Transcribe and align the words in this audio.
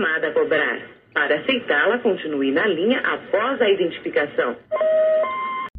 chamada 0.00 0.28
a 0.28 0.32
cobrar. 0.32 0.80
Para 1.12 1.40
aceitá-la, 1.40 1.98
continue 1.98 2.50
na 2.52 2.66
linha 2.66 3.00
após 3.00 3.60
a 3.60 3.68
identificação. 3.68 4.56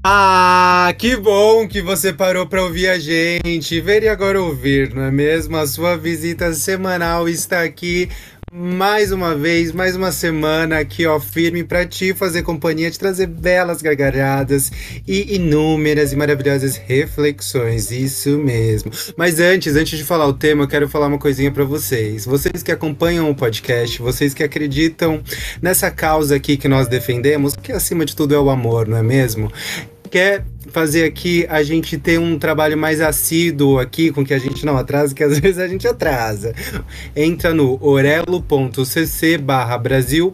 Ah, 0.03 0.93
que 0.97 1.15
bom 1.15 1.67
que 1.67 1.81
você 1.81 2.13
parou 2.13 2.47
para 2.47 2.63
ouvir 2.63 2.87
a 2.87 2.99
gente. 2.99 3.79
Ver 3.81 4.03
e 4.03 4.09
agora 4.09 4.41
ouvir, 4.41 4.93
não 4.93 5.03
é 5.03 5.11
mesmo? 5.11 5.57
A 5.57 5.65
sua 5.65 5.95
visita 5.95 6.53
semanal 6.53 7.27
está 7.27 7.63
aqui 7.63 8.09
mais 8.53 9.13
uma 9.13 9.33
vez, 9.33 9.71
mais 9.71 9.95
uma 9.95 10.11
semana 10.11 10.79
aqui, 10.79 11.05
ó, 11.05 11.17
firme 11.21 11.63
para 11.63 11.85
ti 11.85 12.13
fazer 12.13 12.43
companhia, 12.43 12.91
te 12.91 12.99
trazer 12.99 13.27
belas 13.27 13.81
gargalhadas 13.81 14.69
e 15.07 15.35
inúmeras 15.35 16.11
e 16.11 16.17
maravilhosas 16.17 16.75
reflexões. 16.75 17.91
Isso 17.91 18.37
mesmo. 18.37 18.91
Mas 19.15 19.39
antes, 19.39 19.77
antes 19.77 19.97
de 19.97 20.03
falar 20.03 20.27
o 20.27 20.33
tema, 20.33 20.63
eu 20.63 20.67
quero 20.67 20.89
falar 20.89 21.07
uma 21.07 21.17
coisinha 21.17 21.49
para 21.49 21.63
vocês. 21.63 22.25
Vocês 22.25 22.61
que 22.61 22.73
acompanham 22.73 23.29
o 23.29 23.35
podcast, 23.35 24.01
vocês 24.01 24.33
que 24.33 24.43
acreditam 24.43 25.23
nessa 25.61 25.89
causa 25.89 26.35
aqui 26.35 26.57
que 26.57 26.67
nós 26.67 26.89
defendemos, 26.89 27.55
que 27.55 27.71
acima 27.71 28.05
de 28.05 28.13
tudo 28.13 28.35
é 28.35 28.39
o 28.39 28.49
amor, 28.49 28.85
não 28.85 28.97
é 28.97 29.03
mesmo? 29.03 29.49
quer 30.11 30.43
fazer 30.69 31.05
aqui 31.05 31.45
a 31.49 31.63
gente 31.63 31.97
ter 31.97 32.19
um 32.19 32.37
trabalho 32.37 32.77
mais 32.77 33.01
assíduo 33.01 33.79
aqui, 33.79 34.11
com 34.11 34.23
que 34.23 34.33
a 34.33 34.39
gente 34.39 34.65
não 34.65 34.77
atrasa, 34.77 35.13
que 35.13 35.23
às 35.23 35.37
vezes 35.39 35.59
a 35.59 35.67
gente 35.67 35.87
atrasa. 35.87 36.53
Entra 37.15 37.53
no 37.53 37.77
orelo.cc 37.83 39.37
barra 39.37 39.77
Brasil 39.77 40.33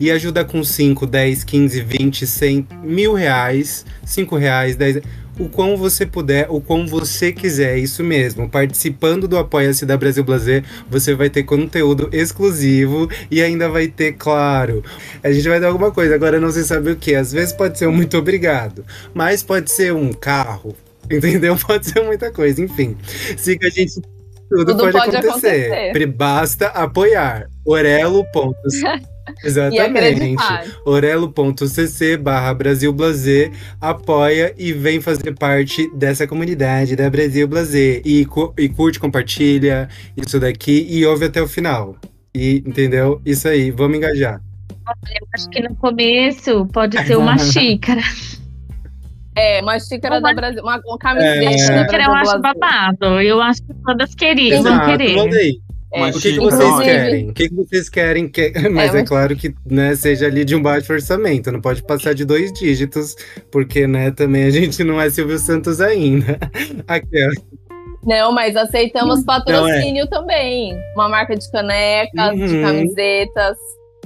e 0.00 0.10
ajuda 0.10 0.44
com 0.44 0.62
5, 0.62 1.06
10, 1.06 1.44
15, 1.44 1.80
20, 1.80 2.26
100, 2.26 2.68
mil 2.82 3.14
reais, 3.14 3.84
5 4.04 4.36
reais, 4.36 4.76
10 4.76 5.02
o 5.38 5.48
quão 5.48 5.76
você 5.76 6.06
puder, 6.06 6.46
o 6.50 6.60
quão 6.60 6.86
você 6.86 7.32
quiser, 7.32 7.78
isso 7.78 8.02
mesmo. 8.02 8.48
Participando 8.48 9.28
do 9.28 9.36
Apoia-se 9.36 9.84
da 9.84 9.96
Brasil 9.96 10.24
Blazer, 10.24 10.64
você 10.90 11.14
vai 11.14 11.28
ter 11.28 11.42
conteúdo 11.42 12.08
exclusivo 12.12 13.08
e 13.30 13.42
ainda 13.42 13.68
vai 13.68 13.88
ter, 13.88 14.12
claro, 14.12 14.82
a 15.22 15.30
gente 15.30 15.48
vai 15.48 15.60
dar 15.60 15.68
alguma 15.68 15.90
coisa, 15.90 16.14
agora 16.14 16.40
não 16.40 16.50
se 16.50 16.64
sabe 16.64 16.90
o 16.90 16.96
que. 16.96 17.14
Às 17.14 17.32
vezes 17.32 17.52
pode 17.52 17.78
ser 17.78 17.86
um 17.86 17.92
muito 17.92 18.16
obrigado, 18.16 18.84
mas 19.14 19.42
pode 19.42 19.70
ser 19.70 19.92
um 19.92 20.12
carro, 20.12 20.74
entendeu? 21.10 21.56
Pode 21.56 21.86
ser 21.86 22.02
muita 22.02 22.30
coisa, 22.32 22.62
enfim. 22.62 22.96
Siga 23.36 23.66
a 23.66 23.70
gente 23.70 24.00
tudo, 24.48 24.66
tudo 24.66 24.78
pode, 24.78 24.92
pode 24.92 25.16
acontecer. 25.16 25.72
acontecer. 25.72 26.06
Basta 26.06 26.66
apoiar. 26.68 27.48
Orelo.com 27.64 28.54
Exatamente. 29.42 30.36
Orelo.cc 30.84 32.16
barra 32.16 32.54
Brasil 32.54 32.92
Blazer 32.92 33.50
apoia 33.80 34.54
e 34.56 34.72
vem 34.72 35.00
fazer 35.00 35.34
parte 35.34 35.90
dessa 35.94 36.26
comunidade 36.26 36.96
da 36.96 37.08
Brasil 37.10 37.46
Blazer. 37.48 38.02
E, 38.04 38.24
cu 38.24 38.54
e 38.56 38.68
curte, 38.68 38.98
compartilha 38.98 39.88
isso 40.16 40.38
daqui 40.38 40.86
e 40.88 41.04
ouve 41.04 41.26
até 41.26 41.42
o 41.42 41.48
final. 41.48 41.96
E 42.34 42.62
entendeu? 42.66 43.20
Isso 43.24 43.48
aí, 43.48 43.70
vamos 43.70 43.96
engajar. 43.96 44.40
Eu 45.20 45.26
acho 45.34 45.48
que 45.50 45.60
no 45.62 45.74
começo 45.76 46.66
pode 46.66 46.96
ser 47.04 47.16
uma 47.16 47.36
xícara. 47.38 48.02
É, 49.36 49.60
uma 49.60 49.78
xícara 49.78 50.16
uma... 50.16 50.20
da 50.20 50.34
Brasil, 50.34 50.62
uma, 50.62 50.80
uma 50.84 50.98
camiseta 50.98 51.72
é... 51.72 51.84
da 51.84 51.84
Brasil. 51.84 52.06
Eu 52.06 52.14
acho 52.14 52.40
babado. 52.40 53.20
Eu 53.20 53.42
acho 53.42 53.62
que 53.62 53.74
todas 53.84 54.14
queriam, 54.14 54.62
vão 54.62 54.84
querer. 54.86 55.16
É, 55.96 56.10
o 56.10 56.12
que, 56.12 56.32
que 56.32 56.40
vocês 56.40 56.78
querem? 56.80 57.30
O 57.30 57.34
que, 57.34 57.48
que 57.48 57.54
vocês 57.54 57.88
querem? 57.88 58.28
Que... 58.28 58.52
Mas 58.70 58.94
é, 58.94 59.00
é 59.00 59.04
claro 59.04 59.34
que 59.34 59.54
né, 59.64 59.94
seja 59.94 60.26
ali 60.26 60.44
de 60.44 60.54
um 60.54 60.62
baixo 60.62 60.92
orçamento, 60.92 61.50
não 61.50 61.60
pode 61.60 61.82
passar 61.82 62.14
de 62.14 62.24
dois 62.24 62.52
dígitos, 62.52 63.16
porque 63.50 63.86
né, 63.86 64.10
também 64.10 64.44
a 64.44 64.50
gente 64.50 64.84
não 64.84 65.00
é 65.00 65.08
Silvio 65.08 65.38
Santos 65.38 65.80
ainda. 65.80 66.38
Aquela. 66.86 67.32
Não, 68.04 68.30
mas 68.30 68.54
aceitamos 68.54 69.24
patrocínio 69.24 70.04
é. 70.04 70.06
também. 70.06 70.78
Uma 70.94 71.08
marca 71.08 71.34
de 71.34 71.50
canecas, 71.50 72.38
uhum. 72.38 72.46
de 72.46 72.62
camisetas, 72.62 73.56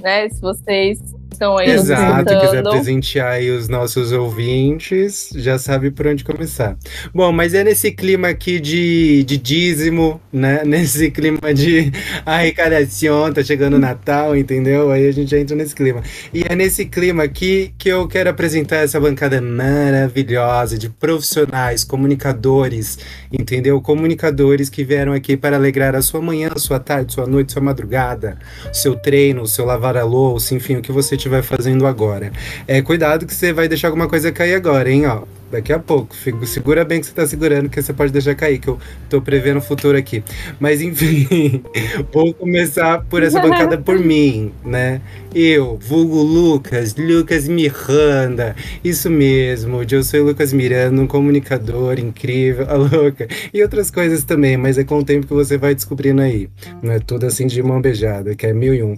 né? 0.01 0.29
Se 0.29 0.41
vocês 0.41 0.99
estão 1.41 1.57
aí 1.57 1.71
Exato, 1.71 2.39
quiser 2.39 2.61
presentear 2.61 3.31
aí 3.31 3.49
os 3.49 3.67
nossos 3.67 4.11
ouvintes, 4.11 5.29
já 5.35 5.57
sabe 5.57 5.89
por 5.89 6.05
onde 6.05 6.23
começar. 6.23 6.77
Bom, 7.13 7.31
mas 7.31 7.55
é 7.55 7.63
nesse 7.63 7.91
clima 7.91 8.27
aqui 8.27 8.59
de, 8.59 9.23
de 9.23 9.37
dízimo, 9.37 10.21
né? 10.31 10.61
Nesse 10.71 11.09
clima 11.09 11.53
de 11.53 11.91
arrecadação, 12.25 13.33
tá 13.33 13.43
chegando 13.43 13.75
o 13.75 13.79
Natal, 13.79 14.35
entendeu? 14.37 14.91
Aí 14.91 15.07
a 15.07 15.11
gente 15.11 15.31
já 15.31 15.39
entra 15.39 15.55
nesse 15.55 15.73
clima. 15.73 16.01
E 16.33 16.43
é 16.47 16.55
nesse 16.55 16.85
clima 16.85 17.23
aqui 17.23 17.73
que 17.77 17.89
eu 17.89 18.07
quero 18.07 18.29
apresentar 18.29 18.77
essa 18.77 18.99
bancada 18.99 19.41
maravilhosa 19.41 20.77
de 20.77 20.89
profissionais, 20.89 21.83
comunicadores, 21.83 22.99
entendeu? 23.31 23.81
Comunicadores 23.81 24.69
que 24.69 24.83
vieram 24.83 25.13
aqui 25.13 25.35
para 25.35 25.55
alegrar 25.55 25.95
a 25.95 26.01
sua 26.01 26.21
manhã, 26.21 26.51
a 26.55 26.59
sua 26.59 26.79
tarde, 26.79 27.13
sua 27.13 27.25
noite, 27.25 27.51
sua 27.51 27.61
madrugada, 27.61 28.37
seu 28.71 28.95
treino, 28.95 29.47
seu 29.47 29.65
lavar 29.65 29.97
a 29.97 30.03
louça, 30.03 30.53
enfim, 30.53 30.75
o 30.75 30.81
que 30.81 30.91
você 30.91 31.17
estiver 31.31 31.41
fazendo 31.41 31.87
agora. 31.87 32.31
É, 32.67 32.81
cuidado 32.81 33.25
que 33.25 33.33
você 33.33 33.53
vai 33.53 33.67
deixar 33.67 33.87
alguma 33.87 34.07
coisa 34.07 34.31
cair 34.31 34.55
agora, 34.55 34.91
hein, 34.91 35.05
ó. 35.05 35.23
Daqui 35.51 35.73
a 35.73 35.79
pouco. 35.79 36.15
Segura 36.45 36.85
bem 36.85 37.01
que 37.01 37.07
você 37.07 37.13
tá 37.13 37.27
segurando, 37.27 37.69
que 37.69 37.81
você 37.81 37.91
pode 37.91 38.13
deixar 38.13 38.33
cair, 38.35 38.57
que 38.57 38.69
eu 38.69 38.79
tô 39.09 39.21
prevendo 39.21 39.57
o 39.57 39.61
futuro 39.61 39.97
aqui. 39.97 40.23
Mas 40.59 40.81
enfim, 40.81 41.61
vou 42.11 42.33
começar 42.33 43.03
por 43.09 43.21
essa 43.21 43.41
bancada 43.41 43.77
por 43.77 43.99
mim, 43.99 44.53
né? 44.63 45.01
Eu, 45.35 45.77
vulgo 45.81 46.21
Lucas, 46.21 46.95
Lucas 46.95 47.49
Miranda. 47.49 48.55
Isso 48.81 49.09
mesmo, 49.09 49.81
eu 49.89 50.03
sou 50.03 50.23
Lucas 50.23 50.53
Miranda, 50.53 51.01
um 51.01 51.07
comunicador 51.07 51.99
incrível, 51.99 52.65
a 52.71 52.75
louca. 52.75 53.27
E 53.53 53.61
outras 53.61 53.91
coisas 53.91 54.23
também, 54.23 54.55
mas 54.55 54.77
é 54.77 54.85
com 54.85 54.99
o 54.99 55.03
tempo 55.03 55.27
que 55.27 55.33
você 55.33 55.57
vai 55.57 55.75
descobrindo 55.75 56.21
aí. 56.21 56.47
Não 56.81 56.93
é 56.93 56.99
tudo 56.99 57.25
assim 57.25 57.45
de 57.45 57.61
mão 57.61 57.81
beijada, 57.81 58.35
que 58.35 58.47
é 58.47 58.53
mil 58.53 58.73
e 58.73 58.83
um. 58.83 58.95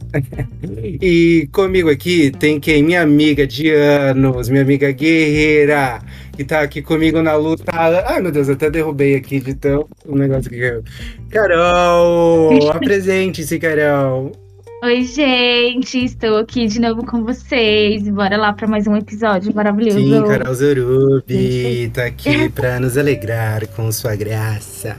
e 1.02 1.50
comigo 1.52 1.90
aqui 1.90 2.32
tem 2.32 2.60
quem? 2.60 2.84
Minha 2.84 3.02
amiga 3.02 3.48
de 3.48 3.72
anos, 3.72 4.50
minha 4.50 4.62
amiga 4.62 4.92
guerreira 4.92 6.00
que 6.36 6.44
tá 6.44 6.62
aqui 6.62 6.82
comigo 6.82 7.22
na 7.22 7.36
luta. 7.36 7.72
Ai, 8.08 8.22
meu 8.22 8.32
Deus, 8.32 8.48
eu 8.48 8.56
até 8.56 8.70
derrubei 8.70 9.16
aqui 9.16 9.40
de 9.40 9.54
tão 9.54 9.88
um 10.06 10.16
negócio 10.16 10.50
que 10.50 10.58
eu. 10.58 10.84
Carol! 11.30 12.70
Apresente-se, 12.74 13.60
Carol! 13.60 14.32
Oi, 14.84 15.04
gente, 15.04 16.04
estou 16.04 16.38
aqui 16.38 16.68
de 16.68 16.82
novo 16.82 17.06
com 17.06 17.24
vocês. 17.24 18.04
Bora 18.10 18.36
lá 18.36 18.52
para 18.52 18.68
mais 18.68 18.86
um 18.86 18.98
episódio 18.98 19.56
maravilhoso. 19.56 19.98
Sim, 19.98 20.24
Carol 20.26 20.54
Zorubi 20.54 21.90
tá 21.94 22.06
aqui 22.06 22.50
para 22.50 22.82
nos 22.82 22.98
alegrar 22.98 23.66
com 23.68 23.90
sua 23.94 24.14
graça. 24.16 24.98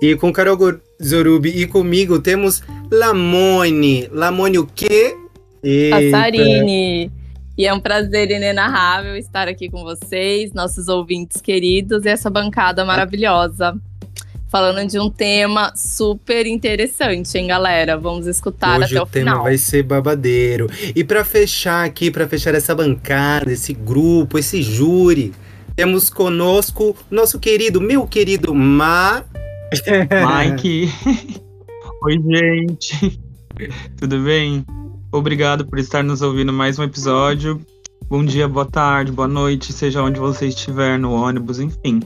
E 0.00 0.14
com 0.14 0.32
Carol 0.32 0.56
Zorubi 1.02 1.48
e 1.48 1.66
comigo 1.66 2.20
temos 2.20 2.62
Lamone. 2.92 4.08
Lamone 4.12 4.58
o 4.58 4.66
quê? 4.66 5.16
Passarini. 5.90 7.10
E 7.58 7.66
é 7.66 7.74
um 7.74 7.80
prazer 7.80 8.30
inenarrável 8.30 9.16
estar 9.16 9.48
aqui 9.48 9.68
com 9.68 9.82
vocês, 9.82 10.52
nossos 10.52 10.86
ouvintes 10.86 11.40
queridos, 11.40 12.04
e 12.04 12.08
essa 12.08 12.30
bancada 12.30 12.84
maravilhosa. 12.84 13.76
Falando 14.48 14.88
de 14.88 14.96
um 15.00 15.10
tema 15.10 15.72
super 15.74 16.46
interessante, 16.46 17.36
hein, 17.36 17.48
galera? 17.48 17.98
Vamos 17.98 18.28
escutar 18.28 18.78
Hoje 18.78 18.96
até 18.96 19.00
o, 19.00 19.02
o 19.02 19.06
tema 19.06 19.42
vai 19.42 19.58
ser 19.58 19.82
babadeiro. 19.82 20.68
E 20.94 21.02
para 21.02 21.24
fechar 21.24 21.84
aqui, 21.84 22.12
para 22.12 22.28
fechar 22.28 22.54
essa 22.54 22.76
bancada, 22.76 23.52
esse 23.52 23.74
grupo, 23.74 24.38
esse 24.38 24.62
júri, 24.62 25.34
temos 25.74 26.08
conosco 26.08 26.96
nosso 27.10 27.40
querido, 27.40 27.80
meu 27.80 28.06
querido 28.06 28.54
Ma. 28.54 29.24
Mike. 29.74 30.88
Oi, 32.04 32.22
gente. 32.22 33.20
Tudo 33.98 34.20
bem? 34.20 34.64
Obrigado 35.10 35.66
por 35.66 35.78
estar 35.78 36.04
nos 36.04 36.20
ouvindo 36.20 36.52
mais 36.52 36.78
um 36.78 36.82
episódio. 36.82 37.60
Bom 38.08 38.22
dia, 38.22 38.46
boa 38.46 38.66
tarde, 38.66 39.10
boa 39.10 39.26
noite, 39.26 39.72
seja 39.72 40.02
onde 40.02 40.20
você 40.20 40.46
estiver, 40.46 40.98
no 40.98 41.12
ônibus, 41.12 41.58
enfim. 41.58 42.00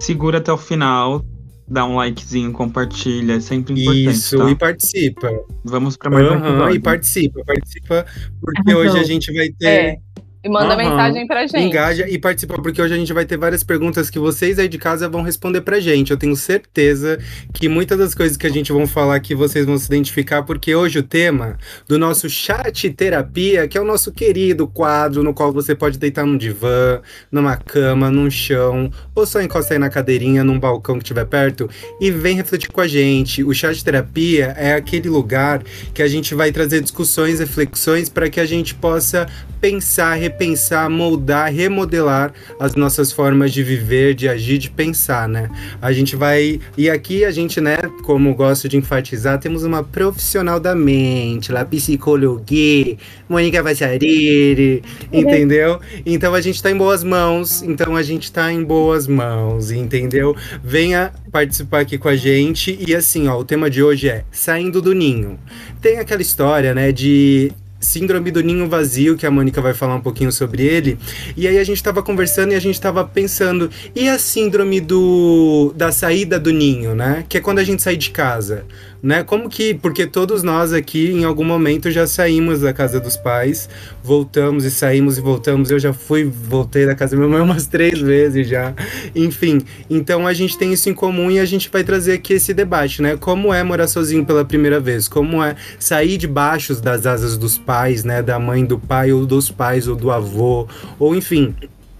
Segura 0.00 0.38
até 0.38 0.50
o 0.50 0.56
final, 0.56 1.22
dá 1.68 1.84
um 1.84 1.96
likezinho, 1.96 2.52
compartilha, 2.52 3.34
é 3.34 3.40
sempre 3.40 3.74
importante. 3.74 4.08
Isso, 4.08 4.38
tá? 4.38 4.50
e 4.50 4.54
participa. 4.54 5.30
Vamos 5.64 5.98
para 5.98 6.10
mais 6.10 6.26
uhum, 6.26 6.32
um 6.32 6.38
episódio. 6.38 6.76
E 6.76 6.80
participa, 6.80 7.44
participa, 7.44 8.06
porque 8.40 8.74
hoje 8.74 8.98
a 8.98 9.02
gente 9.02 9.32
vai 9.34 9.50
ter. 9.50 9.66
É 9.66 9.98
e 10.46 10.48
manda 10.48 10.76
uhum. 10.76 10.76
mensagem 10.76 11.26
pra 11.26 11.44
gente. 11.46 11.58
Engaja 11.58 12.08
e 12.08 12.16
participa, 12.18 12.54
porque 12.62 12.80
hoje 12.80 12.94
a 12.94 12.96
gente 12.96 13.12
vai 13.12 13.26
ter 13.26 13.36
várias 13.36 13.64
perguntas 13.64 14.08
que 14.08 14.18
vocês 14.18 14.60
aí 14.60 14.68
de 14.68 14.78
casa 14.78 15.08
vão 15.08 15.22
responder 15.22 15.60
pra 15.60 15.80
gente. 15.80 16.12
Eu 16.12 16.16
tenho 16.16 16.36
certeza 16.36 17.18
que 17.52 17.68
muitas 17.68 17.98
das 17.98 18.14
coisas 18.14 18.36
que 18.36 18.46
a 18.46 18.50
gente 18.50 18.72
vão 18.72 18.86
falar 18.86 19.16
aqui 19.16 19.34
vocês 19.34 19.66
vão 19.66 19.76
se 19.76 19.86
identificar, 19.86 20.44
porque 20.44 20.72
hoje 20.72 21.00
o 21.00 21.02
tema 21.02 21.58
do 21.88 21.98
nosso 21.98 22.30
chat 22.30 22.88
terapia, 22.90 23.66
que 23.66 23.76
é 23.76 23.80
o 23.80 23.84
nosso 23.84 24.12
querido 24.12 24.68
quadro 24.68 25.24
no 25.24 25.34
qual 25.34 25.52
você 25.52 25.74
pode 25.74 25.98
deitar 25.98 26.24
num 26.24 26.36
divã, 26.36 27.00
numa 27.30 27.56
cama, 27.56 28.08
num 28.08 28.30
chão, 28.30 28.88
ou 29.14 29.26
só 29.26 29.42
encostar 29.42 29.72
aí 29.72 29.80
na 29.80 29.90
cadeirinha, 29.90 30.44
num 30.44 30.60
balcão 30.60 30.96
que 30.98 31.02
estiver 31.02 31.26
perto 31.26 31.68
e 32.00 32.12
vem 32.12 32.36
refletir 32.36 32.70
com 32.70 32.80
a 32.80 32.86
gente. 32.86 33.42
O 33.42 33.52
chat 33.52 33.84
terapia 33.84 34.54
é 34.56 34.74
aquele 34.74 35.08
lugar 35.08 35.62
que 35.92 36.02
a 36.02 36.08
gente 36.08 36.36
vai 36.36 36.52
trazer 36.52 36.80
discussões, 36.80 37.40
reflexões 37.40 38.08
para 38.08 38.30
que 38.30 38.38
a 38.38 38.46
gente 38.46 38.76
possa 38.76 39.26
pensar, 39.60 40.14
repensar, 40.36 40.90
moldar, 40.90 41.50
remodelar 41.50 42.32
as 42.60 42.74
nossas 42.74 43.10
formas 43.10 43.52
de 43.52 43.62
viver, 43.62 44.14
de 44.14 44.28
agir, 44.28 44.58
de 44.58 44.70
pensar, 44.70 45.26
né? 45.26 45.48
A 45.80 45.92
gente 45.92 46.14
vai. 46.14 46.60
E 46.76 46.90
aqui 46.90 47.24
a 47.24 47.30
gente, 47.30 47.60
né, 47.60 47.78
como 48.02 48.34
gosto 48.34 48.68
de 48.68 48.76
enfatizar, 48.76 49.38
temos 49.38 49.64
uma 49.64 49.82
profissional 49.82 50.60
da 50.60 50.74
mente, 50.74 51.50
lá, 51.50 51.64
psicologia, 51.64 52.98
Mônica 53.26 53.62
Vachariri, 53.62 54.82
entendeu? 55.10 55.80
Então 56.04 56.34
a 56.34 56.40
gente 56.40 56.62
tá 56.62 56.70
em 56.70 56.76
boas 56.76 57.02
mãos, 57.02 57.62
então 57.62 57.96
a 57.96 58.02
gente 58.02 58.30
tá 58.30 58.52
em 58.52 58.62
boas 58.62 59.06
mãos, 59.06 59.70
entendeu? 59.70 60.36
Venha 60.62 61.12
participar 61.32 61.80
aqui 61.80 61.96
com 61.96 62.08
a 62.08 62.16
gente. 62.16 62.78
E 62.86 62.94
assim, 62.94 63.26
ó, 63.26 63.38
o 63.38 63.44
tema 63.44 63.70
de 63.70 63.82
hoje 63.82 64.08
é 64.08 64.24
Saindo 64.30 64.82
do 64.82 64.94
Ninho. 64.94 65.38
Tem 65.80 65.98
aquela 65.98 66.20
história, 66.20 66.74
né, 66.74 66.92
de 66.92 67.52
Síndrome 67.86 68.32
do 68.32 68.42
Ninho 68.42 68.68
Vazio, 68.68 69.16
que 69.16 69.24
a 69.24 69.30
Mônica 69.30 69.60
vai 69.60 69.72
falar 69.72 69.94
um 69.94 70.00
pouquinho 70.00 70.32
sobre 70.32 70.64
ele. 70.64 70.98
E 71.36 71.46
aí 71.46 71.56
a 71.56 71.64
gente 71.64 71.76
estava 71.76 72.02
conversando 72.02 72.52
e 72.52 72.56
a 72.56 72.60
gente 72.60 72.74
estava 72.74 73.04
pensando, 73.04 73.70
e 73.94 74.08
a 74.08 74.18
síndrome 74.18 74.80
do 74.80 75.72
da 75.76 75.92
saída 75.92 76.38
do 76.38 76.52
ninho, 76.52 76.94
né? 76.94 77.24
Que 77.28 77.38
é 77.38 77.40
quando 77.40 77.60
a 77.60 77.64
gente 77.64 77.82
sai 77.82 77.96
de 77.96 78.10
casa 78.10 78.64
né? 79.06 79.22
Como 79.22 79.48
que, 79.48 79.72
porque 79.72 80.04
todos 80.04 80.42
nós 80.42 80.72
aqui 80.72 81.12
em 81.12 81.24
algum 81.24 81.44
momento 81.44 81.92
já 81.92 82.08
saímos 82.08 82.62
da 82.62 82.72
casa 82.72 82.98
dos 82.98 83.16
pais, 83.16 83.68
voltamos 84.02 84.64
e 84.64 84.70
saímos 84.70 85.16
e 85.16 85.20
voltamos. 85.20 85.70
Eu 85.70 85.78
já 85.78 85.92
fui, 85.92 86.24
voltei 86.24 86.84
da 86.84 86.92
casa 86.92 87.14
da 87.14 87.22
minha 87.22 87.38
mãe 87.38 87.40
umas 87.40 87.68
três 87.68 88.00
vezes 88.00 88.48
já. 88.48 88.74
Enfim, 89.14 89.60
então 89.88 90.26
a 90.26 90.34
gente 90.34 90.58
tem 90.58 90.72
isso 90.72 90.90
em 90.90 90.94
comum 90.94 91.30
e 91.30 91.38
a 91.38 91.44
gente 91.44 91.70
vai 91.70 91.84
trazer 91.84 92.14
aqui 92.14 92.32
esse 92.32 92.52
debate, 92.52 93.00
né? 93.00 93.16
Como 93.16 93.54
é 93.54 93.62
morar 93.62 93.86
sozinho 93.86 94.26
pela 94.26 94.44
primeira 94.44 94.80
vez? 94.80 95.06
Como 95.06 95.40
é 95.40 95.54
sair 95.78 96.16
debaixo 96.16 96.74
das 96.82 97.06
asas 97.06 97.38
dos 97.38 97.56
pais, 97.56 98.02
né? 98.02 98.20
Da 98.22 98.40
mãe, 98.40 98.64
do 98.64 98.76
pai 98.76 99.12
ou 99.12 99.24
dos 99.24 99.52
pais 99.52 99.86
ou 99.86 99.94
do 99.94 100.10
avô, 100.10 100.66
ou 100.98 101.14
enfim, 101.14 101.54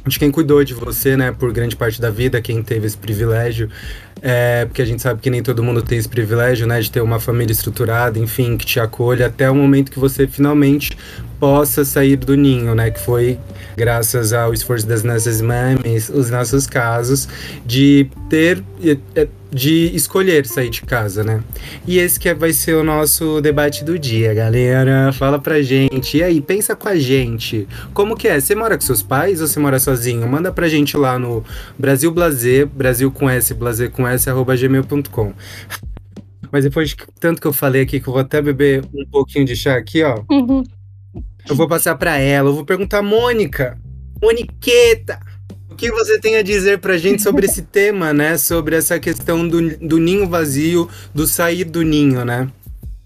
de 0.06 0.18
quem 0.18 0.30
cuidou 0.30 0.62
de 0.64 0.74
você, 0.74 1.16
né, 1.16 1.32
por 1.32 1.52
grande 1.52 1.76
parte 1.76 2.00
da 2.00 2.10
vida, 2.10 2.40
quem 2.40 2.62
teve 2.62 2.86
esse 2.86 2.96
privilégio, 2.96 3.68
é, 4.22 4.64
porque 4.64 4.80
a 4.80 4.84
gente 4.84 5.02
sabe 5.02 5.20
que 5.20 5.28
nem 5.28 5.42
todo 5.42 5.62
mundo 5.62 5.82
tem 5.82 5.98
esse 5.98 6.08
privilégio, 6.08 6.66
né, 6.66 6.80
de 6.80 6.90
ter 6.90 7.00
uma 7.00 7.20
família 7.20 7.52
estruturada, 7.52 8.18
enfim, 8.18 8.56
que 8.56 8.64
te 8.64 8.80
acolhe 8.80 9.22
até 9.22 9.50
o 9.50 9.54
momento 9.54 9.90
que 9.90 9.98
você 9.98 10.26
finalmente 10.26 10.96
possa 11.38 11.84
sair 11.84 12.16
do 12.16 12.36
ninho, 12.36 12.74
né, 12.74 12.90
que 12.90 13.00
foi 13.00 13.38
graças 13.76 14.32
ao 14.32 14.54
esforço 14.54 14.86
das 14.86 15.02
nossas 15.02 15.40
mães, 15.42 16.08
os 16.08 16.30
nossos 16.30 16.66
casos, 16.66 17.28
de 17.64 18.08
ter, 18.30 18.62
de 19.56 19.90
escolher 19.96 20.44
sair 20.44 20.68
de 20.68 20.82
casa, 20.82 21.24
né. 21.24 21.42
E 21.86 21.98
esse 21.98 22.20
que 22.20 22.32
vai 22.34 22.52
ser 22.52 22.74
o 22.74 22.84
nosso 22.84 23.40
debate 23.40 23.82
do 23.82 23.98
dia, 23.98 24.34
galera. 24.34 25.10
Fala 25.14 25.38
pra 25.38 25.62
gente. 25.62 26.18
E 26.18 26.22
aí, 26.22 26.42
pensa 26.42 26.76
com 26.76 26.86
a 26.86 26.94
gente. 26.94 27.66
Como 27.94 28.14
que 28.14 28.28
é? 28.28 28.38
Você 28.38 28.54
mora 28.54 28.76
com 28.76 28.82
seus 28.82 29.02
pais 29.02 29.40
ou 29.40 29.46
você 29.46 29.58
mora 29.58 29.78
sozinho? 29.80 30.28
Manda 30.28 30.52
pra 30.52 30.68
gente 30.68 30.94
lá 30.94 31.18
no 31.18 31.42
Brasil 31.78 32.12
Blazer, 32.12 32.66
Brasil 32.66 33.10
com 33.10 33.30
S, 33.30 33.54
Blazer 33.54 33.90
com 33.90 34.06
S, 34.06 34.28
arroba 34.28 34.54
gmail.com. 34.54 35.32
Mas 36.52 36.64
depois 36.64 36.90
de 36.90 36.96
tanto 37.18 37.40
que 37.40 37.46
eu 37.46 37.52
falei 37.52 37.80
aqui, 37.80 37.98
que 37.98 38.08
eu 38.08 38.12
vou 38.12 38.20
até 38.20 38.42
beber 38.42 38.84
um 38.94 39.06
pouquinho 39.06 39.46
de 39.46 39.56
chá 39.56 39.74
aqui, 39.74 40.02
ó. 40.02 40.22
Uhum. 40.30 40.64
Eu 41.48 41.56
vou 41.56 41.66
passar 41.66 41.94
para 41.94 42.18
ela, 42.18 42.50
eu 42.50 42.54
vou 42.54 42.64
perguntar, 42.64 43.00
Mônica, 43.00 43.78
Moniqueta, 44.22 45.18
que 45.76 45.90
você 45.90 46.18
tem 46.18 46.36
a 46.36 46.42
dizer 46.42 46.78
pra 46.78 46.96
gente 46.96 47.22
sobre 47.22 47.46
esse 47.46 47.62
tema, 47.70 48.12
né? 48.12 48.36
Sobre 48.38 48.76
essa 48.76 48.98
questão 48.98 49.46
do, 49.46 49.76
do 49.78 49.98
ninho 49.98 50.28
vazio, 50.28 50.88
do 51.14 51.26
sair 51.26 51.64
do 51.64 51.82
ninho, 51.82 52.24
né? 52.24 52.48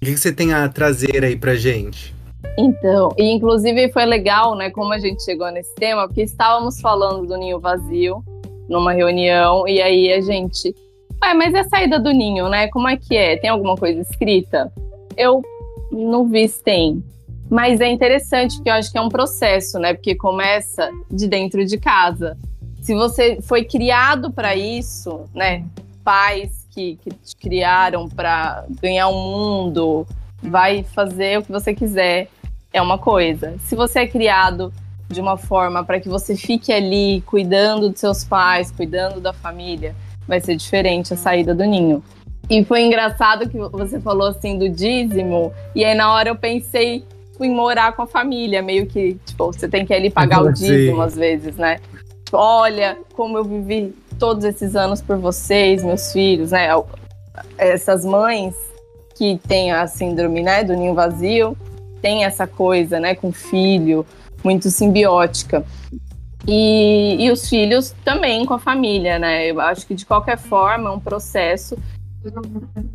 O 0.01 0.05
que 0.05 0.17
você 0.17 0.33
tem 0.33 0.55
a 0.55 0.69
trazer 0.69 1.25
aí 1.25 1.37
pra 1.37 1.55
gente? 1.57 2.15
Então, 2.57 3.13
e 3.19 3.31
inclusive 3.31 3.93
foi 3.93 4.07
legal, 4.07 4.57
né, 4.57 4.71
como 4.71 4.93
a 4.93 4.99
gente 4.99 5.23
chegou 5.23 5.51
nesse 5.51 5.75
tema, 5.75 6.07
porque 6.07 6.23
estávamos 6.23 6.81
falando 6.81 7.27
do 7.27 7.37
ninho 7.37 7.61
vazio 7.61 8.25
numa 8.69 8.93
reunião, 8.93 9.67
e 9.67 9.81
aí 9.83 10.13
a 10.13 10.21
gente. 10.21 10.75
Ué, 11.23 11.35
mas 11.35 11.53
é 11.53 11.61
a 11.61 11.69
saída 11.69 11.99
do 11.99 12.11
ninho, 12.11 12.49
né? 12.49 12.69
Como 12.69 12.89
é 12.89 12.97
que 12.97 13.17
é? 13.17 13.37
Tem 13.37 13.51
alguma 13.51 13.77
coisa 13.77 14.01
escrita? 14.01 14.73
Eu 15.17 15.43
não 15.91 16.27
vi 16.29 16.49
se 16.49 16.63
tem. 16.63 17.05
Mas 17.51 17.81
é 17.81 17.89
interessante 17.89 18.55
porque 18.55 18.71
eu 18.71 18.75
acho 18.75 18.93
que 18.93 18.97
é 18.97 19.01
um 19.01 19.09
processo, 19.09 19.79
né? 19.79 19.93
Porque 19.93 20.15
começa 20.15 20.89
de 21.11 21.27
dentro 21.27 21.65
de 21.67 21.77
casa. 21.77 22.39
Se 22.83 22.95
você 22.95 23.41
foi 23.43 23.65
criado 23.65 24.31
para 24.31 24.55
isso, 24.57 25.25
né? 25.35 25.65
Pais 26.03 26.67
que, 26.71 26.99
que 27.03 27.11
te 27.11 27.37
criaram 27.37 28.09
para 28.09 28.65
ganhar 28.81 29.09
o 29.09 29.17
um 29.17 29.31
mundo, 29.31 30.07
vai 30.43 30.83
fazer 30.83 31.39
o 31.39 31.43
que 31.43 31.53
você 31.53 31.75
quiser, 31.75 32.29
é 32.73 32.81
uma 32.81 32.99
coisa. 32.99 33.57
Se 33.65 33.75
você 33.75 34.01
é 34.01 34.07
criado 34.07 34.73
de 35.09 35.21
uma 35.21 35.37
forma 35.37 35.85
para 35.85 36.01
que 36.01 36.09
você 36.09 36.37
fique 36.37 36.73
ali 36.73 37.21
cuidando 37.27 37.91
dos 37.91 38.01
seus 38.01 38.25
pais, 38.25 38.71
cuidando 38.71 39.21
da 39.21 39.33
família, 39.33 39.95
vai 40.27 40.41
ser 40.41 40.55
diferente 40.55 41.13
a 41.13 41.17
saída 41.17 41.55
do 41.55 41.65
ninho. 41.65 42.03
E 42.49 42.65
foi 42.65 42.83
engraçado 42.83 43.49
que 43.49 43.59
você 43.59 44.01
falou 44.01 44.29
assim 44.29 44.59
do 44.59 44.69
dízimo, 44.69 45.53
e 45.75 45.85
aí 45.85 45.95
na 45.95 46.13
hora 46.13 46.31
eu 46.31 46.37
pensei 46.37 47.05
em 47.41 47.55
morar 47.55 47.93
com 47.93 48.03
a 48.03 48.07
família, 48.07 48.63
meio 48.63 48.87
que, 48.87 49.15
tipo, 49.25 49.47
você 49.47 49.69
tem 49.69 49.87
que 49.87 49.95
ali 49.95 50.11
pagar 50.11 50.43
o 50.43 50.53
dízimo 50.53 51.01
às 51.01 51.15
vezes, 51.17 51.57
né? 51.57 51.81
Olha 52.33 52.99
como 53.15 53.37
eu 53.39 53.45
vivi 53.45 53.95
todos 54.19 54.45
esses 54.45 54.77
anos 54.77 55.01
por 55.01 55.17
vocês, 55.17 55.83
meus 55.83 56.13
filhos, 56.13 56.53
né? 56.53 56.69
Essas 57.59 58.05
mães 58.05 58.55
que 59.17 59.39
têm 59.49 59.73
a 59.73 59.87
síndrome, 59.87 60.43
né, 60.43 60.65
do 60.65 60.75
ninho 60.75 60.95
vazio, 60.95 61.57
tem 62.01 62.25
essa 62.25 62.47
coisa, 62.47 62.99
né, 62.99 63.15
com 63.15 63.33
filho, 63.33 64.07
muito 64.43 64.71
simbiótica. 64.71 65.65
E, 66.47 67.17
e 67.19 67.31
os 67.31 67.49
filhos 67.49 67.95
também 68.05 68.47
com 68.47 68.55
a 68.55 68.59
família, 68.59 69.19
né? 69.19 69.47
Eu 69.51 69.61
acho 69.61 69.87
que 69.87 69.95
de 69.95 70.07
qualquer 70.07 70.39
forma 70.39 70.89
é 70.89 70.93
um 70.93 71.01
processo 71.01 71.77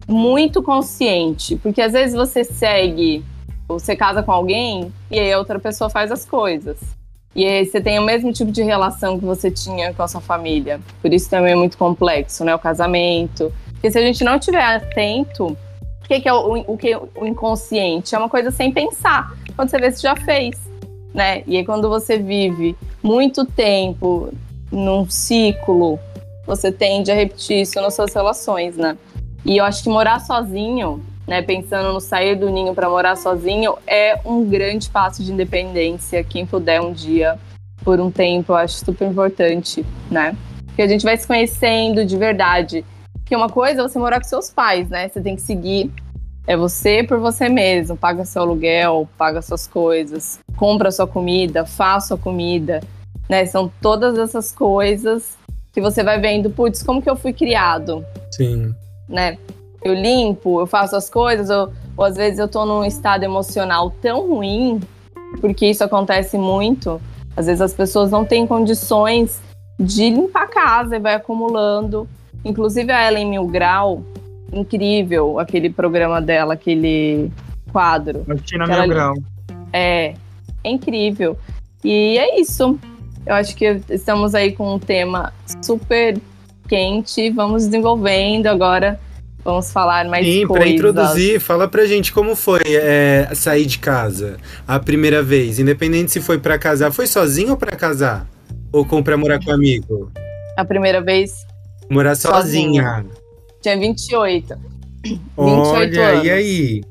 muito 0.08 0.64
consciente, 0.64 1.56
porque 1.56 1.82
às 1.82 1.94
vezes 1.94 2.16
você 2.16 2.44
segue 2.44 3.24
você 3.68 3.96
casa 3.96 4.22
com 4.22 4.32
alguém 4.32 4.94
e 5.10 5.20
aí 5.20 5.32
a 5.32 5.40
outra 5.40 5.60
pessoa 5.60 5.90
faz 5.90 6.12
as 6.12 6.26
coisas. 6.26 6.78
E 7.36 7.46
aí 7.46 7.66
você 7.66 7.82
tem 7.82 8.00
o 8.00 8.04
mesmo 8.04 8.32
tipo 8.32 8.52
de 8.52 8.64
relação 8.64 9.20
que 9.20 9.26
você 9.26 9.52
tinha 9.52 9.94
com 9.94 10.02
a 10.02 10.08
sua 10.08 10.22
família. 10.22 10.80
Por 11.02 11.14
isso 11.14 11.30
também 11.30 11.52
é 11.52 11.56
muito 11.56 11.78
complexo, 11.78 12.46
né? 12.46 12.56
O 12.56 12.60
casamento. 12.60 13.52
Porque 13.74 13.92
se 13.92 14.00
a 14.00 14.02
gente 14.02 14.24
não 14.24 14.38
estiver 14.38 14.64
atento, 14.64 15.48
o 15.48 16.08
que, 16.08 16.28
é 16.28 16.34
o, 16.34 16.64
o, 16.74 16.78
que, 16.78 16.96
o 16.96 17.26
inconsciente? 17.26 18.16
É 18.16 18.18
uma 18.18 18.30
coisa 18.30 18.52
sem 18.52 18.72
pensar. 18.72 19.34
Quando 19.54 19.70
você 19.70 19.78
vê, 19.78 19.92
você 19.92 20.02
já 20.02 20.16
fez. 20.16 20.58
Né? 21.14 21.44
E 21.46 21.58
aí 21.58 21.66
quando 21.66 21.90
você 21.90 22.18
vive 22.18 22.76
muito 23.04 23.46
tempo 23.46 24.34
num 24.72 25.10
ciclo, 25.10 26.00
você 26.46 26.72
tende 26.72 27.12
a 27.12 27.16
repetir 27.16 27.62
isso 27.62 27.80
nas 27.82 27.96
suas 27.96 28.14
relações, 28.14 28.76
né? 28.76 28.98
E 29.46 29.58
eu 29.58 29.66
acho 29.66 29.84
que 29.84 29.90
morar 29.90 30.20
sozinho 30.20 31.02
né, 31.28 31.42
pensando 31.42 31.92
no 31.92 32.00
sair 32.00 32.36
do 32.36 32.50
ninho 32.50 32.74
para 32.74 32.90
morar 32.90 33.16
sozinho, 33.16 33.78
é 33.88 34.20
um 34.26 34.48
grande 34.48 34.90
passo 34.90 35.24
de 35.24 35.32
independência. 35.32 36.24
Quem 36.24 36.46
puder 36.46 36.82
um 36.82 36.94
dia, 36.94 37.38
por 37.84 38.00
um 38.00 38.12
tempo, 38.12 38.52
eu 38.54 38.58
acho 38.58 38.86
super 38.86 39.08
importante, 39.08 39.86
né? 40.10 40.36
Porque 40.66 40.82
a 40.82 40.88
gente 40.88 41.04
vai 41.04 41.18
se 41.18 41.26
conhecendo 41.26 42.06
de 42.06 42.18
verdade. 42.18 42.86
Porque 43.14 43.36
uma 43.36 43.50
coisa 43.50 43.82
é 43.82 43.84
você 43.84 43.98
morar 43.98 44.20
com 44.20 44.28
seus 44.28 44.50
pais, 44.50 44.90
né? 44.90 45.08
Você 45.08 45.22
tem 45.22 45.36
que 45.36 45.42
seguir. 45.42 45.92
É 46.46 46.56
você 46.56 47.02
por 47.02 47.20
você 47.20 47.50
mesmo. 47.50 47.98
Paga 47.98 48.24
seu 48.24 48.44
aluguel, 48.44 49.10
paga 49.18 49.42
suas 49.42 49.66
coisas, 49.66 50.40
compra 50.56 50.92
sua 50.92 51.08
comida, 51.08 51.66
faz 51.66 52.08
sua 52.08 52.18
comida. 52.18 52.82
Né? 53.28 53.46
São 53.48 53.72
todas 53.82 54.18
essas 54.18 54.52
coisas 54.52 55.38
que 55.74 55.82
você 55.82 56.04
vai 56.04 56.20
vendo, 56.20 56.50
putz, 56.50 56.84
como 56.84 57.02
que 57.02 57.10
eu 57.10 57.16
fui 57.16 57.34
criado? 57.34 58.06
Sim. 58.32 58.74
Né? 59.10 59.38
Eu 59.86 59.94
limpo, 59.94 60.60
eu 60.60 60.66
faço 60.66 60.96
as 60.96 61.08
coisas, 61.08 61.50
ou, 61.52 61.72
ou 61.96 62.04
às 62.04 62.16
vezes 62.16 62.40
eu 62.40 62.48
tô 62.48 62.66
num 62.66 62.84
estado 62.84 63.24
emocional 63.24 63.92
tão 64.02 64.28
ruim, 64.28 64.82
porque 65.40 65.68
isso 65.68 65.84
acontece 65.84 66.40
muito. 66.40 67.00
Às 67.38 67.46
vezes 67.46 67.62
as 67.62 67.74
pessoas 67.74 68.10
não 68.10 68.26
têm 68.26 68.48
condições 68.48 69.40
de 69.80 70.10
limpar 70.10 70.44
a 70.44 70.48
casa 70.48 70.96
e 70.96 71.00
vai 71.00 71.14
acumulando. 71.14 72.10
Inclusive 72.44 72.92
a 72.92 73.08
Ellen 73.08 73.30
Milgrau, 73.30 74.04
incrível 74.52 75.40
aquele 75.40 75.70
programa 75.70 76.20
dela, 76.20 76.56
aquele 76.56 77.32
quadro. 77.72 78.24
Martina 78.26 78.66
Milgrau. 78.66 79.14
É, 79.72 80.16
é 80.64 80.70
incrível. 80.70 81.38
E 81.84 82.18
é 82.18 82.40
isso. 82.40 82.80
Eu 83.24 83.36
acho 83.36 83.56
que 83.56 83.82
estamos 83.90 84.34
aí 84.34 84.52
com 84.52 84.74
um 84.76 84.80
tema 84.80 85.32
super 85.62 86.20
quente, 86.68 87.30
vamos 87.30 87.66
desenvolvendo 87.66 88.48
agora 88.48 89.00
Vamos 89.46 89.72
falar 89.72 90.06
mais 90.10 90.26
Sim, 90.26 90.48
para 90.48 90.68
introduzir, 90.68 91.40
fala 91.40 91.68
pra 91.68 91.86
gente 91.86 92.12
como 92.12 92.36
foi 92.36 92.62
é, 92.66 93.30
sair 93.36 93.68
de 93.68 93.78
casa 93.78 94.38
a 94.68 94.80
primeira 94.80 95.22
vez, 95.22 95.60
independente 95.60 96.12
se 96.12 96.20
foi 96.20 96.40
para 96.40 96.58
casar, 96.58 96.92
foi 96.92 97.06
sozinho 97.06 97.52
ou 97.52 97.58
para 97.58 97.76
casar? 97.76 98.26
Ou 98.74 98.84
com 98.84 99.04
pra 99.04 99.16
morar 99.16 99.40
com 99.44 99.52
amigo? 99.52 100.12
A 100.58 100.66
primeira 100.66 101.00
vez 101.00 101.32
morar 101.90 102.16
sozinha. 102.16 102.84
sozinha. 102.84 103.06
Tinha 103.62 103.78
28. 103.78 104.56
28 105.04 105.30
Olha, 105.38 106.08
anos. 106.08 106.26
e 106.26 106.30
aí? 106.32 106.84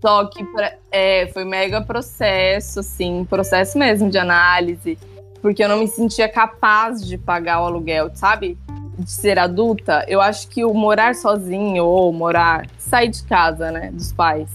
Só 0.00 0.24
que 0.26 0.44
pra- 0.44 0.74
é, 0.92 1.26
foi 1.34 1.44
mega 1.44 1.82
processo, 1.82 2.78
assim, 2.78 3.26
processo 3.28 3.76
mesmo 3.76 4.08
de 4.08 4.16
análise, 4.18 4.96
porque 5.42 5.64
eu 5.64 5.68
não 5.68 5.80
me 5.80 5.88
sentia 5.88 6.28
capaz 6.28 7.04
de 7.04 7.18
pagar 7.18 7.60
o 7.60 7.66
aluguel, 7.66 8.08
sabe? 8.14 8.56
De 8.98 9.10
ser 9.10 9.38
adulta. 9.38 10.04
Eu 10.08 10.20
acho 10.20 10.48
que 10.48 10.64
o 10.64 10.74
morar 10.74 11.14
sozinho 11.14 11.84
ou 11.84 12.12
morar, 12.12 12.66
sair 12.78 13.08
de 13.08 13.22
casa, 13.22 13.70
né, 13.70 13.90
dos 13.92 14.12
pais, 14.12 14.50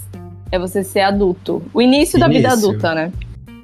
é 0.52 0.60
você 0.60 0.84
ser 0.84 1.02
adulto. 1.02 1.64
O 1.74 1.82
início, 1.82 2.20
da 2.20 2.28
vida 2.28 2.50
Início. 2.50 2.70
adulta, 2.70 2.94
né? 2.94 3.12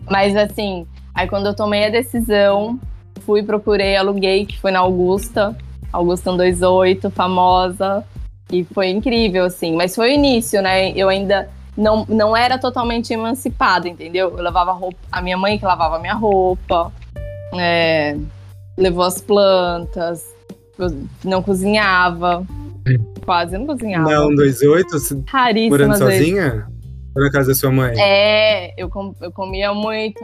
Mas 0.10 0.36
assim, 0.36 0.88
aí 1.14 1.28
quando 1.28 1.48
eu 1.48 1.56
tomei 1.56 1.86
a 1.86 1.90
decisão, 1.90 2.80
fui, 3.26 3.44
procurei, 3.44 3.96
aluguei, 3.96 4.46
que 4.46 4.60
foi 4.60 4.72
na 4.72 4.80
Augusta, 4.80 5.56
Augusta 5.92 6.32
128, 6.32 7.10
famosa. 7.12 8.04
E 8.52 8.64
foi 8.64 8.90
incrível, 8.90 9.46
assim. 9.46 9.76
Mas 9.76 9.96
foi 9.96 10.12
o 10.12 10.14
início, 10.14 10.62
né? 10.62 10.92
Eu 10.92 11.10
ainda 11.10 11.48
não, 11.78 12.06
não 12.10 12.36
era 12.36 12.58
totalmente 12.58 13.14
emancipada, 13.14 13.88
entendeu? 13.88 14.36
Eu 14.36 14.44
lavava 14.44 14.72
roupa. 14.72 14.98
A 15.12 15.22
minha 15.22 15.38
mãe 15.38 15.58
que 15.60 15.66
lavava 15.66 15.98
a 15.98 16.00
minha 16.00 16.16
roupa. 16.16 16.92
é, 17.54 18.18
levou 18.78 19.04
as 19.04 19.22
plantas. 19.22 20.24
Não 21.24 21.42
cozinhava. 21.44 22.46
Quase 23.26 23.58
não 23.58 23.68
cozinhava. 23.68 24.10
Não, 24.10 24.30
28, 24.30 24.90
você 24.92 25.22
Raríssimas 25.28 25.80
morando 25.90 26.06
vezes. 26.06 26.20
sozinha? 26.28 26.68
Ou 27.16 27.24
na 27.24 27.32
casa 27.32 27.50
da 27.50 27.56
sua 27.56 27.72
mãe? 27.72 27.94
É, 28.00 28.74
eu, 28.82 28.90
com- 28.90 29.14
eu 29.22 29.32
comia 29.32 29.74
muito. 29.74 30.20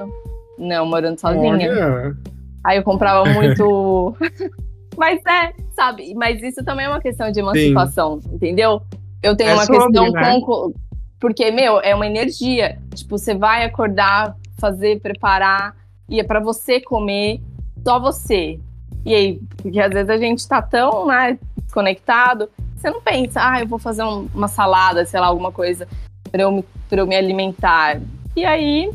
Não, 0.58 0.86
morando 0.86 1.20
sozinha. 1.20 1.52
Olha. 1.54 2.18
Aí 2.64 2.78
eu 2.78 2.84
comprava 2.84 3.26
muito. 3.26 4.16
Mas 4.98 5.20
é, 5.28 5.54
sabe? 5.74 6.14
Mas 6.16 6.42
isso 6.42 6.64
também 6.64 6.86
é 6.86 6.90
uma 6.90 7.02
questão 7.02 7.30
de 7.30 7.40
emancipação, 7.40 8.20
entendeu? 8.32 8.82
Eu 9.22 9.36
tenho 9.36 9.50
É 9.50 9.54
uma 9.56 9.66
sobre, 9.66 9.82
questão 9.82 10.12
né? 10.12 10.40
com. 10.42 10.74
Porque, 11.20 11.52
meu, 11.52 11.80
é 11.82 11.94
uma 11.94 12.08
energia. 12.08 12.78
Tipo, 12.94 13.18
você 13.18 13.36
vai 13.36 13.66
acordar, 13.66 14.36
fazer, 14.60 15.00
preparar, 15.02 15.76
e 16.08 16.20
é 16.20 16.24
pra 16.24 16.40
você 16.40 16.80
comer, 16.80 17.42
só 17.84 18.00
você. 18.00 18.60
E 19.06 19.14
aí, 19.14 19.40
porque 19.58 19.80
às 19.80 19.92
vezes 19.94 20.10
a 20.10 20.18
gente 20.18 20.48
tá 20.48 20.62
tão, 20.62 21.06
né, 21.08 21.38
desconectado, 21.64 22.50
você 22.76 22.90
não 22.90 23.02
pensa, 23.02 23.40
ah, 23.42 23.60
eu 23.62 23.68
vou 23.68 23.78
fazer 23.80 24.04
um- 24.04 24.28
uma 24.34 24.48
salada, 24.48 25.06
sei 25.06 25.20
lá, 25.20 25.28
alguma 25.28 25.52
coisa 25.52 25.88
pra 26.32 26.42
eu, 26.42 26.52
me- 26.52 26.66
pra 26.90 27.00
eu 27.02 27.08
me 27.08 27.16
alimentar. 27.16 28.00
E 28.36 28.44
aí, 28.44 28.90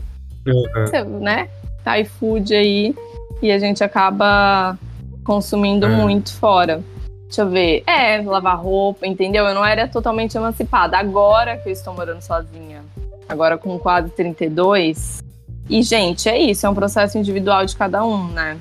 Uhum. 0.47 0.63
você, 0.87 1.03
né? 1.05 1.49
Tá 1.85 1.99
iFood 1.99 2.55
aí 2.55 2.95
e 3.41 3.51
a 3.53 3.59
gente 3.59 3.83
acaba 3.85 4.77
consumindo 5.25 5.87
É. 5.87 5.89
muito 5.89 6.33
fora. 6.35 6.83
Deixa 7.25 7.43
eu 7.43 7.49
ver. 7.49 7.85
É, 7.87 8.21
lavar 8.23 8.59
roupa, 8.59 9.07
entendeu? 9.07 9.47
Eu 9.47 9.55
não 9.55 9.65
era 9.65 9.87
totalmente 9.87 10.37
emancipada. 10.37 10.99
Agora 10.99 11.57
que 11.57 11.69
eu 11.69 11.73
estou 11.73 11.95
morando 11.95 12.21
sozinha, 12.21 12.83
agora 13.29 13.57
com 13.57 13.79
quase 13.79 14.11
32. 14.11 15.23
E, 15.69 15.83
gente, 15.83 16.29
é 16.29 16.37
isso, 16.37 16.67
é 16.67 16.69
um 16.69 16.75
processo 16.75 17.17
individual 17.17 17.65
de 17.65 17.77
cada 17.77 18.05
um, 18.05 18.27
né? 18.29 18.59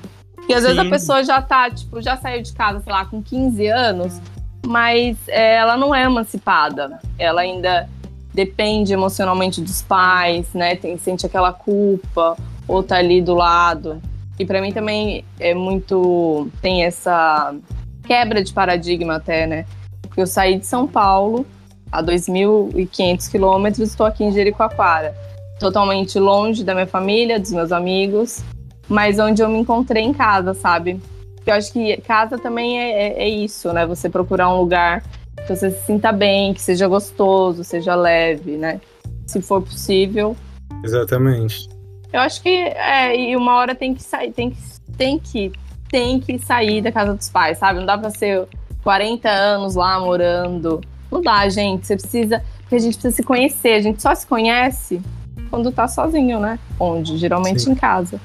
Porque 0.50 0.54
às 0.58 0.64
vezes 0.64 0.78
a 0.80 0.82
Sim. 0.82 0.90
pessoa 0.90 1.22
já 1.22 1.40
tá, 1.40 1.70
tipo, 1.70 2.02
já 2.02 2.16
saiu 2.16 2.42
de 2.42 2.52
casa, 2.52 2.80
sei 2.80 2.92
lá, 2.92 3.04
com 3.04 3.22
15 3.22 3.68
anos, 3.68 4.20
mas 4.66 5.16
é, 5.28 5.54
ela 5.54 5.76
não 5.76 5.94
é 5.94 6.02
emancipada. 6.02 6.98
Ela 7.16 7.42
ainda 7.42 7.88
depende 8.34 8.92
emocionalmente 8.92 9.60
dos 9.60 9.80
pais, 9.80 10.52
né? 10.52 10.74
Tem, 10.74 10.98
sente 10.98 11.24
aquela 11.24 11.52
culpa, 11.52 12.36
ou 12.66 12.82
tá 12.82 12.96
ali 12.96 13.22
do 13.22 13.32
lado. 13.32 14.02
E 14.40 14.44
pra 14.44 14.60
mim 14.60 14.72
também 14.72 15.24
é 15.38 15.54
muito. 15.54 16.50
tem 16.60 16.82
essa 16.82 17.54
quebra 18.02 18.42
de 18.42 18.52
paradigma 18.52 19.16
até, 19.16 19.46
né? 19.46 19.64
Porque 20.02 20.20
eu 20.20 20.26
saí 20.26 20.58
de 20.58 20.66
São 20.66 20.84
Paulo 20.84 21.46
a 21.92 22.02
2.500 22.02 23.30
quilômetros, 23.30 23.90
estou 23.90 24.04
aqui 24.04 24.24
em 24.24 24.32
Jericoacoara. 24.32 25.14
Totalmente 25.60 26.18
longe 26.18 26.64
da 26.64 26.74
minha 26.74 26.88
família, 26.88 27.38
dos 27.38 27.52
meus 27.52 27.70
amigos, 27.70 28.42
mas 28.90 29.20
onde 29.20 29.40
eu 29.40 29.48
me 29.48 29.58
encontrei 29.58 30.02
em 30.02 30.12
casa, 30.12 30.52
sabe? 30.52 31.00
Porque 31.36 31.50
eu 31.50 31.54
acho 31.54 31.72
que 31.72 31.96
casa 32.02 32.36
também 32.36 32.78
é, 32.78 32.90
é- 32.90 33.22
é 33.22 33.28
isso, 33.28 33.72
né? 33.72 33.86
Você 33.86 34.10
procurar 34.10 34.52
um 34.52 34.58
lugar 34.58 35.02
que 35.46 35.56
você 35.56 35.70
se 35.70 35.86
sinta 35.86 36.10
bem, 36.12 36.52
que 36.52 36.60
seja 36.60 36.88
gostoso, 36.88 37.62
seja 37.62 37.94
leve, 37.94 38.56
né? 38.56 38.80
Se 39.26 39.40
for 39.40 39.62
possível. 39.62 40.36
Exatamente. 40.84 41.68
Eu 42.12 42.20
acho 42.20 42.42
que 42.42 42.48
é, 42.48 43.16
e 43.16 43.36
uma 43.36 43.54
hora 43.54 43.74
tem 43.74 43.94
que 43.94 44.02
sair, 44.02 44.32
tem 44.32 44.50
que, 44.50 44.58
tem 44.98 45.18
que, 45.18 45.52
tem 45.88 46.18
que 46.18 46.38
sair 46.40 46.82
da 46.82 46.90
casa 46.90 47.14
dos 47.14 47.28
pais, 47.30 47.58
sabe? 47.58 47.78
Não 47.78 47.86
dá 47.86 47.96
pra 47.96 48.10
ser 48.10 48.48
40 48.82 49.30
anos 49.30 49.76
lá 49.76 50.00
morando. 50.00 50.80
Não 51.10 51.22
dá, 51.22 51.48
gente. 51.48 51.86
Você 51.86 51.96
precisa. 51.96 52.42
Porque 52.62 52.74
a 52.74 52.78
gente 52.78 52.94
precisa 52.94 53.14
se 53.14 53.22
conhecer. 53.22 53.74
A 53.74 53.80
gente 53.80 54.02
só 54.02 54.14
se 54.14 54.26
conhece 54.26 55.00
quando 55.48 55.70
tá 55.70 55.86
sozinho, 55.86 56.40
né? 56.40 56.58
Onde? 56.78 57.16
Geralmente 57.16 57.62
Sim. 57.62 57.72
em 57.72 57.74
casa. 57.74 58.20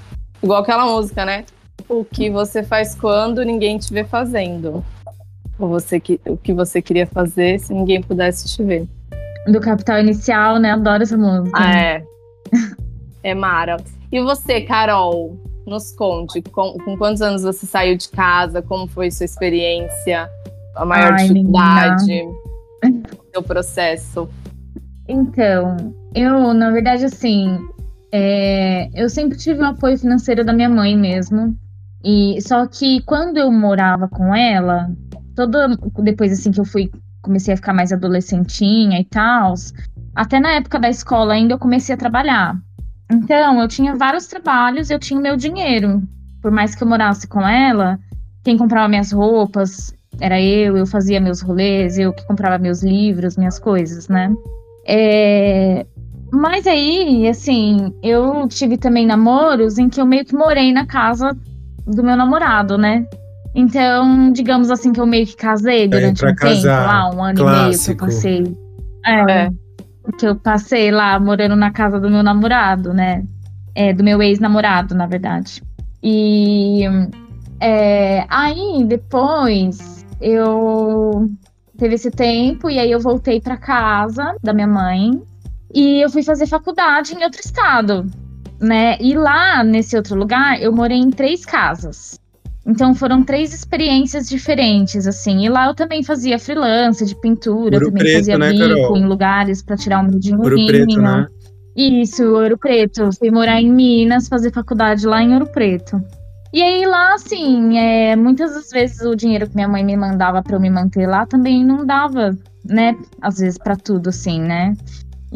Igual 0.46 0.62
aquela 0.62 0.86
música, 0.86 1.26
né? 1.26 1.44
O 1.90 2.06
que 2.06 2.30
você 2.30 2.62
faz 2.62 2.94
quando 2.94 3.44
ninguém 3.44 3.80
te 3.80 3.92
vê 3.92 4.04
fazendo. 4.04 4.86
Ou 5.58 5.68
você 5.68 6.00
que, 6.00 6.22
o 6.24 6.38
que 6.38 6.54
você 6.54 6.84
queria 6.84 7.08
fazer 7.08 7.60
se 7.60 7.74
ninguém 7.74 8.00
pudesse 8.00 8.48
te 8.48 8.64
ver. 8.64 8.88
Do 9.48 9.60
Capital 9.60 10.02
Inicial, 10.02 10.60
né? 10.60 10.74
Adoro 10.74 11.02
essa 11.02 11.18
música. 11.18 11.50
Ah, 11.60 11.76
é. 11.76 12.04
É 13.24 13.34
Mara. 13.34 13.78
E 14.12 14.22
você, 14.22 14.62
Carol? 14.62 15.36
Nos 15.66 15.92
conte, 15.94 16.44
com, 16.44 16.78
com 16.78 16.96
quantos 16.96 17.24
anos 17.24 17.42
você 17.42 17.66
saiu 17.66 17.98
de 17.98 18.08
casa? 18.10 18.62
Como 18.62 18.86
foi 18.86 19.10
sua 19.10 19.26
experiência? 19.26 20.30
A 20.76 20.86
maior 20.86 21.14
Ai, 21.14 21.28
dificuldade? 21.28 22.22
O 22.84 23.32
seu 23.34 23.42
processo? 23.42 24.30
Então, 25.08 25.76
eu, 26.14 26.54
na 26.54 26.70
verdade, 26.70 27.06
assim, 27.06 27.58
é, 28.18 28.90
eu 28.94 29.10
sempre 29.10 29.38
tive 29.38 29.60
o 29.60 29.66
apoio 29.66 29.98
financeiro 29.98 30.46
da 30.46 30.54
minha 30.54 30.70
mãe 30.70 30.96
mesmo. 30.96 31.54
E 32.02 32.40
só 32.42 32.66
que 32.66 33.02
quando 33.02 33.36
eu 33.36 33.52
morava 33.52 34.08
com 34.08 34.34
ela, 34.34 34.90
toda 35.36 35.68
depois 36.02 36.32
assim 36.32 36.50
que 36.50 36.62
eu 36.62 36.66
fui 36.66 36.90
comecei 37.22 37.54
a 37.54 37.58
ficar 37.58 37.74
mais 37.74 37.92
adolescentinha 37.92 39.02
e 39.02 39.04
tal, 39.04 39.54
até 40.16 40.40
na 40.40 40.52
época 40.52 40.80
da 40.80 40.90
escola 40.90 41.34
ainda 41.34 41.56
eu 41.56 41.60
comecei 41.60 41.94
a 41.94 41.98
trabalhar. 41.98 42.56
Então, 43.12 43.60
eu 43.60 43.68
tinha 43.68 43.96
vários 43.96 44.28
trabalhos, 44.28 44.90
eu 44.90 44.98
tinha 45.00 45.20
o 45.20 45.24
meu 45.24 45.36
dinheiro. 45.36 46.02
Por 46.42 46.52
mais 46.52 46.74
que 46.74 46.84
eu 46.84 46.88
morasse 46.88 47.28
com 47.28 47.42
ela, 47.42 48.00
quem 48.44 48.58
comprava 48.58 48.88
minhas 48.88 49.12
roupas 49.12 49.94
era 50.22 50.40
eu, 50.40 50.78
eu 50.78 50.86
fazia 50.86 51.20
meus 51.20 51.42
rolês, 51.42 51.98
eu 51.98 52.14
que 52.14 52.26
comprava 52.26 52.58
meus 52.58 52.82
livros, 52.82 53.36
minhas 53.36 53.60
coisas, 53.60 54.08
né? 54.08 54.34
É, 54.88 55.86
Mas 56.36 56.68
aí, 56.68 57.28
assim, 57.28 57.94
eu 58.04 58.48
tive 58.48 58.78
também 58.78 59.06
namoros 59.06 59.78
em 59.78 59.88
que 59.90 60.02
eu 60.02 60.06
meio 60.06 60.26
que 60.26 60.36
morei 60.36 60.74
na 60.74 60.86
casa 60.86 61.36
do 61.88 62.04
meu 62.04 62.18
namorado, 62.18 62.78
né? 62.78 63.06
Então, 63.56 64.34
digamos 64.34 64.70
assim, 64.70 64.92
que 64.92 65.00
eu 65.00 65.06
meio 65.06 65.26
que 65.26 65.36
casei 65.36 65.88
durante 65.88 66.24
um 66.26 66.28
tempo, 66.28 66.42
casar, 66.42 66.86
lá, 66.88 67.16
um 67.16 67.24
ano 67.24 67.40
e 67.40 67.44
meio 67.44 67.56
que 67.56 67.92
eu 67.92 67.96
clássico. 67.96 68.06
passei. 68.06 68.58
É, 69.06 69.32
É. 69.32 69.50
que 70.18 70.28
eu 70.28 70.36
passei 70.36 70.92
lá 70.92 71.18
morando 71.20 71.56
na 71.56 71.72
casa 71.72 72.00
do 72.00 72.10
meu 72.10 72.22
namorado, 72.22 72.94
né? 72.94 73.24
É, 73.74 73.94
do 73.94 74.04
meu 74.04 74.22
ex-namorado, 74.22 74.94
na 74.94 75.06
verdade. 75.06 75.64
E 76.04 76.84
é, 77.62 78.26
aí, 78.30 78.84
depois, 78.86 80.06
eu 80.20 81.30
teve 81.78 81.96
esse 81.96 82.12
tempo 82.12 82.70
e 82.70 82.78
aí 82.78 82.92
eu 82.92 83.00
voltei 83.00 83.40
para 83.40 83.56
casa 83.58 84.36
da 84.44 84.54
minha 84.54 84.68
mãe 84.68 85.22
e 85.76 86.02
eu 86.02 86.10
fui 86.10 86.24
fazer 86.24 86.48
faculdade 86.48 87.14
em 87.14 87.24
outro 87.24 87.42
estado, 87.42 88.10
né? 88.62 88.98
E 89.02 89.14
lá 89.14 89.62
nesse 89.62 89.98
outro 89.98 90.16
lugar 90.16 90.62
eu 90.62 90.72
morei 90.72 90.98
em 90.98 91.12
três 91.12 91.46
casas. 91.46 92.18
Então 92.66 92.96
foram 92.96 93.22
três 93.22 93.54
experiências 93.54 94.28
diferentes, 94.28 95.06
assim. 95.06 95.46
E 95.46 95.50
lá 95.50 95.68
eu 95.68 95.76
também 95.76 96.02
fazia 96.02 96.40
freelance 96.40 97.06
de 97.06 97.14
pintura, 97.20 97.76
eu 97.76 97.80
Ouro 97.80 97.86
também 97.88 98.04
Preto, 98.04 98.18
fazia 98.18 98.38
né, 98.38 98.52
bico 98.52 98.68
Carol? 98.68 98.98
em 98.98 99.06
lugares 99.06 99.62
para 99.62 99.76
tirar 99.76 100.00
um 100.00 100.10
dinheirinho. 100.10 100.42
Ouro 100.42 100.66
Preto, 100.66 101.02
né? 101.02 101.28
Isso, 101.76 102.24
Ouro 102.24 102.58
Preto. 102.58 103.10
Fui 103.20 103.30
morar 103.30 103.62
em 103.62 103.70
Minas, 103.70 104.30
fazer 104.30 104.52
faculdade 104.52 105.06
lá 105.06 105.22
em 105.22 105.34
Ouro 105.34 105.46
Preto. 105.46 106.02
E 106.54 106.64
aí 106.64 106.86
lá, 106.86 107.16
assim, 107.16 107.78
é, 107.78 108.16
muitas 108.16 108.54
das 108.54 108.70
vezes 108.70 109.02
o 109.02 109.14
dinheiro 109.14 109.48
que 109.48 109.56
minha 109.56 109.68
mãe 109.68 109.84
me 109.84 109.98
mandava 109.98 110.42
para 110.42 110.56
eu 110.56 110.60
me 110.60 110.70
manter 110.70 111.06
lá 111.06 111.26
também 111.26 111.66
não 111.66 111.86
dava, 111.86 112.36
né? 112.64 112.98
Às 113.22 113.40
vezes 113.40 113.58
para 113.58 113.76
tudo, 113.76 114.08
assim, 114.08 114.40
né? 114.40 114.74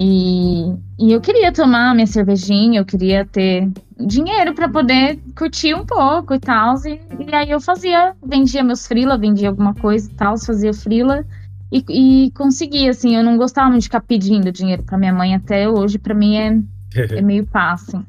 E, 0.01 0.61
e 0.97 1.11
eu 1.11 1.19
queria 1.19 1.51
tomar 1.51 1.93
minha 1.93 2.07
cervejinha, 2.07 2.79
eu 2.79 2.85
queria 2.85 3.25
ter 3.25 3.69
dinheiro 3.99 4.53
para 4.53 4.69
poder 4.69 5.19
curtir 5.37 5.73
um 5.75 5.85
pouco 5.85 6.33
e 6.33 6.39
tal. 6.39 6.75
E, 6.85 7.01
e 7.29 7.35
aí 7.35 7.51
eu 7.51 7.59
fazia, 7.59 8.13
vendia 8.25 8.63
meus 8.63 8.87
frila, 8.87 9.17
vendia 9.17 9.49
alguma 9.49 9.73
coisa 9.73 10.09
e 10.09 10.13
tal, 10.13 10.37
fazia 10.37 10.73
frila 10.73 11.25
e, 11.69 11.83
e 11.89 12.31
conseguia, 12.31 12.91
assim. 12.91 13.13
Eu 13.13 13.25
não 13.25 13.35
gostava 13.35 13.67
muito 13.69 13.81
de 13.81 13.87
ficar 13.87 13.99
pedindo 13.99 14.53
dinheiro 14.53 14.83
para 14.83 14.97
minha 14.97 15.11
mãe 15.13 15.35
até 15.35 15.67
hoje, 15.67 15.99
para 15.99 16.15
mim 16.15 16.37
é 16.37 16.57
é 17.17 17.21
meio 17.21 17.45
passe. 17.45 17.99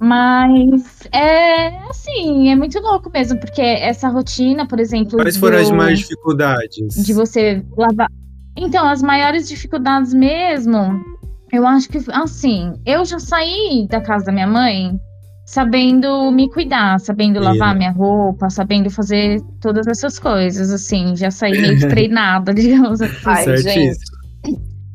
Mas 0.00 1.06
é 1.12 1.68
assim, 1.88 2.50
é 2.50 2.56
muito 2.56 2.78
louco 2.80 3.08
mesmo, 3.08 3.38
porque 3.38 3.62
essa 3.62 4.08
rotina, 4.08 4.66
por 4.66 4.80
exemplo. 4.80 5.16
Quais 5.16 5.36
foram 5.36 5.58
as 5.58 5.70
do- 5.70 5.76
maiores 5.76 6.00
dificuldades? 6.00 7.06
de 7.06 7.12
você 7.12 7.64
lavar. 7.78 8.10
Então, 8.56 8.88
as 8.88 9.00
maiores 9.02 9.48
dificuldades 9.48 10.12
mesmo 10.12 11.04
eu 11.52 11.66
acho 11.66 11.88
que, 11.88 11.98
assim, 12.12 12.72
eu 12.84 13.04
já 13.04 13.18
saí 13.18 13.86
da 13.88 14.00
casa 14.00 14.26
da 14.26 14.32
minha 14.32 14.46
mãe 14.46 14.98
sabendo 15.44 16.30
me 16.32 16.50
cuidar, 16.50 16.98
sabendo 16.98 17.38
lavar 17.40 17.72
Sim. 17.72 17.78
minha 17.78 17.92
roupa, 17.92 18.50
sabendo 18.50 18.90
fazer 18.90 19.40
todas 19.60 19.86
essas 19.86 20.18
coisas, 20.18 20.70
assim, 20.72 21.14
já 21.14 21.30
saí 21.30 21.52
meio 21.52 21.78
que 21.78 21.86
treinada, 21.88 22.52
digamos 22.52 23.00
assim. 23.00 23.14
Ai, 23.24 23.44
Certíssimo. 23.44 24.16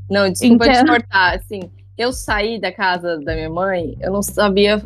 Não, 0.09 0.29
desculpa 0.29 0.65
Então- 0.67 0.83
te 0.83 0.89
cortar, 0.89 1.37
assim, 1.37 1.61
eu 1.97 2.11
saí 2.11 2.59
da 2.59 2.71
casa 2.71 3.17
da 3.19 3.33
minha 3.33 3.49
mãe, 3.49 3.95
eu 4.01 4.11
não 4.11 4.21
sabia, 4.21 4.81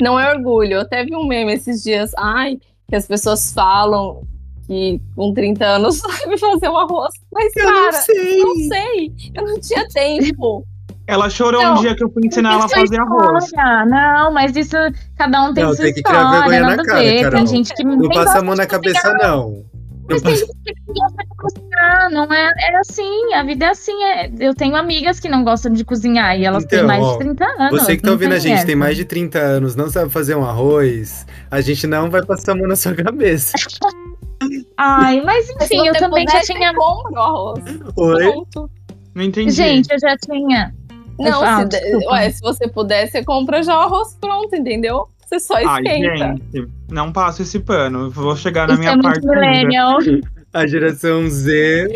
não 0.00 0.18
é 0.18 0.34
orgulho, 0.34 0.74
eu 0.74 0.80
até 0.80 1.04
vi 1.04 1.14
um 1.14 1.26
meme 1.26 1.52
esses 1.52 1.82
dias, 1.82 2.10
ai, 2.16 2.58
que 2.88 2.96
as 2.96 3.06
pessoas 3.06 3.52
falam 3.52 4.22
que 4.66 4.98
com 5.14 5.34
30 5.34 5.62
anos 5.66 5.96
sabe 6.00 6.38
fazer 6.38 6.70
um 6.70 6.76
arroz, 6.78 7.12
mas 7.30 7.54
Eu 7.54 7.64
cara, 7.66 7.84
não 7.84 7.92
sei. 7.92 8.38
não 8.38 8.54
sei, 8.56 9.12
eu 9.34 9.44
não 9.44 9.60
tinha 9.60 9.86
tempo. 9.88 10.64
Ela 11.06 11.28
chorou 11.28 11.62
Não, 11.62 11.74
um 11.74 11.80
dia 11.80 11.94
que 11.96 12.04
eu 12.04 12.10
fui 12.10 12.26
ensinar 12.26 12.52
ela 12.54 12.62
a 12.62 12.66
é 12.66 12.68
fazer 12.68 13.00
arroz. 13.00 13.44
história. 13.44 13.84
Não, 13.86 14.32
mas 14.32 14.54
isso, 14.56 14.76
cada 15.18 15.42
um 15.44 15.52
tem 15.52 15.64
Não, 15.64 15.74
sua 15.74 15.84
tem 15.84 15.94
que 15.94 16.02
criar 16.02 16.22
história, 16.22 16.40
vergonha 16.40 16.60
na 16.60 16.68
nada 16.68 16.82
a 16.82 16.86
cara, 16.86 17.00
ver. 17.00 17.22
Carol. 17.22 17.38
Tem 17.38 17.46
gente 17.48 17.74
que 17.74 17.84
Não 17.84 18.08
passa 18.08 18.38
a 18.38 18.42
mão 18.42 18.54
na 18.54 18.66
cozinhar, 18.66 18.68
cabeça, 19.02 19.14
não. 19.14 19.64
Mas 20.08 20.20
tem 20.22 20.36
gente 20.36 20.46
que 20.64 20.74
não 20.86 20.94
gosta 20.94 21.22
de 21.22 21.36
cozinhar, 21.36 22.10
não 22.10 22.32
é, 22.32 22.50
é 22.58 22.76
assim, 22.78 23.34
a 23.34 23.42
vida 23.44 23.64
é 23.66 23.68
assim. 23.68 24.04
é- 24.04 24.30
eu 24.40 24.54
tenho 24.54 24.76
amigas 24.76 25.18
que 25.20 25.28
não 25.28 25.42
gostam 25.44 25.72
de 25.72 25.84
cozinhar 25.84 26.38
e 26.38 26.44
elas 26.44 26.64
têm 26.66 26.78
Então, 26.80 26.88
mais 26.88 27.04
ó, 27.04 27.12
de 27.12 27.18
30 27.18 27.44
anos. 27.44 27.80
Você 27.82 27.96
que 27.96 28.02
tá 28.02 28.10
ouvindo 28.10 28.34
a 28.34 28.38
gente, 28.38 28.54
essa. 28.54 28.66
tem 28.66 28.76
mais 28.76 28.96
de 28.96 29.04
30 29.04 29.38
anos, 29.38 29.74
não 29.76 29.88
sabe 29.90 30.10
fazer 30.10 30.34
um 30.34 30.44
arroz, 30.44 31.26
a 31.50 31.60
gente 31.60 31.86
não 31.86 32.10
vai 32.10 32.24
passar 32.24 32.52
a 32.52 32.54
mão 32.56 32.68
na 32.68 32.76
sua 32.76 32.94
cabeça. 32.94 33.52
Ai, 34.76 35.20
mas 35.24 35.48
enfim, 35.50 35.86
eu 35.86 35.94
também 35.94 36.26
já 36.28 36.40
tinha. 36.40 36.74
compra 36.74 37.12
o 37.12 37.18
arroz. 37.22 37.64
Oi? 37.96 38.32
Pronto. 38.32 38.70
Não 39.14 39.22
entendi. 39.22 39.50
Gente, 39.52 39.92
eu 39.92 39.98
já 40.00 40.16
tinha. 40.16 40.74
Não, 41.18 41.42
Ah, 41.42 41.66
se, 41.70 42.06
ué, 42.08 42.30
se 42.30 42.40
você 42.40 42.68
puder, 42.68 43.08
você 43.08 43.24
compra 43.24 43.62
já 43.62 43.76
o 43.76 43.80
arroz 43.80 44.16
pronto, 44.20 44.54
entendeu? 44.56 45.08
Você 45.26 45.40
só 45.40 45.54
Ai, 45.56 45.82
esquenta. 45.82 46.16
gente, 46.52 46.68
não 46.90 47.12
passo 47.12 47.42
esse 47.42 47.58
pano. 47.58 48.10
Vou 48.10 48.36
chegar 48.36 48.66
na 48.68 48.74
Isso 48.74 48.82
minha 48.82 48.92
é 48.92 49.02
parte 49.02 49.26
millennial. 49.26 49.98
A 50.52 50.66
geração 50.66 51.28
Z. 51.30 51.88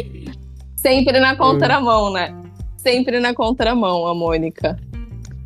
Sempre 0.77 1.21
na 1.21 1.37
contramão, 1.37 2.11
né? 2.13 2.35
Sempre 2.79 3.21
na 3.21 3.35
contramão, 3.35 4.07
a 4.07 4.15
Mônica. 4.15 4.79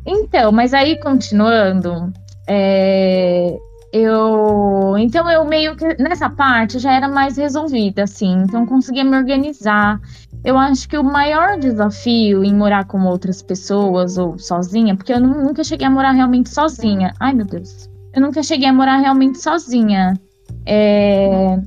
Então, 0.05 0.51
mas 0.51 0.73
aí 0.73 0.97
continuando, 0.99 2.13
é, 2.47 3.57
eu 3.91 4.95
então 4.97 5.29
eu 5.29 5.43
meio 5.43 5.75
que 5.75 5.85
nessa 6.01 6.29
parte 6.29 6.79
já 6.79 6.93
era 6.93 7.07
mais 7.09 7.35
resolvida, 7.37 8.03
assim, 8.03 8.43
então 8.43 8.65
conseguia 8.65 9.03
me 9.03 9.17
organizar. 9.17 9.99
Eu 10.43 10.57
acho 10.57 10.89
que 10.89 10.97
o 10.97 11.03
maior 11.03 11.59
desafio 11.59 12.43
em 12.43 12.53
morar 12.53 12.85
com 12.85 13.03
outras 13.05 13.41
pessoas 13.41 14.17
ou 14.17 14.39
sozinha, 14.39 14.95
porque 14.95 15.13
eu 15.13 15.19
nu- 15.19 15.43
nunca 15.43 15.63
cheguei 15.63 15.85
a 15.85 15.89
morar 15.91 16.11
realmente 16.11 16.49
sozinha. 16.49 17.13
Ai, 17.19 17.33
meu 17.33 17.45
Deus. 17.45 17.89
Eu 18.13 18.21
nunca 18.21 18.41
cheguei 18.41 18.67
a 18.67 18.73
morar 18.73 18.97
realmente 18.97 19.37
sozinha. 19.39 20.19
É, 20.65 21.59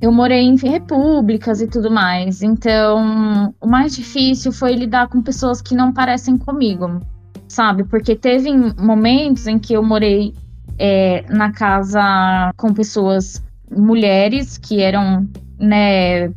eu 0.00 0.12
morei 0.12 0.42
em 0.42 0.56
repúblicas 0.56 1.60
e 1.60 1.66
tudo 1.66 1.90
mais. 1.90 2.42
Então, 2.42 3.54
o 3.60 3.66
mais 3.66 3.96
difícil 3.96 4.52
foi 4.52 4.74
lidar 4.74 5.08
com 5.08 5.22
pessoas 5.22 5.60
que 5.62 5.74
não 5.74 5.92
parecem 5.92 6.36
comigo 6.36 7.00
sabe? 7.48 7.82
Porque 7.84 8.14
teve 8.14 8.50
momentos 8.78 9.46
em 9.46 9.58
que 9.58 9.72
eu 9.72 9.82
morei 9.82 10.34
é, 10.78 11.24
na 11.30 11.50
casa 11.50 12.52
com 12.56 12.72
pessoas, 12.72 13.42
mulheres 13.70 14.58
que 14.58 14.80
eram, 14.80 15.26
né, 15.58 16.28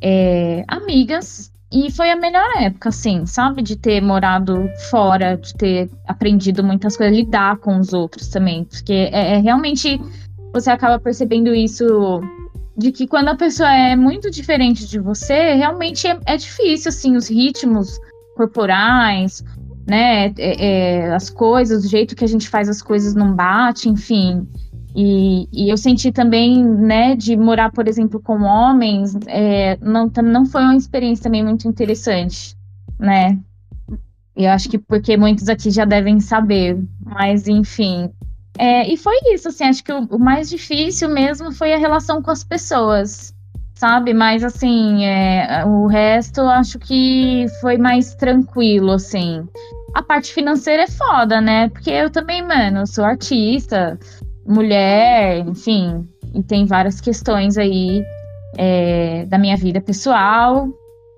é, 0.00 0.64
amigas. 0.68 1.52
E 1.70 1.90
foi 1.90 2.10
a 2.10 2.16
melhor 2.16 2.48
época, 2.62 2.88
assim, 2.88 3.26
sabe? 3.26 3.60
De 3.62 3.76
ter 3.76 4.00
morado 4.00 4.70
fora, 4.90 5.36
de 5.36 5.54
ter 5.54 5.90
aprendido 6.06 6.64
muitas 6.64 6.96
coisas, 6.96 7.14
lidar 7.14 7.58
com 7.58 7.78
os 7.78 7.92
outros 7.92 8.28
também. 8.28 8.64
Porque 8.64 8.92
é, 9.12 9.34
é 9.34 9.38
realmente. 9.38 10.00
Você 10.50 10.70
acaba 10.70 10.98
percebendo 10.98 11.54
isso 11.54 12.22
de 12.74 12.90
que 12.90 13.06
quando 13.06 13.28
a 13.28 13.36
pessoa 13.36 13.70
é 13.70 13.94
muito 13.94 14.30
diferente 14.30 14.86
de 14.86 14.98
você, 14.98 15.54
realmente 15.54 16.06
é, 16.06 16.18
é 16.24 16.36
difícil, 16.38 16.88
assim, 16.88 17.16
os 17.16 17.28
ritmos 17.28 17.98
corporais, 18.34 19.44
né? 19.84 20.26
é, 20.26 20.34
é, 20.38 21.14
as 21.14 21.28
coisas, 21.28 21.84
o 21.84 21.88
jeito 21.88 22.14
que 22.14 22.24
a 22.24 22.28
gente 22.28 22.48
faz 22.48 22.68
as 22.68 22.80
coisas 22.80 23.14
não 23.14 23.34
bate, 23.34 23.88
enfim. 23.88 24.46
E, 24.94 25.48
e 25.52 25.70
eu 25.70 25.76
senti 25.76 26.10
também, 26.10 26.64
né, 26.64 27.14
de 27.14 27.36
morar, 27.36 27.70
por 27.70 27.86
exemplo, 27.86 28.20
com 28.20 28.42
homens, 28.42 29.14
é, 29.26 29.76
não, 29.80 30.10
não 30.22 30.46
foi 30.46 30.62
uma 30.62 30.76
experiência 30.76 31.24
também 31.24 31.44
muito 31.44 31.68
interessante, 31.68 32.56
né? 32.98 33.38
Eu 34.34 34.50
acho 34.50 34.68
que 34.68 34.78
porque 34.78 35.16
muitos 35.16 35.48
aqui 35.48 35.70
já 35.70 35.84
devem 35.84 36.20
saber, 36.20 36.78
mas 37.04 37.48
enfim. 37.48 38.10
É, 38.56 38.92
e 38.92 38.96
foi 38.96 39.16
isso, 39.32 39.48
assim, 39.48 39.64
acho 39.64 39.84
que 39.84 39.92
o, 39.92 40.04
o 40.10 40.18
mais 40.18 40.48
difícil 40.48 41.08
mesmo 41.08 41.52
foi 41.52 41.72
a 41.72 41.78
relação 41.78 42.22
com 42.22 42.30
as 42.30 42.42
pessoas, 42.42 43.34
sabe? 43.74 44.12
Mas 44.12 44.42
assim, 44.42 45.04
é, 45.04 45.64
o 45.64 45.86
resto 45.86 46.40
acho 46.42 46.78
que 46.78 47.46
foi 47.60 47.78
mais 47.78 48.14
tranquilo, 48.14 48.92
assim. 48.92 49.46
A 49.94 50.02
parte 50.02 50.32
financeira 50.32 50.84
é 50.84 50.88
foda, 50.88 51.40
né? 51.40 51.68
Porque 51.68 51.90
eu 51.90 52.10
também, 52.10 52.42
mano, 52.42 52.86
sou 52.86 53.04
artista, 53.04 53.98
mulher, 54.48 55.46
enfim, 55.46 56.08
e 56.34 56.42
tem 56.42 56.64
várias 56.66 57.00
questões 57.00 57.56
aí 57.58 58.02
é, 58.56 59.24
da 59.26 59.38
minha 59.38 59.56
vida 59.56 59.80
pessoal, 59.80 60.68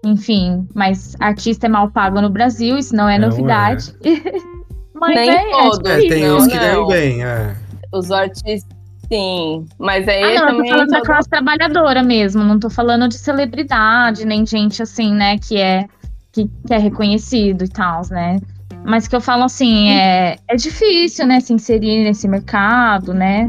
enfim, 0.05 0.67
mas 0.75 1.15
artista 1.21 1.67
é 1.67 1.69
mal 1.69 1.91
pago 1.91 2.21
no 2.21 2.29
Brasil, 2.31 2.77
isso 2.79 2.95
não 2.95 3.09
é 3.09 3.19
Não 3.19 3.29
novidade. 3.29 3.95
mas 4.95 5.15
Nem 5.15 5.31
é, 5.31 5.51
todos. 5.51 5.91
é 5.91 6.05
É, 6.05 6.09
tem 6.09 6.31
uns 6.33 6.47
que 6.47 6.55
não. 6.55 6.61
ganham 6.61 6.87
bem, 6.87 7.25
é. 7.25 7.55
Os 7.93 8.11
artistas, 8.11 8.77
sim. 9.11 9.65
Mas 9.79 10.07
aí 10.09 10.23
Ah, 10.23 10.27
não, 10.27 10.35
eu 10.35 10.51
tô 10.51 10.57
também. 10.57 10.71
falando 10.71 10.89
da 10.91 11.03
classe 11.03 11.29
trabalhadora 11.29 12.03
mesmo, 12.03 12.43
não 12.45 12.59
tô 12.59 12.69
falando 12.71 13.09
de 13.09 13.17
celebridade, 13.19 14.25
nem 14.25 14.45
gente 14.47 14.83
assim, 14.83 15.13
né, 15.15 15.39
que 15.39 15.57
é, 15.59 15.87
que, 16.33 16.47
que 16.67 16.75
é 16.75 16.79
reconhecido 16.79 17.65
e 17.65 17.69
tal, 17.69 18.03
né? 18.11 18.39
Mas 18.85 19.07
que 19.07 19.15
eu 19.15 19.21
falo 19.21 19.45
assim, 19.45 19.91
é, 19.91 20.37
é 20.49 20.57
difícil, 20.57 21.27
né, 21.27 21.41
se 21.41 21.53
inserir 21.53 22.05
nesse 22.05 22.27
mercado, 22.27 23.13
né? 23.13 23.49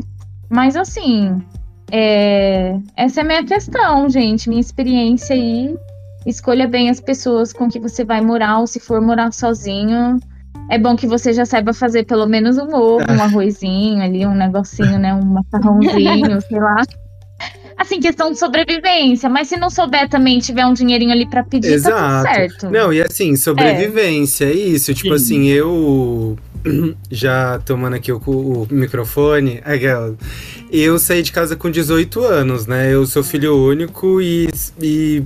Mas 0.49 0.75
assim, 0.75 1.41
é, 1.91 2.77
essa 2.95 3.21
é 3.21 3.23
a 3.23 3.27
minha 3.27 3.43
questão, 3.43 4.09
gente, 4.09 4.49
minha 4.49 4.61
experiência 4.61 5.35
aí. 5.35 5.75
Escolha 6.25 6.67
bem 6.67 6.89
as 6.89 6.99
pessoas 6.99 7.51
com 7.51 7.67
que 7.67 7.79
você 7.79 8.05
vai 8.05 8.21
morar, 8.21 8.59
ou 8.59 8.67
se 8.67 8.79
for 8.79 9.01
morar 9.01 9.33
sozinho. 9.33 10.19
É 10.69 10.77
bom 10.77 10.95
que 10.95 11.07
você 11.07 11.33
já 11.33 11.45
saiba 11.45 11.73
fazer 11.73 12.05
pelo 12.05 12.27
menos 12.27 12.57
um 12.57 12.73
ovo, 12.73 13.03
um 13.11 13.21
arrozinho 13.21 14.01
ali, 14.01 14.25
um 14.25 14.33
negocinho, 14.33 14.99
né? 14.99 15.13
Um 15.13 15.25
macarrãozinho, 15.25 16.39
sei 16.47 16.59
lá. 16.59 16.75
Assim, 17.77 17.99
questão 17.99 18.31
de 18.31 18.37
sobrevivência. 18.39 19.29
Mas 19.29 19.47
se 19.47 19.57
não 19.57 19.69
souber 19.69 20.09
também, 20.09 20.39
tiver 20.39 20.65
um 20.65 20.73
dinheirinho 20.73 21.11
ali 21.11 21.27
pra 21.27 21.43
pedir, 21.43 21.81
tá 21.81 21.89
tudo 21.89 21.97
Exato. 21.97 22.33
certo. 22.33 22.69
Não, 22.69 22.93
e 22.93 23.01
assim, 23.01 23.35
sobrevivência, 23.35 24.45
é 24.45 24.53
isso. 24.53 24.93
Tipo 24.93 25.17
Sim. 25.17 25.23
assim, 25.23 25.47
eu. 25.47 26.37
Já 27.09 27.59
tomando 27.59 27.95
aqui 27.95 28.11
o, 28.11 28.17
o 28.17 28.67
microfone, 28.69 29.59
aquela, 29.65 30.15
eu 30.71 30.99
saí 30.99 31.23
de 31.23 31.31
casa 31.31 31.55
com 31.55 31.71
18 31.71 32.23
anos, 32.23 32.67
né? 32.67 32.93
Eu 32.93 33.05
sou 33.07 33.23
filho 33.23 33.55
único 33.55 34.21
e, 34.21 34.47
e 34.79 35.23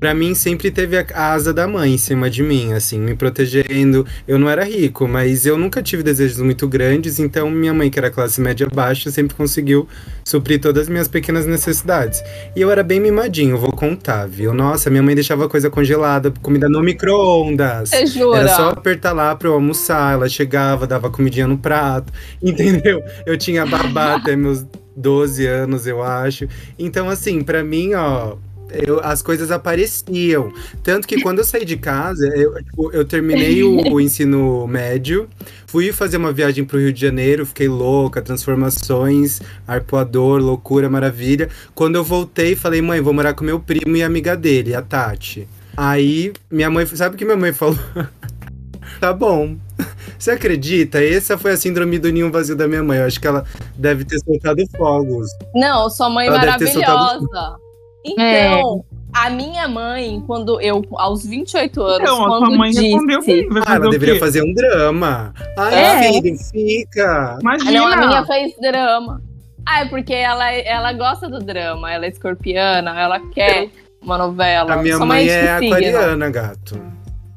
Pra 0.00 0.14
mim 0.14 0.34
sempre 0.34 0.70
teve 0.70 0.96
a 0.96 1.32
asa 1.32 1.52
da 1.52 1.68
mãe 1.68 1.92
em 1.92 1.98
cima 1.98 2.30
de 2.30 2.42
mim, 2.42 2.72
assim, 2.72 2.98
me 2.98 3.14
protegendo. 3.14 4.06
Eu 4.26 4.38
não 4.38 4.48
era 4.48 4.64
rico, 4.64 5.06
mas 5.06 5.44
eu 5.44 5.58
nunca 5.58 5.82
tive 5.82 6.02
desejos 6.02 6.38
muito 6.38 6.66
grandes, 6.66 7.18
então 7.18 7.50
minha 7.50 7.74
mãe, 7.74 7.90
que 7.90 7.98
era 7.98 8.10
classe 8.10 8.40
média 8.40 8.66
baixa, 8.72 9.10
sempre 9.10 9.36
conseguiu 9.36 9.86
suprir 10.24 10.58
todas 10.58 10.84
as 10.84 10.88
minhas 10.88 11.06
pequenas 11.06 11.44
necessidades. 11.44 12.22
E 12.56 12.62
eu 12.62 12.70
era 12.70 12.82
bem 12.82 12.98
mimadinho, 12.98 13.58
vou 13.58 13.72
contar, 13.72 14.26
viu? 14.26 14.54
Nossa, 14.54 14.88
minha 14.88 15.02
mãe 15.02 15.14
deixava 15.14 15.46
coisa 15.50 15.68
congelada, 15.68 16.32
comida 16.40 16.66
no 16.66 16.80
micro-ondas. 16.82 17.90
Você 17.90 18.06
jura? 18.06 18.38
Era 18.40 18.56
só 18.56 18.68
apertar 18.70 19.12
lá 19.12 19.36
pra 19.36 19.48
eu 19.48 19.52
almoçar, 19.52 20.14
ela 20.14 20.30
chegava, 20.30 20.86
dava 20.86 21.10
comidinha 21.10 21.46
no 21.46 21.58
prato, 21.58 22.10
entendeu? 22.42 23.02
Eu 23.26 23.36
tinha 23.36 23.66
babá 23.66 24.16
até 24.16 24.34
meus 24.34 24.64
12 24.96 25.46
anos, 25.46 25.86
eu 25.86 26.02
acho. 26.02 26.48
Então, 26.78 27.08
assim, 27.08 27.42
pra 27.42 27.62
mim, 27.62 27.92
ó, 27.92 28.36
eu- 28.72 29.00
as 29.02 29.22
coisas 29.22 29.50
apareciam. 29.50 30.52
Tanto 30.82 31.06
que 31.06 31.20
quando 31.22 31.38
eu 31.38 31.44
saí 31.44 31.64
de 31.64 31.76
casa, 31.76 32.26
eu, 32.28 32.54
tipo, 32.62 32.90
eu 32.92 33.04
terminei 33.04 33.62
o, 33.62 33.92
o 33.92 34.00
ensino 34.00 34.66
médio, 34.66 35.28
fui 35.66 35.92
fazer 35.92 36.16
uma 36.16 36.32
viagem 36.32 36.64
pro 36.64 36.78
Rio 36.78 36.92
de 36.92 37.00
Janeiro, 37.00 37.46
fiquei 37.46 37.68
louca, 37.68 38.20
transformações, 38.22 39.40
arpoador, 39.66 40.40
loucura, 40.40 40.88
maravilha. 40.88 41.48
Quando 41.74 41.96
eu 41.96 42.04
voltei, 42.04 42.54
falei, 42.54 42.82
mãe, 42.82 43.00
vou 43.00 43.12
morar 43.12 43.34
com 43.34 43.44
meu 43.44 43.60
primo 43.60 43.96
e 43.96 44.02
amiga 44.02 44.36
dele, 44.36 44.74
a 44.74 44.82
Tati. 44.82 45.48
Aí, 45.76 46.32
minha 46.50 46.68
mãe, 46.70 46.84
sabe 46.86 47.14
o 47.14 47.18
que 47.18 47.24
minha 47.24 47.36
mãe 47.36 47.52
falou? 47.52 47.78
tá 49.00 49.12
bom. 49.12 49.56
Você 50.18 50.32
acredita? 50.32 51.02
Essa 51.02 51.38
foi 51.38 51.52
a 51.52 51.56
síndrome 51.56 51.98
do 51.98 52.10
ninho 52.10 52.30
vazio 52.30 52.54
da 52.54 52.68
minha 52.68 52.82
mãe. 52.82 52.98
Eu 52.98 53.06
acho 53.06 53.18
que 53.18 53.26
ela 53.26 53.44
deve 53.76 54.04
ter 54.04 54.18
soltado 54.18 54.62
fogos. 54.76 55.28
Não, 55.54 55.88
sua 55.88 56.10
mãe 56.10 56.26
Ela 56.26 56.36
maravilhosa. 56.36 57.56
Então, 58.04 58.84
A 59.12 59.28
minha 59.28 59.66
mãe, 59.66 60.22
quando 60.26 60.60
eu, 60.60 60.84
aos 60.92 61.26
28 61.26 61.82
anos, 61.82 62.00
Então, 62.02 62.24
a 62.24 62.28
quando 62.28 62.46
sua 62.46 62.56
mãe 62.56 62.70
disse... 62.70 62.82
respondeu 62.84 63.24
bem. 63.24 63.48
Vai 63.48 63.62
Ah, 63.66 63.74
ela 63.74 63.90
deveria 63.90 64.18
fazer 64.20 64.42
um 64.42 64.54
drama. 64.54 65.34
Ai, 65.58 65.74
É. 65.74 66.12
filho, 66.12 66.36
fica. 66.38 67.38
Imagina! 67.40 67.72
não, 67.72 67.86
a 67.88 67.96
minha 68.06 68.24
fez 68.26 68.52
drama. 68.60 69.20
Ah, 69.66 69.80
é 69.80 69.84
porque 69.86 70.14
ela, 70.14 70.52
ela 70.52 70.92
gosta 70.92 71.28
do 71.28 71.40
drama, 71.40 71.92
ela 71.92 72.06
é 72.06 72.08
escorpiana, 72.08 72.98
ela 73.00 73.18
quer 73.32 73.68
uma 74.00 74.16
novela. 74.16 74.74
A 74.74 74.76
minha 74.76 74.96
Sua 74.96 75.06
mãe 75.06 75.28
é 75.28 75.58
que 75.58 75.58
signo? 75.58 75.66
aquariana, 75.74 76.30
gato. 76.30 76.80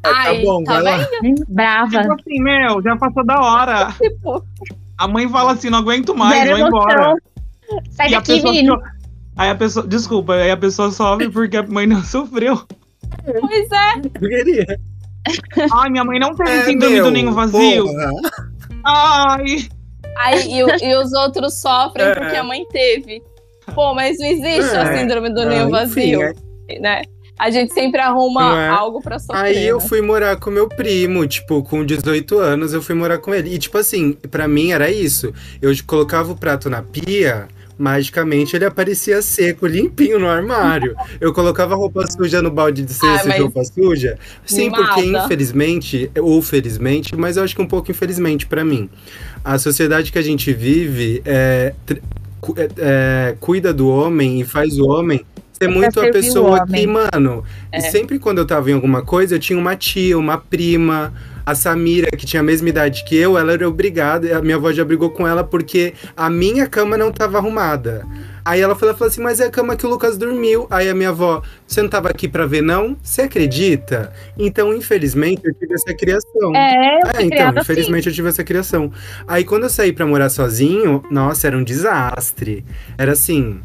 Ai, 0.03 0.37
tá 0.37 0.45
bom, 0.45 0.63
tá 0.63 0.73
vai 0.73 0.83
lá. 0.83 1.07
Brava. 1.47 2.01
Tipo 2.01 2.13
assim, 2.13 2.39
meu, 2.41 2.81
já 2.83 2.95
passou 2.97 3.25
da 3.25 3.39
hora. 3.41 3.93
Tipo, 3.99 4.43
A 4.97 5.07
mãe 5.07 5.27
fala 5.27 5.53
assim, 5.53 5.69
não 5.71 5.79
aguento 5.79 6.15
mais, 6.15 6.43
Zero 6.43 6.57
vou 6.59 6.67
embora. 6.67 7.15
Sai 7.91 8.09
E 8.11 8.15
a 8.15 8.19
daqui, 8.19 8.33
pessoa 8.35 8.53
menino. 8.53 8.79
Aí 9.37 9.49
a 9.49 9.55
pessoa, 9.55 9.85
desculpa, 9.87 10.33
aí 10.35 10.51
a 10.51 10.57
pessoa 10.57 10.91
sofre 10.91 11.29
porque 11.29 11.57
a 11.57 11.63
mãe 11.63 11.87
não 11.87 12.01
sofreu. 12.05 12.61
pois 13.41 13.71
é. 13.71 13.99
Eu 14.21 14.29
queria. 14.29 14.79
Ai, 15.73 15.89
minha 15.89 16.03
mãe 16.03 16.19
não 16.19 16.35
teve 16.35 16.49
É, 16.51 16.65
síndrome 16.65 16.95
meu, 16.95 17.05
do 17.05 17.11
ninho 17.11 17.31
vazio. 17.33 17.85
porra. 17.85 18.11
Ai, 18.83 19.67
Aí, 20.17 20.47
e, 20.51 20.59
e 20.59 20.95
os 20.97 21.11
outros 21.13 21.59
sofrem 21.59 22.05
É. 22.05 22.13
porque 22.13 22.35
a 22.35 22.43
mãe 22.43 22.65
teve. 22.71 23.21
Pô, 23.73 23.93
mas 23.95 24.17
não 24.19 24.27
existe 24.27 24.75
a 24.75 24.83
É. 24.93 24.97
síndrome 24.99 25.29
do 25.33 25.43
ninho 25.47 25.61
enfim, 25.63 25.71
vazio, 25.71 26.21
é. 26.69 26.79
né? 26.79 27.01
A 27.39 27.49
gente 27.49 27.73
sempre 27.73 27.99
arruma 27.99 28.59
é? 28.61 28.69
algo 28.69 29.01
pra 29.01 29.17
sofrer. 29.17 29.41
Aí 29.45 29.65
eu 29.65 29.79
né? 29.79 29.87
fui 29.87 30.01
morar 30.01 30.35
com 30.37 30.51
meu 30.51 30.67
primo, 30.69 31.25
tipo, 31.25 31.63
com 31.63 31.83
18 31.83 32.37
anos 32.37 32.73
eu 32.73 32.81
fui 32.81 32.93
morar 32.93 33.17
com 33.17 33.33
ele. 33.33 33.55
E 33.55 33.57
tipo 33.57 33.77
assim, 33.77 34.13
pra 34.29 34.47
mim 34.47 34.71
era 34.71 34.91
isso. 34.91 35.33
Eu 35.61 35.71
colocava 35.87 36.31
o 36.31 36.35
prato 36.37 36.69
na 36.69 36.83
pia, 36.83 37.47
magicamente 37.77 38.55
ele 38.55 38.65
aparecia 38.65 39.21
seco, 39.21 39.65
limpinho 39.67 40.19
no 40.19 40.27
armário. 40.27 40.95
Eu 41.19 41.33
colocava 41.33 41.75
roupa 41.75 42.05
suja 42.07 42.41
no 42.41 42.51
balde 42.51 42.81
de 42.83 42.93
cesta 42.93 43.29
Ah, 43.29 43.35
de 43.35 43.41
roupa 43.41 43.63
suja. 43.63 44.17
Sim, 44.45 44.69
porque 44.71 45.01
Mimada. 45.01 45.25
infelizmente, 45.25 46.11
ou 46.19 46.41
felizmente, 46.41 47.15
mas 47.15 47.37
eu 47.37 47.43
acho 47.43 47.55
que 47.55 47.61
um 47.61 47.67
pouco 47.67 47.89
infelizmente 47.91 48.45
pra 48.45 48.63
mim. 48.63 48.89
A 49.43 49.57
sociedade 49.57 50.11
que 50.11 50.17
a 50.17 50.21
gente 50.21 50.53
vive 50.53 51.21
é, 51.25 51.73
é- 52.57 52.69
é, 52.77 53.35
cuida 53.39 53.73
do 53.73 53.87
homem 53.87 54.41
e 54.41 54.43
faz 54.43 54.77
o 54.79 54.87
homem 54.87 55.25
ser 55.53 55.67
muito 55.67 55.99
a 55.99 56.09
pessoa 56.11 56.65
que, 56.67 56.85
mano, 56.87 57.43
É. 57.71 57.77
e 57.77 57.81
sempre 57.83 58.19
quando 58.19 58.39
eu 58.39 58.45
tava 58.45 58.69
em 58.69 58.73
alguma 58.73 59.01
coisa, 59.01 59.35
eu 59.35 59.39
tinha 59.39 59.57
uma 59.57 59.75
tia, 59.75 60.17
uma 60.17 60.37
prima, 60.37 61.13
a 61.45 61.55
Samira, 61.55 62.09
que 62.11 62.25
tinha 62.25 62.39
a 62.39 62.43
mesma 62.43 62.69
idade 62.69 63.03
que 63.03 63.15
eu, 63.15 63.37
ela 63.37 63.53
era 63.53 63.67
obrigada, 63.67 64.37
a 64.37 64.41
minha 64.41 64.55
avó 64.55 64.71
já 64.71 64.83
brigou 64.85 65.09
com 65.09 65.27
ela 65.27 65.43
porque 65.43 65.93
a 66.15 66.29
minha 66.29 66.67
cama 66.67 66.97
não 66.97 67.11
tava 67.11 67.37
arrumada. 67.37 68.05
Aí 68.45 68.59
ela 68.59 68.75
falou, 68.75 68.93
falou 68.93 69.09
assim, 69.09 69.21
mas 69.21 69.39
é 69.39 69.45
a 69.45 69.49
cama 69.49 69.75
que 69.75 69.85
o 69.85 69.89
Lucas 69.89 70.17
dormiu. 70.17 70.67
Aí 70.69 70.89
a 70.89 70.93
minha 70.93 71.09
avó, 71.09 71.41
você 71.65 71.81
não 71.81 71.89
tava 71.89 72.09
aqui 72.09 72.27
pra 72.27 72.45
ver, 72.45 72.61
não? 72.61 72.97
Você 73.01 73.21
acredita? 73.21 74.11
Então, 74.37 74.73
infelizmente, 74.73 75.41
eu 75.45 75.53
tive 75.53 75.73
essa 75.73 75.93
criação. 75.95 76.53
É, 76.55 76.99
eu 77.01 77.07
É, 77.07 77.23
então, 77.23 77.29
criada 77.29 77.59
assim. 77.61 77.71
infelizmente 77.71 78.07
eu 78.07 78.13
tive 78.13 78.27
essa 78.27 78.43
criação. 78.43 78.91
Aí 79.27 79.45
quando 79.45 79.63
eu 79.63 79.69
saí 79.69 79.93
pra 79.93 80.05
morar 80.05 80.29
sozinho, 80.29 81.01
nossa, 81.09 81.47
era 81.47 81.57
um 81.57 81.63
desastre. 81.63 82.65
Era 82.97 83.13
assim, 83.13 83.61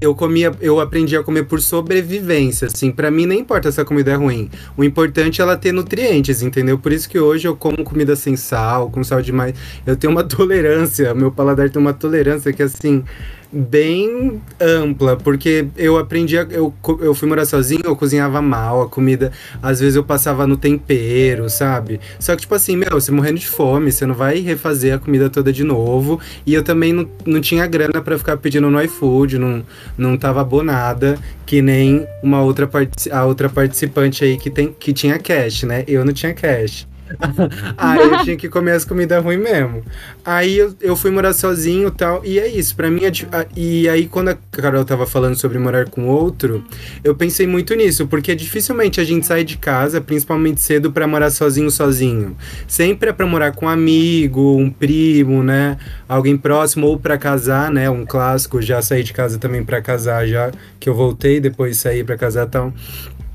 eu 0.00 0.14
comia, 0.14 0.52
eu 0.60 0.80
aprendi 0.80 1.16
a 1.16 1.22
comer 1.22 1.44
por 1.44 1.60
sobrevivência, 1.60 2.66
assim. 2.66 2.90
Pra 2.90 3.10
mim 3.10 3.26
nem 3.26 3.40
importa 3.40 3.72
se 3.72 3.80
a 3.80 3.84
comida 3.84 4.12
é 4.12 4.14
ruim. 4.14 4.50
O 4.76 4.84
importante 4.84 5.40
é 5.40 5.42
ela 5.42 5.56
ter 5.56 5.72
nutrientes, 5.72 6.42
entendeu? 6.42 6.78
Por 6.78 6.92
isso 6.92 7.08
que 7.08 7.18
hoje 7.18 7.48
eu 7.48 7.56
como 7.56 7.82
comida 7.82 8.14
sem 8.14 8.36
sal, 8.36 8.90
com 8.90 9.02
sal 9.02 9.22
demais. 9.22 9.54
Eu 9.86 9.96
tenho 9.96 10.12
uma 10.12 10.24
tolerância, 10.24 11.14
meu 11.14 11.30
paladar 11.32 11.70
tem 11.70 11.80
uma 11.80 11.94
tolerância 11.94 12.52
que 12.52 12.62
assim 12.62 13.04
bem 13.52 14.40
ampla, 14.60 15.16
porque 15.16 15.66
eu 15.76 15.96
aprendi, 15.98 16.38
a, 16.38 16.42
eu, 16.42 16.74
eu 17.00 17.14
fui 17.14 17.28
morar 17.28 17.44
sozinho, 17.44 17.82
eu 17.84 17.96
cozinhava 17.96 18.42
mal 18.42 18.82
a 18.82 18.88
comida, 18.88 19.32
às 19.62 19.80
vezes 19.80 19.96
eu 19.96 20.04
passava 20.04 20.46
no 20.46 20.56
tempero, 20.56 21.48
sabe? 21.48 22.00
Só 22.18 22.34
que, 22.34 22.42
tipo 22.42 22.54
assim, 22.54 22.76
meu, 22.76 22.90
você 22.90 23.10
morrendo 23.10 23.38
de 23.38 23.46
fome, 23.46 23.90
você 23.92 24.06
não 24.06 24.14
vai 24.14 24.40
refazer 24.40 24.94
a 24.94 24.98
comida 24.98 25.30
toda 25.30 25.52
de 25.52 25.64
novo, 25.64 26.20
e 26.44 26.54
eu 26.54 26.62
também 26.62 26.92
não, 26.92 27.08
não 27.24 27.40
tinha 27.40 27.66
grana 27.66 28.00
pra 28.00 28.18
ficar 28.18 28.36
pedindo 28.36 28.70
no 28.70 28.82
iFood, 28.82 29.38
não, 29.38 29.64
não 29.96 30.16
tava 30.16 30.40
abonada, 30.40 31.18
que 31.44 31.62
nem 31.62 32.06
uma 32.22 32.42
outra, 32.42 32.68
a 33.12 33.24
outra 33.24 33.48
participante 33.48 34.24
aí 34.24 34.36
que, 34.36 34.50
tem, 34.50 34.74
que 34.78 34.92
tinha 34.92 35.18
cash, 35.18 35.62
né? 35.62 35.84
Eu 35.86 36.04
não 36.04 36.12
tinha 36.12 36.34
cash. 36.34 36.86
Aí 37.76 38.00
eu 38.00 38.24
tinha 38.24 38.36
que 38.36 38.48
comer 38.48 38.72
as 38.72 38.84
comidas 38.84 39.22
ruins 39.22 39.40
mesmo. 39.40 39.82
Aí 40.24 40.58
eu, 40.58 40.74
eu 40.80 40.96
fui 40.96 41.10
morar 41.10 41.32
sozinho 41.32 41.88
e 41.88 41.90
tal, 41.90 42.24
e 42.24 42.38
é 42.38 42.46
isso. 42.46 42.74
Pra 42.74 42.90
mim, 42.90 43.02
é 43.04 43.10
e 43.56 43.88
aí 43.88 44.06
quando 44.06 44.28
a 44.28 44.38
Carol 44.50 44.84
tava 44.84 45.06
falando 45.06 45.36
sobre 45.36 45.58
morar 45.58 45.88
com 45.88 46.08
outro, 46.08 46.64
eu 47.02 47.14
pensei 47.14 47.46
muito 47.46 47.74
nisso, 47.74 48.06
porque 48.06 48.34
dificilmente 48.34 49.00
a 49.00 49.04
gente 49.04 49.26
sai 49.26 49.44
de 49.44 49.56
casa, 49.56 50.00
principalmente 50.00 50.60
cedo, 50.60 50.92
pra 50.92 51.06
morar 51.06 51.30
sozinho, 51.30 51.70
sozinho. 51.70 52.36
Sempre 52.66 53.10
é 53.10 53.12
pra 53.12 53.26
morar 53.26 53.52
com 53.52 53.66
um 53.66 53.68
amigo, 53.68 54.56
um 54.56 54.70
primo, 54.70 55.42
né? 55.42 55.78
Alguém 56.08 56.36
próximo, 56.36 56.86
ou 56.86 56.98
pra 56.98 57.16
casar, 57.16 57.70
né? 57.70 57.88
Um 57.88 58.04
clássico, 58.04 58.60
já 58.60 58.82
saí 58.82 59.02
de 59.02 59.12
casa 59.12 59.38
também 59.38 59.64
pra 59.64 59.80
casar, 59.80 60.26
já 60.26 60.50
que 60.78 60.88
eu 60.88 60.94
voltei, 60.94 61.40
depois 61.40 61.76
saí 61.78 62.04
pra 62.04 62.16
casar 62.16 62.46
e 62.46 62.50
tal. 62.50 62.72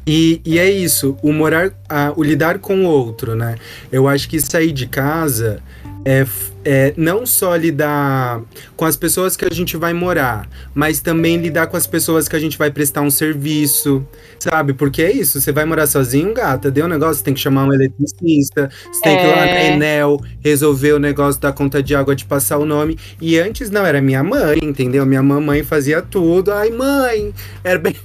E, 0.06 0.42
e 0.44 0.58
é 0.58 0.70
isso, 0.70 1.16
o 1.22 1.32
morar, 1.32 1.72
a- 1.88 2.12
o 2.16 2.24
lidar 2.24 2.60
com 2.60 2.86
o 2.86 2.88
outro, 2.88 3.36
né? 3.36 3.56
Eu 3.92 4.08
acho 4.08 4.28
que 4.28 4.40
sair 4.40 4.72
de 4.72 4.88
casa 4.88 5.62
é, 6.04 6.26
é 6.66 6.94
não 6.98 7.24
só 7.28 7.56
lidar 7.56 8.42
com 8.76 8.86
as 8.86 8.96
pessoas 8.96 9.38
que 9.38 9.46
a 9.46 9.52
gente 9.54 9.78
vai 9.78 9.94
morar, 9.94 10.50
mas 10.74 11.00
também 11.00 11.38
lidar 11.38 11.68
com 11.68 11.78
as 11.78 11.86
pessoas 11.86 12.28
que 12.28 12.36
a 12.36 12.40
gente 12.40 12.58
vai 12.58 12.72
prestar 12.72 13.02
um 13.02 13.12
serviço, 13.12 14.04
sabe? 14.40 14.74
Porque 14.74 15.04
é 15.04 15.12
isso, 15.12 15.40
você 15.40 15.52
vai 15.52 15.66
morar 15.66 15.86
sozinho, 15.86 16.34
gata, 16.34 16.72
deu 16.72 16.86
um 16.86 16.90
negócio, 16.90 17.16
você 17.18 17.24
tem 17.24 17.36
que 17.36 17.40
chamar 17.40 17.66
um 17.66 17.74
eletricista, 17.74 18.72
você 18.92 19.02
tem 19.02 19.18
que 19.18 19.24
ir 19.24 19.28
lá 19.28 19.36
na 19.36 19.52
É. 19.52 19.74
Enel, 19.76 20.20
resolver 20.44 20.94
o 20.94 21.00
negócio 21.00 21.40
da 21.40 21.52
conta 21.52 21.84
de 21.84 21.94
água 21.94 22.16
de 22.16 22.26
passar 22.26 22.58
o 22.58 22.66
nome. 22.66 22.98
E 23.22 23.38
antes 23.38 23.70
não, 23.70 23.86
era 23.86 24.02
minha 24.02 24.24
mãe, 24.24 24.58
entendeu? 24.64 25.06
Minha 25.06 25.22
mamãe 25.22 25.62
fazia 25.64 26.02
tudo. 26.02 26.52
Ai, 26.52 26.72
mãe, 26.72 27.32
era 27.64 27.78
bem. 27.78 27.96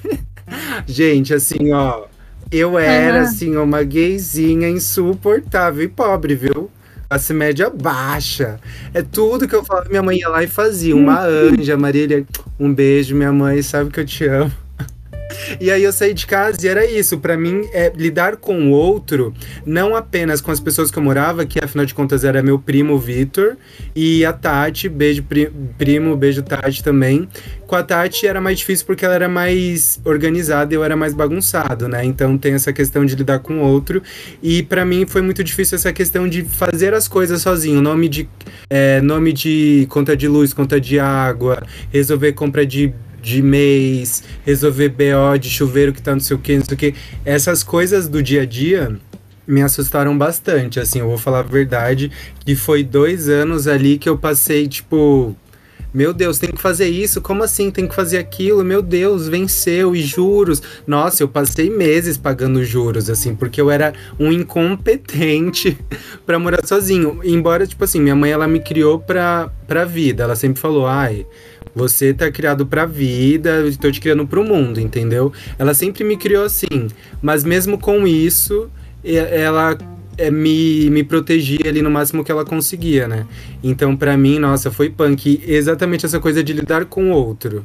Gente, 0.86 1.34
assim, 1.34 1.72
ó. 1.72 2.04
Eu 2.50 2.78
era, 2.78 3.18
Aham. 3.18 3.24
assim, 3.26 3.56
uma 3.56 3.82
gayzinha 3.82 4.68
insuportável 4.68 5.82
e 5.82 5.88
pobre, 5.88 6.34
viu? 6.34 6.70
Classe 7.08 7.32
média 7.32 7.70
baixa. 7.70 8.58
É 8.92 9.02
tudo 9.02 9.46
que 9.48 9.54
eu 9.54 9.64
falo. 9.64 9.88
Minha 9.88 10.02
mãe 10.02 10.18
ia 10.18 10.28
lá 10.28 10.42
e 10.42 10.46
fazia. 10.48 10.94
Uma 10.94 11.20
anja, 11.22 11.76
Marília. 11.76 12.24
Um 12.58 12.72
beijo, 12.72 13.14
minha 13.14 13.32
mãe. 13.32 13.62
Sabe 13.62 13.90
que 13.90 14.00
eu 14.00 14.04
te 14.04 14.26
amo. 14.26 14.52
E 15.60 15.70
aí 15.70 15.84
eu 15.84 15.92
saí 15.92 16.12
de 16.12 16.26
casa 16.26 16.58
e 16.64 16.68
era 16.68 16.84
isso. 16.84 17.18
Pra 17.18 17.36
mim, 17.36 17.66
é 17.72 17.90
lidar 17.96 18.36
com 18.36 18.68
o 18.68 18.70
outro, 18.70 19.32
não 19.64 19.96
apenas 19.96 20.40
com 20.40 20.50
as 20.50 20.60
pessoas 20.60 20.90
que 20.90 20.98
eu 20.98 21.02
morava, 21.02 21.46
que 21.46 21.58
afinal 21.62 21.86
de 21.86 21.94
contas 21.94 22.24
era 22.24 22.42
meu 22.42 22.58
primo 22.58 22.98
Vitor, 22.98 23.56
e 23.94 24.24
a 24.24 24.32
Tati, 24.32 24.88
beijo 24.88 25.22
pri- 25.22 25.50
primo, 25.78 26.16
beijo 26.16 26.42
Tati 26.42 26.82
também. 26.82 27.28
Com 27.66 27.74
a 27.74 27.82
Tati 27.82 28.26
era 28.26 28.40
mais 28.40 28.58
difícil 28.58 28.86
porque 28.86 29.04
ela 29.04 29.14
era 29.14 29.28
mais 29.28 30.00
organizada 30.04 30.72
e 30.72 30.76
eu 30.76 30.84
era 30.84 30.94
mais 30.96 31.14
bagunçado, 31.14 31.88
né? 31.88 32.04
Então 32.04 32.36
tem 32.38 32.54
essa 32.54 32.72
questão 32.72 33.04
de 33.04 33.14
lidar 33.16 33.38
com 33.40 33.54
o 33.58 33.62
outro. 33.62 34.02
E 34.42 34.62
pra 34.62 34.84
mim 34.84 35.06
foi 35.06 35.22
muito 35.22 35.42
difícil 35.42 35.76
essa 35.76 35.92
questão 35.92 36.28
de 36.28 36.42
fazer 36.44 36.94
as 36.94 37.08
coisas 37.08 37.42
sozinho. 37.42 37.80
Nome 37.80 38.08
de, 38.08 38.28
é, 38.70 39.00
nome 39.00 39.32
de 39.32 39.86
conta 39.88 40.16
de 40.16 40.28
luz, 40.28 40.52
conta 40.52 40.80
de 40.80 40.98
água, 40.98 41.62
resolver 41.92 42.32
compra 42.32 42.64
de 42.64 42.92
de 43.26 43.42
mês, 43.42 44.22
resolver 44.44 44.88
BO 44.90 45.36
de 45.36 45.50
chuveiro 45.50 45.92
que 45.92 46.00
tá 46.00 46.12
não 46.12 46.20
sei 46.20 46.36
o 46.36 46.38
que, 46.38 46.56
não 46.56 46.64
sei 46.64 46.74
o 46.74 46.78
que. 46.78 46.94
Essas 47.24 47.64
coisas 47.64 48.06
do 48.06 48.22
dia 48.22 48.42
a 48.42 48.46
dia 48.46 48.96
me 49.44 49.62
assustaram 49.62 50.16
bastante, 50.16 50.78
assim, 50.78 51.00
eu 51.00 51.08
vou 51.08 51.18
falar 51.18 51.40
a 51.40 51.42
verdade, 51.42 52.12
que 52.44 52.54
foi 52.54 52.84
dois 52.84 53.28
anos 53.28 53.66
ali 53.66 53.98
que 53.98 54.08
eu 54.08 54.16
passei, 54.16 54.68
tipo, 54.68 55.36
meu 55.92 56.12
Deus, 56.12 56.38
tem 56.38 56.50
que 56.50 56.60
fazer 56.60 56.86
isso? 56.86 57.20
Como 57.20 57.42
assim? 57.42 57.70
Tem 57.70 57.88
que 57.88 57.94
fazer 57.94 58.18
aquilo? 58.18 58.62
Meu 58.62 58.82
Deus, 58.82 59.28
venceu 59.28 59.96
e 59.96 60.02
juros. 60.02 60.62
Nossa, 60.86 61.22
eu 61.22 61.28
passei 61.28 61.70
meses 61.70 62.18
pagando 62.18 62.62
juros, 62.62 63.08
assim, 63.08 63.34
porque 63.34 63.60
eu 63.60 63.70
era 63.70 63.94
um 64.20 64.30
incompetente 64.30 65.78
pra 66.26 66.38
morar 66.38 66.66
sozinho. 66.66 67.20
Embora, 67.24 67.66
tipo 67.66 67.82
assim, 67.82 67.98
minha 67.98 68.14
mãe, 68.14 68.30
ela 68.30 68.46
me 68.46 68.60
criou 68.60 69.00
pra, 69.00 69.50
pra 69.66 69.86
vida. 69.86 70.24
Ela 70.24 70.36
sempre 70.36 70.60
falou, 70.60 70.86
ai, 70.86 71.24
você 71.76 72.14
tá 72.14 72.32
criado 72.32 72.64
pra 72.64 72.86
vida, 72.86 73.50
eu 73.50 73.76
tô 73.76 73.92
te 73.92 74.00
criando 74.00 74.26
pro 74.26 74.42
mundo, 74.42 74.80
entendeu? 74.80 75.30
Ela 75.58 75.74
sempre 75.74 76.02
me 76.04 76.16
criou 76.16 76.46
assim. 76.46 76.88
Mas 77.20 77.44
mesmo 77.44 77.78
com 77.78 78.06
isso, 78.06 78.70
ela 79.04 79.76
é, 80.16 80.30
me, 80.30 80.88
me 80.88 81.04
protegia 81.04 81.68
ali 81.68 81.82
no 81.82 81.90
máximo 81.90 82.24
que 82.24 82.32
ela 82.32 82.46
conseguia, 82.46 83.06
né? 83.06 83.26
Então, 83.62 83.94
pra 83.94 84.16
mim, 84.16 84.38
nossa, 84.38 84.70
foi 84.70 84.88
punk. 84.88 85.42
Exatamente 85.46 86.06
essa 86.06 86.18
coisa 86.18 86.42
de 86.42 86.54
lidar 86.54 86.86
com 86.86 87.12
o 87.12 87.14
outro. 87.14 87.62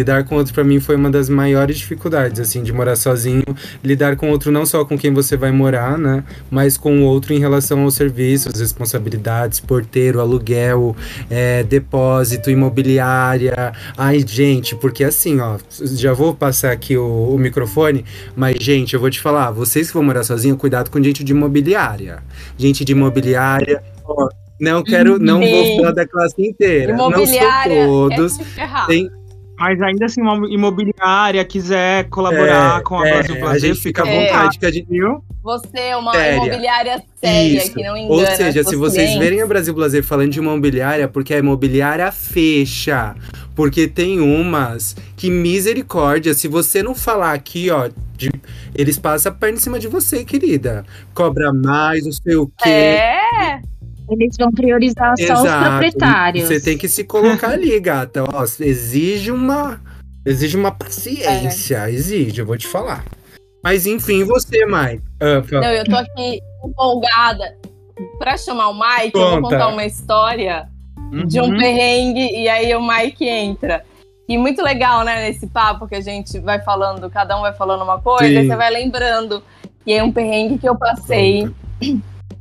Lidar 0.00 0.24
com 0.24 0.34
outro 0.36 0.54
para 0.54 0.64
mim 0.64 0.80
foi 0.80 0.96
uma 0.96 1.10
das 1.10 1.28
maiores 1.28 1.76
dificuldades, 1.76 2.40
assim, 2.40 2.62
de 2.62 2.72
morar 2.72 2.96
sozinho. 2.96 3.44
Lidar 3.84 4.16
com 4.16 4.30
outro 4.30 4.50
não 4.50 4.64
só 4.64 4.82
com 4.82 4.96
quem 4.96 5.12
você 5.12 5.36
vai 5.36 5.52
morar, 5.52 5.98
né? 5.98 6.24
Mas 6.50 6.78
com 6.78 7.00
o 7.00 7.04
outro 7.04 7.34
em 7.34 7.38
relação 7.38 7.82
aos 7.82 7.96
serviços, 7.96 8.58
responsabilidades, 8.58 9.60
porteiro, 9.60 10.18
aluguel, 10.18 10.96
é, 11.28 11.62
depósito, 11.64 12.50
imobiliária. 12.50 13.74
Ai, 13.94 14.24
gente, 14.26 14.74
porque 14.74 15.04
assim, 15.04 15.38
ó, 15.38 15.58
já 15.70 16.14
vou 16.14 16.34
passar 16.34 16.72
aqui 16.72 16.96
o, 16.96 17.34
o 17.34 17.38
microfone, 17.38 18.02
mas, 18.34 18.56
gente, 18.58 18.94
eu 18.94 19.00
vou 19.00 19.10
te 19.10 19.20
falar, 19.20 19.50
vocês 19.50 19.88
que 19.88 19.92
vão 19.94 20.02
morar 20.02 20.24
sozinho, 20.24 20.56
cuidado 20.56 20.90
com 20.90 21.02
gente 21.02 21.22
de 21.22 21.32
imobiliária. 21.32 22.22
Gente 22.56 22.86
de 22.86 22.92
imobiliária. 22.92 23.82
ó, 24.02 24.30
não 24.58 24.82
quero, 24.82 25.18
não 25.18 25.40
vou 25.40 25.64
Sim. 25.64 25.76
falar 25.76 25.92
da 25.92 26.06
classe 26.06 26.34
inteira. 26.38 26.92
Não 26.94 27.10
sou 27.10 27.12
Imobiliária 27.12 27.86
todos. 27.86 28.38
é. 28.58 28.86
Tem, 28.86 29.10
Mas 29.60 29.80
ainda 29.82 30.06
assim, 30.06 30.22
uma 30.22 30.48
imobiliária 30.48 31.44
quiser 31.44 32.08
colaborar 32.08 32.78
É, 32.78 32.82
com 32.82 32.98
a 32.98 33.06
é, 33.06 33.12
Brasil 33.12 33.36
a 33.36 33.38
Brasil, 33.40 33.74
gente 33.74 33.82
fica 33.82 34.02
à 34.02 34.08
É. 34.08 34.20
vontade 34.26 34.58
que 34.58 34.64
a 34.64 34.70
gente 34.72 34.88
viu? 34.88 35.22
Você 35.42 35.78
é 35.78 35.96
uma 35.96 36.12
Séria. 36.12 36.36
imobiliária 36.36 37.02
séria 37.22 37.58
Isso. 37.58 37.74
que 37.74 37.82
não 37.82 37.94
engana 37.96 38.14
Ou 38.14 38.26
seja, 38.36 38.64
se 38.64 38.74
vocês 38.74 39.10
clientes. 39.10 39.18
verem 39.18 39.42
a 39.42 39.46
Brasil 39.46 39.74
Blazer 39.74 40.02
falando 40.02 40.30
de 40.32 40.38
imobiliária, 40.38 41.06
porque 41.08 41.34
a 41.34 41.38
imobiliária 41.38 42.10
fecha. 42.10 43.14
Porque 43.54 43.86
tem 43.86 44.18
umas 44.20 44.96
que 45.16 45.28
misericórdia, 45.30 46.32
se 46.32 46.48
você 46.48 46.82
não 46.82 46.94
falar 46.94 47.32
aqui, 47.34 47.68
ó, 47.70 47.90
de- 48.16 48.30
eles 48.74 48.98
passam 48.98 49.30
a 49.30 49.34
perna 49.34 49.58
em 49.58 49.60
cima 49.60 49.78
de 49.78 49.88
você, 49.88 50.24
querida. 50.24 50.84
Cobra 51.12 51.52
mais, 51.52 52.04
não 52.04 52.12
sei 52.12 52.36
o 52.36 52.46
quê. 52.62 52.68
É, 52.70 53.60
Eles 54.10 54.36
vão 54.38 54.50
priorizar 54.50 55.14
só 55.18 55.34
os 55.34 55.50
proprietários. 55.50 56.48
Você 56.48 56.60
tem 56.60 56.76
que 56.76 56.88
se 56.88 57.04
colocar 57.04 57.50
ali, 57.50 57.78
gata. 57.78 58.24
Ó, 58.24 58.44
exige 58.60 59.30
uma. 59.30 59.80
Exige 60.26 60.56
uma 60.56 60.72
paciência. 60.72 61.76
É. 61.88 61.92
Exige, 61.92 62.40
eu 62.40 62.46
vou 62.46 62.56
te 62.58 62.66
falar. 62.66 63.04
Mas 63.62 63.86
enfim, 63.86 64.24
você, 64.24 64.64
Mike. 64.66 65.02
Ah, 65.20 65.42
não, 65.52 65.70
eu 65.72 65.84
tô 65.84 65.96
aqui 65.96 66.40
empolgada 66.64 67.56
pra 68.18 68.36
chamar 68.36 68.68
o 68.70 68.74
Mike, 68.74 69.12
eu 69.14 69.20
vou 69.20 69.42
Conta. 69.42 69.54
contar 69.56 69.68
uma 69.68 69.84
história 69.84 70.68
de 71.26 71.40
um 71.40 71.44
Uhum. 71.44 71.58
perrengue 71.58 72.30
e 72.36 72.48
aí 72.48 72.74
o 72.74 72.86
Mike 72.86 73.26
entra. 73.26 73.84
E 74.28 74.38
muito 74.38 74.62
legal, 74.62 75.04
né, 75.04 75.28
nesse 75.28 75.46
papo 75.46 75.88
que 75.88 75.94
a 75.96 76.00
gente 76.00 76.38
vai 76.38 76.60
falando, 76.60 77.10
cada 77.10 77.36
um 77.36 77.40
vai 77.42 77.52
falando 77.52 77.82
uma 77.82 78.00
coisa, 78.00 78.40
Sim. 78.42 78.48
você 78.48 78.56
vai 78.56 78.70
lembrando. 78.70 79.42
E 79.86 79.92
aí 79.92 80.02
um 80.02 80.12
perrengue 80.12 80.58
que 80.58 80.68
eu 80.68 80.76
passei, 80.76 81.50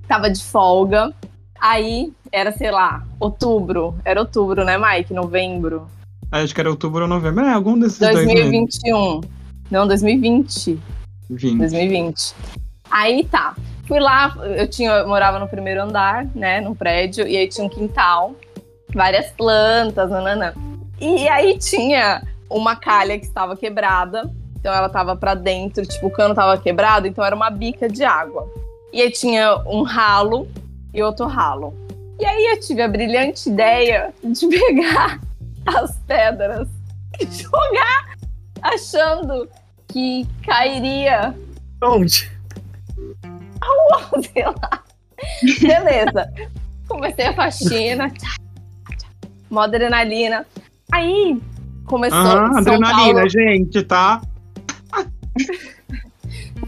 tava 0.07 0.29
de 0.29 0.43
folga, 0.43 1.11
aí 1.59 2.11
era, 2.31 2.51
sei 2.51 2.71
lá, 2.71 3.03
outubro, 3.19 3.95
era 4.05 4.19
outubro, 4.19 4.63
né, 4.63 4.77
Mike? 4.77 5.13
Novembro. 5.13 5.87
Acho 6.31 6.53
que 6.53 6.61
era 6.61 6.69
outubro 6.69 7.03
ou 7.03 7.07
novembro. 7.07 7.43
É, 7.43 7.53
algum 7.53 7.77
desses 7.77 7.99
dois 7.99 8.25
meses. 8.25 8.51
2021. 8.51 9.21
Não, 9.71 9.87
2020. 9.87 10.79
20. 11.29 11.57
2020. 11.57 12.35
Aí 12.89 13.23
tá. 13.25 13.55
Fui 13.87 13.99
lá, 13.99 14.35
eu 14.57 14.67
tinha, 14.67 14.91
eu 14.91 15.07
morava 15.07 15.39
no 15.39 15.47
primeiro 15.47 15.81
andar, 15.81 16.25
né, 16.35 16.61
num 16.61 16.75
prédio, 16.75 17.27
e 17.27 17.35
aí 17.35 17.47
tinha 17.47 17.65
um 17.65 17.69
quintal, 17.69 18.35
várias 18.93 19.31
plantas, 19.31 20.11
nananã. 20.11 20.53
E 21.01 21.27
aí 21.27 21.57
tinha 21.57 22.21
uma 22.47 22.75
calha 22.75 23.17
que 23.17 23.25
estava 23.25 23.57
quebrada, 23.57 24.29
então 24.59 24.71
ela 24.71 24.89
tava 24.89 25.15
pra 25.15 25.33
dentro, 25.33 25.83
tipo, 25.87 26.05
o 26.05 26.11
cano 26.11 26.35
tava 26.35 26.55
quebrado, 26.61 27.07
então 27.07 27.25
era 27.25 27.35
uma 27.35 27.49
bica 27.49 27.89
de 27.89 28.03
água. 28.03 28.47
E 28.93 29.01
aí 29.01 29.11
tinha 29.11 29.57
um 29.65 29.81
ralo 29.81 30.47
e 30.93 31.01
outro 31.01 31.25
ralo. 31.25 31.73
E 32.19 32.25
aí 32.25 32.45
eu 32.53 32.59
tive 32.59 32.81
a 32.81 32.87
brilhante 32.87 33.49
ideia 33.49 34.13
de 34.23 34.47
pegar 34.49 35.19
as 35.65 35.97
pedras 35.99 36.67
e 37.19 37.25
jogar, 37.31 38.17
achando 38.61 39.47
que 39.87 40.27
cairia 40.43 41.35
Onde? 41.81 42.29
sei 44.33 44.43
lá. 44.43 44.83
Beleza. 45.61 46.33
Comecei 46.87 47.25
a 47.25 47.33
faxina. 47.33 48.11
Mó 49.49 49.61
adrenalina. 49.61 50.45
Aí 50.91 51.41
começou. 51.85 52.21
São 52.21 52.57
adrenalina, 52.57 53.13
Paulo 53.13 53.29
gente, 53.29 53.83
tá? 53.83 54.21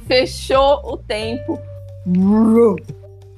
fechou 0.08 0.82
o 0.84 0.98
tempo. 0.98 1.60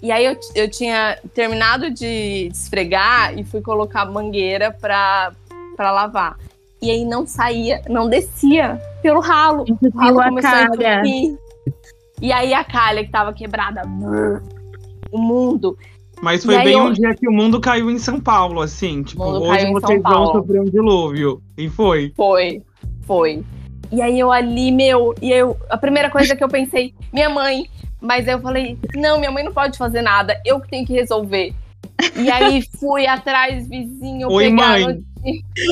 E 0.03 0.11
aí 0.11 0.25
eu, 0.25 0.35
eu 0.53 0.69
tinha 0.69 1.17
terminado 1.33 1.89
de 1.89 2.49
esfregar 2.51 3.39
e 3.39 3.45
fui 3.45 3.61
colocar 3.61 4.05
mangueira 4.05 4.69
pra, 4.69 5.31
pra 5.77 5.91
lavar. 5.93 6.37
E 6.81 6.91
aí 6.91 7.05
não 7.05 7.25
saía, 7.25 7.81
não 7.89 8.09
descia 8.09 8.81
pelo 9.01 9.21
ralo. 9.21 9.63
O 9.81 9.97
ralo 9.97 10.19
a 10.19 10.25
começou 10.25 10.49
a 10.51 10.67
calha. 10.67 10.99
entupir. 10.99 11.37
E 12.21 12.33
aí 12.33 12.53
a 12.53 12.65
calha 12.65 13.05
que 13.05 13.09
tava 13.09 13.31
quebrada. 13.31 13.83
O 15.09 15.17
mundo. 15.17 15.77
Mas 16.21 16.43
foi 16.43 16.57
bem 16.61 16.73
eu- 16.73 16.83
um 16.87 16.91
dia 16.91 17.15
que 17.15 17.25
o 17.25 17.31
mundo 17.31 17.61
caiu 17.61 17.89
em 17.89 17.97
São 17.97 18.19
Paulo, 18.19 18.59
assim. 18.59 19.03
Tipo, 19.03 19.23
hoje 19.23 19.71
vocês 19.71 20.01
vão 20.03 20.33
sofrer 20.33 20.59
um 20.59 20.65
dilúvio. 20.65 21.41
E 21.57 21.69
foi. 21.69 22.11
Foi, 22.17 22.61
foi. 23.05 23.41
E 23.89 24.01
aí 24.01 24.19
eu 24.19 24.31
ali, 24.33 24.69
meu, 24.69 25.15
e 25.21 25.31
eu, 25.31 25.55
a 25.69 25.77
primeira 25.77 26.09
coisa 26.09 26.35
que 26.35 26.43
eu 26.43 26.49
pensei, 26.49 26.93
minha 27.13 27.29
mãe, 27.29 27.69
mas 28.03 28.27
aí 28.27 28.33
eu 28.33 28.41
falei, 28.41 28.77
não, 28.93 29.17
minha 29.17 29.31
mãe 29.31 29.45
não 29.45 29.53
pode 29.53 29.77
fazer 29.77 30.01
nada, 30.01 30.39
eu 30.45 30.59
que 30.59 30.67
tenho 30.67 30.85
que 30.85 30.91
resolver. 30.91 31.53
E 32.17 32.29
aí 32.29 32.61
fui 32.77 33.07
atrás, 33.07 33.65
vizinho, 33.69 34.29
Oi, 34.29 34.49
pegar 34.49 34.79
mãe. 34.81 35.03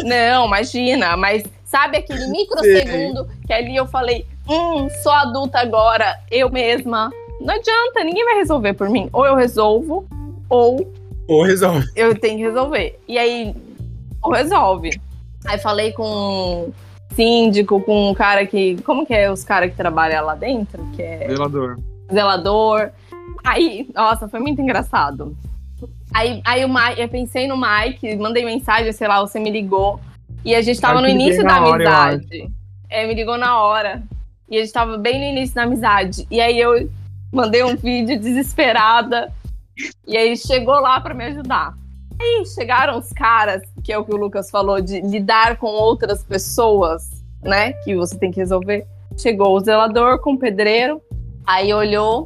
Não, 0.06 0.48
imagina, 0.48 1.17
mas 1.17 1.44
sabe 1.65 1.98
aquele 1.98 2.28
microsegundo 2.32 3.28
que 3.46 3.52
ali 3.52 3.76
eu 3.76 3.86
falei, 3.86 4.26
hum, 4.50 4.88
sou 5.04 5.12
adulta 5.12 5.60
agora, 5.60 6.17
eu 6.32 6.50
mesma. 6.50 7.12
Não 7.41 7.54
adianta, 7.54 8.02
ninguém 8.02 8.24
vai 8.24 8.36
resolver 8.36 8.74
por 8.76 8.89
mim. 8.89 9.10
Ou 9.12 9.26
eu 9.26 9.36
resolvo, 9.36 10.08
ou 10.48 10.89
Ou 11.28 11.44
resolve. 11.44 11.86
eu 11.98 12.17
tenho 12.17 12.38
que 12.38 12.44
resolver. 12.44 12.98
E 13.10 13.17
aí, 13.17 13.54
ou 14.24 14.32
resolve. 14.32 15.02
Aí 15.44 15.58
falei 15.58 15.91
com 15.91 16.67
um 16.70 16.74
síndico, 17.13 17.82
com 17.82 18.10
um 18.10 18.13
cara 18.13 18.46
que. 18.46 18.82
Como 18.84 19.06
que 19.06 19.13
é 19.13 19.30
os 19.30 19.44
caras 19.44 19.72
que 19.72 19.76
trabalham 19.76 20.24
lá 20.24 20.36
dentro? 20.36 20.82
Que 20.96 21.02
é 21.02 21.28
Zelador. 21.28 21.78
Zelador. 22.12 22.91
Aí, 23.43 23.89
nossa, 23.93 24.28
foi 24.28 24.39
muito 24.39 24.62
engraçado. 24.62 25.36
Aí, 26.13 26.41
aí 26.45 26.65
o 26.65 26.69
Mike, 26.69 27.02
eu 27.02 27.10
pensei 27.10 27.47
no 27.47 27.56
Mike, 27.58 28.15
mandei 28.17 28.43
mensagem, 28.43 28.91
sei 28.91 29.08
lá, 29.08 29.21
você 29.21 29.39
me 29.39 29.50
ligou. 29.50 30.00
E 30.43 30.54
a 30.56 30.62
gente 30.62 30.82
tava 30.82 31.02
no 31.02 31.08
início 31.08 31.43
da 31.43 31.62
hora, 31.62 31.76
amizade. 31.76 32.52
É, 32.89 33.08
me 33.08 33.13
ligou 33.13 33.38
na 33.38 33.62
hora. 33.62 34.04
E 34.50 34.58
a 34.58 34.60
gente 34.60 34.74
tava 34.74 34.97
bem 34.97 35.19
no 35.19 35.26
início 35.26 35.56
da 35.56 35.63
amizade. 35.63 36.28
E 36.30 36.41
aí 36.41 36.60
eu 36.60 36.89
mandei 37.32 37.63
um 37.63 37.76
vídeo 37.76 38.19
desesperada. 38.19 39.32
E 40.06 40.17
aí 40.17 40.36
chegou 40.36 40.80
lá 40.80 41.00
pra 41.00 41.13
me 41.13 41.26
ajudar. 41.26 41.74
Aí 42.19 42.45
chegaram 42.45 43.00
os 43.00 43.10
caras, 43.13 43.62
que 43.84 43.93
é 43.93 43.97
o 43.97 44.04
que 44.04 44.13
o 44.13 44.17
Lucas 44.17 44.52
falou, 44.52 44.82
de 44.82 45.00
lidar 45.02 45.58
com 45.58 45.67
outras 45.67 46.24
pessoas, 46.24 47.24
né? 47.41 47.74
Que 47.84 47.95
você 47.95 48.17
tem 48.17 48.30
que 48.30 48.39
resolver. 48.39 48.86
Chegou 49.17 49.56
o 49.56 49.60
zelador 49.60 50.19
com 50.19 50.34
o 50.34 50.38
pedreiro, 50.38 51.02
aí 51.45 51.73
olhou, 51.73 52.25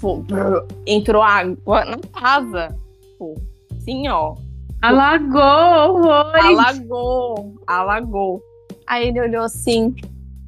pô, 0.00 0.16
brrr, 0.18 0.64
entrou 0.86 1.22
água 1.22 1.84
na 1.84 1.98
casa. 2.18 2.76
Pô, 3.18 3.34
assim, 3.76 4.08
ó. 4.08 4.34
Alagou, 4.82 5.40
horrores. 5.40 6.44
Alagou, 6.44 7.54
alagou. 7.66 8.42
Aí 8.86 9.08
ele 9.08 9.20
olhou 9.20 9.42
assim, 9.44 9.94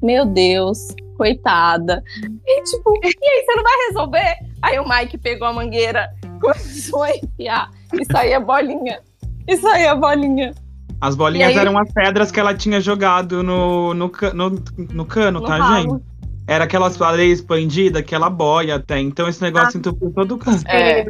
meu 0.01 0.25
Deus, 0.25 0.87
coitada. 1.17 2.03
E 2.45 2.63
tipo, 2.63 2.93
e 3.03 3.07
aí, 3.07 3.45
você 3.45 3.55
não 3.55 3.63
vai 3.63 3.73
resolver? 3.87 4.35
Aí 4.61 4.79
o 4.79 4.87
Mike 4.87 5.17
pegou 5.17 5.47
a 5.47 5.53
mangueira, 5.53 6.07
começou 6.39 7.03
a 7.03 7.15
enfiar 7.15 7.69
e 7.93 8.05
saía 8.11 8.39
bolinha. 8.39 8.99
E 9.47 9.57
saía 9.57 9.95
bolinha. 9.95 10.53
As 11.01 11.15
bolinhas 11.15 11.49
aí- 11.49 11.57
eram 11.57 11.77
as 11.77 11.91
pedras 11.91 12.31
que 12.31 12.39
ela 12.39 12.53
tinha 12.53 12.79
jogado 12.79 13.41
no, 13.41 13.93
no, 13.93 14.11
no, 14.33 14.63
no 14.93 15.05
cano, 15.05 15.39
No 15.39 15.45
tá, 15.45 15.57
ralo. 15.57 15.81
gente? 15.91 16.03
Era 16.49 16.63
aquelas 16.63 16.99
areia 16.99 17.31
expandida, 17.31 17.99
aquela 17.99 18.27
boia 18.27 18.77
até. 18.77 18.99
Então 18.99 19.29
esse 19.29 19.39
negócio 19.39 19.77
entupiu 19.77 20.11
todo 20.11 20.33
o 20.33 20.37
canto. 20.39 20.67
É, 20.67 21.05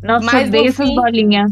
Nossa, 0.00 0.24
Mas 0.24 0.48
odeio 0.48 0.62
no 0.62 0.68
essas 0.68 0.94
bolinhas. 0.94 1.50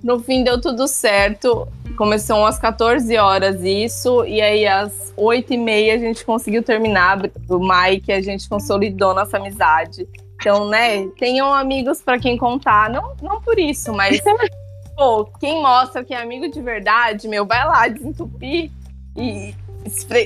no 0.00 0.20
fim 0.20 0.44
deu 0.44 0.60
tudo 0.60 0.86
certo. 0.86 1.66
Começou 1.96 2.46
às 2.46 2.56
14 2.56 3.16
horas 3.16 3.64
isso, 3.64 4.24
e 4.24 4.40
aí 4.40 4.64
às 4.64 5.12
8 5.16 5.54
e 5.54 5.56
meia 5.56 5.94
a 5.96 5.98
gente 5.98 6.24
conseguiu 6.24 6.62
terminar 6.62 7.18
o 7.48 7.58
Mike, 7.58 8.12
a 8.12 8.22
gente 8.22 8.48
consolidou 8.48 9.12
nossa 9.12 9.38
amizade. 9.38 10.06
Então, 10.36 10.68
né, 10.68 11.08
tenham 11.18 11.52
amigos 11.52 12.00
pra 12.00 12.16
quem 12.16 12.36
contar, 12.36 12.88
não, 12.88 13.16
não 13.20 13.40
por 13.42 13.58
isso, 13.58 13.92
mas 13.92 14.22
pô, 14.96 15.24
quem 15.40 15.60
mostra 15.60 16.04
que 16.04 16.14
é 16.14 16.22
amigo 16.22 16.48
de 16.48 16.62
verdade, 16.62 17.26
meu, 17.26 17.44
vai 17.44 17.66
lá 17.66 17.88
desentupir 17.88 18.70
e 19.16 19.52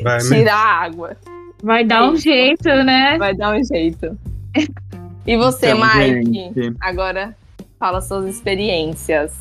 né? 0.05 0.19
tirar 0.19 0.55
a 0.55 0.85
água. 0.85 1.17
Vai 1.63 1.85
dar 1.85 2.03
É 2.03 2.11
um 2.11 2.17
jeito, 2.17 2.65
né? 2.65 3.17
Vai 3.19 3.35
dar 3.35 3.55
um 3.55 3.65
jeito. 3.65 4.19
E 5.25 5.37
você, 5.37 5.71
Então, 5.71 5.81
Mike? 5.87 6.33
gente. 6.35 6.77
Agora 6.81 7.37
fala 7.79 8.01
suas 8.01 8.27
experiências. 8.27 9.33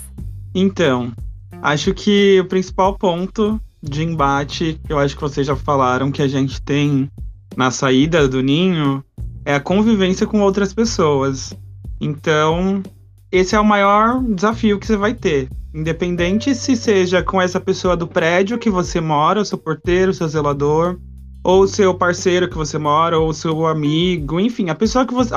Então, 0.53 1.11
acho 1.59 1.91
que 1.91 2.39
o 2.39 2.45
principal 2.45 2.95
ponto 2.99 3.59
de 3.81 4.03
embate, 4.03 4.79
que 4.85 4.93
eu 4.93 4.99
acho 4.99 5.15
que 5.15 5.21
vocês 5.23 5.47
já 5.47 5.55
falaram 5.55 6.11
que 6.11 6.21
a 6.21 6.27
gente 6.27 6.61
tem 6.61 7.09
na 7.57 7.71
saída 7.71 8.27
do 8.27 8.41
ninho, 8.41 9.03
é 9.43 9.55
a 9.55 9.59
convivência 9.59 10.27
com 10.27 10.39
outras 10.41 10.71
pessoas. 10.71 11.57
Então, 11.99 12.83
esse 13.31 13.55
é 13.55 13.59
o 13.59 13.65
maior 13.65 14.21
desafio 14.23 14.79
que 14.79 14.85
você 14.85 14.97
vai 14.97 15.15
ter. 15.15 15.49
Independente 15.73 16.53
se 16.53 16.75
seja 16.75 17.23
com 17.23 17.41
essa 17.41 17.59
pessoa 17.59 17.97
do 17.97 18.05
prédio 18.05 18.59
que 18.59 18.69
você 18.69 19.01
mora, 19.01 19.41
o 19.41 19.45
seu 19.45 19.57
porteiro, 19.57 20.11
o 20.11 20.13
seu 20.13 20.27
zelador, 20.27 20.99
ou 21.43 21.67
seu 21.67 21.93
parceiro 21.93 22.49
que 22.49 22.57
você 22.57 22.77
mora, 22.77 23.19
ou 23.19 23.33
seu 23.33 23.65
amigo, 23.65 24.39
enfim, 24.39 24.69
a 24.69 24.75
pessoa 24.75 25.05
que 25.05 25.13
você. 25.13 25.33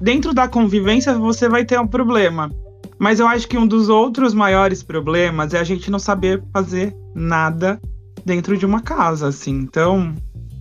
Dentro 0.00 0.34
da 0.34 0.48
convivência 0.48 1.14
você 1.14 1.48
vai 1.48 1.64
ter 1.64 1.78
um 1.80 1.86
problema. 1.86 2.50
Mas 2.98 3.18
eu 3.18 3.26
acho 3.26 3.48
que 3.48 3.56
um 3.56 3.66
dos 3.66 3.88
outros 3.88 4.34
maiores 4.34 4.82
problemas 4.82 5.54
é 5.54 5.58
a 5.58 5.64
gente 5.64 5.90
não 5.90 5.98
saber 5.98 6.42
fazer 6.52 6.94
nada 7.14 7.80
dentro 8.26 8.56
de 8.58 8.66
uma 8.66 8.82
casa, 8.82 9.28
assim. 9.28 9.52
Então, 9.52 10.14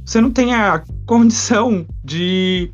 você 0.05 0.21
não 0.21 0.31
tem 0.31 0.53
a 0.53 0.81
condição 1.05 1.85
de. 2.03 2.71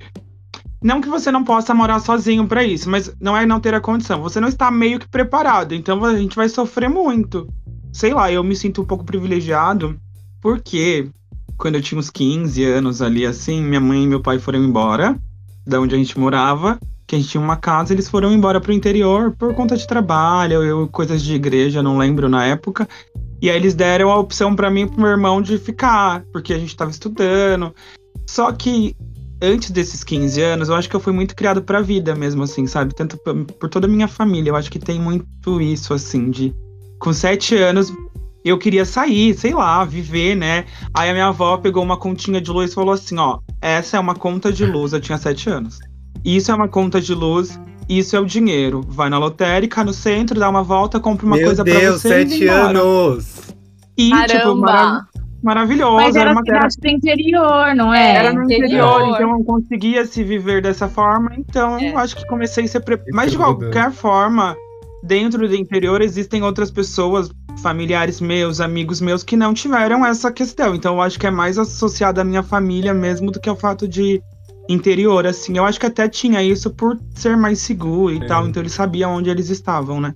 Não 0.83 1.01
que 1.01 1.09
você 1.09 1.31
não 1.31 1.43
possa 1.43 1.73
morar 1.73 1.99
sozinho 1.99 2.47
para 2.47 2.63
isso, 2.63 2.89
mas 2.91 3.11
não 3.19 3.35
é 3.35 3.43
não 3.43 3.59
ter 3.59 3.73
a 3.73 3.81
condição. 3.81 4.21
Você 4.21 4.39
não 4.39 4.47
está 4.47 4.69
meio 4.69 4.99
que 4.99 5.07
preparado, 5.07 5.73
então 5.73 6.03
a 6.05 6.15
gente 6.15 6.35
vai 6.35 6.47
sofrer 6.47 6.89
muito. 6.89 7.47
Sei 7.91 8.13
lá, 8.13 8.31
eu 8.31 8.43
me 8.43 8.55
sinto 8.55 8.83
um 8.83 8.85
pouco 8.85 9.03
privilegiado, 9.03 9.99
porque 10.39 11.09
quando 11.57 11.75
eu 11.75 11.81
tinha 11.81 11.99
uns 11.99 12.09
15 12.09 12.63
anos 12.63 13.01
ali, 13.01 13.25
assim, 13.25 13.61
minha 13.61 13.81
mãe 13.81 14.03
e 14.03 14.07
meu 14.07 14.21
pai 14.21 14.39
foram 14.39 14.63
embora 14.63 15.17
da 15.65 15.79
onde 15.79 15.95
a 15.95 15.97
gente 15.97 16.19
morava 16.19 16.77
que 17.07 17.15
a 17.15 17.19
gente 17.19 17.29
tinha 17.29 17.41
uma 17.41 17.55
casa, 17.55 17.93
eles 17.93 18.09
foram 18.09 18.31
embora 18.31 18.59
pro 18.59 18.73
interior 18.73 19.35
por 19.37 19.53
conta 19.53 19.77
de 19.77 19.85
trabalho, 19.85 20.63
eu, 20.63 20.87
coisas 20.87 21.21
de 21.21 21.35
igreja, 21.35 21.83
não 21.83 21.97
lembro 21.97 22.27
na 22.27 22.45
época. 22.45 22.87
E 23.41 23.49
aí 23.49 23.55
eles 23.55 23.75
deram 23.75 24.09
a 24.09 24.17
opção 24.17 24.55
para 24.55 24.71
mim 24.71 24.81
e 24.81 24.87
pro 24.87 24.99
meu 24.99 25.09
irmão 25.09 25.41
de 25.41 25.57
ficar, 25.57 26.23
porque 26.31 26.53
a 26.53 26.57
gente 26.57 26.75
tava 26.75 26.89
estudando. 26.89 27.75
Só 28.27 28.51
que 28.51 28.95
antes 29.41 29.69
desses 29.69 30.03
15 30.03 30.41
anos, 30.41 30.69
eu 30.69 30.75
acho 30.75 30.89
que 30.89 30.95
eu 30.95 30.99
fui 30.99 31.13
muito 31.13 31.35
criado 31.35 31.61
pra 31.61 31.81
vida 31.81 32.15
mesmo, 32.15 32.43
assim, 32.43 32.65
sabe? 32.65 32.95
Tanto 32.95 33.17
por 33.17 33.69
toda 33.69 33.85
a 33.85 33.89
minha 33.89 34.07
família. 34.07 34.49
Eu 34.49 34.55
acho 34.55 34.71
que 34.71 34.79
tem 34.79 34.99
muito 34.99 35.61
isso, 35.61 35.93
assim, 35.93 36.31
de. 36.31 36.55
Com 36.97 37.13
sete 37.13 37.55
anos, 37.55 37.93
eu 38.49 38.57
queria 38.57 38.85
sair, 38.85 39.33
sei 39.33 39.53
lá, 39.53 39.83
viver, 39.83 40.35
né? 40.35 40.65
Aí 40.93 41.09
a 41.09 41.13
minha 41.13 41.27
avó 41.27 41.57
pegou 41.57 41.83
uma 41.83 41.97
continha 41.97 42.39
de 42.39 42.51
luz 42.51 42.71
e 42.71 42.75
falou 42.75 42.93
assim: 42.93 43.17
ó, 43.17 43.39
essa 43.61 43.97
é 43.97 43.99
uma 43.99 44.13
conta 44.15 44.51
de 44.53 44.65
luz. 44.65 44.93
Eu 44.93 45.01
tinha 45.01 45.17
sete 45.17 45.49
anos. 45.49 45.79
Isso 46.23 46.51
é 46.51 46.55
uma 46.55 46.67
conta 46.67 46.99
de 47.01 47.13
luz, 47.13 47.59
isso 47.89 48.15
é 48.15 48.19
o 48.19 48.25
dinheiro. 48.25 48.81
Vai 48.87 49.09
na 49.09 49.17
lotérica, 49.17 49.83
no 49.83 49.93
centro, 49.93 50.39
dá 50.39 50.49
uma 50.49 50.63
volta, 50.63 50.99
compra 50.99 51.25
uma 51.25 51.35
Meu 51.35 51.45
coisa 51.47 51.63
Deus, 51.63 51.79
pra 51.79 51.91
você. 51.93 52.07
sete 52.09 52.43
e 52.43 52.47
anos! 52.47 53.41
E, 53.97 54.09
Caramba! 54.09 54.27
tipo, 54.39 54.55
marav 54.55 55.01
maravilhoso. 55.43 55.95
Mas 55.97 56.15
era 56.15 56.31
uma 56.31 56.41
cidade 56.41 56.75
do 56.81 56.87
interior, 56.89 57.75
não 57.75 57.93
é? 57.93 58.15
era 58.15 58.33
no 58.33 58.43
interior, 58.45 58.65
interior. 58.65 59.01
então 59.09 59.21
eu 59.21 59.27
não 59.27 59.43
conseguia 59.43 60.03
se 60.05 60.23
viver 60.23 60.59
dessa 60.61 60.87
forma, 60.89 61.31
então 61.37 61.77
É. 61.77 61.91
eu 61.91 61.97
acho 61.99 62.15
que 62.15 62.25
comecei 62.25 62.65
a 62.65 62.67
ser 62.67 62.79
preparado. 62.79 63.13
Mas 63.15 63.31
de 63.31 63.37
tudo. 63.37 63.59
qualquer 63.59 63.91
forma, 63.91 64.55
dentro 65.05 65.47
do 65.47 65.55
interior 65.55 66.01
existem 66.01 66.41
outras 66.43 66.71
pessoas, 66.71 67.29
familiares 67.61 68.19
meus, 68.19 68.59
amigos 68.59 68.99
meus, 68.99 69.23
que 69.23 69.37
não 69.37 69.53
tiveram 69.53 70.05
essa 70.05 70.31
questão. 70.31 70.75
Então 70.75 70.95
eu 70.95 71.01
acho 71.01 71.19
que 71.19 71.27
é 71.27 71.31
mais 71.31 71.57
associado 71.57 72.19
à 72.19 72.23
minha 72.23 72.43
família 72.43 72.93
mesmo 72.93 73.31
do 73.31 73.39
que 73.39 73.49
ao 73.49 73.55
fato 73.55 73.87
de 73.87 74.21
interior, 74.67 75.25
assim. 75.27 75.57
Eu 75.57 75.65
acho 75.65 75.79
que 75.79 75.85
até 75.85 76.07
tinha 76.09 76.41
isso 76.43 76.69
por 76.71 76.99
ser 77.13 77.37
mais 77.37 77.59
seguro 77.59 78.13
e 78.13 78.17
É. 78.17 78.25
tal, 78.25 78.47
então 78.47 78.61
eles 78.61 78.73
sabiam 78.73 79.11
onde 79.15 79.29
eles 79.29 79.49
estavam, 79.49 80.01
né? 80.01 80.13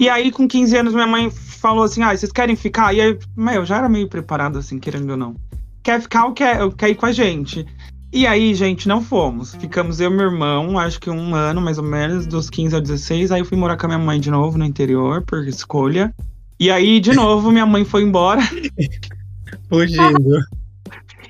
E 0.00 0.08
aí, 0.08 0.32
com 0.32 0.48
15 0.48 0.76
anos, 0.76 0.94
minha 0.94 1.06
mãe 1.06 1.30
falou 1.30 1.84
assim: 1.84 2.02
ah, 2.02 2.16
vocês 2.16 2.32
querem 2.32 2.56
ficar? 2.56 2.92
E 2.94 3.00
aí, 3.00 3.18
meu, 3.36 3.54
eu 3.54 3.64
já 3.64 3.76
era 3.78 3.88
meio 3.88 4.08
preparado, 4.08 4.58
assim, 4.58 4.78
querendo 4.78 5.10
ou 5.10 5.16
não. 5.16 5.36
Quer 5.84 6.00
ficar 6.00 6.24
ou 6.24 6.32
quer, 6.32 6.58
quer 6.74 6.90
ir 6.90 6.94
com 6.96 7.06
a 7.06 7.12
gente? 7.12 7.64
E 8.12 8.26
aí, 8.26 8.54
gente, 8.54 8.86
não 8.86 9.02
fomos. 9.02 9.54
Ficamos 9.54 9.98
eu 9.98 10.10
e 10.10 10.14
meu 10.14 10.26
irmão, 10.26 10.78
acho 10.78 11.00
que 11.00 11.08
um 11.08 11.34
ano 11.34 11.62
mais 11.62 11.78
ou 11.78 11.84
menos, 11.84 12.26
dos 12.26 12.50
15 12.50 12.74
aos 12.74 12.82
16. 12.82 13.32
Aí 13.32 13.40
eu 13.40 13.44
fui 13.46 13.56
morar 13.56 13.78
com 13.78 13.86
a 13.86 13.88
minha 13.88 13.98
mãe 13.98 14.20
de 14.20 14.30
novo 14.30 14.58
no 14.58 14.66
interior, 14.66 15.22
por 15.22 15.48
escolha. 15.48 16.14
E 16.60 16.70
aí, 16.70 17.00
de 17.00 17.14
novo, 17.14 17.50
minha 17.50 17.64
mãe 17.64 17.84
foi 17.86 18.02
embora. 18.02 18.42
Fugindo. 19.70 20.40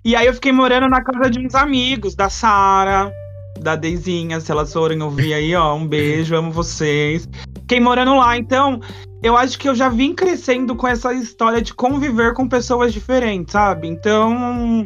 E 0.04 0.16
aí 0.16 0.26
eu 0.26 0.34
fiquei 0.34 0.50
morando 0.50 0.88
na 0.88 1.00
casa 1.02 1.30
de 1.30 1.38
uns 1.38 1.54
amigos, 1.54 2.16
da 2.16 2.28
Sara, 2.28 3.12
da 3.60 3.76
Deizinha, 3.76 4.40
se 4.40 4.50
elas 4.50 4.72
forem 4.72 5.00
ouvir 5.00 5.34
aí, 5.34 5.54
ó, 5.54 5.76
um 5.76 5.86
beijo, 5.86 6.34
amo 6.34 6.50
vocês. 6.50 7.28
Fiquei 7.60 7.78
morando 7.78 8.16
lá, 8.16 8.36
então 8.36 8.80
eu 9.22 9.36
acho 9.36 9.56
que 9.56 9.68
eu 9.68 9.74
já 9.74 9.88
vim 9.88 10.12
crescendo 10.12 10.74
com 10.74 10.88
essa 10.88 11.14
história 11.14 11.62
de 11.62 11.72
conviver 11.72 12.34
com 12.34 12.48
pessoas 12.48 12.92
diferentes, 12.92 13.52
sabe? 13.52 13.86
Então, 13.86 14.84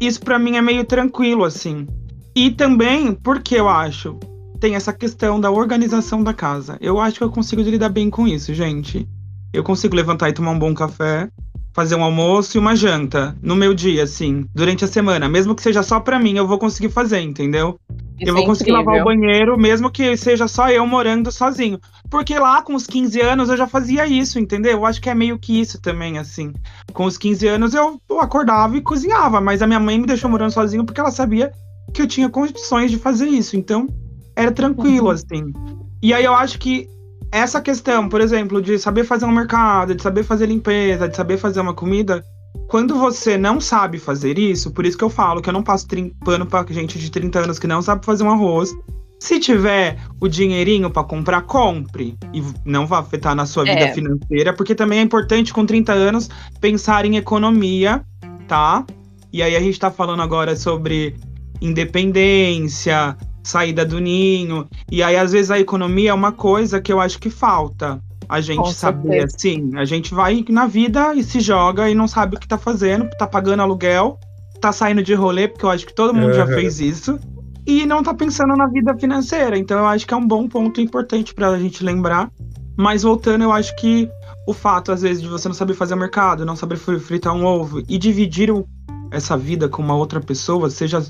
isso 0.00 0.20
pra 0.20 0.38
mim 0.38 0.56
é 0.56 0.62
meio 0.62 0.84
tranquilo, 0.84 1.44
assim. 1.44 1.86
E 2.34 2.50
também, 2.50 3.12
porque 3.12 3.56
eu 3.56 3.68
acho, 3.68 4.18
tem 4.60 4.74
essa 4.74 4.92
questão 4.92 5.40
da 5.40 5.50
organização 5.50 6.22
da 6.22 6.32
casa. 6.32 6.76
Eu 6.80 7.00
acho 7.00 7.18
que 7.18 7.24
eu 7.24 7.30
consigo 7.30 7.62
lidar 7.62 7.88
bem 7.88 8.10
com 8.10 8.26
isso, 8.26 8.54
gente. 8.54 9.08
Eu 9.52 9.64
consigo 9.64 9.96
levantar 9.96 10.28
e 10.28 10.32
tomar 10.32 10.52
um 10.52 10.58
bom 10.58 10.74
café, 10.74 11.28
fazer 11.78 11.94
um 11.94 12.02
almoço 12.02 12.56
e 12.56 12.60
uma 12.60 12.74
janta 12.74 13.36
no 13.40 13.54
meu 13.54 13.72
dia, 13.72 14.02
assim, 14.02 14.44
durante 14.52 14.84
a 14.84 14.88
semana. 14.88 15.28
Mesmo 15.28 15.54
que 15.54 15.62
seja 15.62 15.80
só 15.80 16.00
pra 16.00 16.18
mim, 16.18 16.36
eu 16.36 16.44
vou 16.44 16.58
conseguir 16.58 16.88
fazer, 16.88 17.20
entendeu? 17.20 17.78
Isso 18.18 18.28
eu 18.28 18.34
vou 18.34 18.42
é 18.42 18.46
conseguir 18.46 18.72
lavar 18.72 19.00
o 19.00 19.04
banheiro, 19.04 19.56
mesmo 19.56 19.88
que 19.88 20.16
seja 20.16 20.48
só 20.48 20.68
eu 20.70 20.84
morando 20.84 21.30
sozinho. 21.30 21.78
Porque 22.10 22.36
lá, 22.36 22.62
com 22.62 22.74
os 22.74 22.84
15 22.84 23.20
anos, 23.20 23.48
eu 23.48 23.56
já 23.56 23.68
fazia 23.68 24.08
isso, 24.08 24.40
entendeu? 24.40 24.72
Eu 24.72 24.84
acho 24.84 25.00
que 25.00 25.08
é 25.08 25.14
meio 25.14 25.38
que 25.38 25.60
isso 25.60 25.80
também, 25.80 26.18
assim. 26.18 26.52
Com 26.92 27.04
os 27.04 27.16
15 27.16 27.46
anos, 27.46 27.74
eu, 27.74 28.00
eu 28.10 28.20
acordava 28.20 28.76
e 28.76 28.80
cozinhava, 28.80 29.40
mas 29.40 29.62
a 29.62 29.66
minha 29.68 29.78
mãe 29.78 30.00
me 30.00 30.06
deixou 30.06 30.28
morando 30.28 30.50
sozinho 30.50 30.84
porque 30.84 31.00
ela 31.00 31.12
sabia 31.12 31.52
que 31.94 32.02
eu 32.02 32.08
tinha 32.08 32.28
condições 32.28 32.90
de 32.90 32.96
fazer 32.96 33.28
isso. 33.28 33.56
Então, 33.56 33.86
era 34.34 34.50
tranquilo, 34.50 35.06
Uhum. 35.06 35.12
assim. 35.12 35.52
E 36.02 36.12
aí 36.12 36.24
eu 36.24 36.34
acho 36.34 36.58
que 36.58 36.88
essa 37.30 37.60
questão, 37.60 38.08
por 38.08 38.20
exemplo, 38.20 38.60
de 38.60 38.78
saber 38.78 39.04
fazer 39.04 39.26
um 39.26 39.32
mercado, 39.32 39.94
de 39.94 40.02
saber 40.02 40.22
fazer 40.22 40.46
limpeza, 40.46 41.08
de 41.08 41.16
saber 41.16 41.36
fazer 41.36 41.60
uma 41.60 41.74
comida, 41.74 42.22
quando 42.68 42.98
você 42.98 43.36
não 43.36 43.60
sabe 43.60 43.98
fazer 43.98 44.38
isso, 44.38 44.70
por 44.70 44.84
isso 44.84 44.96
que 44.96 45.04
eu 45.04 45.10
falo 45.10 45.40
que 45.40 45.48
eu 45.48 45.52
não 45.52 45.62
passo 45.62 45.86
pano 46.24 46.46
pra 46.46 46.64
gente 46.68 46.98
de 46.98 47.10
30 47.10 47.40
anos 47.40 47.58
que 47.58 47.66
não 47.66 47.80
sabe 47.82 48.04
fazer 48.04 48.24
um 48.24 48.30
arroz. 48.30 48.74
Se 49.20 49.40
tiver 49.40 49.98
o 50.20 50.28
dinheirinho 50.28 50.90
pra 50.90 51.02
comprar, 51.02 51.42
compre. 51.42 52.16
E 52.32 52.42
não 52.64 52.86
vai 52.86 53.00
afetar 53.00 53.34
na 53.34 53.46
sua 53.46 53.64
vida 53.64 53.80
É. 53.80 53.92
financeira, 53.92 54.52
porque 54.52 54.74
também 54.74 55.00
é 55.00 55.02
importante 55.02 55.52
com 55.52 55.66
30 55.66 55.92
anos 55.92 56.28
pensar 56.60 57.04
em 57.04 57.16
economia, 57.16 58.02
tá? 58.46 58.84
E 59.32 59.42
aí 59.42 59.56
a 59.56 59.60
gente 59.60 59.78
tá 59.78 59.90
falando 59.90 60.22
agora 60.22 60.54
sobre 60.54 61.16
independência, 61.60 63.16
saída 63.48 63.84
do 63.84 63.98
ninho. 63.98 64.68
E 64.90 65.02
aí, 65.02 65.16
às 65.16 65.32
vezes, 65.32 65.50
a 65.50 65.58
economia 65.58 66.10
é 66.10 66.14
uma 66.14 66.32
coisa 66.32 66.80
que 66.80 66.92
eu 66.92 67.00
acho 67.00 67.18
que 67.18 67.30
falta. 67.30 67.98
A 68.28 68.40
gente 68.42 68.58
Com 68.58 68.66
saber, 68.66 69.08
certeza. 69.30 69.36
assim, 69.36 69.70
a 69.76 69.84
gente 69.86 70.12
vai 70.12 70.44
na 70.50 70.66
vida 70.66 71.14
e 71.14 71.22
se 71.22 71.40
joga 71.40 71.88
e 71.88 71.94
não 71.94 72.06
sabe 72.06 72.36
o 72.36 72.38
que 72.38 72.46
tá 72.46 72.58
fazendo, 72.58 73.08
tá 73.18 73.26
pagando 73.26 73.62
aluguel, 73.62 74.18
tá 74.60 74.70
saindo 74.70 75.02
de 75.02 75.14
rolê, 75.14 75.48
porque 75.48 75.64
eu 75.64 75.70
acho 75.70 75.86
que 75.86 75.94
todo 75.94 76.12
mundo 76.12 76.34
já 76.34 76.42
Aham. 76.44 76.52
fez 76.54 76.78
isso, 76.78 77.18
e 77.66 77.86
não 77.86 78.02
tá 78.02 78.12
pensando 78.12 78.54
na 78.54 78.66
vida 78.66 78.94
financeira. 78.98 79.56
Então 79.56 79.78
eu 79.78 79.86
acho 79.86 80.06
que 80.06 80.12
é 80.12 80.16
um 80.16 80.26
bom 80.26 80.46
ponto 80.46 80.78
importante 80.78 81.32
pra 81.32 81.58
gente 81.58 81.82
lembrar. 81.82 82.30
Mas 82.76 83.02
voltando, 83.02 83.42
eu 83.44 83.50
acho 83.52 83.74
que 83.76 84.08
o 84.46 84.52
fato, 84.52 84.92
às 84.92 85.00
vezes, 85.02 85.22
de 85.22 85.28
você 85.28 85.48
não 85.48 85.54
saber 85.54 85.72
fazer 85.74 85.96
mercado, 85.96 86.44
não 86.44 86.54
saber 86.54 86.76
fri- 86.76 87.00
fritar 87.00 87.34
um 87.34 87.44
ovo 87.46 87.82
e 87.88 87.96
dividir 87.98 88.50
o- 88.50 88.66
essa 89.10 89.36
vida 89.38 89.68
com 89.70 89.80
uma 89.82 89.94
outra 89.96 90.20
pessoa, 90.20 90.68
seja 90.68 91.02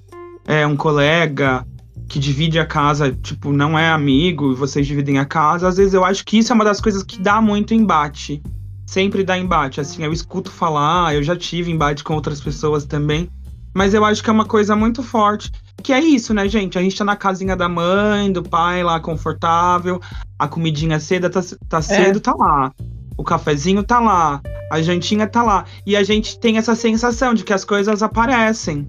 é, 0.46 0.64
um 0.66 0.76
colega 0.76 1.66
que 2.08 2.18
divide 2.18 2.58
a 2.58 2.64
casa, 2.64 3.12
tipo, 3.12 3.52
não 3.52 3.78
é 3.78 3.90
amigo 3.90 4.52
e 4.52 4.54
vocês 4.54 4.86
dividem 4.86 5.18
a 5.18 5.26
casa, 5.26 5.68
às 5.68 5.76
vezes 5.76 5.92
eu 5.92 6.04
acho 6.04 6.24
que 6.24 6.38
isso 6.38 6.50
é 6.50 6.54
uma 6.54 6.64
das 6.64 6.80
coisas 6.80 7.02
que 7.02 7.20
dá 7.20 7.40
muito 7.40 7.74
embate. 7.74 8.42
Sempre 8.86 9.22
dá 9.22 9.36
embate. 9.36 9.80
Assim, 9.80 10.02
eu 10.02 10.12
escuto 10.12 10.50
falar, 10.50 11.14
eu 11.14 11.22
já 11.22 11.36
tive 11.36 11.70
embate 11.70 12.02
com 12.02 12.14
outras 12.14 12.40
pessoas 12.40 12.86
também. 12.86 13.28
Mas 13.74 13.92
eu 13.92 14.02
acho 14.04 14.22
que 14.24 14.30
é 14.30 14.32
uma 14.32 14.46
coisa 14.46 14.74
muito 14.74 15.02
forte. 15.02 15.52
Que 15.82 15.92
é 15.92 16.00
isso, 16.00 16.32
né, 16.32 16.48
gente? 16.48 16.78
A 16.78 16.82
gente 16.82 16.96
tá 16.96 17.04
na 17.04 17.14
casinha 17.14 17.54
da 17.54 17.68
mãe, 17.68 18.32
do 18.32 18.42
pai 18.42 18.82
lá 18.82 18.98
confortável, 18.98 20.00
a 20.38 20.48
comidinha 20.48 20.98
cedo 20.98 21.28
tá, 21.28 21.40
tá 21.68 21.82
cedo, 21.82 22.18
tá 22.18 22.34
lá. 22.34 22.72
O 23.16 23.22
cafezinho 23.22 23.82
tá 23.82 24.00
lá, 24.00 24.40
a 24.72 24.80
jantinha 24.80 25.26
tá 25.26 25.42
lá. 25.42 25.64
E 25.86 25.94
a 25.94 26.02
gente 26.02 26.40
tem 26.40 26.56
essa 26.56 26.74
sensação 26.74 27.34
de 27.34 27.44
que 27.44 27.52
as 27.52 27.64
coisas 27.64 28.02
aparecem. 28.02 28.88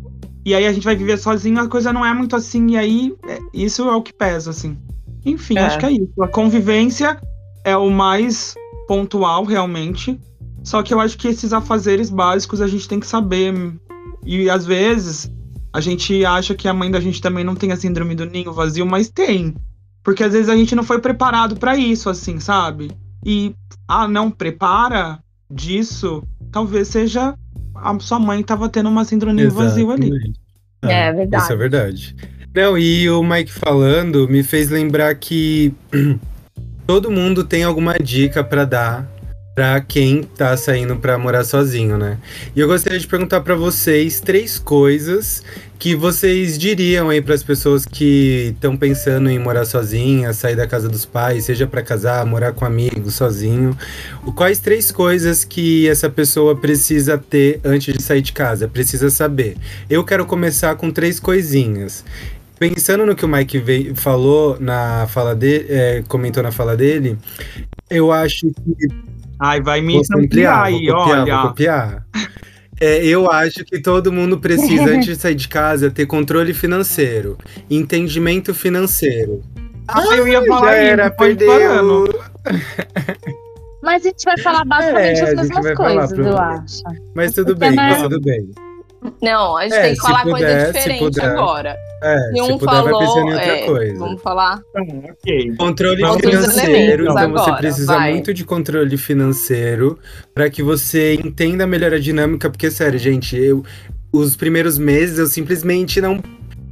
E 0.49 0.55
aí 0.55 0.65
a 0.65 0.73
gente 0.73 0.83
vai 0.83 0.95
viver 0.95 1.15
sozinho, 1.19 1.59
a 1.59 1.67
coisa 1.67 1.93
não 1.93 2.03
é 2.03 2.12
muito 2.12 2.35
assim. 2.35 2.71
E 2.71 2.75
aí, 2.77 3.15
é- 3.27 3.38
isso 3.53 3.88
é 3.88 3.95
o 3.95 4.01
que 4.01 4.12
pesa, 4.12 4.49
assim. 4.49 4.75
Enfim, 5.23 5.55
É. 5.55 5.62
acho 5.62 5.77
que 5.77 5.85
é 5.85 5.91
isso. 5.91 6.23
A 6.23 6.27
convivência 6.27 7.21
é 7.63 7.77
o 7.77 7.91
mais 7.91 8.55
pontual, 8.88 9.43
realmente. 9.43 10.19
Só 10.63 10.81
que 10.81 10.91
eu 10.91 10.99
acho 10.99 11.15
que 11.19 11.27
esses 11.27 11.53
afazeres 11.53 12.09
básicos 12.09 12.61
a 12.63 12.67
gente 12.67 12.88
tem 12.88 12.99
que 12.99 13.05
saber. 13.05 13.53
E 14.26 14.49
às 14.49 14.65
vezes 14.65 15.32
a 15.71 15.80
gente 15.80 16.26
acha 16.26 16.55
que 16.55 16.67
a 16.67 16.74
mãe 16.74 16.89
da 16.89 16.99
gente 16.99 17.21
também 17.21 17.43
não 17.43 17.53
tem 17.53 17.71
a 17.71 17.78
síndrome 17.78 18.15
do 18.15 18.26
ninho 18.26 18.51
vazio, 18.51 18.88
mas 18.88 19.07
tem. 19.07 19.53
Porque 20.03 20.24
às 20.24 20.34
vezes 20.34 20.49
a 20.49 20.55
gente 20.55 20.74
não 20.74 20.84
foi 20.84 20.97
preparado 20.99 21.57
pra 21.57 21.78
isso, 21.78 22.09
assim, 22.09 22.39
sabe? 22.39 22.89
E, 23.24 23.53
ah, 23.88 24.07
não 24.07 24.32
prepara 24.32 25.19
disso 25.51 26.24
talvez 26.51 26.88
seja 26.88 27.36
a 27.84 27.99
sua 27.99 28.19
mãe 28.19 28.41
tava 28.43 28.69
tendo 28.69 28.89
uma 28.89 29.05
síndrome 29.05 29.47
vazio 29.47 29.91
ali. 29.91 30.07
Exatamente. 30.07 30.39
É, 30.82 31.07
Ah, 31.07 31.11
verdade. 31.11 31.43
Isso 31.43 31.53
é 31.53 31.55
verdade. 31.55 32.15
Não, 32.55 32.77
e 32.77 33.09
o 33.09 33.21
Mike 33.21 33.51
falando 33.51 34.27
me 34.27 34.43
fez 34.43 34.69
lembrar 34.69 35.13
que 35.15 35.73
todo 36.88 37.11
mundo 37.11 37.43
tem 37.43 37.63
alguma 37.63 37.93
dica 37.99 38.43
pra 38.43 38.65
dar 38.65 39.07
pra 39.60 39.82
quem 39.82 40.24
tá 40.24 40.55
saindo 40.55 40.95
pra 40.95 41.18
morar 41.18 41.43
sozinho, 41.43 41.97
né? 41.97 42.18
E 42.55 42.62
eu 42.62 42.66
gostaria 42.66 42.97
de 42.97 43.05
perguntar 43.05 43.41
pra 43.41 43.55
vocês 43.55 44.22
três 44.22 44.57
coisas 44.57 45.43
que 45.78 45.93
vocês 45.97 46.57
diriam 46.57 47.10
aí 47.10 47.22
pras 47.22 47.43
pessoas 47.43 47.86
que 47.86 48.53
estão 48.53 48.78
pensando 48.78 49.30
em 49.30 49.38
morar 49.38 49.66
sozinha, 49.66 50.32
sair 50.32 50.55
da 50.55 50.66
casa 50.66 50.88
dos 50.88 51.03
pais, 51.03 51.43
seja 51.43 51.68
pra 51.68 51.82
casar, 51.82 52.26
morar 52.26 52.53
com 52.53 52.64
amigos, 52.64 53.16
sozinho. 53.16 53.78
Quais 54.34 54.60
três 54.60 54.93
coisas 54.93 55.43
que 55.43 55.89
essa 55.89 56.10
pessoa 56.10 56.55
precisa 56.55 57.18
ter 57.18 57.60
antes 57.62 57.93
de 57.93 58.01
sair 58.01 58.22
de 58.22 58.32
casa? 58.32 58.66
Precisa 58.66 59.10
saber. 59.10 59.57
Eu 59.89 60.05
quero 60.05 60.26
começar 60.26 60.74
com 60.76 60.89
três 60.89 61.20
coisinhas. 61.20 62.05
Pensando 62.57 63.05
no 63.05 63.14
que 63.14 63.26
o 63.26 63.28
Mike 63.28 63.60
veio, 63.60 63.93
falou 63.93 64.57
na 64.57 65.05
fala 65.07 65.36
dele, 65.36 66.03
comentou 66.07 66.43
na 66.43 66.51
fala 66.51 66.78
dele, 66.78 67.18
eu 67.89 68.12
acho 68.12 68.47
que 68.47 69.09
Ai, 69.39 69.61
vai 69.61 69.81
me 69.81 70.01
ampliar 70.13 70.63
aí, 70.63 70.87
copiar, 70.87 71.21
olha. 71.21 71.35
vou 71.37 71.47
copiar. 71.49 72.05
É, 72.81 73.05
eu 73.05 73.29
acho 73.29 73.63
que 73.65 73.81
todo 73.81 74.11
mundo 74.11 74.39
precisa, 74.39 74.83
antes 74.91 75.05
de 75.05 75.15
sair 75.15 75.35
de 75.35 75.47
casa, 75.47 75.89
ter 75.89 76.05
controle 76.05 76.53
financeiro, 76.53 77.37
entendimento 77.69 78.53
financeiro. 78.53 79.41
Ah, 79.87 80.03
eu 80.15 80.27
ia 80.27 80.45
falar 80.45 80.75
era, 80.75 81.07
isso, 81.07 81.15
perdeu. 81.17 81.49
Mas 83.81 84.05
a 84.05 84.09
gente 84.09 84.23
vai 84.23 84.37
falar 84.39 84.65
basicamente 84.65 85.19
É, 85.19 85.23
as 85.23 85.35
mesmas 85.35 85.49
falar, 85.49 85.75
coisas, 85.75 86.17
eu 86.19 86.37
acho. 86.37 86.83
Mas 87.15 87.31
tudo 87.33 87.55
Porque, 87.55 87.59
bem, 87.59 87.75
né? 87.75 87.89
mas 87.91 88.01
tudo 88.03 88.21
bem. 88.21 88.51
Não, 89.22 89.56
a 89.58 89.64
gente 89.64 89.74
É, 89.76 89.82
tem 89.84 89.93
que 89.95 90.02
falar 90.02 90.24
puder, 90.24 90.32
coisa 90.39 90.60
se 90.60 90.66
diferente 90.74 91.00
puder. 91.00 91.26
agora. 91.26 91.78
É, 92.02 92.18
Se 92.18 92.34
se 92.36 92.41
um 92.41 92.58
puder, 92.58 92.84
vai 92.84 92.84
pensando 92.84 92.97
falou, 93.14 93.30
em 93.30 93.34
outra 93.34 93.45
é, 93.58 93.66
coisa. 93.66 94.00
vamos 94.00 94.22
falar. 94.22 94.62
ok. 94.76 95.56
Controle 95.58 96.02
Vamos 96.02 96.22
dos 96.22 96.32
financeiro, 96.32 97.04
então 97.04 97.14
você 97.16 97.39
agora, 97.39 97.58
precisa 97.58 97.93
vai. 97.93 98.12
muito 98.14 98.34
de 98.34 98.45
controle 98.45 98.97
financeiro 98.97 99.97
para 100.34 100.50
que 100.50 100.64
você 100.64 101.16
entenda 101.16 101.66
melhor 101.68 101.93
a 101.93 102.00
dinâmica, 102.00 102.50
porque 102.50 102.70
sério, 102.72 103.00
gente, 103.00 103.36
eu 103.38 103.64
os 104.12 104.36
primeiros 104.36 104.78
meses 104.78 105.20
eu 105.20 105.28
simplesmente 105.28 106.02
não, 106.02 106.20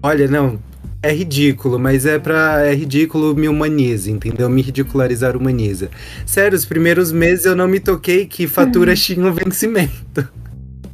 olha, 0.01 0.27
não, 0.27 0.59
é 1.03 1.13
ridículo, 1.13 1.77
mas 1.77 2.05
é 2.05 2.17
pra. 2.17 2.65
é 2.65 2.73
ridículo 2.73 3.35
me 3.35 3.47
humaniza, 3.47 4.09
entendeu? 4.09 4.49
Me 4.49 4.61
ridicularizar 4.61 5.37
humaniza. 5.37 5.89
Sério, 6.25 6.57
os 6.57 6.65
primeiros 6.65 7.11
meses 7.11 7.45
eu 7.45 7.55
não 7.55 7.67
me 7.67 7.79
toquei 7.79 8.25
que 8.25 8.47
faturas 8.47 8.99
tinham 9.05 9.31
vencimento. 9.33 10.27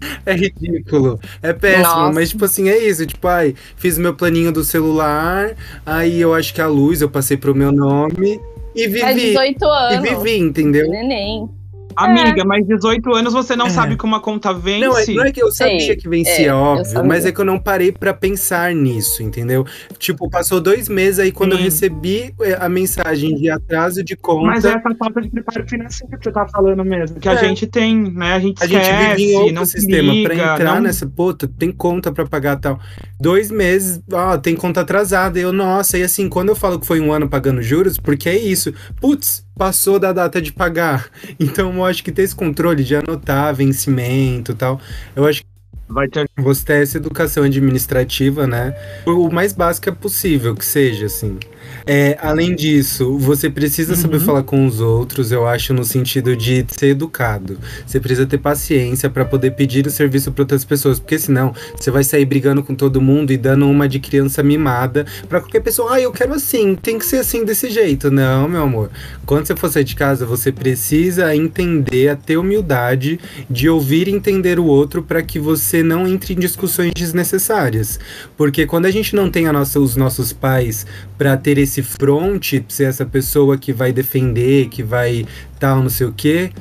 É 0.25 0.33
ridículo, 0.33 1.19
é 1.41 1.53
péssimo, 1.53 1.83
Nossa. 1.83 2.13
mas 2.13 2.29
tipo 2.29 2.45
assim, 2.45 2.69
é 2.69 2.77
isso, 2.77 3.05
tipo, 3.05 3.27
ai, 3.27 3.55
fiz 3.75 3.97
meu 3.97 4.13
planinho 4.13 4.51
do 4.51 4.63
celular, 4.63 5.55
aí 5.85 6.19
eu 6.21 6.33
acho 6.33 6.53
que 6.53 6.61
a 6.61 6.67
luz 6.67 7.01
eu 7.01 7.09
passei 7.09 7.37
pro 7.37 7.53
meu 7.55 7.71
nome 7.71 8.39
e 8.75 8.87
vivi. 8.87 9.13
18 9.13 9.63
E 9.63 9.67
anos. 9.95 10.09
vivi, 10.09 10.37
entendeu? 10.39 10.89
Neném. 10.89 11.49
Amiga, 11.95 12.43
mas 12.45 12.65
18 12.67 13.13
anos 13.13 13.33
você 13.33 13.55
não 13.55 13.67
É. 13.67 13.69
sabe 13.69 13.95
como 13.95 14.15
a 14.15 14.19
conta 14.19 14.53
vence? 14.53 14.85
Não 14.85 14.97
é, 14.97 15.05
não 15.07 15.23
é 15.25 15.31
que 15.31 15.41
eu 15.41 15.51
sabia 15.51 15.79
Sei. 15.79 15.95
que 15.95 16.07
vencia, 16.09 16.47
É, 16.47 16.49
eu 16.49 16.55
óbvio, 16.55 17.05
mas 17.05 17.25
é 17.25 17.31
que 17.31 17.39
eu 17.39 17.45
não 17.45 17.59
parei 17.59 17.91
pra 17.91 18.13
pensar 18.13 18.73
nisso, 18.73 19.21
entendeu? 19.23 19.65
Tipo, 19.97 20.29
passou 20.29 20.59
dois 20.61 20.87
meses 20.89 21.19
aí 21.19 21.31
quando 21.31 21.53
eu 21.53 21.57
Sim. 21.57 21.63
recebi 21.65 22.33
é, 22.41 22.57
a 22.59 22.67
mensagem 22.69 23.35
de 23.35 23.49
atraso 23.49 24.03
de 24.03 24.15
conta. 24.15 24.47
Mas 24.47 24.65
é 24.65 24.69
essa 24.73 24.95
falta 24.97 25.21
de 25.21 25.29
preparo 25.29 25.67
financeiro 25.67 26.17
que 26.17 26.23
você 26.23 26.31
tá 26.31 26.47
falando 26.47 26.83
mesmo. 26.83 27.19
Que 27.19 27.29
a 27.29 27.33
É. 27.33 27.37
gente 27.37 27.67
tem, 27.67 27.95
né? 28.11 28.33
A 28.33 28.39
gente 28.39 28.63
A 28.63 28.67
gente 28.67 28.81
esquece, 28.81 29.15
vive 29.15 29.31
em 29.31 29.35
outro 29.37 29.53
não 29.55 29.65
sistema 29.65 30.11
liga, 30.13 30.29
pra 30.29 30.35
entrar 30.53 30.75
não... 30.75 30.81
nessa. 30.81 31.05
Pô, 31.07 31.33
tu 31.33 31.47
tem 31.47 31.71
conta 31.71 32.11
pra 32.11 32.25
pagar 32.25 32.57
tal. 32.57 32.79
Dois 33.19 33.49
meses, 33.51 34.01
ó, 34.11 34.37
tem 34.37 34.55
conta 34.55 34.81
atrasada. 34.81 35.39
Eu, 35.39 35.51
nossa, 35.53 35.97
e 35.97 36.03
assim, 36.03 36.27
quando 36.29 36.49
eu 36.49 36.55
falo 36.55 36.79
que 36.79 36.85
foi 36.87 36.99
um 36.99 37.11
ano 37.11 37.27
pagando 37.29 37.61
juros, 37.61 37.97
porque 37.97 38.27
é 38.29 38.37
isso. 38.37 38.73
Putz, 38.99 39.45
passou 39.55 39.99
da 39.99 40.11
data 40.11 40.41
de 40.41 40.51
pagar. 40.51 41.09
Então 41.39 41.73
eu 41.73 41.85
acho 41.85 42.03
que 42.03 42.11
ter 42.11 42.23
esse 42.23 42.35
controle 42.35 42.83
de 42.83 42.95
anotar 42.95 43.53
vencimento 43.53 44.51
e 44.51 44.55
tal. 44.55 44.79
Eu 45.15 45.25
acho 45.25 45.43
Vai 45.87 46.07
ter... 46.07 46.27
você 46.37 46.65
ter 46.65 46.81
essa 46.81 46.97
educação 46.97 47.43
administrativa, 47.43 48.47
né? 48.47 48.75
O 49.05 49.29
mais 49.29 49.53
básica 49.53 49.91
possível 49.91 50.55
que 50.55 50.65
seja, 50.65 51.05
assim. 51.05 51.37
É, 51.85 52.17
além 52.21 52.55
disso, 52.55 53.17
você 53.17 53.49
precisa 53.49 53.95
saber 53.95 54.17
Uhum. 54.17 54.25
falar 54.25 54.43
com 54.43 54.65
os 54.65 54.79
outros, 54.79 55.31
eu 55.31 55.45
acho, 55.45 55.73
no 55.73 55.83
sentido 55.83 56.35
de 56.35 56.65
ser 56.69 56.87
educado. 56.87 57.57
Você 57.85 57.99
precisa 57.99 58.25
ter 58.25 58.37
paciência 58.37 59.09
pra 59.09 59.25
poder 59.25 59.51
pedir 59.51 59.85
o 59.85 59.91
serviço 59.91 60.31
para 60.31 60.43
outras 60.43 60.63
pessoas, 60.63 60.99
porque 60.99 61.19
senão 61.19 61.53
você 61.75 61.91
vai 61.91 62.03
sair 62.03 62.25
brigando 62.25 62.63
com 62.63 62.73
todo 62.73 63.01
mundo 63.01 63.31
e 63.31 63.37
dando 63.37 63.67
uma 63.69 63.87
de 63.89 63.99
criança 63.99 64.41
mimada 64.41 65.05
pra 65.27 65.41
qualquer 65.41 65.61
pessoa. 65.61 65.95
Ah, 65.95 66.01
eu 66.01 66.11
quero 66.11 66.33
assim, 66.33 66.75
tem 66.75 66.97
que 66.97 67.05
ser 67.05 67.17
assim 67.17 67.43
desse 67.43 67.69
jeito. 67.69 68.09
Não, 68.09 68.47
meu 68.47 68.61
amor. 68.63 68.89
Quando 69.25 69.45
você 69.45 69.55
for 69.55 69.69
sair 69.69 69.83
de 69.83 69.95
casa, 69.95 70.25
você 70.25 70.51
precisa 70.51 71.35
entender, 71.35 72.09
a 72.09 72.15
ter 72.15 72.37
humildade 72.37 73.19
de 73.49 73.67
ouvir 73.69 74.07
e 74.07 74.11
entender 74.11 74.59
o 74.59 74.65
outro 74.65 75.03
para 75.03 75.21
que 75.21 75.39
você 75.39 75.83
não 75.83 76.07
entre 76.07 76.33
em 76.33 76.39
discussões 76.39 76.91
desnecessárias. 76.95 77.99
Porque 78.37 78.65
quando 78.65 78.85
a 78.85 78.91
gente 78.91 79.15
não 79.15 79.29
tem 79.29 79.47
a 79.47 79.53
nossa, 79.53 79.79
os 79.79 79.95
nossos 79.95 80.31
pais 80.31 80.85
para 81.23 81.37
ter 81.37 81.57
esse 81.57 81.81
fronte, 81.81 82.65
ser 82.67 82.83
essa 82.83 83.05
pessoa 83.05 83.57
que 83.57 83.71
vai 83.71 83.93
defender, 83.93 84.67
que 84.67 84.83
vai 84.83 85.25
tal, 85.57 85.81
não 85.81 85.87
sei 85.87 86.05
o 86.05 86.11
quê, 86.11 86.51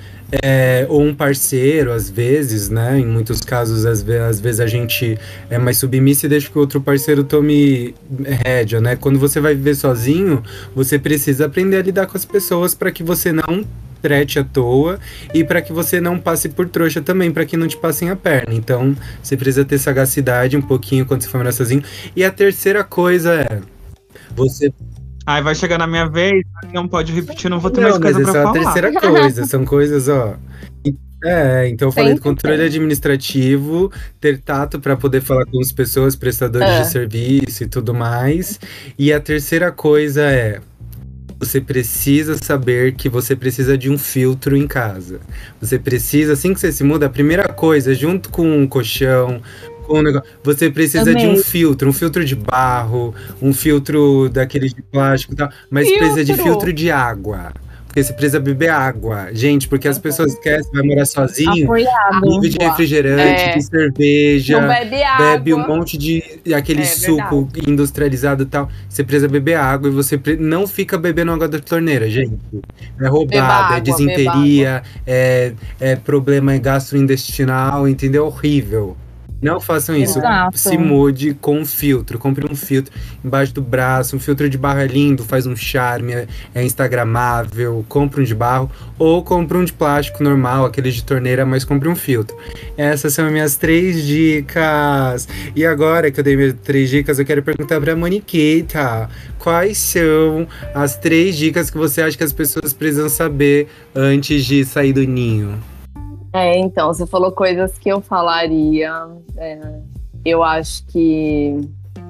é, 0.40 0.86
ou 0.88 1.02
um 1.02 1.12
parceiro, 1.12 1.90
às 1.90 2.08
vezes, 2.08 2.68
né? 2.68 3.00
Em 3.00 3.04
muitos 3.04 3.40
casos, 3.40 3.84
às, 3.84 4.04
ve 4.04 4.18
às 4.18 4.38
vezes 4.38 4.60
a 4.60 4.68
gente 4.68 5.18
é 5.50 5.58
mais 5.58 5.78
submissa 5.78 6.26
e 6.26 6.28
deixa 6.28 6.48
que 6.48 6.56
o 6.56 6.60
outro 6.60 6.80
parceiro 6.80 7.24
tome 7.24 7.92
rédea, 8.46 8.80
né? 8.80 8.94
Quando 8.94 9.18
você 9.18 9.40
vai 9.40 9.52
viver 9.52 9.74
sozinho, 9.74 10.44
você 10.76 10.96
precisa 10.96 11.46
aprender 11.46 11.78
a 11.78 11.82
lidar 11.82 12.06
com 12.06 12.16
as 12.16 12.24
pessoas 12.24 12.72
para 12.72 12.92
que 12.92 13.02
você 13.02 13.32
não 13.32 13.64
trete 14.00 14.38
à 14.38 14.44
toa 14.44 15.00
e 15.34 15.42
para 15.42 15.60
que 15.60 15.72
você 15.72 16.00
não 16.00 16.20
passe 16.20 16.48
por 16.48 16.68
trouxa 16.68 17.02
também, 17.02 17.32
para 17.32 17.44
que 17.44 17.56
não 17.56 17.66
te 17.66 17.76
passem 17.76 18.10
a 18.10 18.14
perna. 18.14 18.54
Então, 18.54 18.94
você 19.20 19.36
precisa 19.36 19.64
ter 19.64 19.78
sagacidade 19.78 20.56
um 20.56 20.62
pouquinho 20.62 21.04
quando 21.04 21.22
você 21.22 21.28
for 21.28 21.38
morar 21.38 21.50
sozinho. 21.50 21.82
E 22.14 22.24
a 22.24 22.30
terceira 22.30 22.84
coisa 22.84 23.34
é 23.34 23.72
você 24.35 24.72
Aí 25.24 25.41
vai 25.41 25.55
chegar 25.55 25.78
na 25.78 25.87
minha 25.87 26.07
vez, 26.09 26.43
não 26.72 26.89
pode 26.89 27.12
repetir, 27.12 27.49
não 27.49 27.61
vou 27.61 27.70
ter 27.70 27.80
não, 27.80 27.91
mais 27.91 28.01
mas 28.01 28.12
coisa 28.14 28.22
essa 28.28 28.33
pra 28.33 28.41
é 28.41 28.43
a 28.43 28.47
falar. 28.53 28.72
terceira 28.72 28.93
coisa. 29.01 29.45
São 29.47 29.64
coisas, 29.64 30.09
ó. 30.09 30.35
É, 31.24 31.68
então 31.68 31.87
eu 31.87 31.93
falei 31.93 32.09
Tem 32.09 32.16
do 32.16 32.20
controle 32.22 32.57
ter. 32.57 32.64
administrativo, 32.64 33.93
ter 34.20 34.41
tato 34.41 34.80
para 34.80 34.97
poder 34.97 35.20
falar 35.20 35.47
com 35.47 35.61
as 35.61 35.70
pessoas, 35.70 36.16
prestadores 36.16 36.68
É. 36.68 36.80
de 36.83 36.89
serviço 36.89 37.62
e 37.62 37.68
tudo 37.68 37.95
mais. 37.95 38.59
E 38.99 39.12
a 39.12 39.20
terceira 39.20 39.70
coisa 39.70 40.22
é 40.22 40.59
você 41.39 41.61
precisa 41.61 42.37
saber 42.41 42.95
que 42.95 43.09
você 43.09 43.35
precisa 43.35 43.76
de 43.78 43.91
um 43.91 43.99
filtro 43.99 44.57
em 44.57 44.66
casa. 44.66 45.20
Você 45.61 45.76
precisa, 45.78 46.33
assim 46.35 46.55
que 46.55 46.61
você 46.61 46.70
se 46.72 46.85
muda, 46.85 47.07
a 47.07 47.11
primeira 47.11 47.49
coisa, 47.49 47.93
junto 47.95 48.28
com 48.28 48.49
um 48.59 48.66
colchão, 48.66 49.41
com 49.93 49.99
um 49.99 50.03
negócio, 50.03 50.26
você 50.43 50.70
precisa 50.70 51.14
de 51.14 51.26
um 51.26 51.36
filtro, 51.36 51.88
um 51.88 51.93
filtro 51.93 52.24
de 52.24 52.34
barro, 52.34 53.14
um 53.43 53.53
filtro 53.53 54.30
daqueles 54.30 54.72
de 54.72 54.80
plástico 54.80 55.34
e 55.34 55.36
tal, 55.36 55.51
mas 55.70 55.86
Filtro. 55.86 56.07
precisa 56.07 56.24
de 56.24 56.43
filtro 56.43 56.72
de 56.72 56.90
água. 56.90 57.53
Porque 57.86 58.03
você 58.05 58.12
precisa 58.14 58.40
beber 58.40 58.70
água. 58.70 59.28
Gente, 59.34 59.68
porque 59.68 59.86
as 59.86 59.99
pessoas 59.99 60.32
esquecem, 60.32 60.72
vai 60.72 60.82
morar 60.82 61.05
sozinho, 61.05 61.64
Apoiado. 61.64 62.40
vive 62.40 62.49
de 62.57 62.64
refrigerante, 62.64 63.43
É. 63.43 63.53
de 63.55 63.62
cerveja 63.62 64.59
Não 64.62 64.66
bebe 64.66 65.03
água. 65.03 65.26
bebe 65.32 65.53
um 65.53 65.66
monte 65.68 65.99
de 65.99 66.22
aquele 66.55 66.80
É 66.80 66.86
suco 66.86 67.47
industrializado 67.68 68.45
e 68.45 68.47
tal. 68.47 68.70
Você 68.88 69.05
precisa 69.05 69.28
beber 69.28 69.57
água 69.57 69.90
e 69.90 69.93
você 69.93 70.16
pre- 70.16 70.38
não 70.38 70.66
fica 70.66 70.97
bebendo 70.97 71.32
água 71.32 71.47
da 71.47 71.59
torneira, 71.59 72.09
gente. 72.09 72.32
É 72.99 73.09
roubada, 73.09 73.43
água, 73.45 73.76
é 73.76 73.80
disenteria, 73.80 74.82
é, 75.07 75.53
é 75.78 75.95
problema 75.95 76.57
gastrointestinal, 76.57 77.86
entendeu? 77.86 78.24
Horrível. 78.24 78.97
Não 79.43 79.61
façam 79.61 79.97
isso. 79.97 80.20
Exato. 80.20 80.57
Se 80.57 80.78
mude 80.78 81.34
com 81.34 81.59
um 81.59 81.66
filtro. 81.66 82.16
Compre 82.16 82.47
um 82.51 82.55
filtro 82.55 82.95
embaixo 83.24 83.53
do 83.53 83.61
braço. 83.61 84.14
Um 84.14 84.20
filtro 84.20 84.49
de 84.49 84.57
barro 84.57 84.78
é 84.78 84.86
lindo, 84.86 85.24
faz 85.24 85.47
um 85.47 85.57
charme, 85.57 86.12
é, 86.12 86.28
é 86.55 86.64
instagramável. 86.64 87.84
Compre 87.88 88.20
um 88.20 88.24
de 88.24 88.34
barro. 88.36 88.70
Ou 88.97 89.20
compre 89.24 89.59
um 89.59 89.64
de 89.64 89.72
plástico 89.72 90.22
normal, 90.22 90.64
aquele 90.64 90.93
de 90.93 91.03
torneira, 91.03 91.45
mas 91.45 91.64
compre 91.64 91.88
um 91.88 91.97
filtro. 91.97 92.36
Essas 92.76 93.14
são 93.14 93.26
as 93.26 93.32
minhas 93.32 93.57
três 93.57 94.07
dicas. 94.07 95.26
E 95.57 95.66
agora 95.66 96.12
que 96.12 96.20
eu 96.20 96.24
dei 96.24 96.36
minhas 96.36 96.55
três 96.62 96.88
dicas, 96.88 97.18
eu 97.18 97.24
quero 97.24 97.43
perguntar 97.43 97.80
pra 97.80 97.97
Moniquita. 97.97 99.11
Quais 99.40 99.76
são 99.76 100.47
as 100.72 100.97
três 100.97 101.36
dicas 101.36 101.68
que 101.68 101.76
você 101.76 102.01
acha 102.03 102.16
que 102.16 102.22
as 102.22 102.32
pessoas 102.32 102.72
precisam 102.72 103.09
saber 103.09 103.66
antes 103.93 104.45
de 104.45 104.64
sair 104.64 104.93
do 104.93 105.03
ninho? 105.03 105.59
É, 106.33 106.59
então, 106.59 106.89
você 106.93 107.07
falou 107.07 107.30
coisas 107.30 107.76
que 107.78 107.91
eu 107.91 108.01
falaria. 108.01 108.91
é, 109.37 109.80
eu 110.24 110.43
acho 110.43 110.85
que 110.87 111.61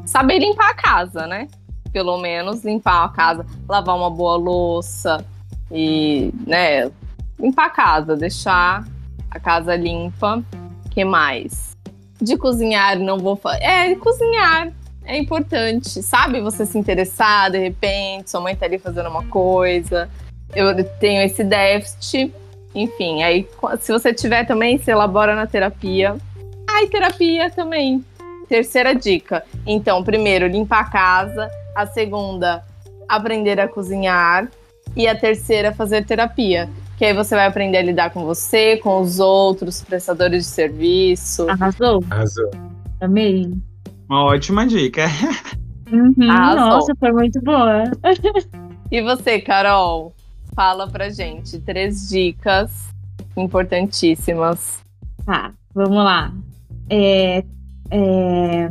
saber 0.04 0.38
limpar 0.38 0.70
a 0.70 0.74
casa, 0.74 1.26
né? 1.26 1.48
Pelo 1.92 2.18
menos 2.18 2.64
limpar 2.64 3.04
a 3.04 3.08
casa, 3.08 3.44
lavar 3.68 3.96
uma 3.96 4.10
boa 4.10 4.36
louça 4.36 5.24
e, 5.70 6.32
né, 6.46 6.90
limpar 7.38 7.66
a 7.66 7.70
casa, 7.70 8.16
deixar 8.16 8.86
a 9.30 9.40
casa 9.40 9.74
limpa. 9.74 10.42
que 10.90 11.04
mais? 11.04 11.76
De 12.20 12.36
cozinhar, 12.36 12.98
não 12.98 13.18
vou 13.18 13.34
falar. 13.34 13.56
É, 13.56 13.94
cozinhar 13.96 14.72
é 15.04 15.18
importante, 15.18 16.02
sabe? 16.02 16.40
Você 16.40 16.64
se 16.64 16.78
interessar, 16.78 17.50
de 17.50 17.58
repente, 17.58 18.30
sua 18.30 18.40
mãe 18.40 18.54
tá 18.54 18.66
ali 18.66 18.78
fazendo 18.78 19.08
uma 19.08 19.24
coisa. 19.24 20.08
Eu 20.54 20.84
tenho 20.98 21.22
esse 21.22 21.42
déficit. 21.42 22.32
Enfim, 22.74 23.22
aí 23.22 23.46
se 23.80 23.92
você 23.92 24.12
tiver 24.14 24.46
também, 24.46 24.78
se 24.78 24.90
elabora 24.90 25.34
na 25.34 25.46
terapia. 25.46 26.16
Ai, 26.68 26.86
terapia 26.86 27.50
também. 27.50 28.04
Terceira 28.48 28.94
dica. 28.94 29.44
Então, 29.66 30.02
primeiro, 30.02 30.46
limpar 30.46 30.80
a 30.80 30.90
casa. 30.90 31.50
A 31.74 31.86
segunda, 31.86 32.64
aprender 33.08 33.60
a 33.60 33.68
cozinhar. 33.68 34.48
E 34.96 35.06
a 35.06 35.14
terceira, 35.14 35.72
fazer 35.72 36.04
terapia. 36.04 36.68
Que 36.96 37.06
aí 37.06 37.14
você 37.14 37.34
vai 37.34 37.46
aprender 37.46 37.78
a 37.78 37.82
lidar 37.82 38.10
com 38.10 38.24
você, 38.24 38.76
com 38.76 39.00
os 39.00 39.20
outros 39.20 39.82
prestadores 39.82 40.44
de 40.44 40.50
serviço. 40.50 41.48
Arrasou. 41.48 42.02
Arrasou. 42.10 42.50
Amei. 43.00 43.50
Uma 44.08 44.24
ótima 44.24 44.66
dica. 44.66 45.06
Uhum, 45.92 46.14
nossa, 46.26 46.94
foi 46.98 47.12
muito 47.12 47.38
boa. 47.42 47.84
E 48.90 49.00
você, 49.00 49.40
Carol? 49.40 50.14
Fala 50.54 50.88
pra 50.88 51.08
gente 51.10 51.58
três 51.60 52.08
dicas 52.08 52.88
importantíssimas. 53.36 54.82
Tá, 55.24 55.52
vamos 55.74 56.04
lá. 56.04 56.32
É, 56.90 57.44
é, 57.90 58.70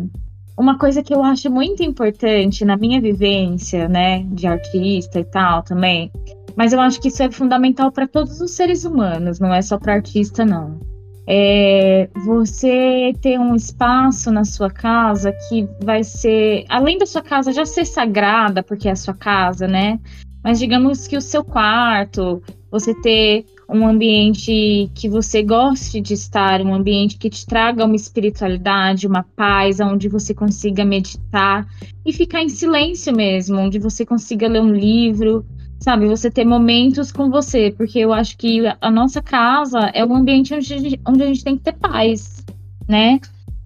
uma 0.57 0.77
coisa 0.77 1.01
que 1.01 1.13
eu 1.13 1.23
acho 1.23 1.49
muito 1.49 1.81
importante 1.81 2.63
na 2.63 2.77
minha 2.77 3.01
vivência, 3.01 3.87
né, 3.87 4.23
de 4.31 4.45
artista 4.45 5.19
e 5.19 5.23
tal 5.23 5.63
também, 5.63 6.11
mas 6.55 6.73
eu 6.73 6.79
acho 6.79 7.01
que 7.01 7.07
isso 7.07 7.23
é 7.23 7.31
fundamental 7.31 7.91
para 7.91 8.07
todos 8.07 8.41
os 8.41 8.51
seres 8.51 8.85
humanos, 8.85 9.39
não 9.39 9.53
é 9.53 9.61
só 9.61 9.77
para 9.77 9.93
artista, 9.93 10.45
não. 10.45 10.79
É 11.27 12.09
você 12.25 13.13
ter 13.21 13.39
um 13.39 13.55
espaço 13.55 14.31
na 14.31 14.43
sua 14.43 14.69
casa 14.69 15.31
que 15.47 15.67
vai 15.81 16.03
ser, 16.03 16.65
além 16.67 16.97
da 16.97 17.05
sua 17.05 17.21
casa 17.21 17.53
já 17.53 17.65
ser 17.65 17.85
sagrada, 17.85 18.61
porque 18.61 18.89
é 18.89 18.91
a 18.91 18.95
sua 18.95 19.13
casa, 19.13 19.67
né? 19.67 19.99
Mas 20.43 20.59
digamos 20.59 21.07
que 21.07 21.15
o 21.15 21.21
seu 21.21 21.43
quarto, 21.43 22.41
você 22.71 22.93
ter 22.95 23.45
um 23.69 23.87
ambiente 23.87 24.89
que 24.95 25.07
você 25.07 25.43
goste 25.43 26.01
de 26.01 26.13
estar, 26.13 26.61
um 26.61 26.73
ambiente 26.73 27.17
que 27.17 27.29
te 27.29 27.45
traga 27.45 27.85
uma 27.85 27.95
espiritualidade, 27.95 29.07
uma 29.07 29.23
paz, 29.23 29.79
onde 29.79 30.09
você 30.09 30.33
consiga 30.33 30.83
meditar 30.83 31.67
e 32.05 32.11
ficar 32.11 32.41
em 32.41 32.49
silêncio 32.49 33.15
mesmo, 33.15 33.59
onde 33.59 33.77
você 33.79 34.05
consiga 34.05 34.47
ler 34.47 34.61
um 34.61 34.73
livro, 34.73 35.45
sabe? 35.79 36.07
Você 36.07 36.29
ter 36.29 36.45
momentos 36.45 37.11
com 37.11 37.29
você, 37.29 37.73
porque 37.77 37.99
eu 37.99 38.11
acho 38.11 38.37
que 38.37 38.61
a 38.79 38.91
nossa 38.91 39.21
casa 39.21 39.79
é 39.93 40.05
um 40.05 40.15
ambiente 40.15 40.53
onde 40.53 40.73
a 40.73 40.77
gente, 40.77 41.01
onde 41.07 41.23
a 41.23 41.27
gente 41.27 41.43
tem 41.43 41.57
que 41.57 41.63
ter 41.63 41.73
paz, 41.73 42.43
né? 42.87 43.19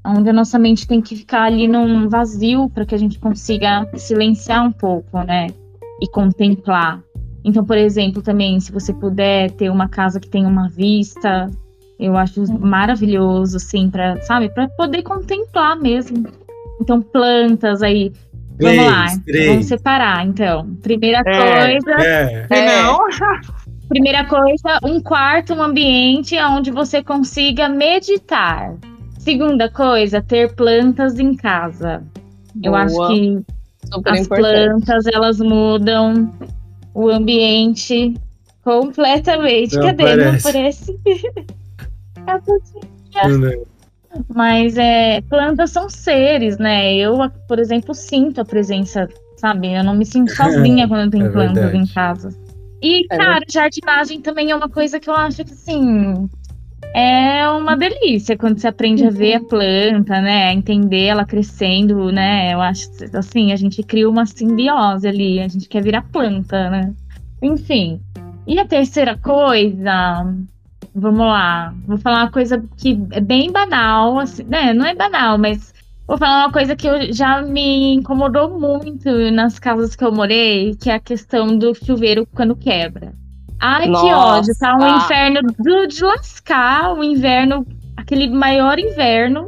Onde 0.05 0.29
a 0.29 0.33
nossa 0.33 0.59
mente 0.59 0.87
tem 0.87 1.01
que 1.01 1.15
ficar 1.15 1.43
ali 1.43 1.67
num 1.67 2.07
vazio 2.07 2.69
para 2.69 2.85
que 2.85 2.93
a 2.93 2.97
gente 2.97 3.17
consiga 3.17 3.89
silenciar 3.95 4.63
um 4.67 4.71
pouco, 4.71 5.17
né? 5.23 5.47
E 6.01 6.07
contemplar. 6.09 7.01
Então, 7.43 7.63
por 7.63 7.77
exemplo, 7.77 8.21
também, 8.21 8.59
se 8.59 8.71
você 8.71 8.91
puder 8.93 9.51
ter 9.51 9.69
uma 9.69 9.87
casa 9.87 10.19
que 10.19 10.27
tem 10.27 10.45
uma 10.45 10.67
vista, 10.67 11.49
eu 11.99 12.17
acho 12.17 12.43
maravilhoso, 12.59 13.57
assim, 13.57 13.89
para, 13.89 14.19
sabe, 14.23 14.49
para 14.49 14.67
poder 14.69 15.03
contemplar 15.03 15.79
mesmo. 15.79 16.27
Então, 16.81 17.01
plantas 17.01 17.81
aí. 17.83 18.11
Vamos 18.59 18.75
Três, 18.77 18.85
lá, 18.91 19.05
três. 19.25 19.47
vamos 19.49 19.65
separar, 19.65 20.25
então. 20.25 20.65
Primeira 20.81 21.21
É. 21.25 21.79
coisa, 21.79 21.91
É. 22.01 22.47
Se 22.47 22.65
não, 22.65 22.99
primeira 23.89 24.25
coisa, 24.25 24.79
um 24.83 24.99
quarto, 25.01 25.53
um 25.53 25.61
ambiente 25.61 26.37
onde 26.39 26.71
você 26.71 27.03
consiga 27.03 27.67
meditar. 27.69 28.73
Segunda 29.19 29.69
coisa, 29.69 30.21
ter 30.21 30.53
plantas 30.55 31.19
em 31.19 31.35
casa. 31.35 32.01
Eu 32.63 32.71
Boa. 32.71 32.83
acho 32.83 33.07
que 33.07 33.39
Super 33.91 34.13
as 34.13 34.19
importante. 34.21 34.45
plantas 34.67 35.05
elas 35.07 35.39
mudam 35.39 36.31
o 36.93 37.09
ambiente 37.09 38.13
completamente. 38.63 39.75
Não 39.75 39.85
Cadê? 39.87 40.03
Não 40.03 40.11
aparece. 40.29 40.49
aparece. 40.49 40.97
Não, 43.15 43.65
Mas 44.33 44.77
é, 44.77 45.21
plantas 45.21 45.71
são 45.71 45.89
seres, 45.89 46.57
né? 46.57 46.95
Eu, 46.95 47.17
por 47.47 47.59
exemplo, 47.59 47.93
sinto 47.93 48.41
a 48.41 48.45
presença, 48.45 49.07
sabe? 49.37 49.73
Eu 49.73 49.83
não 49.83 49.95
me 49.95 50.05
sinto 50.05 50.31
sozinha 50.35 50.87
quando 50.87 51.05
eu 51.05 51.09
tenho 51.11 51.25
É 51.27 51.29
plantas 51.29 51.55
verdade. 51.63 51.77
em 51.77 51.87
casa. 51.87 52.29
E, 52.81 53.05
É 53.11 53.17
cara, 53.17 53.45
jardinagem 53.49 54.21
também 54.21 54.51
é 54.51 54.55
uma 54.55 54.69
coisa 54.69 54.99
que 54.99 55.09
eu 55.09 55.15
acho 55.15 55.43
que, 55.43 55.53
assim, 55.53 56.29
é 56.97 57.49
uma 57.49 57.75
delícia 57.75 58.37
quando 58.37 58.57
você 58.57 58.69
aprende 58.69 59.05
a 59.05 59.09
ver 59.09 59.33
a 59.33 59.43
planta, 59.43 60.21
né? 60.21 60.45
A 60.45 60.53
entender 60.53 61.07
ela 61.07 61.25
crescendo, 61.25 62.09
né? 62.09 62.53
Eu 62.53 62.61
acho, 62.61 62.89
assim, 63.13 63.51
a 63.51 63.57
gente 63.57 63.83
cria 63.83 64.09
uma 64.09 64.25
simbiose 64.25 65.05
ali, 65.05 65.41
a 65.41 65.47
gente 65.49 65.67
quer 65.67 65.83
virar 65.83 66.03
planta, 66.03 66.69
né? 66.69 66.93
Enfim. 67.41 67.99
E 68.47 68.57
a 68.57 68.65
terceira 68.65 69.17
coisa, 69.17 70.33
vamos 70.95 71.27
lá, 71.27 71.75
vou 71.85 71.97
falar 71.97 72.23
uma 72.23 72.31
coisa 72.31 72.63
que 72.77 72.97
é 73.11 73.19
bem 73.19 73.51
banal, 73.51 74.17
assim, 74.17 74.43
né? 74.43 74.73
Não 74.73 74.85
é 74.85 74.95
banal, 74.95 75.37
mas 75.37 75.73
vou 76.07 76.17
falar 76.17 76.45
uma 76.45 76.53
coisa 76.53 76.77
que 76.77 76.87
eu, 76.87 77.11
já 77.11 77.41
me 77.41 77.95
incomodou 77.95 78.57
muito 78.57 79.09
nas 79.31 79.59
casas 79.59 79.97
que 79.97 80.05
eu 80.05 80.13
morei, 80.13 80.75
que 80.75 80.89
é 80.89 80.93
a 80.93 80.99
questão 80.99 81.57
do 81.57 81.75
chuveiro 81.75 82.25
quando 82.33 82.55
quebra. 82.55 83.11
Ai, 83.59 83.83
que 83.83 83.89
Nossa. 83.89 84.15
ódio, 84.37 84.53
tá 84.59 84.75
um 84.77 84.97
inferno 84.97 85.41
do, 85.41 85.87
de 85.87 86.03
lascar, 86.03 86.93
o 86.93 87.03
inverno, 87.03 87.65
aquele 87.95 88.27
maior 88.27 88.77
inverno, 88.77 89.47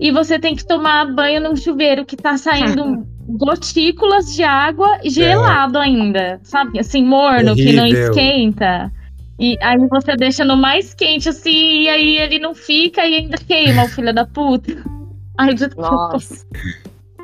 e 0.00 0.10
você 0.12 0.38
tem 0.38 0.54
que 0.54 0.64
tomar 0.64 1.12
banho 1.12 1.40
num 1.40 1.56
chuveiro 1.56 2.04
que 2.04 2.16
tá 2.16 2.36
saindo 2.36 3.06
gotículas 3.28 4.34
de 4.34 4.42
água 4.42 4.98
gelado 5.04 5.78
ainda, 5.78 6.40
sabe? 6.42 6.78
Assim, 6.78 7.04
morno, 7.04 7.54
que 7.54 7.72
não 7.72 7.86
esquenta. 7.86 8.92
E 9.38 9.56
aí 9.60 9.78
você 9.88 10.16
deixa 10.16 10.44
no 10.44 10.56
mais 10.56 10.94
quente, 10.94 11.28
assim, 11.28 11.82
e 11.82 11.88
aí 11.88 12.16
ele 12.16 12.38
não 12.38 12.54
fica 12.54 13.06
e 13.06 13.16
ainda 13.16 13.36
queima, 13.38 13.84
o 13.84 13.88
filho 13.88 14.12
da 14.12 14.26
puta. 14.26 14.72
Ai, 15.38 15.54
desculpa. 15.54 15.90
Nossa. 16.12 16.44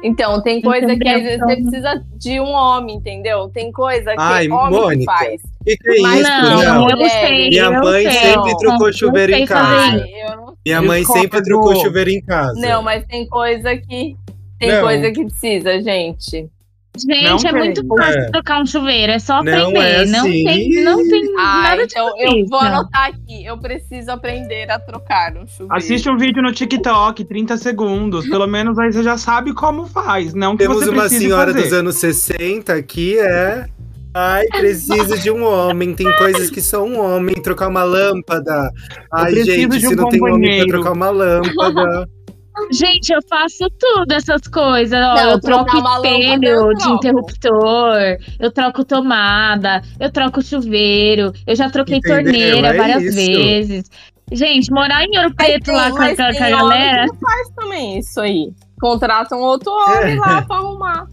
Então, 0.02 0.40
tem 0.42 0.60
coisa 0.60 0.94
que 0.96 1.08
às 1.08 1.22
vezes 1.22 1.40
você 1.40 1.56
precisa 1.56 2.04
de 2.16 2.38
um 2.38 2.50
homem, 2.50 2.96
entendeu? 2.96 3.48
Tem 3.48 3.72
coisa 3.72 4.12
que 4.12 4.16
Ai, 4.18 4.48
homem 4.48 4.70
que 4.70 4.80
Mônica. 4.80 5.12
faz. 5.12 5.40
Que 5.64 5.76
que 5.76 5.90
é 5.90 6.00
Mas 6.02 6.20
isso? 6.20 6.30
não, 6.30 6.62
Não. 6.62 6.90
eu 6.90 7.08
sei. 7.08 7.48
Minha 7.48 7.64
eu 7.64 7.82
mãe 7.82 8.02
sei. 8.04 8.12
sempre 8.20 8.50
Não, 8.52 8.58
trocou 8.58 8.92
chuveiro 8.92 9.32
em 9.32 9.46
casa. 9.46 9.76
Ai, 9.76 10.04
não... 10.36 10.54
Minha 10.66 10.82
mãe 10.82 10.98
Discordo. 11.00 11.22
sempre 11.22 11.42
trocou 11.42 11.76
chuveiro 11.76 12.10
em 12.10 12.22
casa. 12.22 12.60
não, 12.60 12.82
mas 12.82 13.04
tem 13.06 13.26
coisa 13.28 13.76
que. 13.76 14.16
Tem 14.58 14.70
Não. 14.72 14.80
coisa 14.82 15.10
que 15.10 15.24
precisa, 15.24 15.80
gente. 15.82 16.48
Gente, 16.96 17.42
Não 17.42 17.50
é 17.50 17.52
muito 17.52 17.80
tem. 17.80 17.98
fácil 17.98 18.20
É. 18.20 18.30
trocar 18.30 18.62
um 18.62 18.66
chuveiro, 18.66 19.10
é 19.12 19.18
só 19.18 19.42
Não 19.42 19.52
aprender. 19.70 19.78
é 19.80 20.06
Não 20.06 20.20
assim. 20.20 20.44
tem, 20.44 20.84
não 20.84 20.96
tem 21.08 21.22
Ah, 21.36 21.62
nada 21.64 21.76
de 21.78 21.92
então 21.92 22.12
eu 22.20 22.46
vou 22.46 22.60
anotar 22.60 23.06
aqui. 23.08 23.44
Eu 23.44 23.58
preciso 23.58 24.12
aprender 24.12 24.70
a 24.70 24.78
trocar 24.78 25.32
um 25.36 25.44
chuveiro. 25.44 25.74
assiste 25.74 26.08
um 26.08 26.16
vídeo 26.16 26.40
no 26.40 26.52
TikTok, 26.52 27.24
30 27.24 27.56
segundos. 27.56 28.28
Pelo 28.28 28.46
menos 28.46 28.78
aí 28.78 28.92
você 28.92 29.02
já 29.02 29.18
sabe 29.18 29.52
como 29.52 29.86
faz. 29.86 30.34
Não 30.34 30.52
que 30.56 30.58
Temos 30.62 30.84
você 30.84 30.90
uma 30.90 31.00
precise 31.02 31.24
senhora 31.24 31.50
fazer. 31.52 31.64
dos 31.64 31.72
anos 31.72 31.96
60 31.96 32.80
que 32.84 33.18
é. 33.18 33.66
Ai, 34.14 34.46
preciso 34.46 35.18
de 35.18 35.30
um 35.30 35.44
homem. 35.44 35.94
Tem 35.94 36.06
coisas 36.16 36.48
que 36.50 36.60
só 36.60 36.84
um 36.84 37.00
homem. 37.00 37.34
Trocar 37.42 37.68
uma 37.68 37.82
lâmpada. 37.82 38.70
Ai, 39.12 39.34
gente, 39.42 39.66
de 39.68 39.80
se 39.80 39.88
um 39.88 39.96
não 39.96 40.08
tem 40.08 40.20
homem 40.20 40.20
pra 40.20 40.30
companheiro. 40.32 40.68
trocar 40.68 40.92
uma 40.92 41.10
lâmpada. 41.10 42.08
Gente, 42.70 43.12
eu 43.12 43.18
faço 43.28 43.68
tudo 43.80 44.12
essas 44.12 44.42
coisas. 44.46 44.96
Ó, 44.96 45.14
Não, 45.16 45.30
eu 45.32 45.40
troco 45.40 45.76
espelho 45.76 46.44
eu 46.48 46.72
de 46.74 46.88
interruptor, 46.88 47.96
eu 48.38 48.52
troco 48.52 48.84
tomada, 48.84 49.82
eu 49.98 50.08
troco 50.12 50.40
chuveiro, 50.40 51.32
eu 51.48 51.56
já 51.56 51.68
troquei 51.68 51.96
Entendeu? 51.96 52.22
torneira 52.22 52.68
É 52.68 52.76
várias 52.76 53.02
isso. 53.02 53.16
vezes. 53.16 53.90
Gente, 54.30 54.70
morar 54.70 55.02
em 55.02 55.18
Ouro 55.18 55.34
Preto 55.34 55.72
lá 55.72 55.90
com, 55.90 55.96
a- 55.96 56.14
com 56.14 56.22
a 56.22 56.30
tem 56.32 56.38
galera. 56.50 57.00
homem 57.02 57.10
que 57.12 57.18
faz 57.20 57.48
também 57.56 57.98
isso 57.98 58.20
aí. 58.20 58.46
Contrata 58.80 59.34
um 59.34 59.40
outro 59.40 59.72
homem 59.72 60.14
É. 60.14 60.20
lá 60.20 60.42
pra 60.42 60.56
arrumar. 60.56 61.06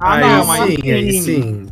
Ah, 0.00 0.14
aí 0.14 0.20
não, 0.22 0.46
mas 0.46 0.74
sim, 0.74 0.90
aí 0.92 1.12
sim. 1.12 1.66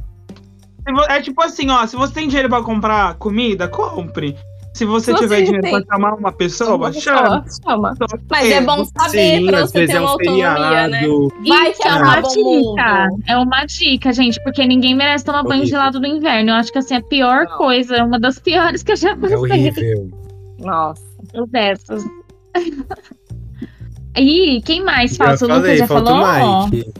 É 1.08 1.20
tipo 1.20 1.42
assim, 1.42 1.70
ó. 1.70 1.86
Se 1.86 1.96
você 1.96 2.12
tem 2.14 2.26
dinheiro 2.28 2.48
pra 2.48 2.62
comprar 2.62 3.14
comida, 3.14 3.68
compre. 3.68 4.36
Se 4.74 4.86
você 4.86 5.12
Se 5.12 5.18
tiver 5.18 5.36
você 5.36 5.42
dinheiro 5.44 5.62
tem- 5.62 5.82
pra 5.82 5.94
chamar 5.96 6.14
uma 6.14 6.32
pessoa, 6.32 6.76
Uma 6.76 6.92
chama. 6.94 7.42
pessoa, 7.42 7.72
chama. 7.76 7.94
Mas 8.30 8.50
é 8.50 8.60
bom 8.62 8.82
saber 8.86 9.38
Sim, 9.38 9.46
pra 9.46 9.60
você 9.60 9.86
ter 9.86 9.92
é 9.92 10.00
um 10.00 10.02
uma 10.04 10.10
autonomia, 10.12 10.88
né? 10.88 11.00
feriado. 11.00 11.28
Vai 11.46 11.70
Isso 11.72 11.82
é 11.86 11.92
uma 11.94 12.20
dica. 12.22 13.08
É 13.28 13.36
uma 13.36 13.64
dica, 13.66 14.12
gente, 14.14 14.42
porque 14.42 14.66
ninguém 14.66 14.94
merece 14.94 15.26
tomar 15.26 15.42
banho 15.42 15.60
Horrível. 15.60 15.68
gelado 15.78 16.00
no 16.00 16.06
inverno. 16.06 16.50
Eu 16.50 16.54
acho 16.54 16.72
que 16.72 16.78
assim, 16.78 16.94
é 16.94 16.98
a 16.98 17.02
pior 17.02 17.44
Não. 17.44 17.58
coisa, 17.58 17.96
é 17.96 18.02
uma 18.02 18.18
das 18.18 18.38
piores 18.38 18.82
que 18.82 18.92
eu 18.92 18.96
já 18.96 19.10
É 19.10 19.16
passei. 19.16 19.36
horrível. 19.36 20.10
Nossa. 20.60 21.02
dessas. 21.50 22.04
E 24.16 24.60
quem 24.62 24.84
mais 24.84 25.16
falta? 25.16 25.44
O 25.44 25.48
Lucas 25.48 25.78
já 25.78 25.86
falta 25.86 26.04
falou? 26.10 26.22
o 26.22 26.64
Mike. 26.68 26.92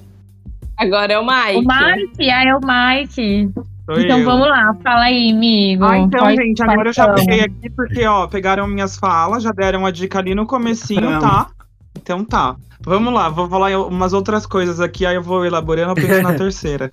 Agora 0.79 1.13
é 1.13 1.19
o 1.19 1.27
Mike. 1.27 1.59
O 1.59 1.61
Mike, 1.61 2.31
ah, 2.31 2.45
é 2.45 2.55
o 2.57 2.61
Mike. 2.61 3.51
Sou 3.85 4.01
Então 4.01 4.19
eu. 4.19 4.25
vamos 4.25 4.49
lá, 4.49 4.75
fala 4.83 5.03
aí, 5.03 5.33
amigo. 5.33 5.85
Ah, 5.85 5.99
então, 5.99 6.31
gente, 6.31 6.63
agora 6.63 6.89
eu 6.89 6.93
já 6.93 7.07
são? 7.07 7.15
peguei 7.15 7.41
aqui 7.41 7.71
porque, 7.71 8.07
ó, 8.07 8.27
pegaram 8.27 8.67
minhas 8.67 8.97
falas, 8.97 9.43
já 9.43 9.51
deram 9.51 9.85
a 9.85 9.91
dica 9.91 10.19
ali 10.19 10.35
no 10.35 10.47
comecinho, 10.47 11.21
tá? 11.21 11.49
Então 11.97 12.25
tá. 12.25 12.57
Vamos 12.85 13.13
lá, 13.13 13.29
vou 13.29 13.49
falar 13.49 13.77
umas 13.87 14.13
outras 14.13 14.45
coisas 14.45 14.81
aqui, 14.81 15.07
aí 15.07 15.15
eu 15.15 15.23
vou 15.23 15.45
elaborando, 15.45 15.91
eu 15.91 15.95
penso 15.95 16.23
na 16.23 16.35
terceira. 16.39 16.91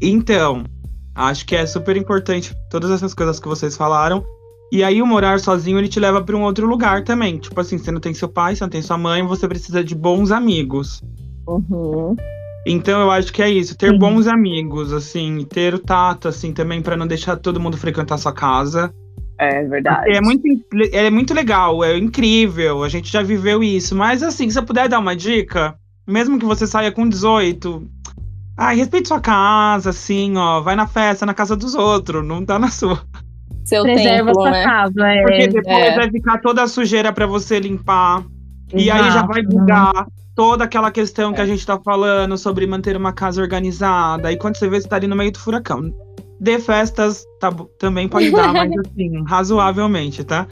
Então, 0.00 0.64
acho 1.14 1.44
que 1.46 1.54
é 1.54 1.66
super 1.66 1.96
importante 1.96 2.54
todas 2.70 2.90
essas 2.90 3.12
coisas 3.14 3.38
que 3.38 3.48
vocês 3.48 3.76
falaram. 3.76 4.24
E 4.72 4.82
aí 4.82 5.00
o 5.00 5.06
morar 5.06 5.38
sozinho, 5.40 5.78
ele 5.78 5.88
te 5.88 6.00
leva 6.00 6.22
para 6.22 6.36
um 6.36 6.42
outro 6.42 6.66
lugar 6.66 7.04
também. 7.04 7.38
Tipo 7.38 7.60
assim, 7.60 7.78
você 7.78 7.92
não 7.92 8.00
tem 8.00 8.14
seu 8.14 8.28
pai, 8.28 8.56
você 8.56 8.64
não 8.64 8.70
tem 8.70 8.82
sua 8.82 8.98
mãe, 8.98 9.22
você 9.22 9.46
precisa 9.46 9.84
de 9.84 9.94
bons 9.94 10.32
amigos. 10.32 11.02
Uhum. 11.46 12.16
Então 12.66 13.00
eu 13.00 13.10
acho 13.10 13.32
que 13.32 13.42
é 13.42 13.50
isso, 13.50 13.76
ter 13.76 13.90
Sim. 13.90 13.98
bons 13.98 14.26
amigos, 14.26 14.92
assim, 14.92 15.44
ter 15.44 15.74
o 15.74 15.78
tato, 15.78 16.28
assim, 16.28 16.52
também 16.52 16.80
pra 16.80 16.96
não 16.96 17.06
deixar 17.06 17.36
todo 17.36 17.60
mundo 17.60 17.76
frequentar 17.76 18.16
sua 18.16 18.32
casa. 18.32 18.92
É 19.38 19.64
verdade. 19.64 20.10
É 20.10 20.20
muito, 20.20 20.42
é 20.92 21.10
muito 21.10 21.34
legal, 21.34 21.84
é 21.84 21.96
incrível, 21.98 22.82
a 22.82 22.88
gente 22.88 23.12
já 23.12 23.22
viveu 23.22 23.62
isso. 23.62 23.94
Mas 23.94 24.22
assim, 24.22 24.48
se 24.48 24.58
eu 24.58 24.62
puder 24.62 24.88
dar 24.88 24.98
uma 24.98 25.14
dica, 25.14 25.74
mesmo 26.06 26.38
que 26.38 26.44
você 26.44 26.66
saia 26.66 26.90
com 26.90 27.08
18, 27.08 27.86
ai, 28.56 28.76
respeite 28.76 29.08
sua 29.08 29.20
casa, 29.20 29.90
assim, 29.90 30.36
ó, 30.36 30.60
vai 30.60 30.76
na 30.76 30.86
festa 30.86 31.26
na 31.26 31.34
casa 31.34 31.56
dos 31.56 31.74
outros, 31.74 32.26
não 32.26 32.44
tá 32.44 32.58
na 32.58 32.68
sua. 32.70 33.02
Seu 33.64 33.82
Preserva 33.82 34.30
templo, 34.30 34.34
sua 34.34 34.50
né? 34.50 34.64
casa, 34.64 35.06
é. 35.06 35.22
Porque 35.22 35.48
depois 35.48 35.84
é. 35.84 35.94
vai 35.96 36.10
ficar 36.10 36.38
toda 36.38 36.62
a 36.62 36.68
sujeira 36.68 37.12
pra 37.12 37.26
você 37.26 37.58
limpar. 37.58 38.24
E 38.72 38.90
aí 38.90 39.10
já 39.10 39.24
vai 39.24 39.42
bugar 39.42 40.06
toda 40.34 40.64
aquela 40.64 40.90
questão 40.90 41.32
que 41.32 41.40
a 41.40 41.46
gente 41.46 41.64
tá 41.64 41.78
falando 41.78 42.36
sobre 42.36 42.66
manter 42.66 42.96
uma 42.96 43.12
casa 43.12 43.40
organizada. 43.40 44.32
E 44.32 44.36
quando 44.36 44.56
você 44.56 44.68
vê, 44.68 44.80
você 44.80 44.88
tá 44.88 44.96
ali 44.96 45.06
no 45.06 45.16
meio 45.16 45.32
do 45.32 45.38
furacão. 45.38 45.82
De 46.40 46.58
festas 46.58 47.24
tá, 47.40 47.50
também 47.78 48.08
pode 48.08 48.30
dar, 48.30 48.52
mas 48.52 48.70
assim, 48.78 49.22
razoavelmente, 49.24 50.24
tá? 50.24 50.46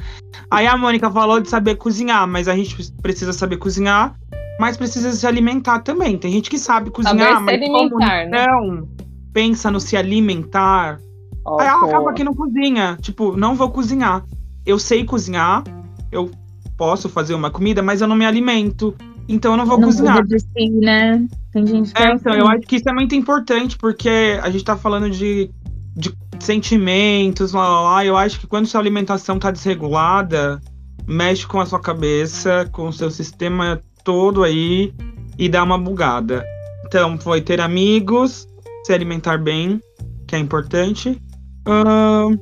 Aí 0.51 0.67
a 0.67 0.77
Mônica 0.77 1.11
falou 1.11 1.41
de 1.41 1.49
saber 1.49 1.77
cozinhar, 1.77 2.27
mas 2.27 2.49
a 2.49 2.55
gente 2.55 2.93
precisa 3.03 3.33
saber 3.33 3.57
cozinhar, 3.57 4.15
mas 4.61 4.77
precisa 4.77 5.13
se 5.13 5.27
alimentar 5.27 5.81
também. 5.81 6.17
Tem 6.17 6.33
gente 6.33 6.49
que 6.49 6.59
sabe 6.59 6.91
cozinhar, 6.91 7.43
mas 7.43 7.61
como 7.61 7.99
né? 7.99 8.47
não 8.47 8.89
pensa 9.33 9.71
no 9.71 9.81
se 9.81 9.97
alimentar, 9.97 10.99
Ó, 11.45 11.61
Aí 11.61 11.67
ela 11.67 11.87
acaba 11.87 12.13
que 12.13 12.25
não 12.25 12.35
cozinha. 12.35 12.97
Tipo, 13.01 13.37
não 13.37 13.55
vou 13.55 13.71
cozinhar. 13.71 14.25
Eu 14.65 14.79
sei 14.79 15.05
cozinhar, 15.05 15.65
eu 16.11 16.31
posso 16.77 17.09
fazer 17.09 17.35
uma 17.35 17.51
comida, 17.51 17.83
mas 17.83 18.01
eu 18.01 18.07
não 18.07 18.17
me 18.17 18.25
alimento. 18.25 18.95
Então 19.33 19.53
eu 19.53 19.57
não 19.57 19.65
vou 19.67 19.79
Não 19.81 19.89
cozinhar. 19.89 20.23
si, 20.29 20.71
né? 20.71 21.27
Tem 21.53 21.67
gente 21.67 21.93
que 21.93 22.03
É, 22.03 22.11
é 22.11 22.15
então, 22.15 22.33
assim. 22.33 22.41
eu 22.41 22.49
acho 22.49 22.61
que 22.67 22.77
isso 22.77 22.89
é 22.89 22.93
muito 22.93 23.15
importante, 23.15 23.79
porque 23.79 24.39
a 24.43 24.51
gente 24.51 24.63
tá 24.63 24.77
falando 24.77 25.09
de, 25.11 25.51
de 25.97 26.13
sentimentos, 26.39 27.53
lá, 27.53 27.67
lá, 27.67 27.81
lá. 27.81 28.05
Eu 28.05 28.17
acho 28.17 28.39
que 28.39 28.47
quando 28.47 28.67
sua 28.67 28.81
alimentação 28.81 29.39
tá 29.39 29.51
desregulada, 29.51 30.61
mexe 31.07 31.47
com 31.47 31.61
a 31.61 31.67
sua 31.67 31.81
cabeça, 31.81 32.69
com 32.73 32.89
o 32.89 32.93
seu 32.93 33.11
sistema 33.11 33.81
todo 34.05 34.45
aí 34.45 34.93
e 35.39 35.49
dá 35.49 35.63
uma 35.63 35.79
bugada. 35.79 36.45
Então, 36.87 37.17
foi 37.19 37.41
ter 37.41 37.59
amigos, 37.61 38.47
se 38.85 38.93
alimentar 38.93 39.39
bem, 39.39 39.81
que 40.29 40.37
é 40.37 40.39
importante. 40.39 41.19
Ahn, 41.67 42.37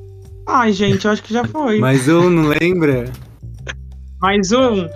Ai, 0.47 0.73
gente, 0.73 1.05
eu 1.05 1.11
acho 1.11 1.23
que 1.23 1.33
já 1.33 1.45
foi. 1.45 1.79
Mais 1.79 2.09
um, 2.09 2.29
não 2.29 2.49
lembra? 2.59 3.05
Mais 4.19 4.51
um. 4.51 4.87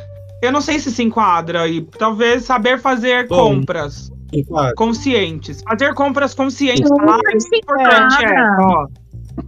Eu 0.45 0.51
não 0.51 0.61
sei 0.61 0.79
se 0.79 0.91
se 0.91 1.03
enquadra 1.03 1.61
aí. 1.63 1.81
Talvez 1.97 2.43
saber 2.43 2.79
fazer 2.79 3.27
Bom. 3.27 3.55
compras 3.59 4.11
Claro. 4.47 4.73
conscientes. 4.75 5.61
Fazer 5.61 5.93
compras 5.93 6.33
conscientes. 6.33 6.89
Ah, 6.91 7.19
é 7.31 7.57
importante, 7.57 8.25
é, 8.25 8.57
ó. 8.59 8.87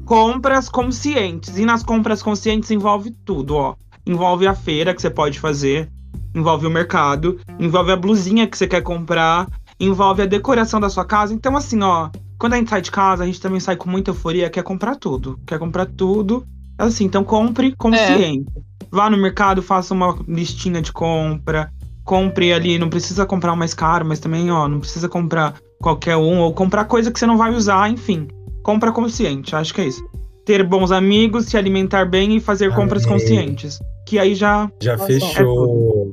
Compras 0.05 0.69
conscientes. 0.69 1.57
E 1.57 1.65
nas 1.65 1.83
compras 1.83 2.21
conscientes 2.21 2.71
envolve 2.71 3.11
tudo, 3.25 3.55
ó. 3.55 3.75
Envolve 4.05 4.47
a 4.47 4.55
feira 4.55 4.93
que 4.93 5.01
você 5.01 5.09
pode 5.09 5.39
fazer, 5.39 5.89
envolve 6.33 6.65
o 6.65 6.69
mercado, 6.69 7.39
envolve 7.59 7.91
a 7.91 7.95
blusinha 7.97 8.47
que 8.47 8.57
você 8.57 8.65
quer 8.67 8.81
comprar, 8.81 9.47
envolve 9.79 10.21
a 10.21 10.25
decoração 10.25 10.79
da 10.79 10.89
sua 10.89 11.03
casa. 11.03 11.33
Então, 11.33 11.57
assim, 11.57 11.81
ó, 11.81 12.09
quando 12.39 12.53
a 12.53 12.57
gente 12.57 12.69
sai 12.69 12.81
de 12.81 12.91
casa, 12.91 13.23
a 13.23 13.25
gente 13.25 13.41
também 13.41 13.59
sai 13.59 13.75
com 13.75 13.89
muita 13.89 14.11
euforia, 14.11 14.49
quer 14.49 14.63
comprar 14.63 14.95
tudo. 14.95 15.37
Quer 15.45 15.59
comprar 15.59 15.85
tudo. 15.85 16.45
Assim, 16.78 17.05
então 17.05 17.23
compre 17.23 17.75
consciente. 17.75 18.51
Vá 18.91 19.09
no 19.09 19.17
mercado, 19.17 19.61
faça 19.61 19.93
uma 19.93 20.17
listinha 20.28 20.82
de 20.82 20.91
compra. 20.91 21.71
Compre 22.03 22.53
ali, 22.53 22.80
não 22.80 22.89
precisa 22.89 23.25
comprar 23.25 23.51
o 23.51 23.57
mais 23.57 23.73
caro, 23.73 24.05
mas 24.05 24.19
também, 24.19 24.49
ó, 24.49 24.67
não 24.67 24.80
precisa 24.80 25.09
comprar 25.09 25.55
qualquer 25.82 26.15
um, 26.15 26.39
ou 26.39 26.53
comprar 26.53 26.86
coisa 26.86 27.11
que 27.11 27.19
você 27.19 27.25
não 27.25 27.38
vai 27.38 27.53
usar, 27.53 27.89
enfim. 27.89 28.28
Compra 28.63 28.91
consciente, 28.91 29.55
acho 29.55 29.73
que 29.73 29.82
é 29.82 29.88
isso. 29.88 30.05
Ter 30.45 30.63
bons 30.63 30.91
amigos, 30.91 31.45
se 31.45 31.57
alimentar 31.57 32.05
bem 32.05 32.38
e 32.38 32.39
fazer 32.39 32.73
compras 32.73 33.05
conscientes. 33.05 33.80
Que 34.05 34.17
aí 34.17 34.34
já. 34.34 34.71
Já 34.82 34.95
Nossa. 34.95 35.07
fechou. 35.07 36.11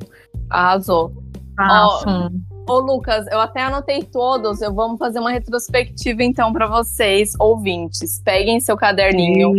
Arrasou. 0.51 1.12
Façam. 1.57 2.33
Ô, 2.67 2.79
Lucas, 2.79 3.27
eu 3.27 3.39
até 3.41 3.61
anotei 3.61 4.03
todos. 4.03 4.62
Eu 4.62 4.73
vamos 4.73 4.99
fazer 4.99 5.19
uma 5.19 5.31
retrospectiva 5.31 6.25
então 6.25 6.51
para 6.53 6.67
vocês, 6.67 7.33
ouvintes. 7.39 8.23
Peguem 8.25 8.59
seu 8.59 8.77
caderninho, 8.77 9.53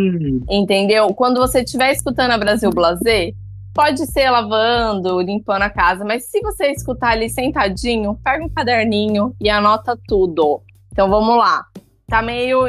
entendeu? 0.50 1.14
Quando 1.14 1.40
você 1.40 1.62
estiver 1.62 1.92
escutando 1.92 2.32
a 2.32 2.38
Brasil 2.38 2.72
Blazer, 2.72 3.36
pode 3.76 4.08
ser 4.08 4.30
lavando, 4.32 5.22
limpando 5.22 5.62
a 5.62 5.70
casa, 5.70 6.04
mas 6.04 6.26
se 6.26 6.42
você 6.42 6.72
escutar 6.72 7.10
ali 7.10 7.30
sentadinho, 7.30 8.20
pega 8.24 8.44
um 8.44 8.50
caderninho 8.50 9.36
e 9.40 9.50
anota 9.50 9.96
tudo. 10.08 10.64
Então 10.92 11.08
vamos 11.08 11.38
lá. 11.38 11.64
Tá 12.08 12.22
meio 12.22 12.62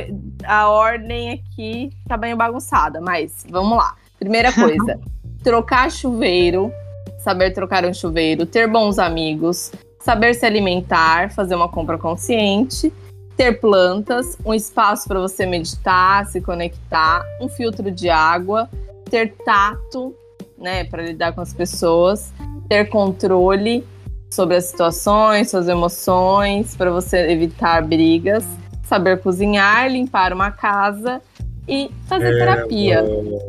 a 0.45 0.69
ordem 0.69 1.31
aqui 1.31 1.91
tá 2.09 2.17
meio 2.17 2.37
bagunçada, 2.37 3.01
mas 3.01 3.47
vamos 3.49 3.79
lá. 3.79 3.95
Primeira 4.19 4.53
coisa, 4.55 5.01
trocar 5.43 5.91
chuveiro, 5.91 6.71
saber 7.19 7.53
trocar 7.53 7.87
um 7.87 7.95
chuveiro, 7.95 8.45
ter 8.45 8.67
bons 8.67 8.99
amigos, 8.99 9.71
saber 10.07 10.35
se 10.35 10.47
alimentar, 10.47 11.33
fazer 11.33 11.57
uma 11.57 11.69
compra 11.69 11.99
consciente, 11.99 12.93
ter 13.37 13.61
plantas, 13.61 14.39
um 14.47 14.55
espaço 14.55 15.09
para 15.09 15.19
você 15.19 15.45
meditar, 15.45 16.25
se 16.27 16.41
conectar, 16.41 17.25
um 17.41 17.49
filtro 17.49 17.91
de 17.91 18.09
água, 18.09 18.71
ter 19.11 19.35
tato, 19.45 20.15
né, 20.57 20.85
para 20.85 21.03
lidar 21.03 21.33
com 21.33 21.41
as 21.41 21.53
pessoas, 21.53 22.33
ter 22.69 22.89
controle 22.89 23.85
sobre 24.31 24.55
as 24.55 24.67
situações, 24.67 25.51
suas 25.51 25.67
emoções, 25.67 26.77
para 26.77 26.93
você 26.93 27.29
evitar 27.29 27.83
brigas, 27.83 28.45
saber 28.85 29.21
cozinhar, 29.21 29.91
limpar 29.91 30.33
uma 30.33 30.53
casa 30.53 31.21
e 31.67 31.91
fazer 32.07 32.33
É, 32.33 32.39
terapia, 32.39 33.05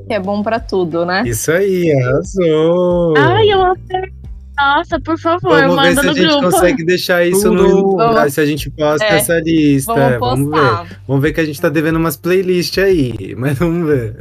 que 0.08 0.14
é 0.14 0.20
bom 0.20 0.42
para 0.42 0.60
tudo, 0.60 1.06
né? 1.06 1.22
Isso 1.24 1.52
aí, 1.52 1.92
arrasou. 1.94 3.14
Ai, 3.16 3.48
eu 3.48 3.62
amei. 3.62 4.17
Nossa, 4.60 5.00
por 5.00 5.20
favor, 5.20 5.62
Vamos 5.62 5.76
ver 5.82 5.96
manda 5.96 6.02
se 6.02 6.10
a 6.10 6.14
gente 6.14 6.28
grupo. 6.32 6.42
consegue 6.52 6.86
deixar 6.86 7.26
isso 7.28 7.42
Tudo. 7.44 7.98
no. 7.98 8.30
Se 8.30 8.42
a 8.42 8.46
gente 8.46 8.70
posta 8.72 9.06
É, 9.06 9.18
essa 9.18 9.40
lista. 9.40 9.94
Vamos 10.20 10.50
Vamos, 10.50 10.50
ver. 10.90 10.98
Vamos 11.08 11.22
ver 11.22 11.34
que 11.34 11.42
a 11.42 11.46
gente 11.46 11.62
tá 11.62 11.70
devendo 11.70 11.98
umas 11.98 12.18
playlists 12.18 12.84
aí. 12.84 13.36
Mas 13.38 13.58
vamos 13.60 13.88
ver. 13.88 14.16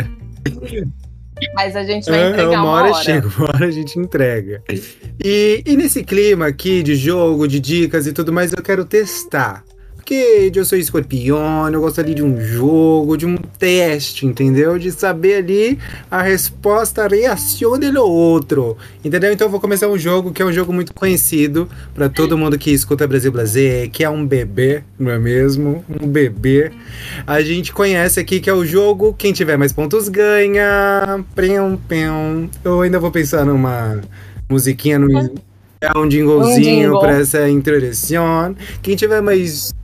Mas 1.55 1.77
a 1.77 1.85
gente 1.85 2.09
vai 2.11 2.29
entregar 2.31 2.49
uma 2.51 2.63
uma 2.63 2.71
hora 2.71 2.93
hora. 2.93 3.03
chega, 3.05 3.29
uma 3.39 3.49
hora 3.49 3.67
a 3.67 3.71
gente 3.71 3.99
entrega. 3.99 4.63
E, 5.23 5.63
e 5.67 5.77
nesse 5.77 6.03
clima 6.03 6.47
aqui 6.47 6.83
de 6.83 6.95
jogo, 6.97 7.47
de 7.47 7.61
dicas 7.61 8.07
e 8.07 8.13
tudo 8.13 8.33
mais, 8.33 8.53
eu 8.53 8.63
quero 8.63 8.85
testar. 8.85 9.63
Porque 10.07 10.53
eu 10.55 10.65
sou 10.65 10.79
escorpião, 10.79 11.69
eu 11.69 11.81
gosto 11.81 12.01
ali 12.01 12.15
de 12.15 12.23
um 12.23 12.41
jogo, 12.41 13.17
de 13.17 13.27
um 13.27 13.37
teste, 13.37 14.25
entendeu? 14.25 14.79
De 14.79 14.93
saber 14.93 15.39
ali 15.39 15.81
a 16.09 16.23
resposta, 16.23 17.05
a 17.05 17.09
reação 17.09 17.77
do 17.77 18.05
outro, 18.05 18.77
entendeu? 19.05 19.33
Então 19.33 19.49
eu 19.49 19.51
vou 19.51 19.59
começar 19.59 19.89
um 19.89 19.99
jogo 19.99 20.31
que 20.31 20.41
é 20.41 20.45
um 20.45 20.53
jogo 20.53 20.73
muito 20.73 20.95
conhecido 20.95 21.69
para 21.93 22.09
todo 22.09 22.39
mundo 22.39 22.57
que 22.57 22.71
escuta 22.71 23.05
Brasil 23.05 23.33
Blazer, 23.33 23.91
que 23.91 24.05
é 24.05 24.09
um 24.09 24.25
bebê, 24.25 24.85
não 24.97 25.11
é 25.11 25.19
mesmo? 25.19 25.85
Um 26.01 26.07
bebê. 26.07 26.71
A 27.27 27.43
gente 27.43 27.73
conhece 27.73 28.21
aqui 28.21 28.39
que 28.39 28.49
é 28.49 28.55
o 28.55 28.65
jogo 28.65 29.13
Quem 29.13 29.33
tiver 29.33 29.57
mais 29.57 29.73
pontos 29.73 30.09
ganha. 30.09 31.25
Pim, 31.35 31.77
pim. 31.89 32.49
Eu 32.63 32.81
ainda 32.81 33.01
vou 33.01 33.11
pensar 33.11 33.45
numa 33.45 34.01
musiquinha 34.49 35.01
no. 35.01 35.35
É 35.81 35.99
um 35.99 36.09
jinglezinho 36.09 36.85
jingle. 36.85 37.01
para 37.01 37.19
essa 37.19 37.49
introdução. 37.49 38.55
Quem 38.81 38.95
tiver 38.95 39.21
mais 39.21 39.75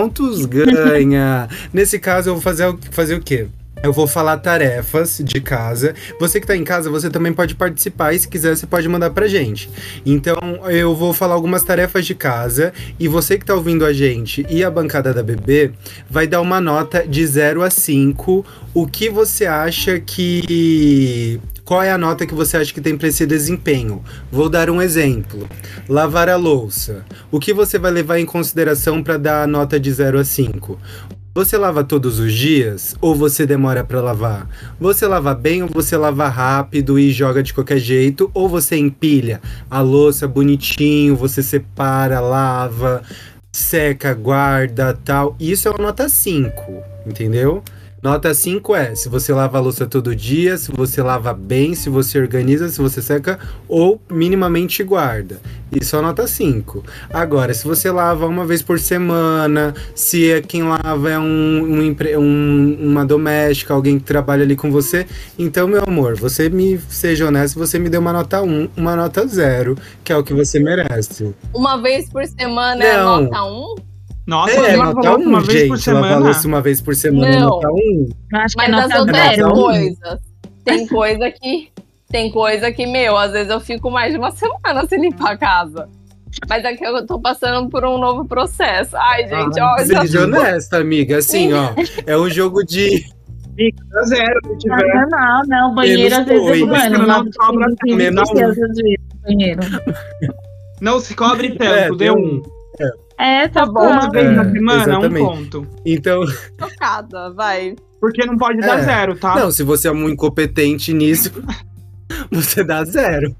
pontos 0.00 0.46
ganha. 0.46 1.48
Nesse 1.72 1.98
caso, 1.98 2.30
eu 2.30 2.34
vou 2.34 2.42
fazer, 2.42 2.64
o- 2.66 2.78
fazer 2.92 3.14
o 3.16 3.20
quê? 3.20 3.48
Eu 3.82 3.92
vou 3.94 4.06
falar 4.06 4.36
tarefas 4.36 5.20
de 5.24 5.40
casa. 5.40 5.94
Você 6.20 6.38
que 6.38 6.46
tá 6.46 6.54
em 6.54 6.62
casa, 6.62 6.90
você 6.90 7.08
também 7.10 7.32
pode 7.32 7.54
participar 7.56 8.12
e 8.12 8.18
se 8.18 8.28
quiser, 8.28 8.54
você 8.54 8.66
pode 8.66 8.86
mandar 8.88 9.10
pra 9.10 9.26
gente. 9.26 9.68
Então, 10.04 10.36
eu 10.68 10.94
vou 10.94 11.12
falar 11.14 11.34
algumas 11.34 11.64
tarefas 11.64 12.04
de 12.06 12.14
casa 12.14 12.72
e 13.00 13.08
você 13.08 13.36
que 13.38 13.44
tá 13.44 13.54
ouvindo 13.54 13.84
a 13.84 13.92
gente 13.92 14.46
e 14.50 14.62
a 14.62 14.70
bancada 14.70 15.12
da 15.14 15.22
bebê 15.22 15.72
vai 16.10 16.26
dar 16.26 16.42
uma 16.42 16.60
nota 16.60 17.04
de 17.08 17.26
0 17.26 17.62
a 17.62 17.70
5. 17.70 18.44
O 18.74 18.86
que 18.86 19.08
você 19.08 19.46
acha 19.46 19.98
que. 19.98 21.40
Qual 21.70 21.84
é 21.84 21.92
a 21.92 21.96
nota 21.96 22.26
que 22.26 22.34
você 22.34 22.56
acha 22.56 22.74
que 22.74 22.80
tem 22.80 22.98
pra 22.98 23.06
esse 23.06 23.24
desempenho? 23.24 24.02
Vou 24.28 24.48
dar 24.48 24.68
um 24.68 24.82
exemplo. 24.82 25.48
Lavar 25.88 26.28
a 26.28 26.34
louça. 26.34 27.04
O 27.30 27.38
que 27.38 27.54
você 27.54 27.78
vai 27.78 27.92
levar 27.92 28.18
em 28.18 28.26
consideração 28.26 29.00
para 29.04 29.16
dar 29.16 29.44
a 29.44 29.46
nota 29.46 29.78
de 29.78 29.92
0 29.92 30.18
a 30.18 30.24
5? 30.24 30.76
Você 31.32 31.56
lava 31.56 31.84
todos 31.84 32.18
os 32.18 32.34
dias 32.34 32.96
ou 33.00 33.14
você 33.14 33.46
demora 33.46 33.84
para 33.84 34.00
lavar? 34.00 34.48
Você 34.80 35.06
lava 35.06 35.32
bem 35.32 35.62
ou 35.62 35.68
você 35.68 35.96
lava 35.96 36.26
rápido 36.26 36.98
e 36.98 37.12
joga 37.12 37.40
de 37.40 37.54
qualquer 37.54 37.78
jeito? 37.78 38.28
Ou 38.34 38.48
você 38.48 38.76
empilha 38.76 39.40
a 39.70 39.80
louça 39.80 40.26
bonitinho, 40.26 41.14
você 41.14 41.40
separa, 41.40 42.18
lava, 42.18 43.00
seca, 43.52 44.12
guarda, 44.12 44.98
tal? 45.04 45.36
Isso 45.38 45.68
é 45.68 45.70
uma 45.70 45.86
nota 45.86 46.08
5, 46.08 46.50
entendeu? 47.06 47.62
Nota 48.02 48.32
5 48.32 48.74
é 48.74 48.94
se 48.94 49.10
você 49.10 49.30
lava 49.30 49.58
a 49.58 49.60
louça 49.60 49.86
todo 49.86 50.16
dia, 50.16 50.56
se 50.56 50.72
você 50.72 51.02
lava 51.02 51.34
bem, 51.34 51.74
se 51.74 51.90
você 51.90 52.18
organiza, 52.18 52.70
se 52.70 52.80
você 52.80 53.02
seca 53.02 53.38
ou 53.68 54.00
minimamente 54.10 54.82
guarda. 54.82 55.38
Isso 55.70 55.94
é 55.96 56.00
nota 56.00 56.26
5. 56.26 56.82
Agora, 57.12 57.52
se 57.52 57.66
você 57.66 57.90
lava 57.90 58.26
uma 58.26 58.46
vez 58.46 58.62
por 58.62 58.78
semana, 58.78 59.74
se 59.94 60.30
é 60.30 60.40
quem 60.40 60.62
lava 60.62 61.10
é 61.10 61.18
um, 61.18 61.22
um, 61.22 61.96
um, 62.18 62.78
uma 62.80 63.04
doméstica, 63.04 63.74
alguém 63.74 63.98
que 63.98 64.04
trabalha 64.06 64.44
ali 64.44 64.56
com 64.56 64.70
você, 64.70 65.06
então, 65.38 65.68
meu 65.68 65.84
amor, 65.86 66.16
você 66.16 66.48
me 66.48 66.80
seja 66.88 67.26
honesto, 67.26 67.58
você 67.58 67.78
me 67.78 67.90
deu 67.90 68.00
uma 68.00 68.14
nota 68.14 68.40
1, 68.40 68.46
um, 68.48 68.68
uma 68.78 68.96
nota 68.96 69.26
0, 69.26 69.76
que 70.02 70.10
é 70.10 70.16
o 70.16 70.24
que 70.24 70.32
você 70.32 70.58
merece. 70.58 71.34
Uma 71.52 71.76
vez 71.76 72.08
por 72.08 72.24
semana 72.24 72.82
é 72.82 72.96
Não. 72.96 73.18
é 73.18 73.22
nota 73.24 73.44
1? 73.44 73.89
Nossa, 74.30 74.52
É, 74.52 74.76
nota 74.76 75.16
1, 75.18 75.22
uma 75.22 75.40
vez 75.40 75.58
gente. 75.60 75.68
por 75.68 75.76
Lavar 75.76 76.04
a 76.04 76.06
semana. 76.08 76.18
louça 76.24 76.46
uma 76.48 76.60
vez 76.62 76.80
por 76.80 76.94
semana, 76.94 77.40
Não. 77.40 77.48
nota 77.48 77.68
1. 77.72 78.08
Eu 78.32 78.38
acho 78.40 78.56
que 78.56 78.62
é 78.62 78.68
Mas 78.68 78.84
as 78.84 78.88
nota 78.90 79.00
outras 79.00 79.38
um. 79.38 79.50
coisas. 79.60 80.20
Tem 80.64 80.86
coisa 80.86 81.30
que. 81.32 81.68
Tem 82.08 82.30
coisa 82.30 82.70
que, 82.72 82.86
meu, 82.86 83.16
às 83.16 83.32
vezes 83.32 83.50
eu 83.50 83.58
fico 83.60 83.90
mais 83.90 84.12
de 84.12 84.18
uma 84.18 84.30
semana 84.30 84.86
sem 84.88 85.00
limpar 85.00 85.32
a 85.32 85.36
casa. 85.36 85.88
Mas 86.48 86.64
é 86.64 86.74
que 86.76 86.84
eu 86.86 87.04
tô 87.06 87.18
passando 87.20 87.68
por 87.68 87.84
um 87.84 87.98
novo 87.98 88.24
processo. 88.24 88.96
Ai, 88.96 89.26
gente, 89.28 89.58
Ah, 89.58 89.74
ó, 89.74 89.78
Seja 89.84 90.22
honesta, 90.22 90.76
amiga. 90.78 91.18
Assim, 91.18 91.52
ó, 91.52 91.70
é 92.06 92.16
um 92.16 92.30
jogo 92.30 92.62
de 92.64 93.04
zero 94.06 94.40
se 94.44 94.48
Não, 94.48 94.58
tiver. 94.78 95.06
não, 95.08 95.42
não. 95.48 95.74
Banheiro 95.74 96.02
Menos 96.02 96.18
às 96.20 96.26
vezes 96.26 96.44
dois. 96.46 96.60
eu 96.60 96.66
mano, 96.68 96.98
Não 96.98 97.06
lavo 97.06 97.28
sobra 97.32 97.66
de 97.68 97.76
15 97.84 97.96
menos 97.96 98.30
banheiro. 99.24 99.60
Não 100.80 101.00
se 101.00 101.14
cobre 101.14 101.50
tanto, 101.50 101.64
É, 101.64 101.90
deu 101.96 102.14
um. 102.14 102.42
É, 103.20 103.48
tá 103.48 103.66
bom. 103.66 103.80
Uma 103.86 104.10
vez 104.10 104.34
na 104.34 104.42
É, 104.42 104.50
semana, 104.52 104.82
exatamente. 104.82 105.22
um 105.22 105.26
ponto. 105.28 105.66
Então, 105.84 106.22
chocada, 106.58 107.30
vai. 107.34 107.76
Porque 108.00 108.24
não 108.24 108.36
pode 108.38 108.58
dar 108.60 108.78
É. 108.78 108.82
zero, 108.82 109.18
tá? 109.18 109.34
não, 109.34 109.50
se 109.50 109.62
você 109.62 109.88
é 109.88 109.92
muito 109.92 110.14
incompetente 110.14 110.92
nisso, 110.94 111.30
você 112.32 112.64
dá 112.64 112.82
zero. 112.84 113.34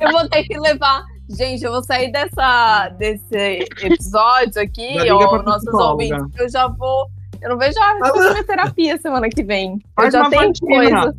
Eu 0.00 0.10
vou 0.12 0.28
ter 0.28 0.42
que 0.44 0.58
levar. 0.58 1.02
Gente, 1.28 1.64
eu 1.64 1.72
vou 1.72 1.82
sair 1.82 2.12
dessa, 2.12 2.88
desse 2.98 3.66
episódio 3.82 4.62
aqui, 4.62 4.96
ó, 5.10 5.42
nossos 5.42 5.72
ouvintes. 5.74 6.24
Eu 6.38 6.48
já 6.48 6.68
vou. 6.68 7.06
Eu 7.42 7.50
não 7.50 7.58
vejo 7.58 7.78
a 7.80 7.88
hora 7.88 8.00
de 8.02 8.10
fazer 8.10 8.30
minha 8.30 8.44
terapia 8.44 8.98
semana 8.98 9.28
que 9.28 9.42
vem. 9.42 9.78
Faz 9.94 10.12
eu 10.14 10.20
já 10.20 10.26
uma 10.26 10.30
tenho 10.30 10.48
faxina. 10.48 10.68
coisa. 11.02 11.14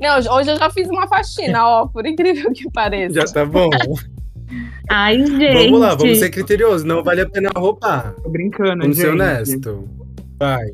Não, 0.00 0.34
hoje 0.36 0.50
eu 0.50 0.56
já 0.58 0.70
fiz 0.70 0.88
uma 0.88 1.06
faxina, 1.06 1.66
ó, 1.66 1.86
por 1.86 2.06
incrível 2.06 2.52
que 2.52 2.70
pareça. 2.70 3.14
Já 3.20 3.24
tá 3.32 3.44
bom. 3.44 3.68
Ai, 4.90 5.24
gente. 5.26 5.64
Vamos 5.66 5.80
lá, 5.80 5.94
vamos 5.94 6.18
ser 6.18 6.30
criteriosos. 6.30 6.84
Não 6.84 7.02
vale 7.02 7.22
a 7.22 7.28
pena 7.28 7.50
roubar. 7.56 8.14
Tô 8.22 8.28
brincando, 8.28 8.82
Vamos 8.82 8.96
gente. 8.96 9.06
ser 9.06 9.10
honesto. 9.12 9.88
Vai. 10.38 10.64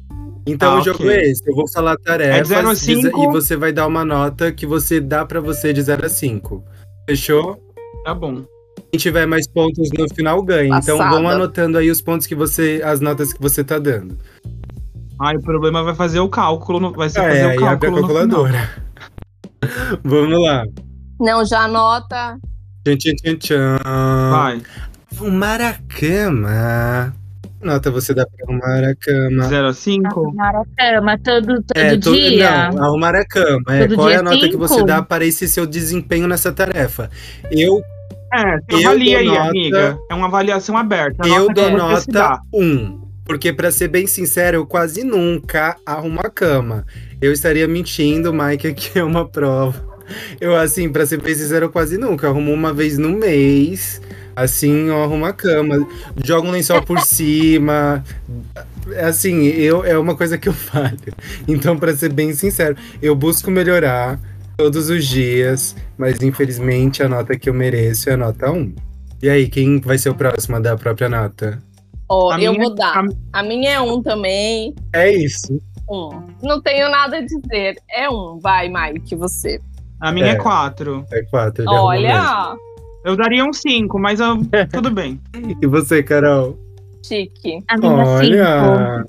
Então 0.47 0.77
Ah, 0.77 0.81
o 0.81 0.83
jogo 0.85 0.99
ok. 1.05 1.11
é 1.11 1.31
esse. 1.31 1.49
Eu 1.49 1.55
vou 1.55 1.68
falar 1.71 1.97
tarefas 1.99 2.51
É 2.51 2.57
a 2.57 3.23
e 3.23 3.27
você 3.29 3.57
vai 3.57 3.73
dar 3.73 3.87
uma 3.87 4.05
nota 4.05 4.51
que 4.51 4.66
você 4.66 5.01
dá 5.01 5.25
pra 5.25 5.41
você 5.41 5.73
de 5.73 5.83
0 5.83 6.07
a 6.07 6.09
5. 6.09 6.64
Fechou? 7.09 7.61
Tá 8.05 8.14
bom. 8.14 8.43
Quem 8.91 8.99
tiver 8.99 9.27
mais 9.27 9.47
pontos 9.47 9.89
no 9.97 10.12
final 10.14 10.43
ganha. 10.43 10.77
Então 10.79 10.99
Passada. 10.99 11.14
vão 11.16 11.29
anotando 11.29 11.79
aí 11.79 11.91
os 11.91 12.01
pontos 12.01 12.27
que 12.27 12.35
você. 12.35 12.81
as 12.85 13.01
notas 13.01 13.33
que 13.33 13.41
você 13.41 13.62
tá 13.62 13.79
dando. 13.79 14.16
Ai, 15.21 15.37
o 15.37 15.43
problema 15.43 15.83
vai 15.83 15.95
fazer 15.95 16.18
o 16.21 16.29
cálculo, 16.29 16.81
no- 16.81 16.93
vai 16.93 17.09
ser 17.11 17.21
Ah, 17.21 17.25
fazer 17.25 17.39
é, 17.39 17.47
o 17.47 17.51
abre 17.51 17.64
a 17.64 17.68
cálculo 17.68 17.91
no 17.91 18.09
final. 18.09 18.25
calculadora. 18.25 18.71
Vamos 20.03 20.43
lá. 20.43 20.64
Não, 21.21 21.45
já 21.45 21.61
anota. 21.64 22.39
Tchan, 22.85 22.97
tchan, 22.97 23.14
tchan, 23.16 23.37
tchan. 23.37 23.78
Vai. 24.31 24.61
Arrumar 25.14 25.61
a 25.61 25.74
cama. 25.99 27.14
Que 27.61 27.66
Nota 27.66 27.91
você 27.91 28.14
dá 28.14 28.24
pra 28.26 28.47
arrumar 28.49 28.89
a 28.89 28.95
cama. 28.95 29.43
0 29.45 29.66
a 29.68 29.72
5? 29.74 30.07
Arrumar 30.20 30.49
a 30.57 30.64
cama 30.76 31.18
todo, 31.18 31.47
todo 31.62 31.76
É, 31.76 31.97
to- 31.99 32.12
dia. 32.14 32.70
Não, 32.72 32.85
arrumar 32.85 33.14
a 33.14 33.24
cama. 33.26 33.62
É, 33.68 33.81
Todo 33.87 33.97
qual 33.97 34.09
é 34.11 34.16
a 34.16 34.22
nota 34.22 34.37
que 34.39 34.53
cinco? 34.53 34.59
você 34.59 34.83
dá 34.83 35.03
para 35.03 35.26
esse 35.26 35.47
seu 35.47 35.66
desempenho 35.66 36.26
nessa 36.26 36.51
tarefa? 36.53 37.11
Eu, 37.51 37.83
É, 38.33 38.59
Eu 38.68 38.78
avalia 38.78 39.18
aí, 39.18 39.24
dou 39.26 39.35
nota- 39.35 39.49
amiga. 39.51 39.99
É 40.11 40.14
uma 40.14 40.26
avaliação 40.26 40.76
aberta. 40.76 41.26
Eu 41.28 41.49
que 41.49 41.55
dou 41.55 41.70
nota 41.72 42.41
1. 42.55 43.01
Porque, 43.26 43.53
pra 43.53 43.70
ser 43.70 43.89
bem 43.89 44.07
sincero, 44.07 44.57
eu 44.59 44.66
quase 44.66 45.05
nunca 45.05 45.76
arrumo 45.85 46.20
a 46.20 46.31
cama. 46.31 46.87
Eu 47.20 47.33
estaria 47.33 47.66
mentindo, 47.68 48.33
Mike, 48.33 48.66
aqui 48.68 48.99
é 48.99 49.05
uma 49.05 49.28
prova. 49.28 49.89
Eu, 50.40 50.56
assim, 50.56 50.88
pra 50.90 51.04
ser 51.06 51.20
bem 51.20 51.34
sincero, 51.34 51.66
eu 51.66 51.70
quase 51.70 51.96
nunca. 51.98 52.28
Arrumo 52.28 52.52
uma 52.52 52.72
vez 52.72 52.98
no 52.98 53.08
mês. 53.11 54.00
Assim, 54.36 54.88
eu 54.88 55.02
arrumo 55.02 55.24
a 55.26 55.32
cama. 55.32 55.86
Jogo 56.24 56.48
um 56.48 56.50
lençol 56.50 56.82
por 56.82 57.00
cima. 57.04 58.02
É 58.92 59.04
Assim, 59.04 59.44
eu, 59.46 59.84
é 59.84 59.98
uma 59.98 60.16
coisa 60.16 60.38
que 60.38 60.48
eu 60.48 60.52
falho. 60.52 60.98
Então, 61.46 61.76
pra 61.78 61.94
ser 61.94 62.12
bem 62.12 62.32
sincero, 62.32 62.76
eu 63.02 63.14
busco 63.14 63.50
melhorar 63.50 64.18
todos 64.56 64.88
os 64.90 65.06
dias. 65.06 65.76
Mas, 65.98 66.20
infelizmente, 66.22 67.02
a 67.02 67.08
nota 67.08 67.36
que 67.38 67.48
eu 67.50 67.54
mereço 67.54 68.08
é 68.11 68.14
a 68.14 68.16
nota 68.16 68.50
1. 68.50 68.74
E 69.22 69.28
aí, 69.28 69.48
quem 69.48 69.78
vai 69.80 69.98
ser 69.98 70.08
o 70.11 70.14
próximo 70.14 70.56
a 70.56 70.61
dar 70.61 70.72
a 70.72 70.76
própria 70.78 71.08
nota? 71.08 71.62
Ó, 72.08 72.30
A 72.32 72.40
eu 72.40 72.52
minha- 72.52 72.64
vou 72.66 72.74
dar. 72.74 72.96
a- 72.98 73.40
A 73.40 73.42
minha 73.42 73.70
é 73.72 73.80
um 73.80 74.02
também. 74.02 74.74
É 74.92 75.12
isso. 75.12 75.61
Um. 75.88 76.08
Não 76.42 76.61
tenho 76.62 76.88
nada 76.90 77.18
a 77.18 77.20
dizer. 77.20 77.76
É 77.90 78.08
um. 78.08 78.38
Vai, 78.40 78.68
Mike, 78.68 79.14
você. 79.14 79.61
A 80.01 80.12
minha 80.12 80.26
é 80.26 80.30
É. 80.30 80.34
4. 80.36 81.05
É 81.12 81.22
4. 81.30 81.62
ele 81.64 81.74
arruma 81.76 81.90
mesmo. 81.92 82.09
Olha, 82.18 82.57
Eu 83.05 83.16
daria 83.16 83.44
um 83.44 83.53
5, 83.53 83.98
mas 83.98 84.20
eu- 84.20 84.38
tudo 84.72 84.90
bem. 84.90 85.20
E 85.62 85.66
você, 85.66 86.03
Carol? 86.03 86.59
chique. 87.05 87.59
A 87.68 87.76
minha 87.78 88.05
cinco. 88.05 88.11
Olha. 88.11 89.05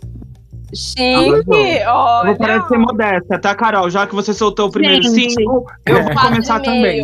Chique, 0.73 1.01
Eu 1.25 2.25
vou 2.25 2.35
parar 2.37 2.59
de 2.59 2.67
ser 2.69 2.75
olha. 2.75 2.79
modesta, 2.85 3.37
tá, 3.39 3.53
Carol? 3.53 3.89
Já 3.89 4.07
que 4.07 4.15
você 4.15 4.33
soltou 4.33 4.67
o 4.67 4.71
primeiro 4.71 5.03
Gente. 5.03 5.31
5, 5.31 5.65
eu 5.85 5.95
vou 6.03 6.13
Quatro 6.13 6.29
começar 6.29 6.59
também. 6.61 7.03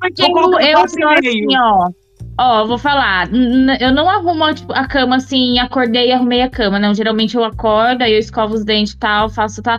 Porque 0.00 0.22
Vou 0.32 0.52
eu, 0.60 0.60
eu 0.60 0.72
quatro 0.78 0.98
e 0.98 1.02
sou 1.02 1.10
meio. 1.10 1.18
assim, 1.18 1.56
ó. 1.58 1.88
Ó, 2.38 2.64
vou 2.66 2.78
falar. 2.78 3.28
Eu 3.80 3.92
não 3.92 4.08
arrumo 4.08 4.54
tipo, 4.54 4.72
a 4.72 4.86
cama 4.86 5.16
assim, 5.16 5.58
acordei 5.58 6.08
e 6.08 6.12
arrumei 6.12 6.40
a 6.42 6.48
cama, 6.48 6.78
não. 6.78 6.94
Geralmente 6.94 7.36
eu 7.36 7.44
acordo, 7.44 8.02
aí 8.02 8.12
eu 8.12 8.18
escovo 8.18 8.54
os 8.54 8.64
dentes 8.64 8.94
e 8.94 8.98
tal, 8.98 9.28
faço 9.28 9.60
tal. 9.62 9.78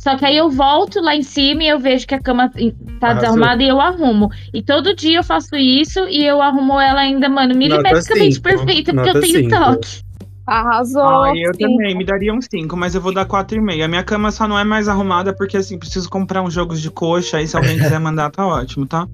Só 0.00 0.16
que 0.16 0.24
aí 0.24 0.34
eu 0.34 0.48
volto 0.48 0.98
lá 0.98 1.14
em 1.14 1.22
cima 1.22 1.62
e 1.62 1.68
eu 1.68 1.78
vejo 1.78 2.06
que 2.06 2.14
a 2.14 2.20
cama 2.20 2.48
tá 2.48 3.08
Arrasou. 3.08 3.20
desarrumada 3.20 3.62
e 3.62 3.68
eu 3.68 3.78
arrumo. 3.78 4.30
E 4.52 4.62
todo 4.62 4.96
dia 4.96 5.18
eu 5.18 5.22
faço 5.22 5.54
isso 5.56 6.08
e 6.08 6.24
eu 6.24 6.40
arrumo 6.40 6.80
ela 6.80 7.00
ainda, 7.02 7.28
mano, 7.28 7.54
milimetricamente 7.54 8.36
cinco. 8.36 8.42
perfeita, 8.48 8.94
porque 8.94 9.12
Nota 9.12 9.18
eu 9.18 9.20
tenho 9.20 9.38
cinco. 9.40 9.50
toque. 9.50 10.00
Arrasou. 10.46 11.02
Ai, 11.02 11.44
eu 11.44 11.52
sim. 11.54 11.60
também, 11.60 11.94
me 11.94 12.02
daria 12.02 12.32
um 12.32 12.40
5, 12.40 12.74
mas 12.78 12.94
eu 12.94 13.00
vou 13.02 13.12
dar 13.12 13.26
4,5. 13.26 13.84
A 13.84 13.88
minha 13.88 14.02
cama 14.02 14.32
só 14.32 14.48
não 14.48 14.58
é 14.58 14.64
mais 14.64 14.88
arrumada 14.88 15.34
porque, 15.34 15.58
assim, 15.58 15.78
preciso 15.78 16.08
comprar 16.08 16.40
uns 16.40 16.54
jogos 16.54 16.80
de 16.80 16.90
coxa. 16.90 17.36
Aí, 17.36 17.46
se 17.46 17.54
alguém 17.54 17.76
quiser 17.78 18.00
mandar, 18.00 18.30
tá 18.30 18.46
ótimo, 18.46 18.86
tá? 18.86 19.06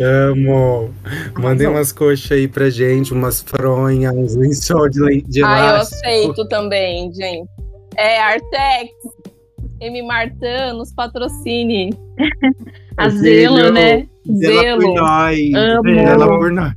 Amo. 0.00 0.94
Mandem 1.36 1.66
umas 1.66 1.90
coxas 1.90 2.30
aí 2.30 2.46
pra 2.46 2.70
gente, 2.70 3.12
umas 3.12 3.42
fronhas, 3.42 4.14
uns 4.14 4.36
lençol 4.36 4.88
de, 4.88 5.20
de 5.22 5.42
Ah, 5.42 5.70
eu 5.70 5.76
aceito 5.78 6.46
também, 6.48 7.12
gente. 7.12 7.50
É, 7.98 8.20
Artex, 8.22 8.92
M. 9.80 10.02
Martin, 10.02 10.76
nos 10.76 10.92
patrocine. 10.92 11.90
A 12.96 13.08
zelo, 13.10 13.70
né? 13.72 14.06
Zela 14.26 14.74
por 14.76 14.80
Zelo. 14.82 14.94
nós. 14.94 15.38
Amo. 15.54 15.94
Zela 15.94 16.26
por 16.26 16.52
nós. 16.52 16.72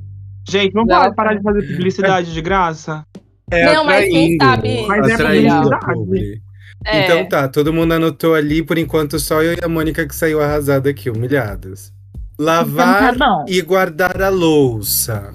Gente, 0.47 0.71
vamos 0.73 1.15
parar 1.15 1.33
de 1.35 1.41
fazer 1.43 1.61
publicidade 1.67 2.33
de 2.33 2.41
graça? 2.41 3.05
É 3.49 3.73
Não, 3.73 3.83
mas 3.85 4.05
quem 4.09 4.37
sabe- 4.37 4.85
Mas 4.87 5.07
é 5.09 5.17
publicidade. 5.17 5.85
publi. 5.93 6.41
É, 6.85 7.03
Então 7.03 7.25
tá, 7.29 7.47
todo 7.47 7.73
mundo 7.73 7.93
anotou 7.93 8.33
ali, 8.33 8.63
por 8.63 8.77
enquanto 8.77 9.19
só 9.19 9.41
eu 9.43 9.53
e 9.53 9.59
a 9.63 9.67
Mônica 9.67 10.07
que 10.07 10.15
saiu 10.15 10.41
arrasada 10.41 10.89
aqui, 10.89 11.09
humilhadas. 11.09 11.91
Lavar 12.39 13.13
Então 13.13 13.45
tá 13.45 13.45
e 13.47 13.61
guardar 13.61 14.21
a 14.21 14.29
louça. 14.29 15.33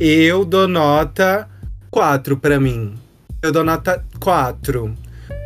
Eu 0.00 0.44
dou 0.44 0.66
nota 0.68 1.48
4 1.90 2.36
pra 2.36 2.58
mim. 2.60 2.94
Eu 3.42 3.52
dou 3.52 3.62
nota 3.64 4.02
4. 4.20 4.94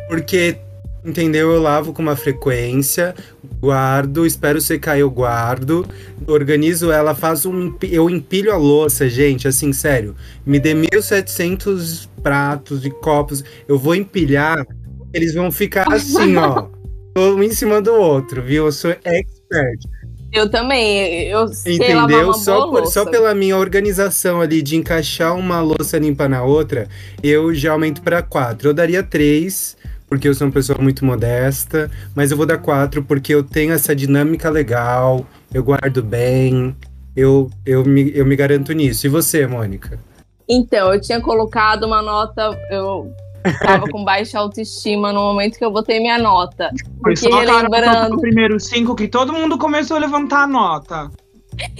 Porque, 0.07 0.57
entendeu? 1.05 1.51
Eu 1.51 1.61
lavo 1.61 1.93
com 1.93 2.01
uma 2.01 2.15
frequência, 2.15 3.15
guardo, 3.59 4.25
espero 4.25 4.59
secar, 4.61 4.97
eu 4.97 5.09
guardo, 5.09 5.85
organizo 6.27 6.91
ela, 6.91 7.13
faço 7.15 7.49
um. 7.49 7.75
Eu 7.83 8.09
empilho 8.09 8.51
a 8.51 8.57
louça, 8.57 9.09
gente, 9.09 9.47
assim, 9.47 9.71
sério. 9.73 10.15
Me 10.45 10.59
dê 10.59 10.73
1.700 10.73 12.07
pratos 12.21 12.85
e 12.85 12.89
copos, 12.89 13.43
eu 13.67 13.77
vou 13.77 13.95
empilhar, 13.95 14.65
eles 15.13 15.33
vão 15.33 15.51
ficar 15.51 15.85
assim, 15.93 16.35
ó. 16.37 16.67
Um 17.17 17.43
em 17.43 17.51
cima 17.51 17.81
do 17.81 17.93
outro, 17.93 18.41
viu? 18.41 18.65
Eu 18.67 18.71
sou 18.71 18.91
expert. 19.03 19.79
Eu 20.31 20.49
também. 20.49 21.27
Eu 21.27 21.49
sei 21.49 21.75
Entendeu? 21.75 22.33
Só, 22.33 22.69
por- 22.69 22.87
só 22.87 23.03
pela 23.05 23.35
minha 23.35 23.57
organização 23.57 24.39
ali 24.39 24.61
de 24.61 24.77
encaixar 24.77 25.35
uma 25.35 25.59
louça 25.59 25.97
limpa 25.97 26.29
na 26.29 26.41
outra, 26.41 26.87
eu 27.21 27.53
já 27.53 27.73
aumento 27.73 28.01
pra 28.01 28.21
quatro. 28.21 28.69
Eu 28.69 28.73
daria 28.73 29.03
três, 29.03 29.75
porque 30.11 30.27
eu 30.27 30.33
sou 30.35 30.45
uma 30.47 30.51
pessoa 30.51 30.77
muito 30.77 31.05
modesta, 31.05 31.89
mas 32.13 32.31
eu 32.31 32.37
vou 32.37 32.45
dar 32.45 32.57
quatro 32.57 33.01
porque 33.01 33.33
eu 33.33 33.41
tenho 33.41 33.71
essa 33.71 33.95
dinâmica 33.95 34.49
legal, 34.49 35.25
eu 35.53 35.63
guardo 35.63 36.03
bem, 36.03 36.75
eu, 37.15 37.49
eu, 37.65 37.85
me, 37.85 38.11
eu 38.13 38.25
me 38.25 38.35
garanto 38.35 38.73
nisso. 38.73 39.05
E 39.07 39.09
você, 39.09 39.47
Mônica? 39.47 39.97
Então, 40.49 40.93
eu 40.93 40.99
tinha 40.99 41.21
colocado 41.21 41.85
uma 41.85 42.01
nota. 42.01 42.51
Eu 42.69 43.09
tava 43.63 43.87
com 43.87 44.03
baixa 44.03 44.37
autoestima 44.37 45.13
no 45.13 45.21
momento 45.21 45.57
que 45.57 45.63
eu 45.63 45.71
botei 45.71 46.01
minha 46.01 46.17
nota. 46.19 46.71
Foi 47.01 47.13
Porque 47.13 47.31
só 47.31 47.41
a 47.41 47.45
Carol 47.45 47.61
lembrando- 47.61 48.15
no 48.15 48.19
primeiro 48.19 48.59
cinco 48.59 48.93
que 48.93 49.07
todo 49.07 49.31
mundo 49.31 49.57
começou 49.57 49.95
a 49.95 49.99
levantar 50.01 50.43
a 50.43 50.47
nota. 50.47 51.09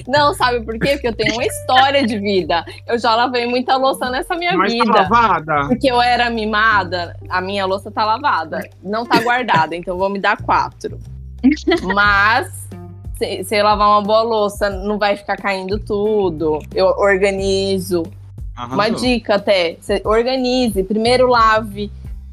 Não, 0.07 0.33
sabe 0.33 0.61
por 0.61 0.77
quê? 0.79 0.93
Porque 0.93 1.07
eu 1.07 1.15
tenho 1.15 1.33
uma 1.33 1.45
história 1.45 2.05
de 2.05 2.17
vida. 2.19 2.65
Eu 2.87 2.97
já 2.97 3.15
lavei 3.15 3.45
muita 3.45 3.75
louça 3.77 4.09
nessa 4.09 4.35
minha 4.35 4.55
Mas 4.57 4.73
tá 4.73 4.83
vida. 4.83 5.01
lavada. 5.01 5.67
Porque 5.67 5.91
eu 5.91 6.01
era 6.01 6.29
mimada, 6.29 7.15
a 7.29 7.41
minha 7.41 7.65
louça 7.65 7.91
tá 7.91 8.05
lavada. 8.05 8.67
Não 8.83 9.05
tá 9.05 9.19
guardada, 9.21 9.75
então 9.75 9.97
vou 9.97 10.09
me 10.09 10.19
dar 10.19 10.37
quatro. 10.41 10.99
Mas, 11.93 12.67
se, 13.17 13.43
se 13.43 13.55
eu 13.55 13.63
lavar 13.63 13.89
uma 13.89 14.01
boa 14.01 14.21
louça, 14.21 14.69
não 14.69 14.97
vai 14.97 15.15
ficar 15.15 15.37
caindo 15.37 15.79
tudo. 15.79 16.59
Eu 16.73 16.87
organizo. 16.87 18.03
Arrasou. 18.55 18.75
Uma 18.75 18.89
dica 18.89 19.35
até: 19.35 19.77
você 19.79 20.01
organize. 20.05 20.83
Primeiro 20.83 21.27
lave 21.27 21.91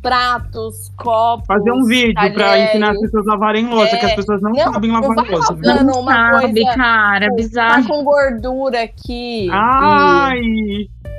pratos, 0.08 0.90
copos. 0.96 1.46
Fazer 1.46 1.70
um 1.72 1.84
vídeo 1.84 2.14
pra 2.14 2.30
talheres. 2.30 2.70
ensinar 2.70 2.90
as 2.92 3.00
pessoas 3.00 3.28
a 3.28 3.32
lavarem 3.32 3.66
louça, 3.68 3.94
É. 3.94 3.98
que 3.98 4.06
as 4.06 4.14
pessoas 4.14 4.40
não, 4.40 4.52
Não, 4.52 4.72
sabem 4.72 4.90
não 4.90 5.00
lavar 5.00 5.16
vai 5.16 5.30
louça. 5.30 5.54
viu? 5.54 5.62
lavando 5.66 5.98
uma 5.98 6.40
Sabe, 6.40 6.62
coisa. 6.62 6.76
cara, 6.78 7.26
Tá 7.28 7.34
bizarro. 7.34 7.86
com 7.88 8.04
gordura 8.04 8.82
aqui. 8.82 9.48
Ai! 9.52 10.40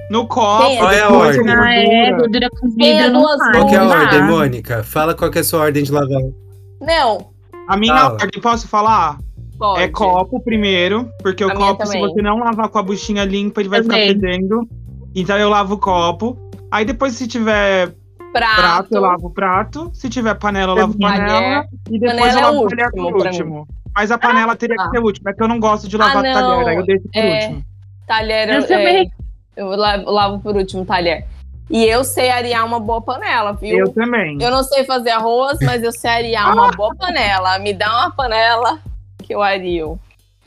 No 0.09 0.25
copo. 0.27 0.63
Tem- 0.67 0.77
Qual 0.79 0.91
é 0.91 1.01
a 1.01 1.09
ordem? 1.09 1.49
Ah, 1.49 1.73
é, 1.73 2.11
gordura. 2.15 2.49
com 2.59 2.69
vidro 2.69 3.11
não 3.13 3.37
faz. 3.37 3.51
Qual 3.57 3.67
que 3.67 3.75
é 3.75 3.77
a 3.77 3.83
não 3.83 3.89
ordem, 3.91 4.23
Mônica? 4.23 4.83
Fala 4.83 5.13
qual 5.13 5.29
que 5.29 5.37
é 5.37 5.41
a 5.41 5.43
sua 5.43 5.59
ordem 5.61 5.83
de 5.83 5.91
lavar. 5.91 6.21
E- 6.21 6.33
Não, 6.81 7.29
A 7.67 7.77
minha 7.77 7.95
Fala. 7.95 8.13
ordem, 8.13 8.41
posso 8.41 8.67
falar? 8.67 9.17
pode. 9.59 9.81
É 9.83 9.87
copo 9.89 10.39
primeiro, 10.39 11.07
porque 11.21 11.43
o 11.45 11.51
A 11.51 11.53
minha 11.53 11.67
copo, 11.67 11.85
se 11.85 11.91
também. 11.93 12.09
você 12.09 12.21
não 12.21 12.39
lavar 12.39 12.69
com 12.69 12.79
a 12.79 12.81
buchinha 12.81 13.25
limpa, 13.25 13.59
ele 13.61 13.69
vai 13.69 13.81
Também. 13.83 14.07
ficar 14.07 14.19
fedendo. 14.27 14.67
Então 15.13 15.37
eu 15.37 15.49
lavo 15.49 15.75
o 15.75 15.77
copo. 15.77 16.35
Aí 16.71 16.85
depois, 16.85 17.13
se 17.13 17.27
tiver 17.27 17.93
Prato. 18.31 18.55
prato, 18.61 18.87
eu 18.95 19.01
lavo 19.01 19.27
o 19.27 19.29
prato. 19.29 19.91
Se 19.93 20.09
tiver 20.09 20.35
panela, 20.35 20.73
eu 20.73 20.77
lavo 20.77 20.97
panela. 20.99 21.27
Talher. 21.27 21.65
E 21.89 21.99
depois 21.99 22.19
Panela 22.19 22.31
eu 22.31 22.37
é 22.37 22.41
lavo 22.41 22.57
o 22.57 22.65
o 22.65 22.67
talher 22.69 22.85
último 22.85 23.11
por 23.11 23.25
último. 23.25 23.67
Mas 23.95 24.11
a 24.11 24.17
panela 24.17 24.55
teria 24.55 24.75
Ah. 24.79 24.83
que 24.85 24.89
ser 24.91 24.99
última, 25.03 25.31
é 25.31 25.33
que 25.33 25.43
eu 25.43 25.47
não 25.47 25.59
gosto 25.59 25.87
de 25.87 25.97
lavar 25.97 26.17
Ah, 26.25 26.33
talher, 26.33 26.67
aí 26.67 26.75
eu 26.77 26.85
deixo 26.85 27.03
por 27.11 27.19
É. 27.19 27.33
último. 27.45 27.63
Talher, 28.07 28.49
Eu 28.49 28.59
é, 28.59 28.67
também. 28.67 29.11
eu 29.57 29.67
lavo, 29.69 30.11
lavo 30.11 30.39
por 30.39 30.55
último 30.55 30.85
talher. 30.85 31.25
E 31.69 31.85
eu 31.85 32.03
sei 32.03 32.31
arear 32.31 32.65
uma 32.65 32.79
boa 32.79 33.01
panela, 33.01 33.53
viu? 33.53 33.77
Eu 33.77 33.93
também. 33.93 34.37
Eu 34.41 34.49
não 34.49 34.63
sei 34.63 34.83
fazer 34.85 35.11
arroz, 35.11 35.59
mas 35.61 35.83
eu 35.83 35.91
sei 35.91 36.09
arear 36.09 36.51
uma 36.53 36.71
boa 36.71 36.95
panela. 36.95 37.59
Me 37.59 37.73
dá 37.73 37.87
uma 37.91 38.11
panela 38.11 38.79
que 39.23 39.33
eu 39.35 39.41
ario. 39.41 39.99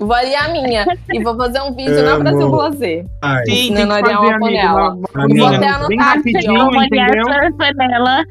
Eu 0.02 0.06
vou 0.06 0.16
arear 0.16 0.46
a 0.46 0.48
minha. 0.52 0.84
E 1.12 1.22
vou 1.22 1.36
fazer 1.36 1.60
um 1.62 1.74
vídeo 1.74 2.02
na. 2.02 2.18
Brasil 2.18 2.50
Blazer. 2.50 3.04
Sim, 3.46 3.74
tem 3.74 3.86
que 3.86 3.92
arear 3.92 4.02
fazer, 4.02 4.16
uma 4.16 4.38
panela. 4.40 4.96
Vou 4.96 5.46
até 5.46 5.68
anotar 5.68 6.18
aqui, 6.18 6.32
ó. 6.48 6.66
Olhar 6.68 6.84
entendeu? 6.86 7.28
essa 7.30 7.56
panela. 7.56 8.24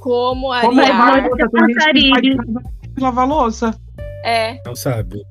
Como 0.00 0.60
Como 0.60 0.80
lavar 0.80 1.20
vou- 1.22 1.30
louça, 1.30 1.48
tem 1.50 1.60
gente 1.60 1.68
que 1.68 1.74
passarinho. 1.74 2.14
faz 2.54 3.02
lavar 3.02 3.28
louça. 3.28 3.74
É. 4.24 4.60
não 4.64 4.74
sabe. 4.74 5.22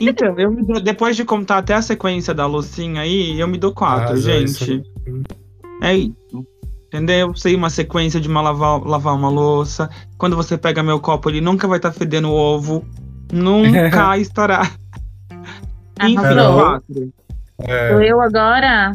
Então, 0.00 0.38
eu 0.38 0.52
me 0.52 0.62
dou- 0.64 0.80
depois 0.80 1.16
de 1.16 1.24
contar 1.24 1.58
até 1.58 1.74
a 1.74 1.82
sequência 1.82 2.32
da 2.32 2.46
loucinha 2.46 3.00
aí, 3.00 3.38
eu 3.40 3.48
me 3.48 3.58
dou 3.58 3.72
quatro, 3.72 4.10
Arrasou, 4.12 4.32
gente. 4.32 4.82
É 5.82 5.94
isso. 5.96 6.46
Entendeu? 6.86 7.34
Sei 7.34 7.54
uma 7.56 7.68
sequência 7.68 8.20
de 8.20 8.28
uma 8.28 8.40
lavar, 8.40 8.80
lavar 8.86 9.14
uma 9.16 9.28
louça. 9.28 9.90
Quando 10.16 10.36
você 10.36 10.56
pega 10.56 10.82
meu 10.84 11.00
copo, 11.00 11.28
ele 11.28 11.40
nunca 11.40 11.66
vai 11.66 11.78
estar 11.78 11.90
fedendo 11.92 12.30
ovo. 12.30 12.84
Nunca 13.32 14.16
estourar. 14.18 14.72
Arrasou. 15.98 16.54
quatro. 16.54 17.12
É. 17.66 17.90
Sou 17.90 18.02
eu 18.02 18.20
agora? 18.20 18.94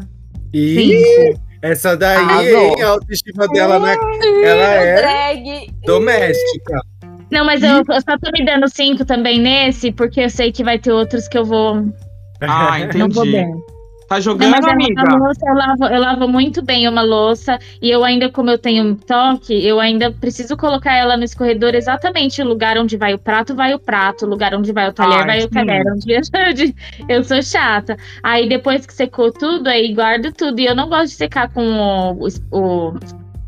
E 0.53 0.75
Cinco. 1.33 1.41
essa 1.61 1.95
daí, 1.97 2.17
Arrasou. 2.17 2.43
hein? 2.77 2.83
A 2.83 2.87
autoestima 2.89 3.47
dela 3.47 3.79
não 3.79 3.87
é 3.87 3.95
ela 4.43 4.63
é 4.73 5.01
Drag. 5.01 5.71
doméstica. 5.85 6.79
Não, 7.31 7.45
mas 7.45 7.63
eu, 7.63 7.77
eu 7.77 7.83
só 8.01 8.17
tô 8.21 8.29
me 8.33 8.45
dando 8.45 8.67
cinco 8.67 9.05
também 9.05 9.39
nesse, 9.39 9.91
porque 9.91 10.19
eu 10.21 10.29
sei 10.29 10.51
que 10.51 10.63
vai 10.65 10.77
ter 10.77 10.91
outros 10.91 11.27
que 11.29 11.37
eu 11.37 11.45
vou. 11.45 11.85
Ah, 12.41 12.77
Não 12.95 13.07
vou 13.09 13.25
entendi. 13.25 13.31
bem. 13.31 13.53
Tá 14.11 14.15
Não, 14.17 14.21
jogando, 14.21 14.65
a, 14.67 14.71
amiga? 14.73 15.01
a 15.09 15.15
louça 15.15 15.39
eu 15.47 15.53
lavo, 15.53 15.85
eu 15.85 16.01
lavo 16.01 16.27
muito 16.27 16.61
bem 16.61 16.85
uma 16.85 17.01
louça. 17.01 17.57
E 17.81 17.89
eu 17.89 18.03
ainda, 18.03 18.29
como 18.29 18.49
eu 18.49 18.57
tenho 18.57 18.93
toque, 18.95 19.53
eu 19.65 19.79
ainda 19.79 20.11
preciso 20.11 20.57
colocar 20.57 20.93
ela 20.93 21.15
no 21.15 21.23
escorredor 21.23 21.73
exatamente 21.75 22.41
o 22.41 22.45
lugar 22.45 22.77
onde 22.77 22.97
vai 22.97 23.13
o 23.13 23.17
prato, 23.17 23.55
vai 23.55 23.73
o 23.73 23.79
prato, 23.79 24.25
o 24.25 24.29
lugar 24.29 24.53
onde 24.53 24.73
vai 24.73 24.89
o 24.89 24.91
talher, 24.91 25.19
Ai, 25.21 25.25
vai 25.25 25.37
o 25.37 25.41
sim. 25.43 25.47
talher. 25.49 25.83
Onde 25.95 26.75
eu 27.07 27.23
sou 27.23 27.41
chata. 27.41 27.95
Aí 28.21 28.49
depois 28.49 28.85
que 28.85 28.93
secou 28.93 29.31
tudo, 29.31 29.67
aí 29.67 29.93
guardo 29.93 30.33
tudo. 30.33 30.59
E 30.59 30.65
eu 30.65 30.75
não 30.75 30.89
gosto 30.89 31.11
de 31.11 31.15
secar 31.15 31.47
com 31.49 31.63
o, 32.11 32.27
o, 32.51 32.93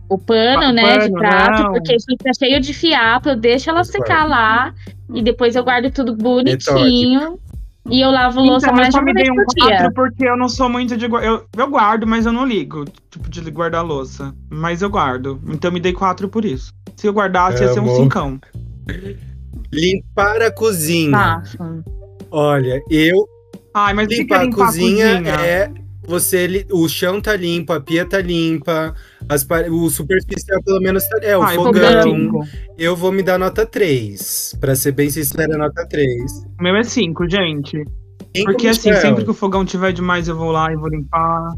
o 0.07 0.18
pano, 0.18 0.61
Pa- 0.61 0.72
né, 0.72 0.97
de 0.99 1.11
prato, 1.11 1.61
não. 1.64 1.74
porque 1.74 1.97
fica 2.09 2.32
cheio 2.39 2.61
de 2.61 2.74
fiapo. 2.74 3.28
Eu 3.30 3.36
deixo 3.36 3.70
ela 3.70 3.84
secar 3.84 4.26
lá. 4.26 4.74
E 5.14 5.22
depois 5.22 5.57
eu 5.57 5.64
guardo 5.66 5.91
tudo 5.91 6.16
bonitinho. 6.16 7.38
E 7.89 8.01
eu 8.01 8.11
lavo 8.11 8.39
louça 8.39 8.67
Então, 8.67 8.69
eu 8.69 8.77
mais 8.77 8.88
de 8.89 8.93
só 8.93 8.99
uma 8.99 9.05
me 9.05 9.13
vez 9.13 9.27
dei 9.27 9.31
um 9.31 9.36
por 9.36 9.55
dia. 9.55 9.77
4 9.77 9.93
porque 9.93 10.25
eu 10.25 10.38
não 10.38 10.47
sou 10.47 10.69
muito 10.69 10.95
de 10.95 11.07
guardar. 11.07 11.29
Eu, 11.31 11.45
eu 11.57 11.69
guardo, 11.69 12.07
mas 12.07 12.25
eu 12.25 12.31
não 12.31 12.45
ligo, 12.45 12.86
tipo, 13.09 13.29
de 13.29 13.51
guardar 13.51 13.84
louça. 13.84 14.34
Mas 14.49 14.81
eu 14.81 14.89
guardo. 14.89 15.39
Então 15.49 15.69
eu 15.69 15.73
me 15.73 15.79
dei 15.79 15.91
4 15.93 16.29
por 16.29 16.45
isso. 16.45 16.71
Se 16.95 17.07
eu 17.07 17.13
guardasse, 17.13 17.61
ia 17.61 17.73
ser 17.73 17.79
um 17.81 17.89
Amo. 17.89 17.95
cincão. 17.95 18.39
Limpar 19.71 20.41
a 20.41 20.51
cozinha. 20.51 21.43
Olha, 22.31 22.81
eu 22.89 23.27
Ai, 23.73 23.93
mas 23.93 24.07
é 24.09 24.15
limpar 24.15 24.39
a 24.39 24.43
limpar 24.43 24.65
cozinha, 24.65 25.11
a 25.13 25.17
cozinha? 25.17 25.36
é 25.45 25.71
você 26.07 26.65
o 26.71 26.87
chão 26.87 27.21
tá 27.21 27.35
limpo, 27.35 27.73
a 27.73 27.79
pia 27.81 28.05
tá 28.05 28.19
limpa, 28.21 28.93
as 29.29 29.45
o 29.71 29.89
superficial 29.89 30.61
pelo 30.63 30.79
menos 30.81 31.07
tá, 31.07 31.19
é 31.21 31.37
o 31.37 31.41
Ai, 31.43 31.55
fogão. 31.55 32.41
Eu 32.77 32.95
vou 32.95 33.11
me 33.11 33.23
dar 33.23 33.37
nota 33.37 33.65
3, 33.65 34.57
Pra 34.59 34.75
ser 34.75 34.91
bem 34.91 35.09
sincera, 35.09 35.57
nota 35.57 35.85
3. 35.87 36.45
O 36.59 36.63
meu 36.63 36.75
é 36.75 36.83
5, 36.83 37.29
gente. 37.29 37.83
Cinco, 38.35 38.51
Porque 38.51 38.67
assim, 38.67 38.89
Michel. 38.89 39.01
sempre 39.09 39.23
que 39.23 39.29
o 39.31 39.33
fogão 39.33 39.63
tiver 39.63 39.91
demais, 39.93 40.27
eu 40.27 40.35
vou 40.35 40.51
lá 40.51 40.71
e 40.71 40.75
vou 40.75 40.89
limpar. 40.89 41.51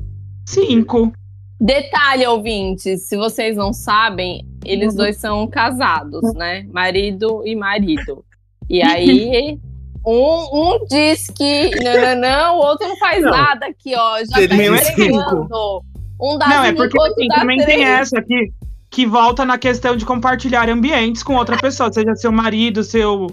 5. 0.46 1.12
Detalhe, 1.60 2.28
ouvintes, 2.28 3.08
se 3.08 3.16
vocês 3.16 3.56
não 3.56 3.72
sabem, 3.72 4.46
eles 4.66 4.92
Uhum. 4.92 4.98
dois 4.98 5.18
são 5.18 5.48
casados, 5.48 6.22
né? 6.36 6.64
Marido 6.72 7.42
e 7.46 7.56
marido. 7.56 8.26
E 8.70 8.82
aí, 8.84 9.58
um, 10.06 10.74
um 10.76 10.86
diz 10.88 11.28
que 11.32 11.72
não, 11.84 11.94
não, 12.02 12.16
não, 12.22 12.56
o 12.56 12.60
outro 12.60 12.88
não 12.88 12.98
faz 12.98 13.24
Não. 13.24 13.32
nada 13.32 13.66
aqui, 13.68 13.96
ó. 13.96 14.18
Já 14.24 14.40
Ele 14.42 14.48
tá 14.48 14.56
é 14.56 14.68
entregando. 14.92 15.82
Um 16.22 16.38
dá 16.38 16.48
Não, 16.48 16.64
é 16.64 16.68
cinco, 16.68 16.78
porque 16.78 17.00
outro 17.00 17.14
assim, 17.14 17.28
dá 17.28 17.36
também 17.40 17.58
três. 17.58 17.76
tem 17.76 17.86
essa 17.86 18.22
que, 18.22 18.52
que 18.90 19.06
volta 19.06 19.44
na 19.44 19.58
questão 19.58 19.96
de 19.98 20.06
compartilhar 20.06 20.70
ambientes 20.70 21.24
com 21.24 21.36
outra 21.36 21.58
pessoa, 21.58 21.92
seja 21.92 22.16
seu 22.16 22.32
marido, 22.32 22.84
seu 22.84 23.28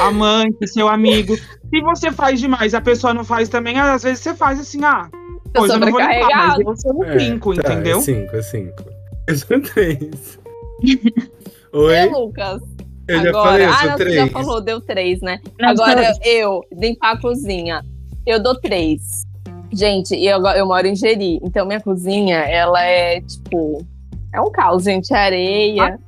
amante, 0.00 0.66
seu 0.68 0.88
amigo. 0.88 1.36
Se 1.36 1.80
você 1.82 2.10
faz 2.10 2.40
demais 2.40 2.72
e 2.72 2.76
a 2.76 2.80
pessoa 2.80 3.12
não 3.12 3.24
faz 3.24 3.48
também, 3.48 3.78
às 3.78 4.02
vezes 4.02 4.20
você 4.20 4.34
faz 4.34 4.58
assim, 4.60 4.82
ah, 4.84 5.08
hoje 5.58 5.74
eu 5.74 5.78
não 5.78 5.90
vou 5.90 6.00
limpar, 6.00 6.16
mas 6.16 6.54
sobrecarregado. 6.54 6.62
eu 6.62 6.76
sou 6.76 6.94
um 6.94 7.04
É, 7.04 7.18
5, 7.18 7.54
tá, 7.56 7.72
entendeu? 7.74 7.98
É 7.98 8.02
5, 8.02 8.36
é 8.36 8.42
5. 8.42 8.84
Eu 9.28 9.36
sou 9.36 9.60
3. 9.60 10.38
Oi? 11.74 12.06
Lucas? 12.06 12.60
Eu 13.08 13.20
já 13.20 13.28
Agora, 13.30 13.50
falei, 13.50 13.66
eu 13.66 13.70
ah, 13.70 13.74
sou 13.76 13.88
não, 13.90 13.96
você 13.96 14.04
3. 14.04 14.16
já 14.16 14.26
falou, 14.28 14.60
deu 14.60 14.80
três, 14.80 15.20
né? 15.20 15.40
Não, 15.58 15.68
Agora 15.70 16.14
só- 16.14 16.20
eu, 16.24 16.60
limpar 16.72 17.12
a 17.12 17.20
cozinha, 17.20 17.84
eu 18.26 18.42
dou 18.42 18.54
três. 18.60 19.22
Gente, 19.72 20.14
e 20.14 20.26
eu, 20.26 20.40
eu 20.48 20.66
moro 20.66 20.86
em 20.86 20.94
Jeri, 20.94 21.40
então 21.42 21.66
minha 21.66 21.80
cozinha, 21.80 22.36
ela 22.38 22.82
é 22.84 23.20
tipo. 23.22 23.84
É 24.32 24.40
um 24.40 24.50
caos, 24.50 24.84
gente, 24.84 25.12
é 25.12 25.16
areia. 25.16 25.98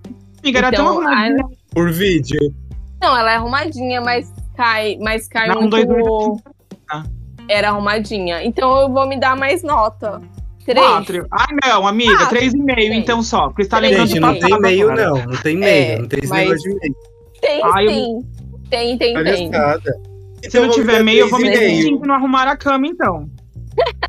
Amiga, 0.42 0.59
era 0.59 0.70
tão 0.72 0.84
Então, 0.84 1.01
arrumadinha. 1.09 1.45
Por 1.72 1.90
vídeo. 1.90 2.55
Não, 3.01 3.16
ela 3.16 3.32
é 3.32 3.36
arrumadinha, 3.36 4.01
mas 4.01 4.30
cai, 4.57 4.97
mas 5.01 5.26
cai 5.28 5.49
Não, 5.49 5.62
muito. 5.62 5.70
dois, 5.70 5.86
dois, 5.86 6.42
tá. 6.86 7.05
Era 7.49 7.68
arrumadinha. 7.70 8.42
Então 8.45 8.74
eu 8.80 8.88
vou 8.90 9.07
me 9.07 9.18
dar 9.18 9.36
mais 9.36 9.62
nota. 9.62 10.22
Três. 10.65 10.87
Quatro. 10.87 11.27
Ah, 11.31 11.47
não, 11.67 11.87
amiga, 11.87 12.17
Quatro. 12.17 12.29
três 12.37 12.55
e 12.55 12.59
meio, 12.59 12.77
três. 12.77 12.95
então 12.95 13.23
só. 13.23 13.49
Porque 13.49 13.62
está 13.62 13.79
lembrando 13.79 14.09
Gente, 14.09 14.21
não 14.21 14.39
tem 14.39 14.61
meio, 14.61 14.91
agora. 14.91 15.09
não. 15.09 15.27
Não 15.27 15.37
tem 15.43 15.57
meio. 15.57 15.93
É, 15.93 15.99
não 15.99 16.09
tem 16.09 16.19
esse 16.21 16.29
mas... 16.31 16.41
negócio 16.41 16.71
de 16.71 16.79
meio. 16.81 16.97
Tem, 17.41 17.62
Ai, 17.65 17.87
eu... 17.87 18.25
Tem, 18.71 18.99
tem, 18.99 19.17
Olha 19.17 19.33
tem. 19.33 19.51
Se 19.53 20.49
então, 20.49 20.62
não 20.67 20.71
tiver 20.71 21.03
meio, 21.03 21.21
eu 21.21 21.31
vou 21.31 21.39
me 21.39 21.51
dar 21.51 21.59
cinco 21.59 22.07
não 22.07 22.15
arrumar 22.15 22.49
a 22.49 22.57
cama, 22.57 22.87
então. 22.87 23.29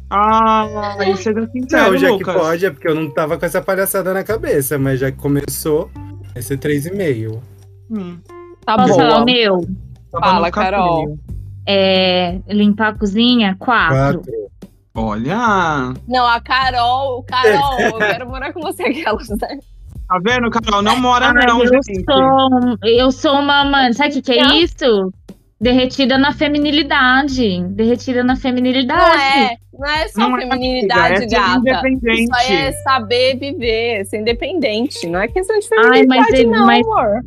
Ah, 0.10 0.98
isso 1.08 1.30
é 1.30 1.48
sincero, 1.48 1.92
Não, 1.92 1.98
já 1.98 2.10
Lucas. 2.12 2.28
que 2.34 2.40
pode, 2.40 2.66
é 2.66 2.70
porque 2.70 2.88
eu 2.88 2.96
não 2.96 3.10
tava 3.10 3.38
com 3.38 3.46
essa 3.46 3.62
palhaçada 3.62 4.14
na 4.14 4.24
cabeça, 4.24 4.78
mas 4.78 5.00
já 5.00 5.12
que 5.12 5.18
começou, 5.18 5.90
vai 6.34 6.42
ser 6.42 6.58
3,5. 6.58 7.42
Hum. 7.90 8.18
Tá 8.66 8.76
Posso 8.76 8.90
bom. 8.90 8.96
falar 8.96 9.22
o 9.22 9.26
meu? 9.26 9.68
Fala, 10.12 10.52
Carol. 10.52 11.18
É, 11.68 12.40
limpar 12.48 12.90
a 12.90 12.98
cozinha, 12.98 13.56
4. 13.60 14.22
Olha. 14.96 15.94
Não, 16.08 16.26
a 16.26 16.40
Carol, 16.40 17.22
Carol, 17.24 17.80
eu 17.80 17.98
quero 17.98 18.28
morar 18.30 18.54
com 18.54 18.62
você, 18.62 18.84
aquelas, 18.84 19.28
né? 19.30 19.60
Tá 20.08 20.20
vendo, 20.24 20.50
Carol? 20.50 20.82
Não 20.82 21.00
mora, 21.00 21.28
Ai, 21.36 21.46
não, 21.48 21.64
eu, 21.64 21.72
gente. 21.84 22.04
sou, 22.06 22.78
eu 22.88 23.12
sou 23.12 23.34
uma, 23.40 23.66
mano, 23.66 23.94
sabe 23.94 24.10
o 24.12 24.14
que, 24.14 24.22
que 24.22 24.40
é 24.40 24.44
Não. 24.44 24.56
isso? 24.56 25.12
Derretida 25.60 26.18
na 26.18 26.32
feminilidade. 26.34 27.62
Derretida 27.70 28.24
na 28.24 28.34
Não 28.34 28.40
feminilidade. 28.42 29.22
é, 29.22 29.58
não 29.74 29.90
é 29.90 30.08
só 30.10 30.20
Não 30.30 30.38
é, 30.38 30.42
feminilidade, 30.42 31.24
é 31.24 31.28
gata. 31.28 31.58
independente. 31.60 32.24
Isso 32.24 32.36
aí 32.36 32.54
é 32.56 32.72
saber 32.84 33.38
viver, 33.40 34.06
ser 34.06 34.20
independente. 34.22 35.08
Não 35.08 35.20
é 35.20 35.28
questão 35.28 35.58
de 35.58 35.66
Ai, 35.66 35.84
feminilidade, 35.84 36.20
mas 36.32 36.40
ele- 36.40 36.50
não, 36.52 36.66
mas- 36.66 36.86
amor. 36.86 37.26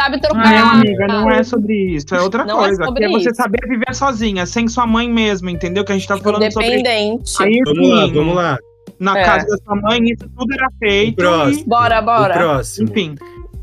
Sabe 0.00 0.20
trocar. 0.20 0.54
Ah, 0.54 0.72
amiga, 0.72 1.06
não 1.06 1.30
é 1.30 1.42
sobre 1.42 1.74
isso. 1.96 2.14
É 2.14 2.20
outra 2.22 2.44
Não 2.44 2.58
é 2.64 2.68
coisa. 2.68 2.84
sobre 2.84 3.00
que 3.00 3.04
é 3.06 3.18
você 3.18 3.34
saber 3.34 3.68
viver 3.68 3.94
sozinha, 3.94 4.46
sem 4.46 4.66
sua 4.68 4.86
mãe 4.86 5.10
mesmo, 5.10 5.50
entendeu? 5.50 5.84
Que 5.84 5.92
a 5.92 5.94
gente 5.94 6.08
tá 6.08 6.16
falando 6.16 6.50
sobre. 6.52 6.68
Independente. 6.78 7.32
Aí, 7.42 7.60
Vamos 7.66 7.88
lá, 7.90 8.06
vamos 8.06 8.34
lá. 8.34 8.58
Na 8.98 9.18
É. 9.18 9.24
casa 9.24 9.46
da 9.46 9.56
sua 9.58 9.76
mãe, 9.76 10.00
isso 10.04 10.28
tudo 10.36 10.52
era 10.54 10.68
feito. 10.78 11.16
próximo. 11.16 11.64
Bora, 11.66 12.00
O 12.00 12.04
bora. 12.04 12.34
próximo. 12.34 12.88
Enfim. 12.90 13.14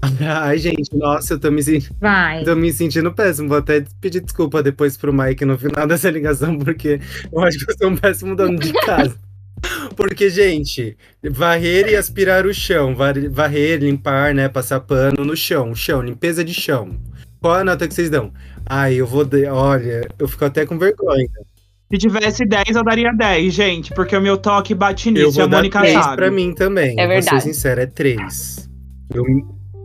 Ai, 0.21 0.57
gente, 0.59 0.95
nossa, 0.95 1.33
eu 1.33 1.39
tô 1.39 1.49
me, 1.49 1.61
sentindo, 1.63 1.95
Vai. 1.99 2.43
tô 2.43 2.55
me 2.55 2.71
sentindo 2.71 3.11
péssimo. 3.11 3.49
Vou 3.49 3.57
até 3.57 3.83
pedir 3.99 4.19
desculpa 4.21 4.61
depois 4.61 4.95
pro 4.95 5.11
Mike 5.13 5.43
no 5.43 5.57
final 5.57 5.85
dessa 5.87 6.09
ligação, 6.11 6.57
porque 6.59 6.99
eu 7.31 7.39
acho 7.41 7.57
que 7.57 7.71
eu 7.71 7.77
sou 7.77 7.89
um 7.89 7.97
péssimo 7.97 8.35
dono 8.35 8.57
de 8.59 8.71
casa. 8.73 9.15
Porque, 9.95 10.29
gente, 10.29 10.95
varrer 11.31 11.87
e 11.89 11.95
aspirar 11.95 12.45
o 12.45 12.53
chão. 12.53 12.95
var- 12.95 13.29
Varrer, 13.29 13.79
limpar, 13.79 14.33
né? 14.33 14.47
Passar 14.47 14.79
pano 14.79 15.25
no 15.25 15.35
chão. 15.35 15.73
Chão, 15.73 16.01
limpeza 16.01 16.43
de 16.43 16.53
chão. 16.53 16.95
Qual 17.41 17.55
a 17.55 17.63
nota 17.63 17.87
que 17.87 17.93
vocês 17.93 18.09
dão? 18.09 18.31
Ai, 18.65 18.95
eu 18.95 19.07
vou. 19.07 19.25
De... 19.25 19.45
Olha, 19.47 20.07
eu 20.19 20.27
fico 20.27 20.45
até 20.45 20.65
com 20.65 20.77
vergonha. 20.77 21.27
Se 21.91 21.97
tivesse 21.97 22.45
10, 22.45 22.75
eu 22.75 22.83
daria 22.83 23.11
10, 23.13 23.53
gente. 23.53 23.93
Porque 23.93 24.15
o 24.15 24.21
meu 24.21 24.37
toque 24.37 24.75
bate 24.75 25.07
Eu 25.09 25.13
nisso. 25.13 25.29
E 25.29 25.33
vou 25.35 25.43
a 25.43 25.47
dar 25.47 25.57
Mônica 25.57 25.79
3 25.79 25.93
sabe. 25.93 26.15
pra 26.17 26.29
mim 26.31 26.53
também. 26.53 26.91
É 26.99 27.05
Vou 27.05 27.15
verdade. 27.15 27.41
ser 27.41 27.53
sincero, 27.53 27.81
é 27.81 27.85
3. 27.85 28.69
Eu... 29.13 29.23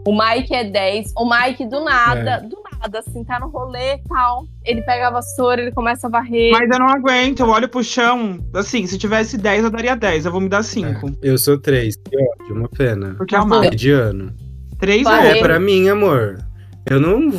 O 0.05 0.13
Mike 0.19 0.53
é 0.53 0.65
10. 0.69 1.13
O 1.17 1.25
Mike, 1.31 1.65
do 1.69 1.85
nada, 1.85 2.31
É. 2.31 2.41
do 2.41 2.57
nada, 2.61 2.72
assim, 2.95 3.25
tá 3.25 3.39
no 3.39 3.49
rolê 3.49 3.95
e 3.95 3.99
tal. 4.09 4.47
Ele 4.65 4.83
pega 4.83 5.09
a 5.09 5.11
vassoura, 5.11 5.61
ele 5.61 5.73
começa 5.73 6.07
a 6.07 6.11
varrer. 6.11 6.53
Mas 6.53 6.69
eu 6.71 6.79
não 6.79 6.89
aguento, 6.89 7.41
eu 7.41 7.49
olho 7.49 7.69
pro 7.69 7.83
chão. 7.83 8.39
Assim, 8.55 8.87
se 8.87 8.99
tivesse 8.99 9.37
10, 9.39 9.65
eu 9.65 9.71
daria 9.71 9.95
10. 9.95 10.27
Eu 10.27 10.33
vou 10.33 10.41
me 10.41 10.49
dar 10.49 10.63
5. 10.63 11.09
É, 11.09 11.13
eu 11.23 11.39
sou 11.39 11.59
3. 11.59 11.97
Que 11.97 12.17
ódio, 12.17 12.55
uma 12.55 12.69
pena. 12.69 13.15
Porque 13.17 13.35
é 13.35 13.41
uma. 13.41 13.61
Mediano. 13.61 14.33
3 14.79 15.05
Varrer. 15.05 15.37
É, 15.37 15.39
é. 15.39 15.43
pra 15.43 15.61
mim, 15.61 15.89
amor. 15.89 16.39
Eu 16.87 17.01
não. 17.01 17.33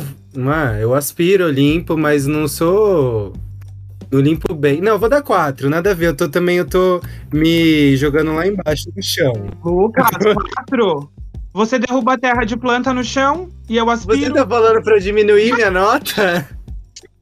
Ah, 0.50 0.78
eu 0.80 0.94
aspiro, 0.94 1.44
eu 1.44 1.50
limpo, 1.50 1.96
mas 1.96 2.26
não 2.26 2.48
sou. 2.48 3.32
Não 4.10 4.20
limpo 4.20 4.54
bem. 4.54 4.80
Não, 4.80 4.92
eu 4.92 4.98
vou 4.98 5.08
dar 5.08 5.22
quatro, 5.22 5.68
nada 5.68 5.90
a 5.90 5.94
ver. 5.94 6.06
Eu 6.06 6.16
tô 6.16 6.28
também, 6.28 6.56
eu 6.56 6.68
tô 6.68 7.00
me 7.32 7.96
jogando 7.96 8.32
lá 8.32 8.46
embaixo 8.46 8.90
no 8.96 9.02
chão. 9.02 9.32
Lucas, 9.64 10.06
4. 10.08 11.10
Você 11.54 11.78
derruba 11.78 12.14
a 12.14 12.18
terra 12.18 12.44
de 12.44 12.56
planta 12.56 12.92
no 12.92 13.04
chão 13.04 13.48
e 13.68 13.76
eu 13.76 13.84
Você 13.86 14.10
aspiro. 14.10 14.34
tá 14.34 14.44
falando 14.46 14.82
pra 14.82 14.96
eu 14.96 15.00
diminuir 15.00 15.54
minha 15.54 15.70
nota? 15.70 16.46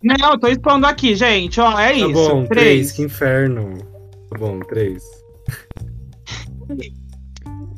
Não, 0.03 0.33
eu 0.33 0.39
tô 0.41 0.49
expondo 0.49 0.87
aqui, 0.87 1.14
gente. 1.14 1.61
Ó, 1.61 1.78
é 1.78 1.89
Tá 1.91 1.93
isso. 1.93 2.12
bom, 2.12 2.45
três, 2.47 2.49
três. 2.49 2.93
que 2.93 3.03
inferno. 3.03 3.76
Tá 4.30 4.39
bom, 4.39 4.59
três. 4.61 5.03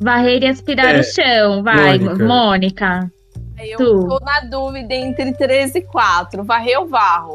Varrer 0.01 0.43
e 0.43 0.47
aspirar 0.47 0.95
É. 0.95 1.01
o 1.01 1.03
chão. 1.03 1.63
Vai, 1.63 1.99
Mônica. 1.99 2.25
Mônica. 2.25 3.11
Eu 3.59 3.79
Tu. 3.79 4.09
tô 4.09 4.19
na 4.25 4.41
dúvida 4.41 4.95
entre 4.95 5.33
13 5.33 5.79
e 5.79 5.83
4. 5.83 6.45
Varrer 6.45 6.79
ou 6.81 6.87
varro? 6.89 7.35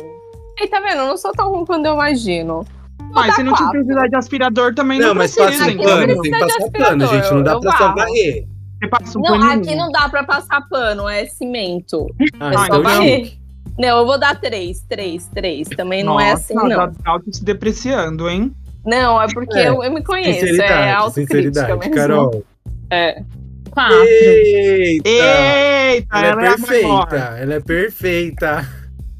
Aí, 0.60 0.68
tá 0.68 0.80
vendo? 0.80 1.00
Eu 1.02 1.08
não 1.08 1.18
sou 1.18 1.32
tão 1.32 1.50
ruim 1.52 1.66
quando 1.66 1.86
eu 1.86 1.94
imagino. 1.94 2.66
Mas 3.14 3.36
se 3.36 3.44
não 3.44 3.52
quatro. 3.54 3.68
tiver 3.72 3.84
precisar 3.86 4.08
de 4.08 4.16
aspirador, 4.16 4.76
também 4.76 5.00
não, 5.00 5.10
Não, 5.10 5.16
mas 5.16 5.34
precisa, 5.34 5.58
passa 5.58 5.64
um 5.64 5.68
Aqui 5.68 5.78
não 5.78 5.84
pano, 5.86 6.22
tem 6.22 6.32
que 6.32 6.40
passar 6.40 6.72
pano, 6.72 7.08
gente. 7.08 7.34
Não 7.34 7.44
dá 7.44 7.52
eu 7.54 7.60
pra 7.60 7.72
só 7.72 7.78
varro. 7.86 7.96
varrer. 7.96 8.48
Você 8.80 8.88
passa 8.88 9.18
um 9.20 9.22
Não, 9.22 9.40
paninho. 9.40 9.62
aqui 9.62 9.76
não 9.76 9.92
dá 9.92 10.08
pra 10.10 10.24
passar 10.24 10.62
pano, 10.70 11.08
é 11.10 11.26
cimento. 11.26 12.08
Ah, 12.40 12.50
É 12.52 12.54
só 12.58 12.66
então 12.66 12.84
varrer. 12.84 13.26
chique. 13.26 13.40
Não, 13.78 13.98
eu 14.00 14.06
vou 14.06 14.20
dar 14.20 14.40
3, 14.40 14.82
3, 14.90 15.28
3. 15.28 15.68
Também 15.70 16.04
não 16.04 16.20
é 16.20 16.32
assim, 16.32 16.54
Nossa, 16.54 16.68
não. 16.68 16.94
tá 16.94 17.12
auto 17.12 17.34
se 17.34 17.44
depreciando, 17.44 18.30
hein? 18.30 18.54
Não, 18.86 19.22
é 19.22 19.28
porque 19.34 19.58
É, 19.58 19.70
eu, 19.70 19.84
eu 19.84 19.92
me 19.92 20.02
conheço. 20.04 20.30
É 20.46 20.48
Sinceridade, 20.50 20.92
autocrítica 20.92 21.34
sinceridade. 21.36 21.80
mesmo. 21.80 21.96
Carol. 21.96 22.44
É. 22.90 23.24
Quatro. 23.72 23.98
Eita! 24.04 25.10
Eita, 25.10 26.18
Ela 26.18 26.28
é 26.28 26.30
ela 26.32 26.44
é 26.44 26.48
a 26.48 26.58
maior. 26.58 27.08
perfeita, 27.08 27.38
ela 27.38 27.54
é 27.54 27.60
perfeita. 27.60 28.70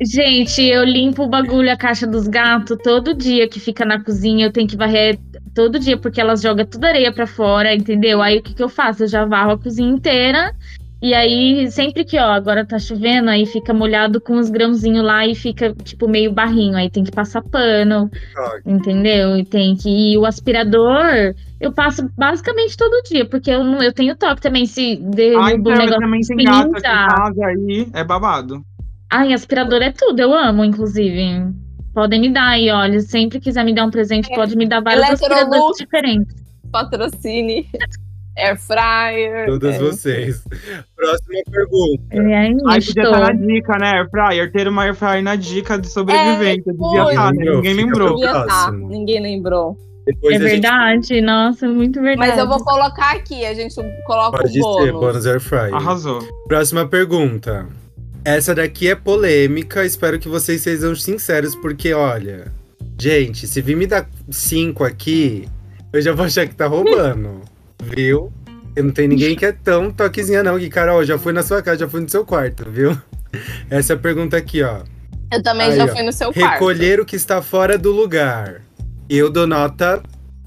Gente, 0.02 0.62
eu 0.62 0.86
limpo 0.86 1.24
o 1.24 1.30
bagulho, 1.30 1.72
a 1.72 1.76
caixa 1.76 2.08
dos 2.08 2.26
gatos, 2.28 2.78
todo 2.82 3.14
dia 3.14 3.50
que 3.50 3.60
fica 3.60 3.84
na 3.84 4.02
cozinha. 4.02 4.46
Eu 4.46 4.52
tenho 4.52 4.68
que 4.68 4.78
varrer 4.78 5.20
todo 5.54 5.78
dia, 5.78 5.98
porque 5.98 6.22
elas 6.22 6.42
jogam 6.42 6.66
tudo 6.66 6.86
areia 6.86 7.12
pra 7.12 7.28
fora, 7.28 7.76
entendeu? 7.76 8.22
Aí 8.22 8.38
o 8.38 8.42
que, 8.42 8.54
que 8.54 8.64
eu 8.64 8.70
faço? 8.70 9.04
Eu 9.04 9.08
já 9.08 9.26
varro 9.26 9.52
a 9.52 9.58
cozinha 9.58 9.90
inteira. 9.90 10.56
E 11.02 11.14
aí, 11.14 11.70
sempre 11.72 12.04
que, 12.04 12.18
ó, 12.20 12.32
agora 12.32 12.66
tá 12.66 12.78
chovendo, 12.78 13.30
aí 13.30 13.46
fica 13.46 13.74
molhado 13.74 14.20
com 14.20 14.36
uns 14.36 14.50
grãozinhos 14.50 15.04
lá 15.04 15.26
e 15.26 15.34
fica, 15.34 15.74
tipo, 15.74 16.10
meio 16.10 16.32
barrinho. 16.32 16.76
Aí 16.76 16.90
tem 16.90 17.06
que 17.06 17.12
passar 17.12 17.42
pano, 17.42 18.10
entendeu? 18.66 19.38
E 19.38 19.46
tem 19.46 19.76
que. 19.76 19.90
E 19.90 20.18
o 20.18 20.26
aspirador, 20.26 21.34
eu 21.60 21.72
passo 21.72 22.10
basicamente 22.18 22.76
todo 22.76 23.04
dia, 23.04 23.26
porque 23.26 23.50
eu, 23.50 23.64
não, 23.64 23.82
eu 23.82 23.94
tenho 23.94 24.16
toque 24.16 24.42
também. 24.42 24.66
Se 24.66 24.98
derruba 24.98 25.46
Ai, 25.46 25.54
o 25.54 25.58
então, 25.58 25.72
eu 25.72 25.78
negócio 25.78 26.00
também 26.00 26.22
tem 26.22 26.46
gato 26.46 26.76
aqui 26.76 26.88
em 26.88 27.08
casa 27.08 27.46
aí. 27.46 27.90
É 27.94 28.04
babado. 28.04 28.62
Ai, 29.12 29.34
aspirador 29.34 29.82
é 29.82 29.92
tudo, 29.92 30.20
eu 30.20 30.34
amo, 30.34 30.64
inclusive. 30.64 31.48
Podem 31.94 32.22
me 32.22 32.32
dar 32.32 32.50
aí, 32.50 32.70
olha. 32.70 33.00
Sempre 33.00 33.40
quiser 33.40 33.64
me 33.66 33.74
dar 33.74 33.86
um 33.86 33.92
presente, 33.92 34.32
É. 34.32 34.36
pode 34.36 34.56
me 34.56 34.68
dar 34.68 34.82
vários 34.82 35.10
aspiradores 35.10 35.78
diferentes. 35.78 36.36
Patrocine. 36.72 37.68
Air 38.38 38.58
fryer. 38.58 39.48
Todas 39.48 39.76
é. 39.76 39.80
vocês. 39.80 40.44
Próxima 40.96 41.40
pergunta. 41.52 42.16
E 42.16 42.34
aí, 42.34 42.56
podia 42.56 42.78
estar 42.78 43.20
na 43.20 43.32
dica, 43.34 43.78
né? 43.80 43.88
Air 43.98 44.10
fryer. 44.10 44.52
Ter 44.52 44.68
uma 44.68 44.84
air 44.84 44.96
fryer 44.96 45.24
na 45.24 45.36
dica 45.36 45.78
de 45.78 45.88
sobrevivência. 45.88 46.70
É, 46.70 46.74
Devia 46.74 47.10
estar, 47.10 47.34
né? 47.34 47.52
Ninguém 47.52 47.74
lembrou. 47.74 48.16
Devia 48.16 48.32
tá. 48.32 48.44
Próximo. 48.44 48.88
Ninguém 48.88 49.22
lembrou. 49.22 49.78
Depois 50.06 50.34
É 50.34 50.38
a 50.38 50.40
gente 50.40 50.62
verdade, 50.62 51.22
nossa, 51.22 51.68
muito 51.68 52.02
verdade. 52.02 52.30
Mas 52.30 52.40
eu 52.40 52.48
vou 52.48 52.64
colocar 52.64 53.12
aqui, 53.16 53.46
a 53.46 53.54
gente 53.54 53.76
coloca 54.06 54.38
pode 54.38 54.58
o 54.58 54.62
bônus. 54.62 54.84
ser 54.86 54.92
bônus 54.94 55.28
air 55.28 55.40
fryer. 55.42 55.74
Arrasou. 55.74 56.20
Próxima 56.48 56.88
pergunta. 56.88 57.68
Essa 58.30 58.54
daqui 58.54 58.88
é 58.88 58.94
polêmica, 58.94 59.84
espero 59.84 60.20
que 60.20 60.28
vocês 60.28 60.62
sejam 60.62 60.96
sinceros, 60.96 61.56
porque 61.56 61.94
olha, 61.94 62.46
gente, 62.96 63.48
se 63.48 63.60
vir 63.60 63.76
me 63.76 63.88
dar 63.88 64.08
cinco 64.30 64.84
aqui, 64.84 65.50
eu 65.92 66.00
já 66.00 66.14
vou 66.14 66.28
achar 66.28 66.48
que 66.48 66.54
tá 66.54 66.68
roubando, 66.68 67.42
viu? 67.82 68.32
E 68.78 68.84
não 68.84 68.92
tem 68.92 69.08
ninguém 69.08 69.36
que 69.36 69.48
é 69.48 69.52
tão 69.52 69.90
toquezinha 69.90 70.44
não, 70.44 70.60
que 70.60 70.70
Carol, 70.70 71.04
já 71.04 71.18
fui 71.18 71.34
na 71.34 71.42
sua 71.42 71.64
casa, 71.64 71.80
já 71.80 71.90
fui 71.90 72.02
no 72.02 72.08
seu 72.08 72.24
quarto, 72.24 72.70
viu? 72.70 72.96
Essa 73.68 73.98
pergunta 73.98 74.38
aqui, 74.38 74.62
ó. 74.62 74.82
Eu 75.34 75.42
também 75.42 75.72
Aí, 75.72 75.76
já 75.76 75.86
ó. 75.86 75.88
fui 75.88 76.04
no 76.04 76.14
seu 76.14 76.32
quarto. 76.32 76.52
Recolher 76.52 77.00
o 77.00 77.06
que 77.06 77.16
está 77.16 77.42
fora 77.42 77.80
do 77.80 77.92
lugar. 77.92 78.62
Eu 79.10 79.32
dou 79.32 79.48
nota 79.48 80.04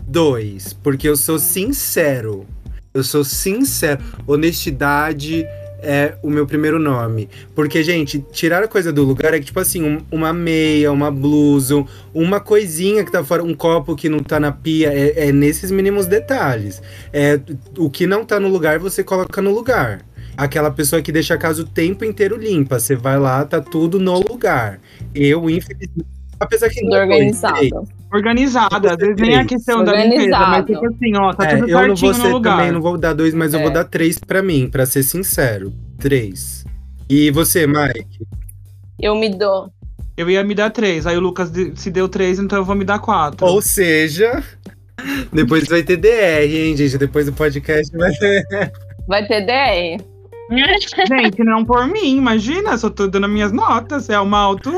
2, 0.06 0.74
porque 0.74 1.08
eu 1.08 1.16
sou 1.16 1.36
sincero. 1.36 2.46
Eu 2.94 3.02
sou 3.02 3.24
sincero. 3.24 4.00
Honestidade 4.24 5.44
é 5.82 6.14
o 6.22 6.30
meu 6.30 6.46
primeiro 6.46 6.78
nome. 6.78 7.28
Porque, 7.54 7.82
gente, 7.82 8.24
tirar 8.32 8.62
a 8.62 8.68
coisa 8.68 8.92
do 8.92 9.02
lugar 9.02 9.34
é 9.34 9.38
que, 9.40 9.46
tipo 9.46 9.60
assim, 9.60 9.82
um- 9.82 10.00
uma 10.10 10.32
meia, 10.32 10.92
uma 10.92 11.10
blusa, 11.10 11.84
uma 12.14 12.40
coisinha 12.40 13.04
que 13.04 13.10
tá 13.10 13.22
fora, 13.24 13.42
um 13.42 13.54
copo 13.54 13.96
que 13.96 14.08
não 14.08 14.20
tá 14.20 14.38
na 14.38 14.52
pia, 14.52 14.92
é, 14.92 15.28
é 15.28 15.32
nesses 15.32 15.70
mínimos 15.70 16.06
detalhes. 16.06 16.80
É, 17.12 17.40
o 17.76 17.90
que 17.90 18.06
não 18.06 18.24
tá 18.24 18.38
no 18.38 18.48
lugar, 18.48 18.78
você 18.78 19.02
coloca 19.02 19.42
no 19.42 19.52
lugar. 19.52 20.00
Aquela 20.36 20.70
pessoa 20.70 21.02
que 21.02 21.12
deixa 21.12 21.34
a 21.34 21.38
casa 21.38 21.62
o 21.62 21.66
tempo 21.66 22.04
inteiro 22.04 22.36
limpa. 22.36 22.78
Você 22.78 22.96
vai 22.96 23.18
lá, 23.18 23.44
tá 23.44 23.60
tudo 23.60 23.98
no 23.98 24.14
lugar. 24.18 24.80
Eu, 25.14 25.50
infelizmente. 25.50 26.06
Apesar 26.40 26.70
que 26.70 26.80
não 26.82 26.92
foi, 26.92 27.00
organizado. 27.00 27.88
Organizada. 28.12 28.90
Às 28.92 28.96
vezes 28.98 29.16
nem 29.18 29.36
a 29.36 29.44
questão 29.46 29.82
da 29.84 29.92
limpeza, 29.94 30.38
mas 30.38 30.66
tipo 30.66 30.86
assim, 30.86 31.16
ó, 31.16 31.32
tá 31.32 31.44
É, 31.44 31.56
tudo 31.56 31.70
eu 31.70 31.78
não 31.78 31.86
vou 31.88 31.96
certinho 31.96 32.14
ser 32.14 32.28
no 32.28 32.34
lugar. 32.34 32.56
também, 32.58 32.72
não 32.72 32.80
vou 32.82 32.98
dar 32.98 33.12
dois, 33.14 33.32
mas 33.34 33.54
eu 33.54 33.60
É. 33.60 33.62
vou 33.62 33.72
dar 33.72 33.84
três 33.84 34.18
pra 34.18 34.42
mim, 34.42 34.68
pra 34.70 34.84
ser 34.86 35.02
sincero. 35.02 35.72
Três. 35.98 36.64
E 37.08 37.30
você, 37.30 37.66
Mike? 37.66 38.26
Eu 39.00 39.14
me 39.16 39.28
dou. 39.30 39.70
Eu 40.16 40.28
ia 40.28 40.44
me 40.44 40.54
dar 40.54 40.70
três, 40.70 41.06
aí 41.06 41.16
o 41.16 41.20
Lucas 41.20 41.50
se 41.74 41.90
deu 41.90 42.08
três, 42.08 42.38
então 42.38 42.58
eu 42.58 42.64
vou 42.64 42.74
me 42.76 42.84
dar 42.84 42.98
quatro. 42.98 43.46
Ou 43.46 43.62
seja, 43.62 44.42
depois 45.32 45.66
vai 45.68 45.82
ter 45.82 45.96
DR, 45.96 46.44
hein, 46.54 46.76
gente? 46.76 46.98
Depois 46.98 47.24
do 47.26 47.32
podcast 47.32 47.96
vai 47.96 48.12
ter. 48.12 48.44
Vai 49.08 49.26
ter 49.26 49.40
DR. 49.46 50.04
Gente, 51.08 51.42
não 51.44 51.64
por 51.64 51.86
mim, 51.86 52.16
imagina, 52.18 52.76
só 52.76 52.90
tô 52.90 53.06
dando 53.06 53.26
minhas 53.26 53.52
notas, 53.52 54.10
é 54.10 54.20
uma 54.20 54.38
auto, 54.38 54.70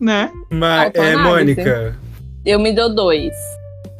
né? 0.00 0.30
Mas, 0.50 0.92
é. 0.94 1.14
Mônica. 1.16 1.96
Eu 2.44 2.58
me 2.58 2.72
dou 2.72 2.94
dois. 2.94 3.34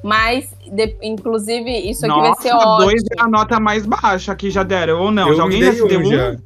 Mas, 0.02 0.54
de- 0.70 0.96
inclusive, 1.02 1.70
isso 1.70 2.04
aqui 2.04 2.14
vai 2.20 2.28
Nossa, 2.28 2.42
ser 2.42 2.52
ótimo. 2.52 2.76
dois 2.78 3.02
é 3.18 3.22
a 3.22 3.28
nota 3.28 3.58
mais 3.58 3.86
baixa 3.86 4.34
que 4.36 4.50
já 4.50 4.62
deram, 4.62 5.00
ou 5.00 5.10
não? 5.10 5.28
eu 5.28 5.36
já 5.36 5.42
alguém 5.42 5.60
me 5.60 5.66
já 5.66 5.72
se 5.72 5.88
deu 5.88 6.00
um 6.00 6.04
já. 6.04 6.36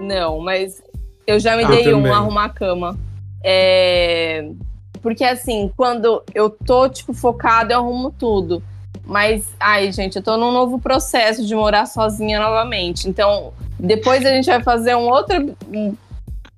Não, 0.00 0.40
mas 0.40 0.82
eu 1.26 1.38
já 1.38 1.56
me 1.56 1.62
Ah, 1.64 1.68
dei 1.68 1.84
também. 1.84 2.10
um 2.10 2.14
arrumar 2.14 2.46
a 2.46 2.48
cama. 2.48 2.98
É... 3.42 4.50
Porque 5.00 5.22
assim, 5.22 5.70
quando 5.76 6.22
eu 6.34 6.50
tô, 6.50 6.88
tipo, 6.88 7.12
focada, 7.14 7.74
eu 7.74 7.78
arrumo 7.80 8.10
tudo. 8.18 8.62
Mas, 9.06 9.46
ai, 9.60 9.92
gente, 9.92 10.16
eu 10.16 10.22
tô 10.22 10.36
num 10.36 10.50
novo 10.50 10.80
processo 10.80 11.44
de 11.46 11.54
morar 11.54 11.86
sozinha 11.86 12.40
novamente. 12.40 13.08
Então, 13.08 13.52
depois 13.78 14.24
a 14.24 14.30
gente 14.30 14.46
vai 14.46 14.62
fazer 14.62 14.96
um 14.96 15.08
outro 15.08 15.54
um, 15.72 15.94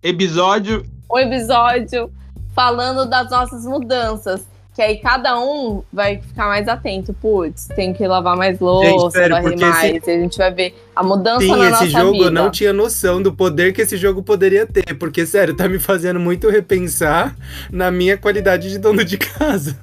Episódio. 0.02 0.86
um 1.12 1.18
episódio 1.18 2.10
falando 2.54 3.04
das 3.04 3.28
nossas 3.30 3.66
mudanças. 3.66 4.46
Que 4.76 4.82
aí 4.82 4.98
cada 4.98 5.40
um 5.40 5.82
vai 5.90 6.18
ficar 6.20 6.48
mais 6.48 6.68
atento. 6.68 7.14
Putz, 7.14 7.66
tem 7.74 7.94
que 7.94 8.06
lavar 8.06 8.36
mais 8.36 8.60
louça, 8.60 9.18
sério, 9.18 9.30
varrer 9.36 9.48
porque 9.52 9.64
mais. 9.64 9.96
esse- 9.96 10.10
a 10.10 10.18
gente 10.20 10.36
vai 10.36 10.52
ver 10.52 10.74
a 10.94 11.02
mudança 11.02 11.40
Sim, 11.40 11.56
na 11.56 11.70
esse 11.70 11.88
jogo 11.88 12.12
vida. 12.12 12.24
eu 12.26 12.30
não 12.30 12.50
tinha 12.50 12.72
noção 12.74 13.22
do 13.22 13.32
poder 13.32 13.72
que 13.72 13.80
esse 13.80 13.96
jogo 13.96 14.22
poderia 14.22 14.66
ter, 14.66 14.94
porque, 14.98 15.24
sério, 15.24 15.54
tá 15.56 15.66
me 15.66 15.78
fazendo 15.78 16.20
muito 16.20 16.50
repensar 16.50 17.34
na 17.72 17.90
minha 17.90 18.18
qualidade 18.18 18.68
de 18.68 18.78
dono 18.78 19.02
de 19.02 19.16
casa. 19.16 19.78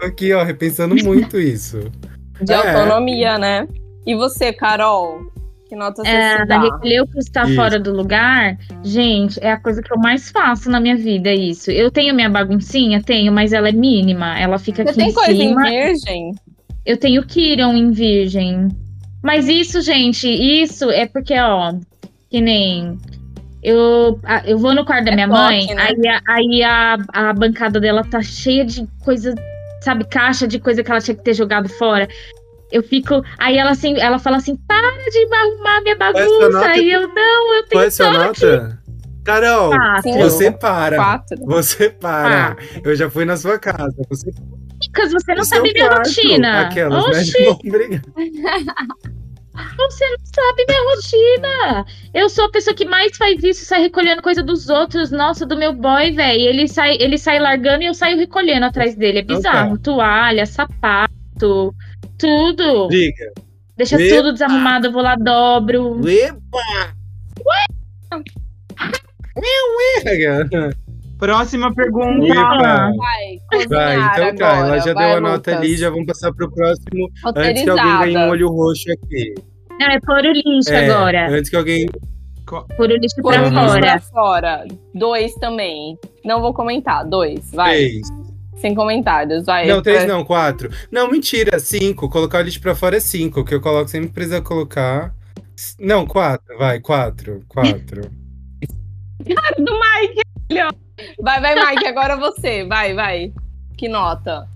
Tô 0.00 0.06
aqui, 0.06 0.32
ó, 0.32 0.42
repensando 0.42 0.94
muito 1.04 1.38
isso. 1.38 1.90
De 2.40 2.52
É. 2.52 2.56
autonomia, 2.74 3.36
né? 3.38 3.68
E 4.06 4.14
você, 4.14 4.52
Carol? 4.54 5.20
Que 5.68 5.74
nota 5.74 6.02
você 6.04 6.08
É, 6.10 6.32
se 6.38 6.44
da 6.46 6.58
dá? 6.58 6.62
recolher 6.62 7.02
o 7.02 7.06
que 7.08 7.18
está 7.18 7.44
Isso. 7.44 7.54
fora 7.56 7.78
do 7.78 7.92
lugar, 7.92 8.56
gente, 8.84 9.38
é 9.42 9.50
a 9.50 9.60
coisa 9.60 9.82
que 9.82 9.92
eu 9.92 9.98
mais 9.98 10.30
faço 10.30 10.70
na 10.70 10.78
minha 10.78 10.96
vida, 10.96 11.32
isso. 11.34 11.70
Eu 11.72 11.90
tenho 11.90 12.14
minha 12.14 12.30
baguncinha, 12.30 13.02
tenho, 13.02 13.32
mas 13.32 13.52
ela 13.52 13.68
é 13.68 13.72
mínima. 13.72 14.38
Ela 14.38 14.58
fica 14.58 14.84
Você 14.84 14.90
aqui 14.90 14.98
tem 14.98 15.08
em 15.08 15.12
coisa 15.12 15.32
cima. 15.34 15.68
em 15.68 15.72
virgem? 15.88 16.34
Eu 16.84 16.96
tenho 16.96 17.24
Kiron 17.26 17.72
em 17.74 17.90
virgem. 17.90 18.68
Mas 19.22 19.48
isso, 19.48 19.80
gente, 19.80 20.28
isso 20.28 20.88
é 20.90 21.04
porque, 21.06 21.34
ó, 21.36 21.74
que 22.30 22.40
nem. 22.40 22.96
Eu, 23.60 24.20
eu 24.44 24.56
vou 24.58 24.72
no 24.72 24.84
quarto 24.84 25.06
da 25.06 25.10
É 25.10 25.14
minha 25.16 25.28
toque, 25.28 25.40
mãe, 25.42 25.66
né? 25.74 25.82
aí, 25.82 26.08
a, 26.08 26.20
aí 26.28 26.62
a, 26.62 26.96
a 27.12 27.32
bancada 27.32 27.80
dela 27.80 28.04
tá 28.04 28.22
cheia 28.22 28.64
de 28.64 28.86
coisa, 29.04 29.34
sabe, 29.80 30.04
caixa 30.04 30.46
de 30.46 30.60
coisa 30.60 30.84
que 30.84 30.90
ela 30.92 31.00
tinha 31.00 31.16
que 31.16 31.24
ter 31.24 31.34
jogado 31.34 31.68
fora. 31.70 32.06
Eu 32.72 32.82
fico. 32.82 33.22
Aí 33.38 33.56
ela 33.56 33.70
assim, 33.70 33.98
ela 33.98 34.18
fala 34.18 34.38
assim: 34.38 34.56
para 34.56 34.90
de 35.10 35.34
arrumar 35.34 35.80
minha 35.82 35.94
é 35.94 35.98
bagunça. 35.98 36.68
Aí 36.68 36.90
eu, 36.92 37.08
não, 37.08 37.54
eu 37.54 37.62
Qual 37.62 37.68
tenho 37.68 37.82
é 37.82 37.90
sua 37.90 38.10
nota? 38.10 38.78
Carol, 39.24 39.70
quatro. 39.70 40.12
Você 40.12 40.50
para. 40.52 40.96
Quatro. 40.96 41.36
Você 41.46 41.90
para. 41.90 42.56
Eu 42.84 42.94
já 42.94 43.10
fui 43.10 43.24
na 43.24 43.36
sua 43.36 43.58
casa. 43.58 43.94
Você 44.08 44.30
Lucas, 44.86 45.12
você 45.12 45.34
não 45.34 45.44
sabe 45.44 45.72
minha 45.72 45.86
quarto. 45.88 46.08
rotina. 46.08 46.60
Aquelas, 46.60 47.04
Oxi, 47.04 47.32
né? 47.42 47.48
Obrigado. 47.50 48.02
Você 49.78 50.04
não 50.10 50.18
sabe 50.22 50.66
minha 50.68 50.84
rotina. 50.84 51.86
Eu 52.12 52.28
sou 52.28 52.44
a 52.44 52.50
pessoa 52.50 52.74
que 52.74 52.84
mais 52.84 53.16
faz 53.16 53.42
isso, 53.42 53.64
sai 53.64 53.80
recolhendo 53.80 54.22
coisa 54.22 54.42
dos 54.42 54.68
outros. 54.68 55.10
Nossa, 55.10 55.46
do 55.46 55.56
meu 55.56 55.72
boy, 55.72 56.12
velho. 56.12 56.40
Ele 56.40 56.68
sai, 56.68 56.96
ele 57.00 57.16
sai 57.16 57.38
largando 57.38 57.82
e 57.82 57.86
eu 57.86 57.94
saio 57.94 58.18
recolhendo 58.18 58.66
atrás 58.66 58.94
dele. 58.94 59.18
É 59.18 59.22
Então 59.22 59.36
bizarro. 59.36 59.78
Toalha, 59.78 60.44
sapato, 60.44 61.74
tudo. 62.18 62.88
Diga. 62.88 63.32
Deixa 63.76 64.00
Epa. 64.00 64.16
tudo 64.16 64.32
desarrumado, 64.32 64.86
eu 64.86 64.92
vou 64.92 65.02
lá, 65.02 65.16
dobro. 65.16 66.00
Epa! 66.08 66.94
Ué! 67.44 67.66
Próxima 71.18 71.74
pergunta. 71.74 72.26
Epa! 72.26 72.90
Vai, 72.96 73.66
Vai, 73.68 73.96
então 73.96 74.34
tá. 74.36 74.48
agora. 74.48 74.66
Ela 74.68 74.78
já 74.80 74.94
Vai, 74.94 75.08
deu 75.08 75.16
a 75.16 75.20
nota 75.20 75.50
Lucas. 75.50 75.54
ali, 75.56 75.76
já 75.76 75.90
vamos 75.90 76.06
passar 76.06 76.32
pro 76.32 76.50
próximo. 76.52 77.08
Antes 77.34 77.62
que 77.64 77.70
alguém 77.70 77.98
ganhe 77.98 78.16
um 78.18 78.28
olho 78.30 78.48
roxo 78.48 78.90
aqui. 78.92 79.34
Não, 79.78 79.86
é 79.88 80.00
pôr 80.00 80.16
o 80.24 80.32
lixo 80.32 80.70
É, 80.72 80.90
agora. 80.90 81.30
Antes 81.30 81.50
que 81.50 81.56
alguém. 81.56 81.86
Pôr 82.46 82.90
o 82.90 82.96
lixo 82.96 83.16
pra 83.22 83.50
fora. 83.50 84.00
fora. 84.00 84.64
Dois 84.94 85.34
também. 85.34 85.98
Não 86.24 86.40
vou 86.40 86.52
comentar. 86.54 87.04
Dois. 87.06 87.50
Vai. 87.52 87.74
Três. 87.76 88.08
Sem 88.56 88.74
comentários. 88.74 89.44
Vai. 89.44 89.66
Não, 89.66 89.82
três 89.82 89.98
Vai. 89.98 90.06
não, 90.06 90.24
quatro. 90.24 90.70
Não, 90.90 91.10
mentira, 91.10 91.58
cinco. 91.58 92.08
Colocar 92.08 92.38
o 92.38 92.42
lixo 92.42 92.60
pra 92.60 92.74
fora 92.74 92.96
é 92.96 93.00
cinco. 93.00 93.44
Que 93.44 93.54
eu 93.54 93.60
coloco 93.60 93.88
sempre 93.88 94.08
precisa 94.08 94.40
colocar. 94.40 95.14
Não, 95.78 96.06
quatro, 96.06 96.56
vai, 96.58 96.80
quatro. 96.80 97.42
Quatro. 97.48 98.10
Do 99.24 99.72
Mike. 99.72 100.22
Vai, 101.20 101.40
vai, 101.40 101.54
Mike. 101.54 101.86
Agora 101.86 102.16
você. 102.16 102.64
Vai, 102.64 102.94
vai. 102.94 103.32
Que 103.76 103.88
nota? 103.88 104.48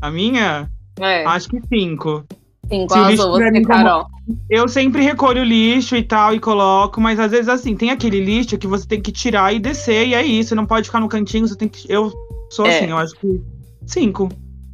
A 0.00 0.10
minha? 0.10 0.70
É. 1.00 1.24
Acho 1.24 1.48
que 1.48 1.60
cinco. 1.68 2.24
Cinco. 2.68 2.92
se 2.92 2.98
o 2.98 3.08
lixo 3.08 3.22
Arrasou 3.22 3.38
tiver 3.38 3.52
você, 3.52 3.62
Carol. 3.62 4.06
Eu 4.48 4.68
sempre 4.68 5.02
recolho 5.02 5.42
o 5.42 5.44
lixo 5.44 5.96
e 5.96 6.02
tal 6.02 6.34
e 6.34 6.40
coloco, 6.40 7.00
mas 7.00 7.18
às 7.18 7.32
vezes 7.32 7.48
assim, 7.48 7.74
tem 7.74 7.90
aquele 7.90 8.20
lixo 8.20 8.58
que 8.58 8.66
você 8.66 8.86
tem 8.86 9.00
que 9.00 9.10
tirar 9.10 9.52
e 9.52 9.58
descer, 9.58 10.06
e 10.06 10.14
é 10.14 10.24
isso, 10.24 10.54
não 10.54 10.66
pode 10.66 10.86
ficar 10.86 11.00
no 11.00 11.08
cantinho, 11.08 11.48
você 11.48 11.56
tem 11.56 11.68
que. 11.68 11.90
Eu 11.92 12.12
sou 12.50 12.66
É. 12.66 12.78
assim, 12.78 12.90
eu 12.90 12.98
acho 12.98 13.14
que. 13.14 13.40
Cinco. 13.86 14.28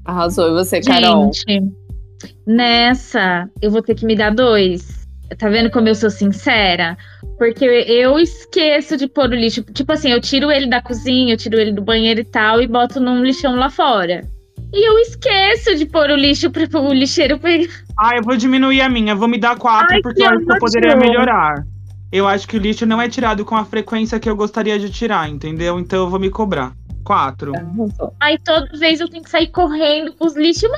Arrasou. 0.05 0.49
E 0.49 0.53
você, 0.53 0.81
Carol? 0.81 1.31
Gente, 1.33 1.73
nessa 2.47 3.49
eu 3.61 3.71
vou 3.71 3.83
ter 3.83 3.95
que 3.95 4.07
me 4.07 4.17
dar 4.17 4.35
dois. 4.35 5.07
Tá 5.39 5.49
vendo 5.49 5.71
como 5.71 5.89
eu 5.89 5.95
sou 5.95 6.09
sincera? 6.09 6.97
Porque 7.37 7.65
eu 7.65 8.19
esqueço 8.19 8.97
de 8.97 9.09
pôr 9.09 9.31
o 9.31 9.35
lixo. 9.35 9.63
Tipo 9.63 9.93
assim, 9.93 10.11
eu 10.11 10.21
tiro 10.21 10.51
ele 10.51 10.69
da 10.69 10.81
cozinha, 10.81 11.35
eu 11.35 11.37
tiro 11.37 11.59
ele 11.59 11.73
do 11.73 11.83
banheiro 11.83 12.21
e 12.21 12.25
tal, 12.25 12.63
e 12.63 12.67
boto 12.67 13.01
num 13.01 13.25
lixão 13.25 13.57
lá 13.57 13.69
fora. 13.69 14.23
E 14.73 14.89
eu 14.89 14.99
esqueço 14.99 15.75
de 15.77 15.87
pôr 15.87 16.11
o 16.11 16.17
lixo 16.17 16.51
para 16.51 16.81
o 16.81 16.93
lixeiro 16.93 17.39
pegar. 17.39 17.73
Ah, 17.99 18.17
eu 18.17 18.23
vou 18.23 18.37
diminuir 18.37 18.81
a 18.81 18.89
minha, 18.89 19.15
vou 19.15 19.27
me 19.27 19.39
dar 19.39 19.59
quatro, 19.59 19.95
Ai, 19.95 20.01
porque 20.01 20.21
que 20.21 20.27
eu 20.27 20.31
acho 20.31 20.45
que 20.45 20.53
eu 20.53 20.59
poderia 20.59 20.97
melhorar. 20.97 21.65
Eu 22.13 22.29
acho 22.29 22.47
que 22.47 22.57
o 22.57 22.61
lixo 22.61 22.87
não 22.87 23.03
é 23.03 23.09
tirado 23.09 23.45
com 23.45 23.57
a 23.57 23.65
frequência 23.65 24.21
que 24.21 24.31
eu 24.31 24.37
gostaria 24.37 24.79
de 24.79 24.91
tirar, 24.91 25.29
entendeu? 25.29 25.79
Então 25.79 26.05
eu 26.05 26.11
vou 26.11 26.21
me 26.21 26.31
cobrar. 26.31 26.73
Quatro. 27.07 27.53
Aí 28.21 28.37
toda 28.45 28.67
vez 28.77 28.99
eu 28.99 29.09
tenho 29.09 29.23
que 29.23 29.31
sair 29.31 29.47
correndo 29.47 30.13
com 30.15 30.27
os 30.27 30.35
lixos. 30.37 30.69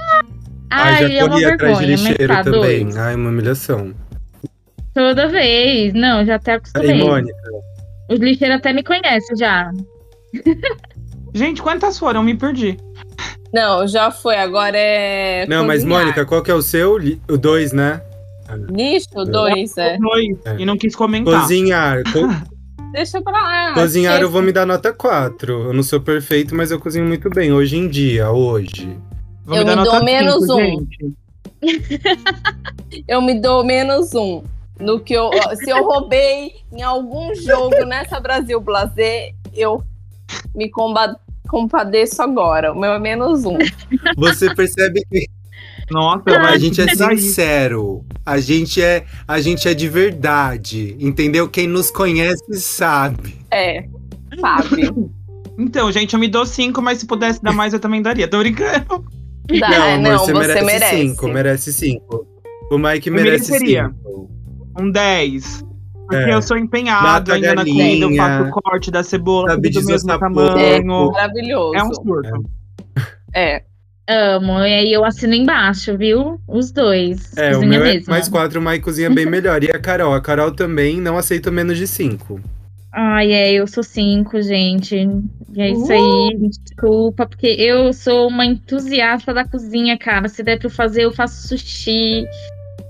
Ai, 0.70 1.04
Ai, 1.04 1.08
já 1.12 1.14
é 1.20 1.24
uma 1.24 1.36
de 1.36 1.44
vergonha, 1.44 1.72
mas 1.72 1.80
lixeiro 1.86 2.34
tá, 2.34 2.44
também. 2.44 2.82
dois. 2.84 2.96
Ai, 2.98 3.14
uma 3.14 3.30
humilhação. 3.30 3.94
Toda 4.92 5.26
vez. 5.28 5.94
Não, 5.94 6.26
já 6.26 6.34
até 6.34 6.52
Aí, 6.52 6.56
acostumei. 6.58 7.02
Mônica. 7.02 7.38
Os 8.10 8.18
lixeiros 8.20 8.56
até 8.58 8.74
me 8.74 8.82
conhecem 8.82 9.36
já. 9.38 9.70
Gente, 11.34 11.62
quantas 11.62 11.98
foram? 11.98 12.22
Me 12.22 12.34
perdi. 12.36 12.76
Não, 13.52 13.86
já 13.86 14.10
foi. 14.10 14.36
Agora 14.36 14.76
é. 14.76 15.46
Não, 15.48 15.66
mas. 15.66 15.82
Mônica, 15.82 16.26
qual 16.26 16.42
que 16.42 16.50
é 16.50 16.54
o 16.54 16.60
seu? 16.60 16.96
O 17.28 17.38
dois, 17.38 17.72
né? 17.72 18.02
Lixo, 18.70 19.24
dois, 19.24 19.76
é. 19.78 19.96
Dois. 19.96 20.36
É. 20.44 20.56
E 20.58 20.66
não 20.66 20.76
quis 20.76 20.94
comentar. 20.94 21.40
Cozinhar. 21.40 22.02
Co- 22.12 22.28
Deixa 22.92 23.20
pra 23.22 23.32
lá. 23.32 23.74
cozinhar 23.74 24.20
eu 24.20 24.30
vou 24.30 24.42
me 24.42 24.50
dar 24.52 24.66
nota 24.66 24.92
4. 24.92 25.52
Eu 25.68 25.72
não 25.72 25.82
sou 25.82 26.00
perfeito, 26.00 26.54
mas 26.54 26.70
eu 26.70 26.80
cozinho 26.80 27.06
muito 27.06 27.28
bem. 27.30 27.52
Hoje 27.52 27.76
em 27.76 27.88
dia, 27.88 28.30
hoje. 28.30 28.96
Vou 29.44 29.56
Eu 29.56 29.64
dar 29.64 29.76
me 29.76 29.84
nota 29.84 29.90
dou 29.96 30.04
menos 30.04 30.40
cinco, 30.46 30.52
um. 30.54 30.86
gente. 30.90 31.14
Eu 33.06 33.20
me 33.20 33.34
dou 33.40 33.64
menos 33.64 34.14
um. 34.14 34.42
No 34.80 35.00
que 35.00 35.12
eu, 35.14 35.28
se 35.56 35.68
eu 35.70 35.82
roubei 35.84 36.52
em 36.72 36.82
algum 36.82 37.34
jogo 37.34 37.84
nessa 37.84 38.20
Brasil 38.20 38.60
Blazer, 38.60 39.34
eu 39.52 39.82
me 40.54 40.70
comba- 40.70 41.18
compadeço 41.48 42.22
agora. 42.22 42.72
O 42.72 42.78
meu 42.78 42.92
é 42.92 42.98
menos 42.98 43.44
um. 43.44 43.58
Você 44.16 44.54
percebe 44.54 45.04
que 45.10 45.26
Nossa, 45.90 46.22
a 46.26 46.38
vai 46.42 46.58
gente 46.58 46.80
é 46.80 46.84
ir. 46.84 46.96
sincero. 47.18 48.04
A 48.24 48.38
gente 48.38 48.82
é, 48.82 49.04
a 49.26 49.40
gente 49.40 49.66
é 49.68 49.74
de 49.74 49.88
verdade. 49.88 50.96
Entendeu? 51.00 51.48
Quem 51.48 51.66
nos 51.66 51.90
conhece 51.90 52.54
sabe. 52.54 53.36
É, 53.50 53.84
sabe? 54.40 54.90
Então, 55.60 55.90
gente, 55.90 56.14
eu 56.14 56.20
me 56.20 56.28
dou 56.28 56.46
cinco, 56.46 56.80
mas 56.80 56.98
se 56.98 57.06
pudesse 57.06 57.42
dar 57.42 57.52
mais, 57.52 57.72
eu 57.72 57.80
também 57.80 58.00
daria. 58.00 58.28
Tô 58.28 58.38
brincando. 58.38 59.04
Dá, 59.58 59.68
não, 59.68 59.94
amor, 59.94 60.02
não, 60.02 60.18
você, 60.20 60.32
merece 60.32 60.64
merece. 60.64 61.08
5. 61.08 61.28
Merece 61.28 61.72
5. 61.72 62.26
O 62.70 62.78
Mike 62.78 63.08
Eu 63.08 63.14
merece 63.14 63.50
mereceria. 63.50 63.92
5. 64.04 64.30
Um 64.78 64.88
10. 64.88 65.64
Porque 66.06 66.30
É. 66.30 66.34
eu 66.34 66.40
sou 66.42 66.56
empenhado 66.56 67.02
Mata 67.02 67.32
a 67.32 67.34
ainda 67.34 67.54
na 67.56 67.64
comida, 67.64 68.04
eu 68.06 68.14
faço 68.16 68.44
o 68.44 68.50
corte 68.52 68.90
da 68.92 69.02
cebola, 69.02 69.50
Sabe 69.50 69.70
do 69.70 69.84
mesmo 69.84 70.08
tamanho. 70.16 70.86
pouco. 70.86 71.12
Maravilhoso. 71.12 71.74
É 71.74 71.82
um 71.82 71.92
surto. 71.94 72.44
É. 73.34 73.62
Amo. 74.08 74.58
E 74.60 74.72
aí 74.74 74.92
eu 74.92 75.04
assino 75.04 75.34
embaixo, 75.34 75.96
viu? 75.96 76.40
Os 76.48 76.72
dois. 76.72 77.36
É, 77.36 77.56
o 77.56 77.60
meu 77.60 77.82
é 77.84 77.92
mesmo. 77.94 78.10
mais 78.10 78.28
4, 78.28 78.58
o 78.58 78.62
Mike 78.62 78.80
cozinha 78.84 79.10
bem 79.10 79.26
melhor. 79.30 79.62
E 79.62 79.70
a 79.70 79.78
Carol? 79.78 80.14
A 80.14 80.20
Carol 80.20 80.50
também 80.52 80.98
não 81.00 81.18
aceita 81.18 81.50
menos 81.50 81.76
de 81.76 81.86
5. 81.86 82.40
Ai, 82.90 83.32
é, 83.32 83.52
eu 83.52 83.66
sou 83.66 83.82
cinco, 83.82 84.40
gente. 84.40 84.96
E 85.54 85.60
é 85.62 85.70
isso 85.70 85.86
Uh! 85.86 85.92
aí, 85.92 86.36
me 86.38 86.48
desculpa, 86.48 87.26
porque 87.26 87.46
eu 87.46 87.92
sou 87.92 88.28
uma 88.28 88.46
entusiasta 88.46 89.32
da 89.34 89.44
cozinha, 89.44 89.96
cara. 89.98 90.26
Se 90.26 90.42
der 90.42 90.58
pra 90.58 90.66
eu 90.68 90.70
fazer, 90.70 91.02
eu 91.04 91.12
faço 91.12 91.46
sushi. 91.48 92.24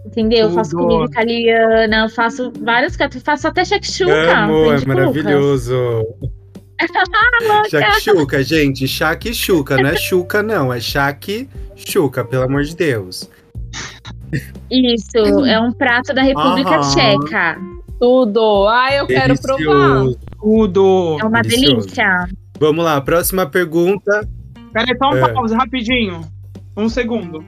Entendeu? 0.07 0.49
Eu 0.49 0.51
faço 0.53 0.71
Tudo. 0.71 0.85
comida 0.87 1.05
italiana, 1.11 2.05
eu 2.05 2.09
faço 2.09 2.51
várias 2.63 2.97
coisas. 2.97 3.17
eu 3.17 3.21
Faço 3.21 3.49
até 3.49 3.65
shakshuka. 3.65 4.39
Amo, 4.45 4.73
é 4.73 4.85
maravilhoso. 4.87 6.07
Shakshuka, 7.71 8.43
gente. 8.43 8.87
Shakshuka, 8.87 9.77
não 9.77 9.91
é 9.91 9.97
chuca, 9.97 10.43
não. 10.43 10.73
É 10.73 10.81
shakshuka, 10.81 12.25
pelo 12.25 12.45
amor 12.45 12.63
de 12.65 12.77
Deus. 12.77 13.29
Isso, 14.71 15.17
é 15.47 15.59
um 15.59 15.73
prato 15.73 16.15
da 16.15 16.23
República 16.23 16.77
Aham. 16.77 16.91
Tcheca. 16.91 17.59
Tudo. 18.01 18.67
Ai, 18.69 19.01
eu 19.01 19.07
quero 19.07 19.41
provar. 19.41 19.59
Delicioso. 19.59 20.19
Tudo. 20.41 21.17
É 21.21 21.25
uma 21.25 21.43
Delicioso. 21.43 21.77
delícia. 21.87 22.29
Vamos 22.61 22.85
lá, 22.85 23.01
próxima 23.01 23.47
pergunta. 23.47 24.29
Peraí, 24.73 24.97
só 24.99 25.11
um 25.11 25.17
É. 25.17 25.33
pause, 25.33 25.55
rapidinho. 25.55 26.21
Um 26.77 26.89
segundo. 26.89 27.45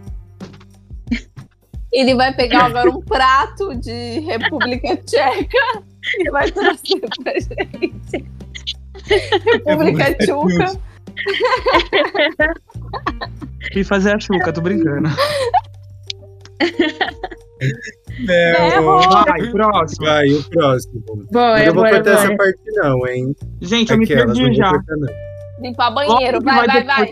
Ele 1.93 2.15
vai 2.15 2.33
pegar 2.35 2.67
agora 2.67 2.89
um 2.91 3.01
prato 3.01 3.75
de 3.77 4.21
República 4.21 4.97
Tcheca 4.99 5.83
e 6.19 6.31
vai 6.31 6.51
trazer 6.51 7.01
pra 7.23 7.33
gente. 7.33 8.25
República 9.67 10.15
Tchuca. 10.15 10.79
Fui 13.73 13.85
fazer 13.85 14.17
a 14.17 14.21
chuca, 14.21 14.53
tô 14.53 14.61
brincando. 14.61 15.09
Berro. 18.27 19.01
Vai, 19.01 19.51
próximo. 19.51 20.07
Vai, 20.07 20.29
o 20.29 20.51
próximo. 20.51 21.03
Eu 21.09 21.67
não 21.67 21.75
vou 21.75 21.89
cortar 21.89 22.11
essa 22.11 22.37
parte, 22.37 22.61
não, 22.75 23.07
hein? 23.07 23.35
Gente, 23.61 23.93
eu 23.93 23.99
me 23.99 24.07
perdi 24.07 24.43
não 24.43 24.55
já. 24.55 24.73
não. 24.73 25.09
Limpar 25.61 25.91
banheiro. 25.91 26.41
Vai, 26.43 26.67
vai, 26.67 26.85
vai. 26.85 27.11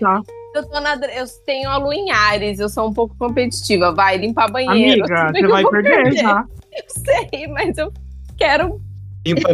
Eu, 0.54 0.66
tô 0.66 0.80
na, 0.80 0.94
eu 0.94 1.26
tenho 1.44 1.68
a 1.68 1.76
lua 1.76 1.94
em 1.94 2.10
Ares, 2.10 2.58
eu 2.58 2.68
sou 2.68 2.88
um 2.88 2.92
pouco 2.92 3.14
competitiva. 3.16 3.94
Vai, 3.94 4.16
limpar 4.16 4.50
banheiro. 4.50 5.04
Amiga, 5.04 5.32
você 5.32 5.46
vai 5.46 5.64
perder 5.64 6.16
já. 6.16 6.44
Eu 6.72 6.84
sei, 6.88 7.46
mas 7.48 7.76
eu 7.76 7.92
quero 8.36 8.80
Limpa, 9.34 9.52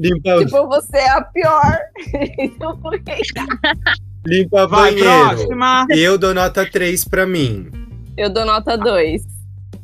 limpa, 0.00 0.44
Tipo, 0.44 0.66
você 0.68 0.96
é 0.98 1.10
a 1.10 1.22
pior. 1.22 1.78
Então, 2.38 2.76
ganhar. 2.80 3.96
limpa 4.26 4.66
Vai, 4.66 4.90
banheiro. 4.92 5.08
próxima. 5.10 5.86
Eu 5.90 6.18
dou 6.18 6.34
nota 6.34 6.64
3 6.70 7.04
pra 7.04 7.26
mim. 7.26 7.70
Eu 8.16 8.28
dou 8.32 8.44
nota 8.44 8.76
2. 8.76 9.22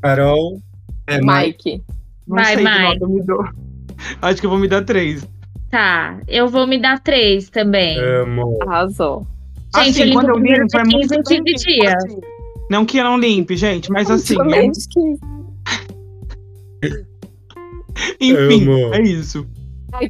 Carol. 0.03 0.61
É, 1.07 1.19
Mike. 1.19 1.27
Mike. 1.73 1.85
Não 2.27 2.37
Vai, 2.37 2.45
sei 2.47 2.57
que 2.57 2.63
Mai. 2.63 2.83
nota 2.95 3.07
me 3.09 3.23
dou. 3.23 3.45
Acho 4.21 4.41
que 4.41 4.47
eu 4.47 4.51
vou 4.51 4.59
me 4.59 4.69
dar 4.69 4.85
três. 4.85 5.27
Tá, 5.71 6.19
eu 6.29 6.49
vou 6.49 6.67
me 6.67 6.79
dar 6.79 7.01
três 7.01 7.49
também. 7.49 7.99
Amo. 7.99 8.59
Arrasou. 8.63 9.27
Gente, 9.77 9.91
assim, 9.91 10.01
eu 10.01 10.07
limpo 10.07 10.21
quando 10.21 10.29
eu 10.31 10.39
limpo, 10.39 10.77
é 10.79 10.83
de 10.83 10.91
muito 10.97 11.09
15 11.09 11.15
em 11.15 11.23
15 11.23 11.43
bem, 11.43 11.55
dias. 11.55 11.95
assim. 12.05 12.21
Não 12.71 12.85
que 12.85 12.99
eu 12.99 13.05
não 13.05 13.19
limpe, 13.19 13.57
gente, 13.57 13.91
mas 13.91 14.11
assim. 14.11 14.37
É- 14.53 14.69
que- 16.81 17.03
Enfim, 18.21 18.63
Amo. 18.65 18.95
é 18.95 19.01
isso. 19.03 19.47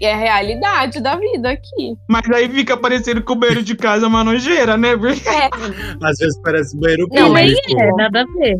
É 0.00 0.12
a 0.12 0.16
realidade 0.16 1.00
da 1.00 1.16
vida 1.16 1.50
aqui. 1.50 1.96
Mas 2.08 2.22
aí 2.30 2.48
fica 2.48 2.76
parecendo 2.76 3.20
que 3.20 3.32
o 3.32 3.34
banheiro 3.34 3.64
de 3.64 3.74
casa 3.74 4.04
é 4.06 4.08
uma 4.08 4.22
nojeira, 4.22 4.76
né? 4.76 4.90
É. 4.90 4.94
Às 6.06 6.18
vezes 6.18 6.38
parece 6.42 6.76
banheiro 6.78 7.08
Não, 7.10 7.28
público. 7.28 7.80
é, 7.80 7.92
nada 7.96 8.22
a 8.22 8.24
ver. 8.38 8.58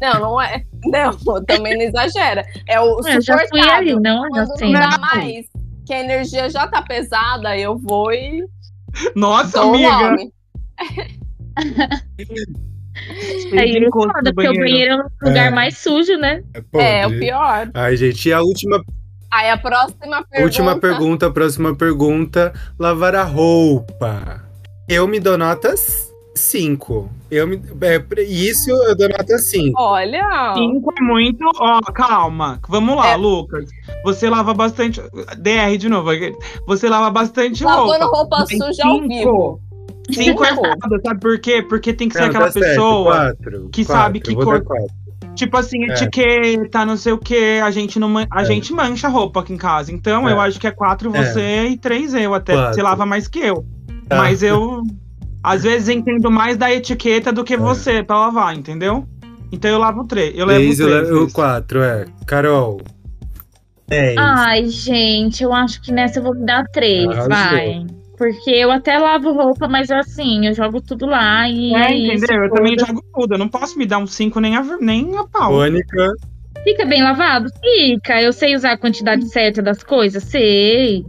Não, 0.00 0.20
não 0.20 0.40
é. 0.40 0.62
Não, 0.84 1.12
também 1.44 1.76
não 1.76 1.82
exagera. 1.84 2.44
É 2.68 2.80
o 2.80 2.98
Eu 3.06 3.20
já 3.22 3.38
fui 3.48 3.60
ali, 3.60 3.90
suportável. 3.90 4.00
não 4.00 4.24
é 4.26 4.28
Quando 4.30 4.50
assim. 4.52 4.72
não 4.72 4.80
dá 4.80 4.98
mais, 4.98 5.46
que 5.86 5.92
a 5.92 6.00
energia 6.00 6.50
já 6.50 6.66
tá 6.66 6.82
pesada, 6.82 7.56
eu 7.56 7.78
vou 7.78 8.12
e 8.12 8.44
Nossa, 9.14 9.60
dou 9.60 9.74
amiga. 9.74 10.16
Aí 13.58 13.76
é 13.76 13.88
foda, 13.90 14.32
porque 14.34 14.48
o 14.48 14.54
banheiro 14.54 14.92
é 14.92 14.96
o 15.24 15.28
lugar 15.28 15.46
É. 15.46 15.50
mais 15.50 15.78
sujo, 15.78 16.16
né? 16.18 16.42
É, 16.74 17.06
o 17.06 17.10
podre. 17.10 17.20
pior. 17.20 17.70
Ai, 17.74 17.96
gente, 17.96 18.28
e 18.28 18.32
a 18.32 18.40
última, 18.42 18.82
Aí 19.30 19.50
a 19.50 19.56
próxima 19.58 20.22
pergunta. 20.24 20.42
última 20.42 20.78
pergunta, 20.78 21.26
a 21.26 21.30
próxima 21.30 21.74
pergunta. 21.74 22.52
Lavar 22.78 23.14
a 23.14 23.24
roupa. 23.24 24.42
Eu 24.88 25.06
me 25.06 25.20
dou 25.20 25.36
notas 25.36 26.08
5. 26.34 27.10
Eu 27.30 27.46
me, 27.46 27.56
é, 27.82 28.22
isso 28.22 28.70
eu 28.70 28.96
dou 28.96 29.08
nota 29.08 29.36
5. 29.38 29.78
Olha. 29.78 30.54
Cinco 30.54 30.94
é 30.98 31.02
muito. 31.02 31.44
Ó, 31.58 31.80
calma. 31.92 32.58
Vamos 32.68 32.96
lá, 32.96 33.10
É. 33.12 33.16
Lucas. 33.16 33.68
Você 34.04 34.30
lava 34.30 34.54
bastante. 34.54 35.00
DR 35.36 35.76
de 35.78 35.88
novo. 35.90 36.08
Você 36.66 36.88
lava 36.88 37.10
bastante 37.10 37.62
Lavando 37.64 38.06
roupa. 38.06 38.06
roupa 38.38 38.44
Tem 38.46 38.58
suja 38.58 38.82
ao 38.86 39.00
vivo. 39.02 39.60
Cinco 40.10 40.44
é 40.44 40.54
foda, 40.54 41.00
sabe 41.04 41.20
por 41.20 41.38
quê? 41.38 41.62
Porque 41.62 41.92
tem 41.92 42.08
que 42.08 42.14
ser 42.14 42.22
Não, 42.22 42.28
aquela 42.28 42.46
tá 42.46 42.52
certo, 42.52 42.66
pessoa. 42.66 43.04
quatro, 43.14 43.68
que 43.70 43.84
quatro, 43.84 44.02
sabe 44.02 44.20
que 44.20 44.34
cor-. 44.34 44.64
Tipo 45.34 45.56
assim, 45.56 45.84
É. 45.84 45.92
etiqueta, 45.92 46.84
não 46.84 46.96
sei 46.96 47.12
o 47.12 47.18
quê. 47.18 47.60
A 47.62 47.70
gente 47.70 47.98
não 48.00 48.08
man- 48.08 48.26
a 48.30 48.42
É. 48.42 48.44
gente 48.44 48.72
mancha 48.72 49.08
roupa 49.08 49.40
aqui 49.40 49.52
em 49.52 49.56
casa. 49.56 49.92
Então 49.92 50.28
É. 50.28 50.32
eu 50.32 50.40
acho 50.40 50.58
que 50.58 50.66
é 50.66 50.70
quatro 50.70 51.10
você 51.10 51.66
e 51.68 51.76
três 51.78 52.12
eu. 52.14 52.34
Até 52.34 52.54
Quatro. 52.54 52.74
você 52.74 52.82
lava 52.82 53.06
mais 53.06 53.28
que 53.28 53.38
eu. 53.38 53.64
Tá. 54.08 54.16
Mas 54.18 54.42
eu, 54.42 54.82
às 55.42 55.62
vezes, 55.62 55.88
entendo 55.88 56.30
mais 56.30 56.56
da 56.56 56.72
etiqueta 56.72 57.32
do 57.32 57.44
que 57.44 57.54
É. 57.54 57.56
você 57.56 58.02
pra 58.02 58.18
lavar, 58.18 58.56
entendeu? 58.56 59.06
Então 59.52 59.70
eu 59.70 59.78
lavo 59.78 60.04
três. 60.04 60.32
Eu 60.36 60.44
levo 60.46 60.60
Três, 60.60 60.76
três. 60.78 60.90
eu 61.08 61.14
levo 61.20 61.32
quatro, 61.32 61.82
é. 61.82 62.06
Carol. 62.26 62.80
Dez. 63.86 64.16
Ai, 64.18 64.66
gente, 64.66 65.42
eu 65.42 65.52
acho 65.52 65.80
que 65.80 65.90
nessa 65.92 66.18
eu 66.18 66.22
vou 66.22 66.34
me 66.34 66.44
dar 66.44 66.64
três, 66.72 67.06
Arrasou. 67.08 67.28
vai. 67.28 67.86
Porque 68.18 68.50
eu 68.50 68.72
até 68.72 68.98
lavo 68.98 69.32
roupa, 69.32 69.68
mas 69.68 69.88
assim, 69.92 70.44
eu 70.46 70.52
jogo 70.52 70.80
tudo 70.80 71.06
lá 71.06 71.48
e. 71.48 71.72
É, 71.72 71.92
é 71.92 71.94
isso, 71.94 72.24
entendeu? 72.24 72.44
Eu 72.44 72.50
também 72.50 72.76
foda. 72.76 72.86
jogo 72.86 73.04
tudo. 73.14 73.34
Eu 73.34 73.38
não 73.38 73.48
posso 73.48 73.78
me 73.78 73.86
dar 73.86 73.98
um 73.98 74.06
cinco 74.06 74.40
nem 74.40 74.56
a, 74.56 74.62
nem 74.80 75.16
a 75.16 75.24
pau. 75.24 75.52
Mônica. 75.52 76.12
Fica 76.64 76.84
bem 76.84 77.02
lavado? 77.02 77.48
Fica. 77.62 78.20
Eu 78.20 78.32
sei 78.32 78.56
usar 78.56 78.72
a 78.72 78.76
quantidade 78.76 79.24
certa 79.28 79.62
das 79.62 79.84
coisas? 79.84 80.24
Sei. 80.24 81.04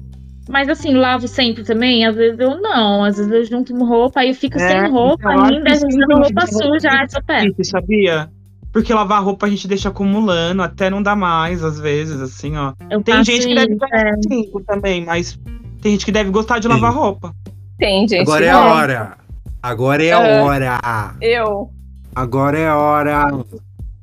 Mas 0.47 0.69
assim, 0.69 0.93
lavo 0.93 1.27
sempre 1.27 1.63
também? 1.63 2.05
Às 2.05 2.15
vezes 2.15 2.39
eu 2.39 2.61
não. 2.61 3.03
Às 3.03 3.17
vezes 3.17 3.31
eu 3.31 3.45
junto 3.45 3.75
roupa, 3.83 4.19
aí 4.19 4.29
eu 4.29 4.35
fico 4.35 4.59
É, 4.59 4.67
sem 4.67 4.91
roupa 4.91 5.31
então, 5.31 5.31
eu 5.31 5.41
acho 5.41 5.53
ainda, 5.53 5.75
sim, 5.75 6.01
eu 6.01 6.17
roupa 6.17 6.47
suja, 6.47 6.89
ai, 6.91 7.09
só 7.09 7.21
pé. 7.21 7.43
Você 7.49 7.63
sabia? 7.63 8.29
Porque 8.71 8.93
lavar 8.93 9.23
roupa 9.23 9.47
a 9.47 9.49
gente 9.49 9.67
deixa 9.67 9.89
acumulando, 9.89 10.61
até 10.61 10.89
não 10.89 11.01
dá 11.01 11.15
mais, 11.15 11.63
às 11.63 11.79
vezes, 11.79 12.21
assim, 12.21 12.55
ó. 12.55 12.73
Eu 12.89 13.01
Tem 13.01 13.23
gente 13.23 13.47
que 13.47 13.55
deve 13.55 13.73
isso, 13.73 13.79
ganhar 13.79 14.13
é. 14.13 14.21
cinco 14.27 14.63
também, 14.63 15.05
mas 15.05 15.39
tem 15.81 15.91
gente 15.93 16.05
que 16.05 16.11
deve 16.11 16.29
gostar 16.29 16.59
de 16.59 16.67
Sim. 16.67 16.73
lavar 16.73 16.93
roupa. 16.93 17.33
Tem, 17.77 18.07
gente. 18.07 18.21
Agora 18.21 18.45
é 18.45 18.51
não. 18.51 18.59
a 18.59 18.73
hora. 18.73 19.17
Agora 19.61 20.03
é 20.03 20.11
a 20.13 20.27
É. 20.27 20.41
hora. 20.41 20.79
Eu. 21.21 21.69
Agora 22.15 22.57
é 22.57 22.67
a 22.67 22.77
hora. 22.77 23.27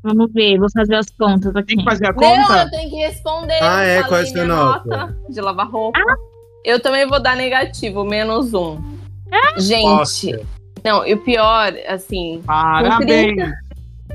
Vamos 0.03 0.32
ver, 0.32 0.59
vou 0.59 0.69
fazer 0.73 0.94
as 0.94 1.07
contas 1.19 1.55
aqui. 1.57 1.69
Tem 1.74 1.78
que 1.78 1.85
fazer 1.85 2.07
a 2.07 2.12
Não, 2.12 2.19
conta? 2.19 2.62
eu 2.62 2.70
tenho 2.70 2.90
que 2.90 2.97
responder. 2.97 3.59
Ah, 3.61 3.82
é? 3.82 4.03
Qual 4.05 4.20
é 4.20 4.23
a 4.23 4.27
sua 4.27 4.44
nota? 4.44 5.16
de 5.28 5.40
lavar 5.40 5.69
roupa. 5.69 5.98
Eu 6.65 6.81
também 6.81 7.07
vou 7.09 7.20
dar 7.20 7.36
negativo, 7.36 8.05
menos 8.05 8.55
um. 8.55 8.81
Gente, 9.57 9.85
Nossa. 9.85 10.40
não, 10.85 11.05
e 11.07 11.15
o 11.15 11.19
pior, 11.19 11.73
assim, 11.89 12.40
Parabéns. 12.47 13.51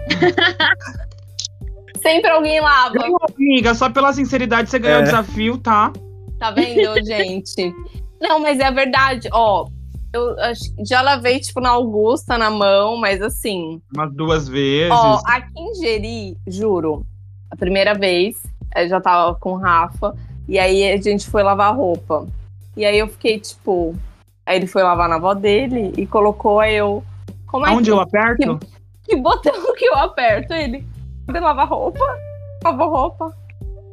sempre 2.02 2.30
alguém 2.32 2.60
lava. 2.62 2.96
Amiga, 3.38 3.74
só 3.74 3.90
pela 3.90 4.14
sinceridade 4.14 4.70
você 4.70 4.80
ganhou 4.80 5.00
É. 5.00 5.02
o 5.02 5.06
desafio, 5.06 5.58
tá? 5.58 5.92
Tá 6.42 6.50
vendo, 6.50 6.96
gente? 7.06 7.72
Não, 8.20 8.40
mas 8.40 8.60
é 8.60 8.72
verdade. 8.72 9.30
Ó, 9.32 9.68
eu 10.12 10.40
acho 10.40 10.76
que 10.76 10.84
já 10.84 11.00
lavei, 11.00 11.40
tipo, 11.40 11.62
na 11.62 11.70
Augusta, 11.70 12.36
na 12.36 12.50
mão, 12.50 12.98
mas 12.98 13.22
assim. 13.22 13.80
Umas 13.96 14.12
duas 14.12 14.48
vezes. 14.48 14.92
Ó, 14.92 15.22
aqui 15.24 15.54
em 15.56 15.76
Jeri, 15.76 16.38
juro, 16.48 17.06
a 17.52 17.56
primeira 17.56 17.94
vez, 17.94 18.42
eu 18.76 18.90
já 18.90 19.00
tava 19.00 19.36
com 19.36 19.54
o 19.54 19.58
Rafa, 19.58 20.16
e 20.48 20.58
aí 20.58 20.92
a 20.92 20.98
gente 20.98 21.30
foi 21.30 21.44
lavar 21.44 21.76
roupa. 21.76 22.26
E 22.76 22.86
aí 22.86 22.98
eu 22.98 23.08
fiquei, 23.08 23.40
tipo. 23.40 23.96
Aí 24.44 24.58
ele 24.58 24.66
foi 24.66 24.82
lavar 24.82 25.08
na 25.08 25.18
avó 25.18 25.36
dele 25.36 25.94
e 25.96 26.08
colocou 26.08 26.60
aí 26.60 26.74
eu. 26.74 27.04
Como 27.46 27.68
é 27.68 27.70
Onde 27.70 27.92
que, 27.92 27.92
eu 27.92 28.00
aperto? 28.00 28.60
que 29.04 29.16
botão 29.16 29.76
que 29.76 29.86
eu 29.86 29.94
aperto? 29.94 30.54
Ele. 30.54 30.84
Ele 31.28 31.40
lava 31.40 31.66
roupa? 31.66 32.18
Lavou 32.64 32.90
roupa? 32.90 33.38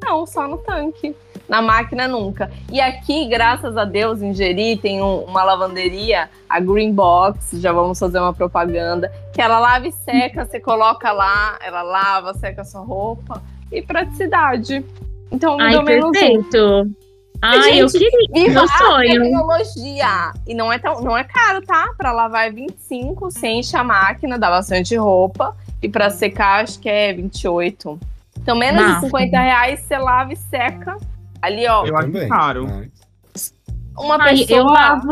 Não, 0.02 0.24
só 0.24 0.48
no 0.48 0.56
tanque. 0.58 1.14
Na 1.48 1.62
máquina 1.62 2.06
nunca. 2.06 2.50
E 2.70 2.78
aqui, 2.80 3.26
graças 3.26 3.76
a 3.76 3.84
Deus, 3.84 4.20
em 4.20 4.34
Jeri, 4.34 4.76
tem 4.76 5.02
um- 5.02 5.24
uma 5.24 5.42
lavanderia, 5.42 6.28
a 6.48 6.60
Green 6.60 6.92
Box, 6.92 7.58
já 7.60 7.72
vamos 7.72 7.98
fazer 7.98 8.18
uma 8.18 8.34
propaganda, 8.34 9.10
que 9.32 9.40
ela 9.40 9.58
lava 9.58 9.86
e 9.88 9.92
seca, 9.92 10.44
você 10.44 10.60
coloca 10.60 11.10
lá, 11.10 11.58
ela 11.64 11.82
lava, 11.82 12.34
seca 12.34 12.62
a 12.62 12.64
sua 12.64 12.82
roupa. 12.82 13.42
E 13.72 13.80
praticidade. 13.82 14.84
Então 15.32 15.56
me 15.56 15.62
Ai, 15.62 15.82
menos 15.82 16.08
um. 16.08 16.12
perfeito. 16.12 16.90
Ai, 17.40 17.80
eu 17.80 17.88
Gente, 17.88 17.98
queria. 18.10 18.28
Viva 18.48 18.60
Meu 18.60 18.68
sonho. 18.68 19.22
tecnologia! 19.22 20.32
E 20.46 20.54
não 20.54 20.72
é, 20.72 20.78
tão, 20.78 21.00
não 21.02 21.16
é 21.16 21.22
caro, 21.22 21.62
tá? 21.64 21.92
Pra 21.96 22.10
lavar 22.12 22.48
é 22.48 22.50
25, 22.50 23.30
você 23.30 23.46
enche 23.46 23.76
a 23.76 23.84
máquina, 23.84 24.38
dá 24.38 24.50
bastante 24.50 24.96
roupa. 24.96 25.54
E 25.82 25.88
pra 25.88 26.10
secar, 26.10 26.64
acho 26.64 26.80
que 26.80 26.88
é 26.88 27.12
28. 27.12 27.98
Então, 28.40 28.56
menos 28.56 28.82
de 28.82 28.88
Massa. 28.88 29.06
50 29.06 29.38
reais, 29.40 29.80
você 29.80 29.96
lava 29.98 30.32
e 30.32 30.36
seca. 30.36 30.96
Ali, 31.42 31.66
ó, 31.66 31.84
Eu 31.86 31.96
acho 31.96 32.28
caro. 32.28 32.66
Mas 32.66 33.54
uma 33.96 34.16
Ai, 34.20 34.36
pessoa. 34.38 34.58
eu 34.58 34.64
lavo. 34.64 35.08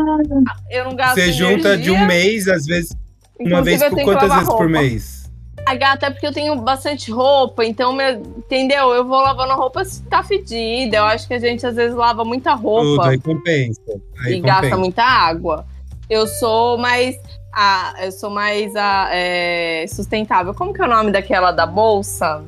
eu 0.69 0.85
não 0.85 0.95
gasto 0.95 1.15
Você 1.15 1.31
junta 1.33 1.77
de 1.77 1.91
um 1.91 1.95
energia, 1.95 2.07
mês, 2.07 2.47
às 2.47 2.65
vezes, 2.65 2.91
uma 3.39 3.59
inclusive 3.59 3.63
vez 3.63 3.81
eu 3.81 3.89
por 3.89 3.95
tenho 3.95 4.07
que 4.07 4.13
quantas 4.13 4.29
lavar 4.29 4.37
vezes 4.45 4.53
por 4.53 4.65
roupa. 4.65 4.79
mês? 4.81 5.17
A 5.65 5.75
gata 5.75 6.05
é 6.05 6.09
porque 6.09 6.25
eu 6.25 6.31
tenho 6.31 6.55
bastante 6.55 7.11
roupa, 7.11 7.65
então, 7.65 7.91
meu, 7.91 8.11
entendeu? 8.37 8.91
Eu 8.93 9.05
vou 9.05 9.19
lavando 9.19 9.51
a 9.51 9.55
roupa 9.55 9.83
se 9.83 10.01
tá 10.03 10.23
fedida. 10.23 10.97
Eu 10.97 11.03
acho 11.03 11.27
que 11.27 11.33
a 11.33 11.39
gente 11.39 11.65
às 11.67 11.75
vezes 11.75 11.93
lava 11.93 12.23
muita 12.23 12.55
Tudo, 12.55 12.63
roupa. 12.63 13.09
aí 13.09 13.19
compensa. 13.19 13.81
Aí 14.23 14.35
e 14.35 14.39
gasta 14.39 14.61
compensa. 14.61 14.77
muita 14.77 15.03
água. 15.03 15.65
Eu 16.09 16.25
sou 16.25 16.77
mais 16.77 17.17
a, 17.53 17.95
eu 18.01 18.11
sou 18.13 18.29
mais 18.29 18.73
a, 18.77 19.09
é, 19.11 19.85
sustentável. 19.89 20.53
Como 20.53 20.73
que 20.73 20.81
é 20.81 20.85
o 20.85 20.87
nome 20.87 21.11
daquela 21.11 21.51
da 21.51 21.65
bolsa? 21.65 22.41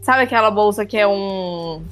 Sabe 0.00 0.22
aquela 0.22 0.50
bolsa 0.50 0.86
que 0.86 0.96
é 0.96 1.06
um 1.06 1.82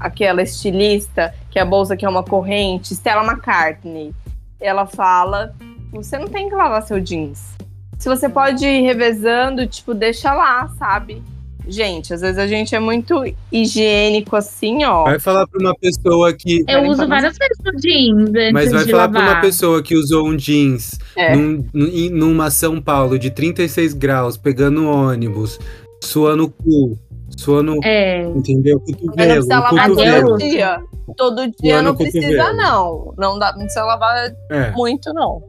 aquela 0.00 0.42
estilista, 0.42 1.32
que 1.50 1.58
a 1.58 1.64
bolsa 1.64 1.94
aqui 1.94 2.04
é 2.04 2.08
uma 2.08 2.22
corrente, 2.22 2.94
Stella 2.94 3.24
McCartney. 3.24 4.12
Ela 4.60 4.86
fala: 4.86 5.54
você 5.92 6.18
não 6.18 6.28
tem 6.28 6.48
que 6.48 6.54
lavar 6.54 6.82
seu 6.82 7.00
jeans. 7.00 7.54
Se 7.98 8.08
você 8.08 8.28
pode 8.28 8.66
ir 8.66 8.82
revezando, 8.82 9.66
tipo, 9.66 9.94
deixa 9.94 10.32
lá, 10.34 10.68
sabe? 10.78 11.22
Gente, 11.68 12.14
às 12.14 12.20
vezes 12.20 12.38
a 12.38 12.46
gente 12.46 12.74
é 12.76 12.78
muito 12.78 13.24
higiênico 13.50 14.36
assim, 14.36 14.84
ó. 14.84 15.04
Vai 15.04 15.18
falar 15.18 15.46
pra 15.48 15.58
uma 15.60 15.74
pessoa 15.74 16.32
que. 16.32 16.64
Eu 16.68 16.84
uso 16.84 17.08
várias 17.08 17.36
vezes 17.36 17.58
o 17.66 17.76
jeans. 17.80 18.28
Antes 18.28 18.52
Mas 18.52 18.70
vai 18.70 18.84
de 18.84 18.90
falar 18.92 19.02
lavar. 19.06 19.22
pra 19.22 19.32
uma 19.32 19.40
pessoa 19.40 19.82
que 19.82 19.96
usou 19.96 20.28
um 20.28 20.36
jeans 20.36 20.92
É. 21.16 21.34
num- 21.34 21.64
numa 22.12 22.50
São 22.50 22.80
Paulo 22.80 23.18
de 23.18 23.30
36 23.30 23.94
graus, 23.94 24.36
pegando 24.36 24.86
ônibus, 24.86 25.58
suando 26.04 26.44
o 26.44 26.50
cu, 26.50 26.96
suando. 27.36 27.78
É. 27.84 28.22
Entendeu? 28.22 28.82
Mas 28.86 28.96
não 28.96 29.06
Cotovelo, 29.08 29.32
precisa 29.34 29.58
lavar 29.60 29.88
cotovelo. 29.88 30.28
todo 30.28 30.38
dia. 30.38 30.78
Todo 31.16 31.36
dia 31.46 31.54
Suando 31.74 31.82
não 31.88 31.96
precisa, 31.96 32.26
cotovelo. 32.26 32.56
não. 32.56 33.14
Não, 33.16 33.38
dá, 33.38 33.52
não 33.52 33.58
precisa 33.60 33.84
lavar 33.84 34.32
É. 34.50 34.70
muito, 34.72 35.12
não. 35.14 35.42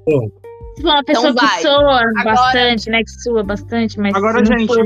Se 0.76 0.82
for 0.84 0.90
uma 0.92 1.04
pessoa 1.04 1.30
Então 1.32 1.48
que 1.50 1.62
soa 1.62 2.00
Agora- 2.20 2.24
bastante, 2.36 2.90
né? 2.90 3.04
Que 3.04 3.10
sua 3.24 3.44
bastante, 3.44 4.00
mas. 4.00 4.14
Agora, 4.16 4.46
gente, 4.46 4.68
for- 4.68 4.86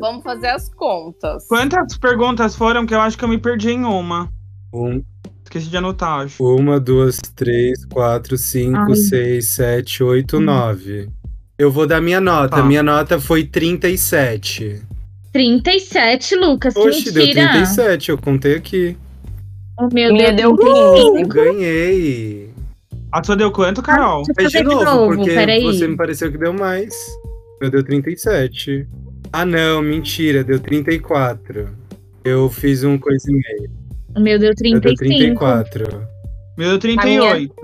Vamos 0.00 0.24
fazer 0.24 0.48
as 0.48 0.68
contas. 0.74 1.46
Quantas 1.46 1.96
perguntas 1.96 2.56
foram 2.56 2.84
que 2.84 2.92
eu 2.94 3.00
acho 3.00 3.16
que 3.16 3.24
eu 3.24 3.28
me 3.28 3.38
perdi 3.38 3.70
em 3.70 3.84
uma? 3.84 4.28
Um, 4.74 5.00
Esqueci 5.44 5.68
de 5.70 5.76
anotar, 5.76 6.24
acho. 6.24 6.42
uma, 6.44 6.80
duas, 6.80 7.16
três, 7.36 7.84
quatro, 7.86 8.36
cinco, 8.36 8.76
Ai. 8.88 8.94
seis, 8.96 9.50
sete, 9.50 10.02
oito, 10.02 10.38
Hum. 10.38 10.40
nove. 10.40 11.08
Eu 11.56 11.70
vou 11.70 11.86
dar 11.86 12.00
minha 12.00 12.20
nota. 12.20 12.56
Tá. 12.56 12.62
Minha 12.64 12.82
nota 12.82 13.20
foi 13.20 13.44
37. 13.44 14.82
37, 15.34 16.36
Lucas. 16.36 16.76
Oxe, 16.76 17.10
deu 17.10 17.26
mentira. 17.26 17.48
37, 17.48 18.10
eu 18.10 18.16
contei 18.16 18.54
aqui. 18.54 18.96
O 19.76 19.92
meu 19.92 20.12
Minha 20.12 20.32
deu 20.32 20.56
deu 20.56 20.94
35. 20.94 21.28
Ganhei. 21.28 22.50
A 23.10 23.22
sua 23.22 23.34
deu 23.34 23.50
quanto, 23.50 23.82
Carol? 23.82 24.22
Deixa 24.22 24.30
eu 24.30 24.34
Faz 24.36 24.52
de 24.52 24.62
novo, 24.62 24.84
novo, 24.84 25.16
porque 25.16 25.34
peraí. 25.34 25.64
você 25.64 25.88
me 25.88 25.96
pareceu 25.96 26.30
que 26.30 26.38
deu 26.38 26.52
mais. 26.52 26.94
Eu 27.60 27.68
deu 27.68 27.82
37. 27.82 28.86
Ah, 29.32 29.44
não, 29.44 29.82
mentira, 29.82 30.44
deu 30.44 30.60
34. 30.60 31.68
Eu 32.24 32.48
fiz 32.48 32.84
um 32.84 32.96
coisa 32.96 33.28
e 33.28 33.32
meio. 33.32 33.70
O 34.16 34.20
meu 34.20 34.38
deu 34.38 34.50
Eu 34.50 34.54
deu 34.54 34.94
35. 34.94 34.96
34. 34.96 36.06
Meu 36.56 36.68
deu 36.70 36.78
38. 36.78 37.54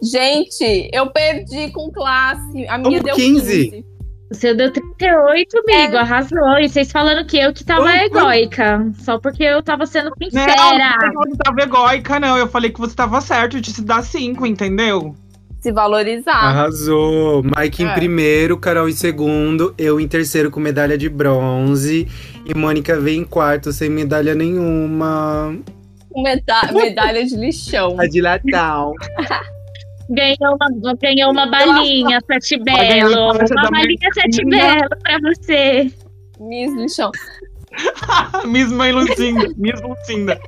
Gente, 0.00 0.88
eu 0.92 1.10
perdi 1.10 1.72
com 1.72 1.90
classe. 1.90 2.68
A 2.68 2.78
minha 2.78 3.00
Como 3.00 3.02
deu 3.02 3.16
15? 3.16 3.70
15. 3.70 3.89
O 4.30 4.34
seu 4.34 4.56
deu 4.56 4.70
38, 4.72 5.58
amigo. 5.58 5.96
Arrasou. 5.96 6.58
E 6.60 6.68
vocês 6.68 6.92
falando 6.92 7.26
que 7.26 7.36
eu 7.36 7.52
que 7.52 7.64
tava 7.64 7.92
egóica. 7.96 8.86
Só 9.00 9.18
porque 9.18 9.42
eu 9.42 9.60
tava 9.62 9.86
sendo 9.86 10.10
Não, 10.20 10.28
sincera. 10.30 10.96
não 11.12 11.22
você 11.22 11.36
tava 11.36 11.60
egóica, 11.62 12.20
não. 12.20 12.38
Eu 12.38 12.46
falei 12.46 12.70
que 12.70 12.78
você 12.78 12.94
tava 12.94 13.20
certo. 13.20 13.56
Eu 13.56 13.60
disse 13.60 13.82
dar 13.82 14.02
5, 14.04 14.46
entendeu? 14.46 15.16
Se 15.60 15.72
valorizar. 15.72 16.32
Arrasou. 16.32 17.42
Mike 17.42 17.82
em 17.82 17.88
É. 17.88 17.92
primeiro, 17.94 18.56
Carol 18.56 18.88
em 18.88 18.92
segundo, 18.92 19.74
eu 19.76 20.00
em 20.00 20.06
terceiro 20.08 20.50
com 20.50 20.60
medalha 20.60 20.96
de 20.96 21.08
bronze. 21.08 22.06
E 22.46 22.54
Mônica 22.56 22.98
veio 22.98 23.20
em 23.20 23.24
quarto 23.24 23.72
sem 23.72 23.90
medalha 23.90 24.34
nenhuma. 24.34 25.54
Meda- 26.16 26.72
medalha 26.72 27.24
de 27.26 27.36
lixão. 27.36 28.00
A 28.00 28.06
de 28.06 28.20
latão. 28.22 28.94
Ganhou 30.10 30.56
uma, 30.56 30.94
ganhou 30.94 31.30
uma 31.30 31.46
balinha, 31.46 32.18
Sete 32.26 32.62
Belo. 32.62 33.32
Uma 33.32 33.70
balinha 33.70 34.12
Sete. 34.12 34.44
Belo 34.44 34.88
pra 35.02 35.18
você. 35.22 35.90
Miss 36.40 36.74
lixão. 36.74 37.12
Miss 38.46 38.72
Mãe 38.72 38.90
Lucinda. 38.90 39.48
Miss 39.56 39.80
Lucinda. 39.80 40.40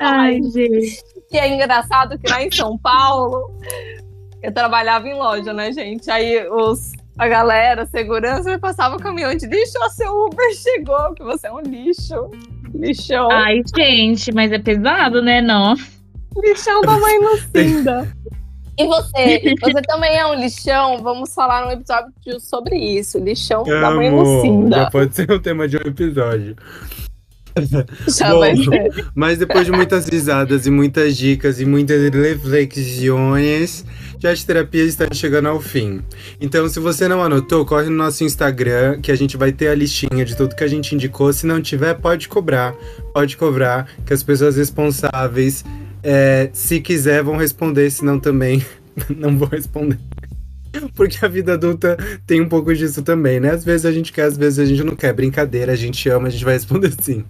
Ai, 0.00 0.40
gente. 0.42 1.02
Que 1.30 1.36
é 1.36 1.54
engraçado 1.54 2.18
que 2.18 2.30
lá 2.30 2.42
em 2.42 2.50
São 2.50 2.78
Paulo, 2.78 3.54
eu 4.42 4.52
trabalhava 4.52 5.06
em 5.06 5.14
loja, 5.14 5.52
né, 5.52 5.70
gente? 5.70 6.10
Aí 6.10 6.48
os, 6.48 6.92
a 7.18 7.28
galera, 7.28 7.82
a 7.82 7.86
segurança, 7.86 8.50
me 8.50 8.58
passava 8.58 8.96
o 8.96 9.00
caminhão 9.00 9.34
de 9.34 9.46
lixo, 9.46 9.74
ó, 9.82 9.88
seu 9.90 10.12
Uber 10.24 10.54
chegou, 10.54 11.12
que 11.14 11.22
você 11.22 11.48
é 11.48 11.52
um 11.52 11.60
lixo. 11.60 12.30
Lixão. 12.74 13.30
Ai, 13.30 13.60
gente, 13.76 14.32
mas 14.32 14.50
é 14.50 14.58
pesado, 14.58 15.20
né? 15.20 15.42
Não. 15.42 15.74
Lixão 16.42 16.80
da 16.82 16.98
mãe 16.98 17.18
Lucinda. 17.18 18.16
E 18.78 18.86
você? 18.86 19.54
Você 19.60 19.82
também 19.82 20.16
é 20.16 20.24
um 20.24 20.34
lixão? 20.34 21.02
Vamos 21.02 21.34
falar 21.34 21.64
num 21.64 21.72
episódio 21.72 22.12
sobre 22.40 22.76
isso. 22.76 23.18
Lixão 23.18 23.64
da 23.64 23.90
mãe 23.90 24.08
Amo. 24.08 24.24
Já 24.24 24.32
Lucinda. 24.32 24.90
pode 24.90 25.16
ser 25.16 25.30
o 25.32 25.40
tema 25.40 25.66
de 25.66 25.76
um 25.76 25.80
episódio. 25.80 26.56
Já 28.08 28.32
Bom. 28.32 28.38
vai 28.38 28.56
ser. 28.56 29.06
Mas 29.14 29.38
depois 29.38 29.64
de 29.66 29.72
muitas 29.72 30.08
risadas 30.08 30.66
e 30.66 30.70
muitas 30.70 31.16
dicas 31.16 31.60
e 31.60 31.64
muitas 31.64 32.00
reflexões, 32.14 33.84
já 34.18 34.32
de 34.32 34.46
terapia 34.46 34.84
está 34.84 35.06
chegando 35.12 35.48
ao 35.48 35.60
fim. 35.60 36.00
Então, 36.40 36.68
se 36.68 36.78
você 36.78 37.08
não 37.08 37.22
anotou, 37.22 37.64
corre 37.64 37.88
no 37.88 37.96
nosso 37.96 38.22
Instagram, 38.24 39.00
que 39.00 39.10
a 39.10 39.16
gente 39.16 39.36
vai 39.36 39.52
ter 39.52 39.68
a 39.68 39.74
listinha 39.74 40.24
de 40.24 40.36
tudo 40.36 40.54
que 40.54 40.64
a 40.64 40.68
gente 40.68 40.94
indicou. 40.94 41.32
Se 41.32 41.46
não 41.46 41.60
tiver, 41.60 41.94
pode 41.94 42.28
cobrar. 42.28 42.74
Pode 43.12 43.36
cobrar, 43.36 43.88
que 44.06 44.12
as 44.12 44.22
pessoas 44.22 44.56
responsáveis, 44.56 45.64
é, 46.02 46.50
se 46.52 46.80
quiser, 46.80 47.22
vão 47.22 47.36
responder, 47.36 47.90
senão 47.90 48.18
também 48.18 48.64
não 49.16 49.36
vou 49.36 49.48
responder. 49.48 49.98
Porque 50.94 51.24
a 51.24 51.28
vida 51.28 51.54
adulta 51.54 51.96
tem 52.26 52.40
um 52.40 52.48
pouco 52.48 52.74
disso 52.74 53.02
também, 53.02 53.40
né? 53.40 53.50
Às 53.50 53.64
vezes 53.64 53.86
a 53.86 53.92
gente 53.92 54.12
quer, 54.12 54.24
às 54.24 54.36
vezes 54.36 54.58
a 54.58 54.64
gente 54.64 54.84
não 54.84 54.94
quer. 54.94 55.12
Brincadeira, 55.12 55.72
a 55.72 55.76
gente 55.76 56.08
ama, 56.08 56.28
a 56.28 56.30
gente 56.30 56.44
vai 56.44 56.54
responder 56.54 56.92
sim. 57.00 57.24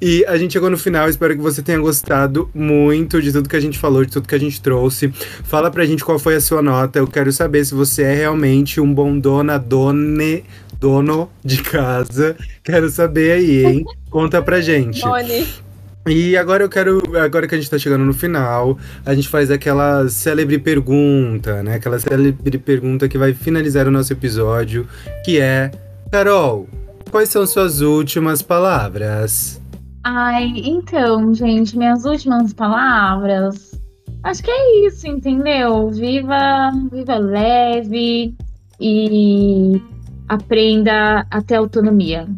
E 0.00 0.24
a 0.26 0.36
gente 0.36 0.52
chegou 0.52 0.70
no 0.70 0.78
final, 0.78 1.08
espero 1.08 1.34
que 1.34 1.42
você 1.42 1.62
tenha 1.62 1.78
gostado 1.78 2.50
muito 2.54 3.20
de 3.20 3.32
tudo 3.32 3.48
que 3.48 3.56
a 3.56 3.60
gente 3.60 3.78
falou, 3.78 4.04
de 4.04 4.12
tudo 4.12 4.28
que 4.28 4.34
a 4.34 4.40
gente 4.40 4.60
trouxe. 4.60 5.08
Fala 5.44 5.70
pra 5.70 5.84
gente 5.84 6.04
qual 6.04 6.18
foi 6.18 6.36
a 6.36 6.40
sua 6.40 6.62
nota. 6.62 6.98
Eu 6.98 7.06
quero 7.06 7.32
saber 7.32 7.64
se 7.64 7.74
você 7.74 8.02
é 8.02 8.14
realmente 8.14 8.80
um 8.80 8.92
bom 8.92 9.18
dona, 9.18 9.58
done, 9.58 10.44
dono 10.78 11.30
de 11.44 11.62
casa. 11.62 12.36
Quero 12.62 12.88
saber 12.90 13.32
aí, 13.32 13.64
hein? 13.64 13.84
Conta 14.10 14.42
pra 14.42 14.60
gente. 14.60 15.00
Tony, 15.00 15.46
E 16.06 16.36
agora 16.36 16.62
eu 16.62 16.68
quero, 16.68 17.02
agora 17.16 17.48
que 17.48 17.54
a 17.56 17.58
gente 17.58 17.68
tá 17.68 17.76
chegando 17.76 18.04
no 18.04 18.14
final, 18.14 18.78
a 19.04 19.12
gente 19.12 19.28
faz 19.28 19.50
aquela 19.50 20.08
célebre 20.08 20.56
pergunta, 20.56 21.64
né? 21.64 21.74
Aquela 21.74 21.98
célebre 21.98 22.58
pergunta 22.58 23.08
que 23.08 23.18
vai 23.18 23.34
finalizar 23.34 23.88
o 23.88 23.90
nosso 23.90 24.12
episódio, 24.12 24.86
que 25.24 25.40
é: 25.40 25.72
Carol, 26.12 26.68
quais 27.10 27.28
são 27.28 27.44
suas 27.44 27.80
últimas 27.80 28.40
palavras? 28.40 29.60
Ai, 30.04 30.52
então, 30.64 31.34
gente, 31.34 31.76
minhas 31.76 32.04
últimas 32.04 32.52
palavras. 32.52 33.76
Acho 34.22 34.44
que 34.44 34.50
é 34.50 34.86
isso, 34.86 35.08
entendeu? 35.08 35.90
Viva, 35.90 36.70
viva 36.92 37.16
leve 37.16 38.32
e 38.80 39.82
aprenda 40.28 41.26
a 41.28 41.42
ter 41.42 41.56
autonomia. 41.56 42.28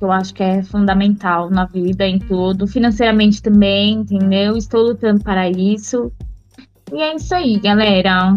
Que 0.00 0.04
eu 0.06 0.10
acho 0.10 0.32
que 0.32 0.42
é 0.42 0.62
fundamental 0.62 1.50
na 1.50 1.66
vida, 1.66 2.06
em 2.06 2.18
tudo. 2.18 2.66
Financeiramente 2.66 3.42
também, 3.42 3.96
entendeu? 3.96 4.56
Estou 4.56 4.80
lutando 4.80 5.22
para 5.22 5.50
isso. 5.50 6.10
E 6.90 7.02
é 7.02 7.14
isso 7.14 7.34
aí, 7.34 7.60
galera. 7.60 8.34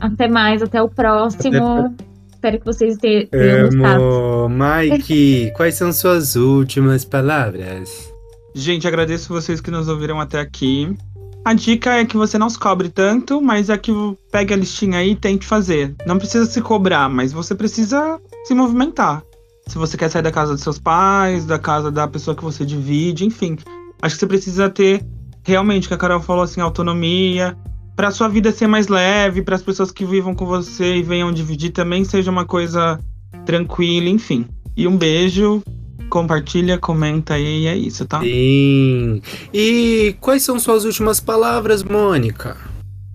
Até 0.00 0.26
mais, 0.26 0.62
até 0.62 0.82
o 0.82 0.88
próximo. 0.88 1.94
Espero 2.32 2.58
que 2.58 2.64
vocês 2.64 2.96
te- 2.96 3.28
tenham 3.30 3.66
gostado. 3.68 4.02
Amo. 4.02 4.48
Mike, 4.48 5.52
quais 5.54 5.74
são 5.74 5.92
suas 5.92 6.34
últimas 6.34 7.04
palavras? 7.04 8.10
Gente, 8.54 8.88
agradeço 8.88 9.28
vocês 9.28 9.60
que 9.60 9.70
nos 9.70 9.88
ouviram 9.88 10.18
até 10.18 10.40
aqui. 10.40 10.96
A 11.44 11.52
dica 11.52 11.90
é 11.94 12.04
que 12.06 12.16
você 12.16 12.38
não 12.38 12.48
se 12.48 12.58
cobre 12.58 12.88
tanto, 12.88 13.40
mas 13.42 13.68
é 13.68 13.76
que 13.76 13.92
pegue 14.30 14.54
a 14.54 14.56
listinha 14.56 14.98
aí 14.98 15.10
e 15.10 15.16
tente 15.16 15.44
fazer. 15.46 15.94
Não 16.06 16.16
precisa 16.16 16.46
se 16.46 16.62
cobrar, 16.62 17.08
mas 17.10 17.32
você 17.34 17.54
precisa 17.54 18.18
se 18.44 18.54
movimentar. 18.54 19.22
Se 19.66 19.78
você 19.78 19.96
quer 19.96 20.10
sair 20.10 20.22
da 20.22 20.32
casa 20.32 20.52
dos 20.52 20.62
seus 20.62 20.78
pais, 20.78 21.46
da 21.46 21.58
casa 21.58 21.90
da 21.90 22.06
pessoa 22.06 22.36
que 22.36 22.42
você 22.42 22.64
divide, 22.64 23.24
enfim. 23.24 23.56
Acho 24.00 24.16
que 24.16 24.20
você 24.20 24.26
precisa 24.26 24.68
ter 24.68 25.04
realmente, 25.44 25.88
que 25.88 25.94
a 25.94 25.98
Carol 25.98 26.20
falou 26.20 26.42
assim, 26.42 26.60
autonomia, 26.60 27.56
para 27.96 28.10
sua 28.10 28.28
vida 28.28 28.52
ser 28.52 28.66
mais 28.66 28.88
leve, 28.88 29.42
para 29.42 29.56
as 29.56 29.62
pessoas 29.62 29.90
que 29.90 30.04
vivam 30.04 30.34
com 30.34 30.46
você 30.46 30.96
e 30.96 31.02
venham 31.02 31.32
dividir 31.32 31.70
também 31.70 32.04
seja 32.04 32.30
uma 32.30 32.44
coisa 32.44 32.98
tranquila, 33.44 34.08
enfim. 34.08 34.46
E 34.76 34.86
um 34.86 34.96
beijo, 34.96 35.62
compartilha, 36.08 36.78
comenta 36.78 37.34
aí 37.34 37.62
e 37.62 37.66
é 37.66 37.76
isso, 37.76 38.06
tá? 38.06 38.20
Sim. 38.20 39.20
E 39.52 40.16
quais 40.20 40.42
são 40.42 40.58
suas 40.58 40.84
últimas 40.84 41.20
palavras, 41.20 41.82
Mônica? 41.82 42.56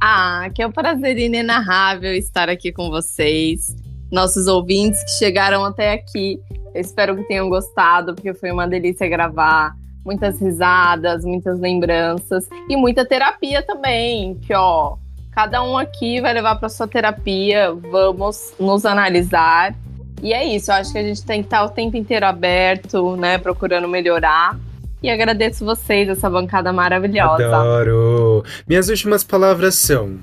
Ah, 0.02 0.50
que 0.54 0.62
é 0.62 0.68
um 0.68 0.72
prazer 0.72 1.18
inenarrável 1.18 2.14
estar 2.14 2.50
aqui 2.50 2.72
com 2.72 2.90
vocês, 2.90 3.76
nossos 4.12 4.48
ouvintes 4.48 5.04
que 5.04 5.12
chegaram 5.12 5.64
até 5.66 5.94
aqui. 5.94 6.40
Eu 6.74 6.82
espero 6.82 7.16
que 7.16 7.24
tenham 7.24 7.50
gostado, 7.50 8.14
porque 8.14 8.34
foi 8.34 8.52
uma 8.52 8.68
delícia 8.68 9.08
gravar. 9.08 9.76
Muitas 10.06 10.40
risadas, 10.40 11.26
muitas 11.26 11.60
lembranças 11.60 12.48
e 12.70 12.78
muita 12.78 13.06
terapia 13.06 13.62
também. 13.62 14.36
Que 14.36 14.54
ó, 14.54 14.96
cada 15.32 15.62
um 15.62 15.78
aqui 15.78 16.22
vai 16.22 16.34
levar 16.34 16.56
para 16.56 16.70
sua 16.70 16.88
terapia. 16.88 17.74
Vamos 17.74 18.54
nos 18.58 18.86
analisar. 18.86 19.76
E 20.22 20.34
é 20.34 20.46
isso. 20.46 20.72
Eu 20.72 20.76
acho 20.76 20.94
que 20.94 20.98
a 20.98 21.04
gente 21.04 21.26
tem 21.26 21.42
que 21.42 21.48
estar 21.48 21.64
o 21.64 21.70
tempo 21.70 21.98
inteiro 21.98 22.26
aberto, 22.26 23.18
né, 23.18 23.38
procurando 23.38 23.88
melhorar. 23.88 24.58
E 25.02 25.10
agradeço 25.10 25.64
vocês, 25.64 26.10
essa 26.10 26.30
bancada 26.30 26.74
maravilhosa. 26.74 27.46
Adoro. 27.46 28.44
Minhas 28.68 28.90
últimas 28.90 29.24
palavras 29.24 29.76
são: 29.76 30.18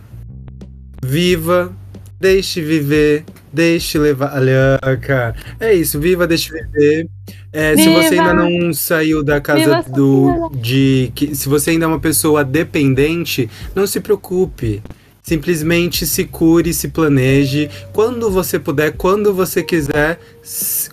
viva, 1.02 1.72
deixe 2.18 2.60
viver, 2.60 3.24
deixe 3.54 3.98
levar. 3.98 4.36
Alianca. 4.36 5.34
É 5.60 5.72
isso, 5.72 6.00
viva, 6.00 6.26
deixe 6.26 6.52
viver. 6.52 7.08
É, 7.52 7.76
se 7.76 7.88
você 7.88 8.18
ainda 8.18 8.34
não 8.34 8.72
saiu 8.72 9.22
da 9.22 9.40
casa 9.40 9.80
Viva, 9.80 9.84
do. 9.94 10.50
de 10.56 11.12
que, 11.14 11.34
Se 11.36 11.48
você 11.48 11.70
ainda 11.70 11.84
é 11.84 11.88
uma 11.88 12.00
pessoa 12.00 12.44
dependente, 12.44 13.48
não 13.74 13.86
se 13.86 14.00
preocupe. 14.00 14.82
Simplesmente 15.22 16.04
se 16.04 16.24
cure, 16.24 16.74
se 16.74 16.88
planeje. 16.88 17.70
Quando 17.94 18.30
você 18.30 18.58
puder, 18.58 18.92
quando 18.92 19.32
você 19.32 19.62
quiser, 19.62 20.18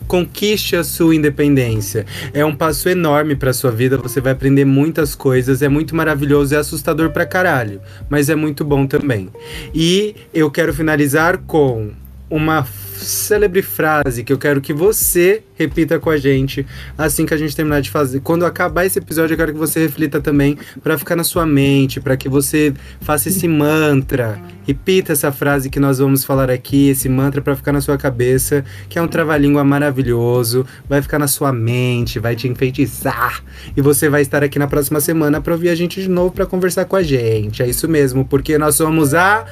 conquiste 0.07 0.73
a 0.77 0.85
sua 0.85 1.13
independência. 1.13 2.05
É 2.33 2.45
um 2.45 2.55
passo 2.55 2.87
enorme 2.87 3.35
pra 3.35 3.51
sua 3.51 3.71
vida, 3.71 3.97
você 3.97 4.21
vai 4.21 4.31
aprender 4.31 4.63
muitas 4.63 5.15
coisas, 5.15 5.61
é 5.61 5.67
muito 5.67 5.93
maravilhoso, 5.93 6.55
é 6.55 6.59
assustador 6.59 7.09
pra 7.09 7.25
caralho, 7.25 7.81
mas 8.09 8.29
é 8.29 8.35
muito 8.35 8.63
bom 8.63 8.87
também. 8.87 9.27
E 9.75 10.15
eu 10.33 10.49
quero 10.49 10.73
finalizar 10.73 11.39
com 11.39 11.91
uma 12.31 12.65
célebre 12.95 13.61
frase 13.61 14.23
que 14.23 14.31
eu 14.31 14.37
quero 14.37 14.61
que 14.61 14.73
você 14.73 15.43
repita 15.55 15.99
com 15.99 16.09
a 16.09 16.17
gente 16.17 16.65
assim 16.97 17.25
que 17.25 17.33
a 17.33 17.37
gente 17.37 17.55
terminar 17.55 17.81
de 17.81 17.89
fazer. 17.89 18.19
Quando 18.21 18.45
acabar 18.45 18.85
esse 18.85 18.99
episódio, 18.99 19.33
eu 19.33 19.37
quero 19.37 19.53
que 19.53 19.59
você 19.59 19.79
reflita 19.79 20.21
também 20.21 20.57
pra 20.81 20.97
ficar 20.97 21.15
na 21.15 21.23
sua 21.23 21.45
mente, 21.45 21.99
pra 21.99 22.15
que 22.15 22.29
você 22.29 22.73
faça 23.01 23.29
esse 23.29 23.47
mantra. 23.47 24.39
Repita 24.65 25.11
essa 25.11 25.31
frase 25.31 25.69
que 25.69 25.79
nós 25.79 25.97
vamos 25.97 26.23
falar 26.23 26.49
aqui, 26.49 26.89
esse 26.89 27.09
mantra 27.09 27.41
pra 27.41 27.55
ficar 27.55 27.71
na 27.73 27.81
sua 27.81 27.97
cabeça, 27.97 28.63
que 28.87 28.97
é 28.97 29.01
um 29.01 29.07
trava-língua 29.07 29.63
maravilhoso, 29.63 30.65
vai 30.87 31.01
ficar 31.01 31.19
na 31.19 31.27
sua 31.27 31.51
mente, 31.51 32.19
vai 32.19 32.35
te 32.35 32.47
enfeitiçar. 32.47 33.43
E 33.75 33.81
você 33.81 34.07
vai 34.07 34.21
estar 34.21 34.43
aqui 34.43 34.57
na 34.57 34.67
próxima 34.67 35.01
semana 35.01 35.41
pra 35.41 35.53
ouvir 35.53 35.69
a 35.69 35.75
gente 35.75 36.01
de 36.01 36.09
novo 36.09 36.31
pra 36.31 36.45
conversar 36.45 36.85
com 36.85 36.95
a 36.95 37.03
gente. 37.03 37.61
É 37.61 37.67
isso 37.67 37.87
mesmo, 37.87 38.23
porque 38.23 38.57
nós 38.57 38.75
somos 38.75 39.13
a 39.13 39.45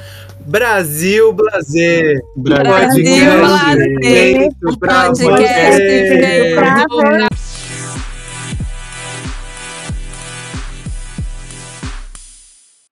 Brasil 0.46 1.32
Blazer. 1.32 2.20
Brasil 2.36 2.64
Podcast 2.64 3.38
Blazer. 3.38 4.00
feito 4.02 4.78
pra 4.78 5.08
você. 5.08 5.36
feito 6.08 6.54
pra 6.54 6.86